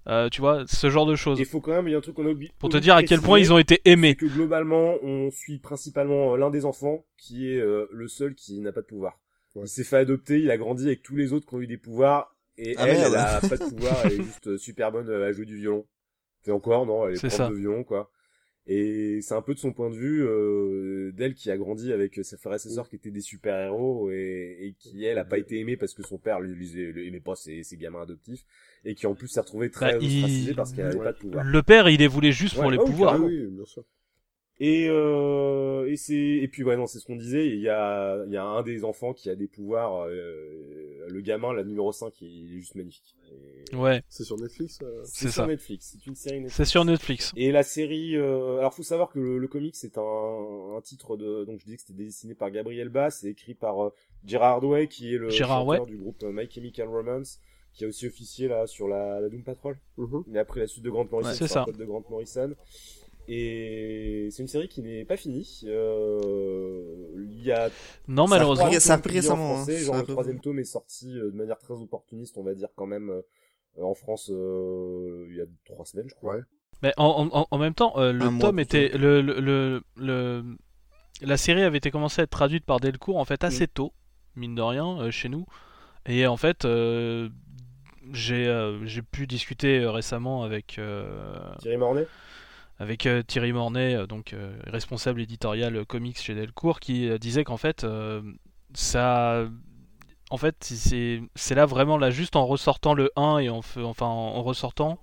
[0.07, 1.37] Euh, tu vois, ce genre de choses.
[1.39, 2.51] Il faut quand même, il y a un truc qu'on a oublié.
[2.57, 4.15] Pour te dire à quel point ils ont été c'est aimés.
[4.15, 8.59] que globalement, on suit principalement euh, l'un des enfants qui est euh, le seul qui
[8.61, 9.19] n'a pas de pouvoir.
[9.55, 9.63] Ouais.
[9.65, 11.77] Il s'est fait adopter, il a grandi avec tous les autres qui ont eu des
[11.77, 13.13] pouvoirs et Ah, elle, merde.
[13.13, 15.85] elle a pas de pouvoir, elle est juste euh, super bonne à jouer du violon.
[16.47, 17.49] Et encore, non, elle est, C'est prof ça.
[17.49, 18.09] de violon, quoi.
[18.67, 22.19] Et c'est un peu de son point de vue euh, d'elle qui a grandi avec
[22.23, 25.39] ses frères et ses sœurs qui étaient des super-héros et, et qui, elle, a pas
[25.39, 28.45] été aimée parce que son père lui, lui, lui aimait pas ses, ses gamins adoptifs
[28.85, 31.03] et qui en plus s'est retrouvée très Bah, ostracisée il- parce qu'elle avait Ouais.
[31.03, 31.45] pas de pouvoir.
[31.45, 33.15] Le père, il les voulait juste pour les oui, pouvoirs.
[33.15, 33.83] Ah oui, bien sûr.
[34.61, 38.21] Et euh, et c'est et puis ouais non c'est ce qu'on disait il y a
[38.25, 41.93] il y a un des enfants qui a des pouvoirs euh, le gamin la numéro
[41.93, 43.15] 5 il est juste magnifique.
[43.71, 45.47] Et Ouais, C'est sur Netflix euh C'est c'est sur ça.
[45.47, 46.55] Netflix, c'est une série Netflix.
[46.57, 47.31] C'est sur Netflix.
[47.37, 51.15] Et la série euh, alors faut savoir que le, le comic c'est un, un titre
[51.15, 53.93] de donc je disais que c'était dessiné par Gabriel Bass et écrit par euh,
[54.25, 55.89] Gerard Way qui est le Gérard chanteur Way.
[55.91, 57.39] du groupe euh, My Chemical Romance
[57.71, 59.77] qui a aussi officié là sur la, la Doom Patrol.
[59.97, 60.23] Mhm.
[60.27, 61.65] Il a pris la suite de Grant Morrison, Ouais, c'est ça.
[61.65, 62.53] de Grant Morrison.
[63.31, 65.61] Et c'est une série qui n'est pas finie.
[65.65, 66.19] Euh,
[67.31, 67.69] il y a
[68.07, 68.71] Non, Ça malheureusement.
[68.79, 69.55] ça a récemment, hein.
[69.57, 72.69] français, genre le troisième tome est sorti euh, de manière très opportuniste, on va dire
[72.75, 73.21] quand même euh,
[73.83, 76.35] en France euh, il y a trois semaines, je crois.
[76.37, 76.41] Ouais.
[76.81, 78.89] Mais en, en, en même temps, euh, le Un tome était.
[78.97, 80.43] Le, le, le, le-
[81.21, 83.93] la série avait été commencée à être traduite par Delcourt en fait assez tôt,
[84.35, 85.45] mine de rien, euh, chez nous.
[86.05, 87.27] Et en fait, euh,
[88.13, 92.07] j'ai euh, j'ai pu discuter récemment avec, euh, Thierry Mornay?
[92.79, 97.43] Avec euh, Thierry Mornay, euh, donc euh, responsable éditorial comics chez Delcourt, qui euh, disait
[97.43, 98.21] qu'en fait, euh,
[98.73, 99.45] ça.
[100.31, 104.43] En fait, c'est là vraiment là juste en ressortant le 1 et en, enfin, en
[104.43, 104.99] ressortant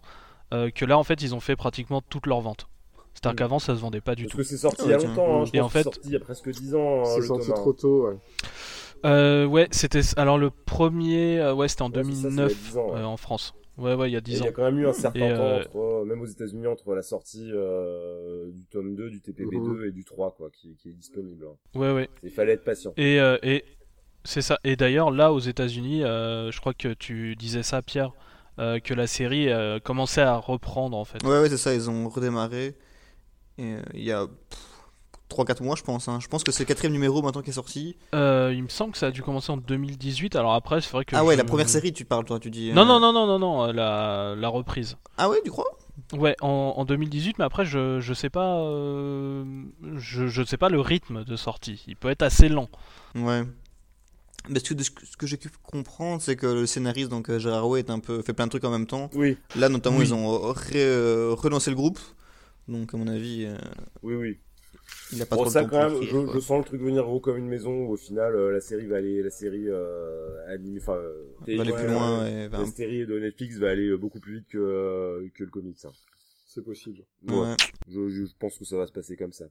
[0.55, 2.69] euh, que là en fait ils ont fait pratiquement toutes leurs ventes.
[3.13, 3.37] C'est-à-dire Mm.
[3.39, 4.37] qu'avant ça se vendait pas du Parce tout.
[4.39, 5.09] que c'est sorti Ah il y a tiens.
[5.09, 6.75] longtemps, hein, je Et pense en que c'est fait- sorti il y a presque 10
[6.77, 7.01] ans.
[7.01, 8.17] hein, C'est sorti trop tôt, ouais.
[9.05, 12.37] Euh, ouais, c'était alors le premier, euh, ouais, c'était en Ouais, c'est ça, ça, il
[12.37, 13.01] y a 2009 10 ans, ouais.
[13.01, 13.55] euh, en France.
[13.79, 14.45] Ouais, ouais, il y a Et 10 il ans.
[14.47, 16.67] y a quand même eu un certain Et, temps, euh, entre, euh, même aux États-Unis,
[16.67, 20.89] entre la sortie euh, du tome 2, du TPB2 et du 3, quoi, qui, qui
[20.89, 21.47] est disponible.
[21.47, 21.79] hein.
[21.79, 22.09] Ouais, ouais.
[22.23, 22.93] Il fallait être patient.
[22.97, 23.65] Et, euh, et
[24.25, 24.59] c'est ça.
[24.65, 28.13] Et d'ailleurs, là, aux États-Unis, euh, je crois que tu disais ça, Pierre,
[28.59, 31.23] euh, que la série euh, commençait à reprendre en fait.
[31.23, 32.75] Ouais, ouais, c'est ça, ils ont redémarré.
[33.59, 34.27] Et euh, il y a
[35.29, 36.09] 3-4 mois, je pense.
[36.09, 36.19] hein.
[36.21, 37.97] Je pense que c'est le quatrième numéro maintenant qui est sorti.
[38.15, 40.37] Euh, il me semble que ça a dû commencer en 2018.
[40.37, 41.17] Alors après, c'est vrai que.
[41.17, 42.73] ah ouais, je- la première série, tu parles, toi, tu dis.
[42.73, 44.97] Non, euh, non, non, non, non, non, euh, la, la reprise.
[45.19, 45.67] Ah ouais, tu crois?
[46.13, 48.59] Ouais, en, en 2018, mais après, je, je sais pas.
[48.59, 49.45] euh,
[49.97, 51.83] je, je sais pas le rythme de sortie.
[51.89, 52.69] Il peut être assez lent.
[53.15, 53.43] Ouais.
[54.49, 57.81] Mais ce que, ce que- j'ai pu comprendre, c'est que le scénariste, donc Gérard Way,
[57.81, 59.11] est un peu, fait plein de trucs en même temps.
[59.15, 60.05] Oui, Là, notamment, Oui.
[60.07, 61.99] ils ont ré- relancé le groupe.
[62.69, 63.45] Donc, à mon avis.
[63.47, 63.57] euh,
[64.03, 64.39] oui, oui.
[65.13, 67.05] Il a pas Bon, trop ça temps quand même, écrire, je, sens le truc venir
[67.05, 70.47] gros comme une maison où au final euh, la série va aller, la série euh,
[70.49, 72.49] anime, enfin, euh, Va aller ouais, plus loin ouais.
[72.49, 75.77] La série de Netflix va aller beaucoup plus vite que euh, que le comics.
[75.85, 75.93] hein.
[76.49, 77.05] C'est possible.
[77.29, 77.35] Ouais.
[77.37, 77.55] Ouais.
[77.89, 79.45] Je, je pense que ça va se passer comme ça.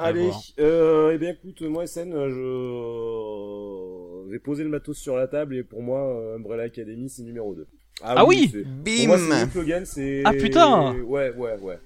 [0.00, 0.30] Allez,
[0.60, 5.64] euh, eh bien écoute, moi SN, je vais poser le matos sur la table et
[5.64, 7.66] pour moi, euh, Umbrella Academy c'est numéro 2.
[8.02, 9.16] Ah oui c'est- Pour Bim moi
[9.56, 10.22] Logan, c'est...
[10.24, 11.78] Ah, putain Ouais, ouais, ouais.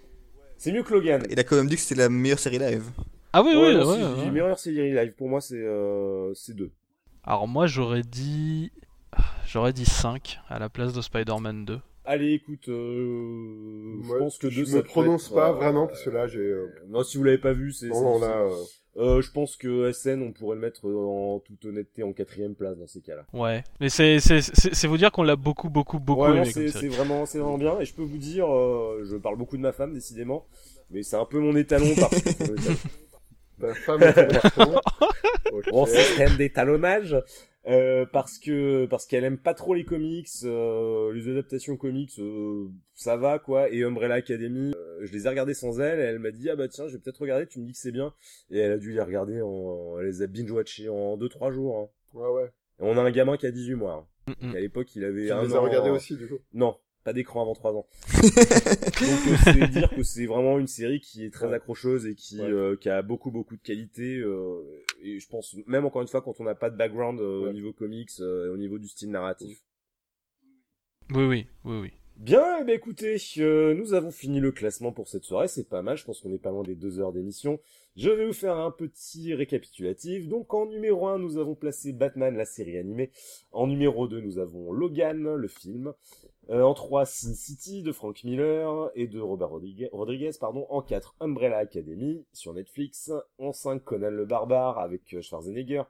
[0.62, 1.24] C'est mieux que Logan.
[1.28, 2.84] Il a quand même dit que c'était la meilleure série live.
[3.32, 4.30] Ah oui, Ouais, oui, ouais, ouais.
[4.30, 6.70] meilleure série live, pour moi c'est euh, c'est 2.
[7.24, 8.70] Alors moi j'aurais dit...
[9.44, 11.80] J'aurais dit 5 à la place de Spider-Man 2.
[12.04, 15.88] Allez, écoute, euh, je Ouais, pense que 2 je me prononce être, pas euh, vraiment
[15.88, 16.38] parce que là j'ai.
[16.38, 17.88] euh, Non, si vous l'avez pas vu, c'est...
[17.88, 18.46] Non, là.
[18.96, 22.54] Euh, je pense que SN, on pourrait le mettre euh, en toute honnêteté en quatrième
[22.54, 23.24] place dans ces cas-là.
[23.32, 23.64] Ouais.
[23.80, 26.68] Mais c'est c'est- c'est- c'est vous dire qu'on l'a beaucoup, beaucoup, beaucoup Ouais, non, aimé
[26.68, 27.78] c'est vraiment, c'est vraiment bien.
[27.80, 30.46] Et je peux vous dire, euh, je parle beaucoup de ma femme, décidément,
[30.90, 32.72] mais c'est un peu mon étalon parce que.
[33.60, 34.80] Ta femme est ton garçon.
[35.52, 35.70] Ok.
[35.70, 37.16] Bon, c'est quand même d'étalonnage.
[37.68, 42.66] Euh, parce que parce qu'elle aime pas trop les comics, euh, les adaptations comics, euh,
[42.94, 43.70] ça va quoi.
[43.70, 46.00] Et Umbrella Academy, euh, je les ai regardés sans elle.
[46.00, 47.46] Et elle m'a dit ah bah tiens, je vais peut-être regarder.
[47.46, 48.12] Tu me dis que c'est bien.
[48.50, 51.78] Et elle a dû les regarder en, elle les a binge watchés en 2-3 jours.
[51.78, 52.18] hein.
[52.18, 52.46] Ouais, ouais.
[52.80, 54.08] Et on a un gamin qui a 18 mois.
[54.28, 54.34] hein.
[54.40, 54.54] Mm, mm.
[54.54, 56.38] Et à l'époque, il avait Tu un les as regardés aussi, du coup?
[56.52, 57.86] Non, pas d'écran avant 3 ans.
[58.12, 58.22] Donc
[59.02, 62.50] euh, c'est dire que c'est vraiment une série qui est très accrocheuse et qui Ouais.
[62.50, 64.62] euh, qui a beaucoup beaucoup de qualité euh,
[65.02, 67.52] et je pense même encore une fois quand on n'a pas de background euh, au
[67.52, 69.58] niveau comics euh, et au niveau du style narratif.
[71.14, 71.92] Oui, oui, oui, oui.
[72.16, 75.82] Bien, eh ben écoutez, euh, nous avons fini le classement pour cette soirée, c'est pas
[75.82, 77.58] mal, je pense qu'on est pas loin des deux heures d'émission.
[77.96, 80.28] Je vais vous faire un petit récapitulatif.
[80.28, 83.10] Donc en numéro 1, nous avons placé Batman, la série animée.
[83.50, 85.92] En numéro 2, nous avons Logan, le film.
[86.50, 90.32] Euh, en 3, Sin City de Frank Miller et de Robert Rodriguez.
[90.40, 90.66] Pardon.
[90.70, 93.12] En 4, Umbrella Academy sur Netflix.
[93.38, 95.84] En 5, Conan le Barbare avec euh, Schwarzenegger.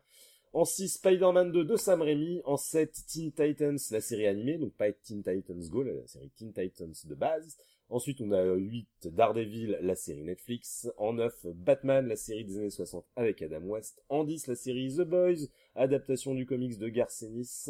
[0.53, 2.43] En 6, Spider-Man 2 de Sam Raimi.
[2.45, 4.59] En 7, Teen Titans, la série animée.
[4.59, 7.57] Donc pas Teen Titans Go, la série Teen Titans de base.
[7.89, 10.91] Ensuite, on a 8, Daredevil, la série Netflix.
[10.97, 14.03] En 9, Batman, la série des années 60 avec Adam West.
[14.09, 17.69] En 10, la série The Boys, adaptation du comics de Garth Ennis,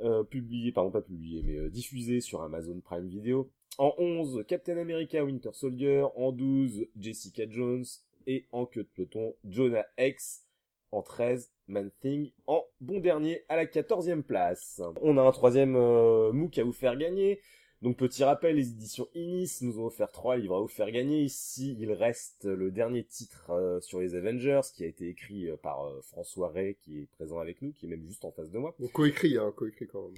[0.00, 3.50] euh, publié, pardon pas publié, mais euh, diffusé sur Amazon Prime Video.
[3.78, 6.04] En 11, Captain America Winter Soldier.
[6.16, 7.84] En 12, Jessica Jones.
[8.26, 10.44] Et en queue de peloton, Jonah X.
[10.90, 12.30] En 13, Man Thing.
[12.46, 14.82] En bon dernier, à la 14e place.
[15.00, 17.40] On a un troisième euh, MOOC à vous faire gagner.
[17.82, 21.22] Donc petit rappel, les éditions Inis nous ont offert trois livres à vous faire gagner.
[21.22, 25.56] Ici, il reste le dernier titre euh, sur les Avengers qui a été écrit euh,
[25.56, 28.52] par euh, François Ray qui est présent avec nous, qui est même juste en face
[28.52, 28.76] de moi.
[28.78, 30.14] Bon, coécrit, hein, coécrit quand même.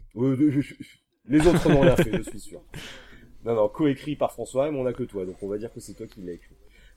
[1.26, 2.62] Les autres n'ont rien fait, je suis sûr.
[3.46, 5.80] Non, non, coécrit par François, mais on a que toi, donc on va dire que
[5.80, 6.54] c'est toi qui l'as écrit.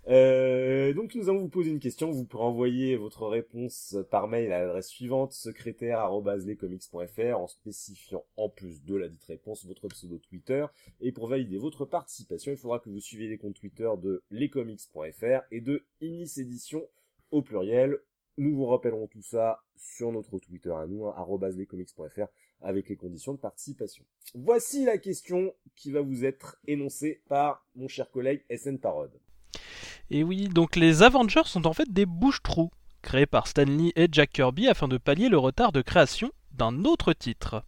[0.10, 4.54] Euh, donc nous allons vous poser une question, vous pourrez envoyer votre réponse par mail
[4.54, 10.66] à l'adresse suivante, secrétaire.lescomics.fr en spécifiant en plus de la dite réponse votre pseudo Twitter.
[11.02, 15.42] Et pour valider votre participation, il faudra que vous suiviez les comptes Twitter de lescomics.fr
[15.52, 16.88] et de Inis Édition
[17.32, 18.00] au pluriel.
[18.38, 22.28] Nous vous rappellerons tout ça sur notre Twitter à nous, hein, lescomics.fr
[22.62, 24.06] avec les conditions de participation.
[24.36, 29.12] Voici la question qui va vous être énoncée par mon cher collègue SN Parod.
[30.10, 32.72] Et oui, donc les Avengers sont en fait des bouches-trous,
[33.02, 36.86] créés par Stan Lee et Jack Kirby afin de pallier le retard de création d'un
[36.86, 37.64] autre titre.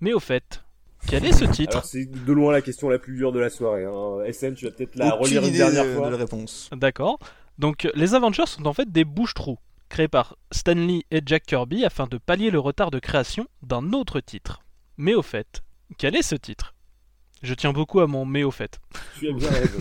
[0.00, 0.62] Mais au fait,
[1.06, 1.72] quel est ce titre?
[1.76, 3.84] Alors c'est de loin la question la plus dure de la soirée.
[3.84, 4.30] Hein.
[4.32, 6.06] SN, tu vas peut-être la Aucune relire une idée dernière de, fois.
[6.06, 6.68] de la réponse.
[6.72, 7.18] D'accord.
[7.58, 9.58] Donc les Avengers sont en fait des bouches-trous,
[9.88, 13.92] créés par Stan Lee et Jack Kirby afin de pallier le retard de création d'un
[13.92, 14.62] autre titre.
[14.98, 15.62] Mais au fait,
[15.96, 16.74] quel est ce titre?
[17.42, 18.78] Je tiens beaucoup à mon mais au fait.
[19.18, 19.78] Tu as bien raison.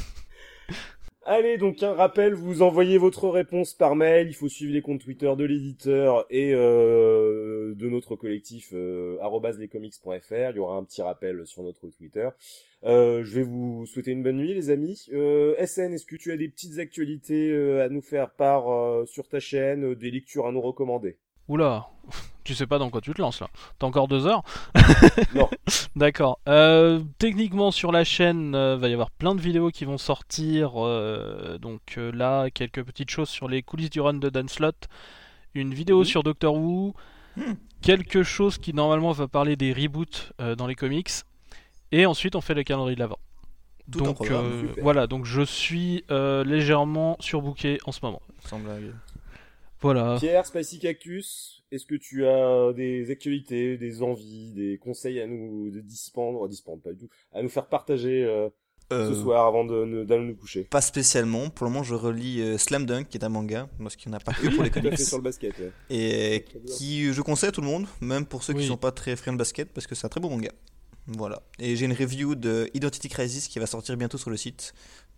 [1.24, 5.02] Allez, donc un rappel, vous envoyez votre réponse par mail, il faut suivre les comptes
[5.02, 11.46] Twitter de l'éditeur et euh, de notre collectif euh, il y aura un petit rappel
[11.46, 12.28] sur notre Twitter.
[12.84, 15.06] Euh, je vais vous souhaiter une bonne nuit les amis.
[15.14, 19.28] Euh, SN, est-ce que tu as des petites actualités euh, à nous faire part sur
[19.28, 21.18] ta chaîne, des lectures à nous recommander?
[21.48, 21.88] Oula,
[22.44, 23.48] tu sais pas dans quoi tu te lances là.
[23.80, 24.44] T'as encore deux heures
[25.36, 25.50] Non.
[25.96, 26.40] D'accord.
[26.48, 30.74] Euh, techniquement sur la chaîne, euh, va y avoir plein de vidéos qui vont sortir.
[30.78, 34.88] euh, donc euh, là, quelques petites choses sur les coulisses du run de Dan Slott,
[35.54, 36.06] une vidéo Mhm.
[36.06, 36.94] sur Doctor Who,
[37.38, 37.54] Hmm.
[37.82, 41.10] quelque chose qui normalement va parler des reboots dans les comics,
[41.94, 43.20] et ensuite on fait le calendrier de l'avant.
[43.88, 44.18] Donc
[44.82, 48.22] voilà, donc je suis légèrement surbooké en ce moment.
[49.82, 50.18] Voilà.
[50.20, 55.72] Pierre, Spicy Cactus, est-ce que tu as des actualités, des envies, des conseils à nous
[55.72, 58.50] de dispendre, dispendre pas du tout, à nous faire partager euh,
[58.92, 60.64] ce Euh, soir avant de- de- d'aller nous coucher?
[60.66, 61.50] Pas spécialement.
[61.50, 64.16] Pour le moment, je relis euh, Slam Dunk, qui est un manga, parce qu'il n'y
[64.16, 65.00] en a pas que pour les comics.
[65.00, 65.58] sur le basket.
[65.60, 65.72] ouais.
[65.90, 66.46] Et
[66.78, 68.68] qui je conseille à tout le monde, même pour ceux qui Oui.
[68.68, 70.52] sont pas très friands de basket, parce que c'est un très beau manga.
[71.08, 71.42] Voilà.
[71.58, 74.74] Et j'ai une review de Identity Crisis qui va sortir bientôt sur le site.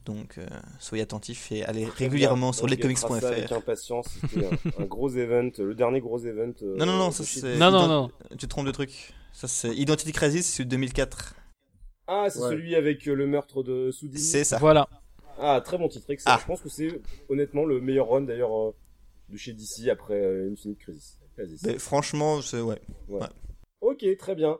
[0.06, 0.46] Donc euh,
[0.80, 3.54] soyez attentifs et allez régulièrement sur ça Avec lescomics.fr.
[3.54, 6.52] impatience, c'était un, un gros event, le dernier gros event.
[6.62, 7.56] euh, Non, non, non, ça c'est.
[7.58, 8.12] Non, non, non.
[8.32, 9.14] Tu te trompes de truc.
[9.32, 11.36] Ça c'est Identity Crisis, c'est de 2004.
[12.08, 12.50] Ah, c'est Ouais.
[12.50, 14.20] celui avec euh, le meurtre de Soudini.
[14.22, 14.58] C'est ça.
[14.58, 14.90] Voilà.
[15.40, 16.06] Ah, très bon titre.
[16.26, 16.38] Ah.
[16.42, 18.76] Je pense que c'est honnêtement le meilleur run d'ailleurs euh,
[19.30, 21.18] de chez DC après euh, Infinite Crisis.
[21.58, 22.80] C'est- franchement, c'est ouais.
[23.82, 24.58] Ok, très bien.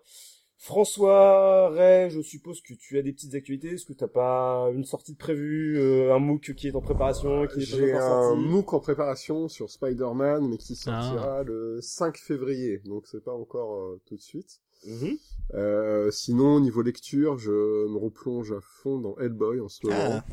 [0.64, 3.72] François Ray, je suppose que tu as des petites actualités.
[3.74, 7.46] Est-ce que t'as pas une sortie de prévue, euh, un MOOC qui est en préparation,
[7.48, 11.40] qui est J'ai pas encore un sorti MOOC en préparation sur Spider-Man, mais qui sortira
[11.40, 11.44] Ah.
[11.44, 14.62] le 5 février, donc c'est pas encore euh, tout de suite.
[14.86, 15.18] Mhm.
[15.56, 20.00] Euh, sinon, niveau lecture, je me replonge à fond dans Hellboy en ce moment.
[20.00, 20.26] Ah.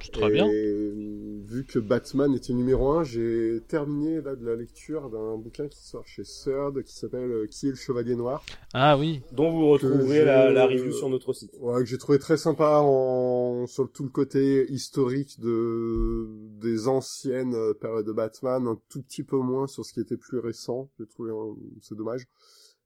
[0.00, 0.46] C'est très et bien.
[0.46, 5.82] vu que Batman était numéro 1, j'ai terminé là de la lecture d'un bouquin qui
[5.84, 8.44] sort chez Third qui s'appelle euh, Qui est le Chevalier Noir?
[8.74, 9.22] Ah oui.
[9.32, 11.50] Dont vous retrouverez la, la review sur notre site.
[11.58, 16.28] Ouais, que j'ai trouvé très sympa en sur tout le côté historique de
[16.60, 20.16] des anciennes euh, périodes de Batman, un tout petit peu moins sur ce qui était
[20.16, 20.90] plus récent.
[20.98, 22.26] J'ai trouvé euh, c'est dommage.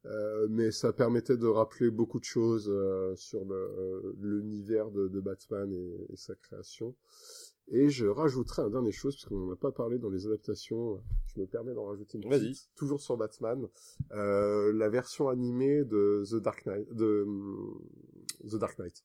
[0.04, 5.06] Euh, mais ça permettait de rappeler beaucoup de choses euh, sur le, euh, l'univers de,
[5.06, 6.94] de Batman et, et sa création.
[7.70, 11.00] Et je rajouterai un dernier chose, parce qu'on n'en a pas parlé dans les adaptations,
[11.32, 12.50] je me permets d'en rajouter une Vas-y.
[12.50, 13.68] petite, toujours sur Batman,
[14.12, 17.80] euh, la version animée de The Dark Knight, de hum,
[18.50, 19.04] The Dark Knight.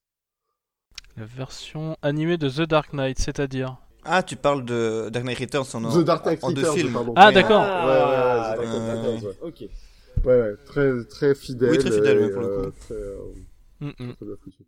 [1.16, 3.78] La version animée de The Dark Knight, c'est-à-dire?
[4.04, 6.94] Ah, tu parles de Dark Knight Returns en, The Dark Knight en deux Returns, films.
[6.94, 7.14] pardon.
[7.16, 7.28] Ah.
[7.28, 9.30] Ah, Ouais, ouais, ouais, d'accord, euh, d'accord.
[9.30, 9.48] ouais.
[9.48, 9.62] Ok.
[9.62, 9.70] Ouais, ouais,
[10.66, 11.72] très, très fidèle.
[11.72, 12.78] Oui, très fidèle, et, ouais, pour le euh, coup.
[12.80, 13.18] très, euh,
[13.80, 14.16] Mm, mm.
[14.16, 14.64] très bien foutu.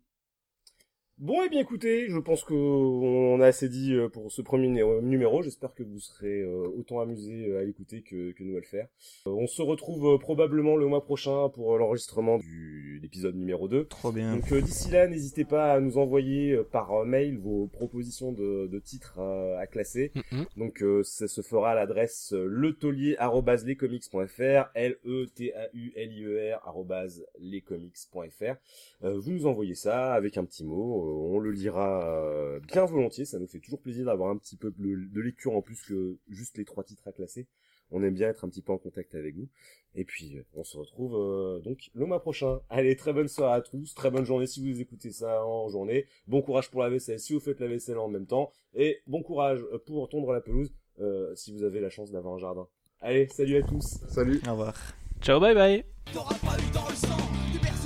[1.20, 4.68] Bon, et bien écoutez, je pense qu'on a assez dit euh, pour ce premier
[5.02, 5.42] numéro.
[5.42, 8.64] J'espère que vous serez euh, autant amusés euh, à l'écouter que, que nous à le
[8.64, 8.88] faire.
[9.26, 13.84] On se retrouve probablement le mois prochain pour l'enregistrement du l'épisode numéro 2.
[13.84, 14.36] Trop bien.
[14.36, 19.20] Donc d'ici là, n'hésitez pas à nous envoyer par mail vos propositions de, de titres
[19.20, 20.12] à classer.
[20.14, 20.46] Mm, mm.
[20.56, 24.96] Donc ça se fera à l'adresse letaulier@lescomics.fr, L
[25.34, 26.24] T A U L I
[26.54, 28.56] R arobase lescomics.fr.
[29.02, 33.24] Euh, vous nous envoyez ça avec un petit mot, on le lira euh, bien volontiers,
[33.24, 36.16] ça nous fait toujours plaisir d'avoir un petit peu de, de lecture en plus que
[36.28, 37.46] juste les trois titres à classer.
[37.92, 39.48] On aime bien être un petit peu en contact avec vous.
[39.94, 42.60] Et puis euh, on se retrouve euh, donc le mois prochain.
[42.68, 46.06] Allez, très bonne soirée à tous, très bonne journée si vous écoutez ça en journée.
[46.28, 48.52] Bon courage pour la vaisselle si vous faites la vaisselle en même temps.
[48.74, 52.38] Et bon courage pour tondre la pelouse euh, si vous avez la chance d'avoir un
[52.38, 52.68] jardin.
[53.00, 54.40] Allez, salut à tous Salut.
[54.46, 54.74] Au revoir.
[55.20, 55.84] Ciao, bye bye.
[56.12, 57.79] T'auras pas eu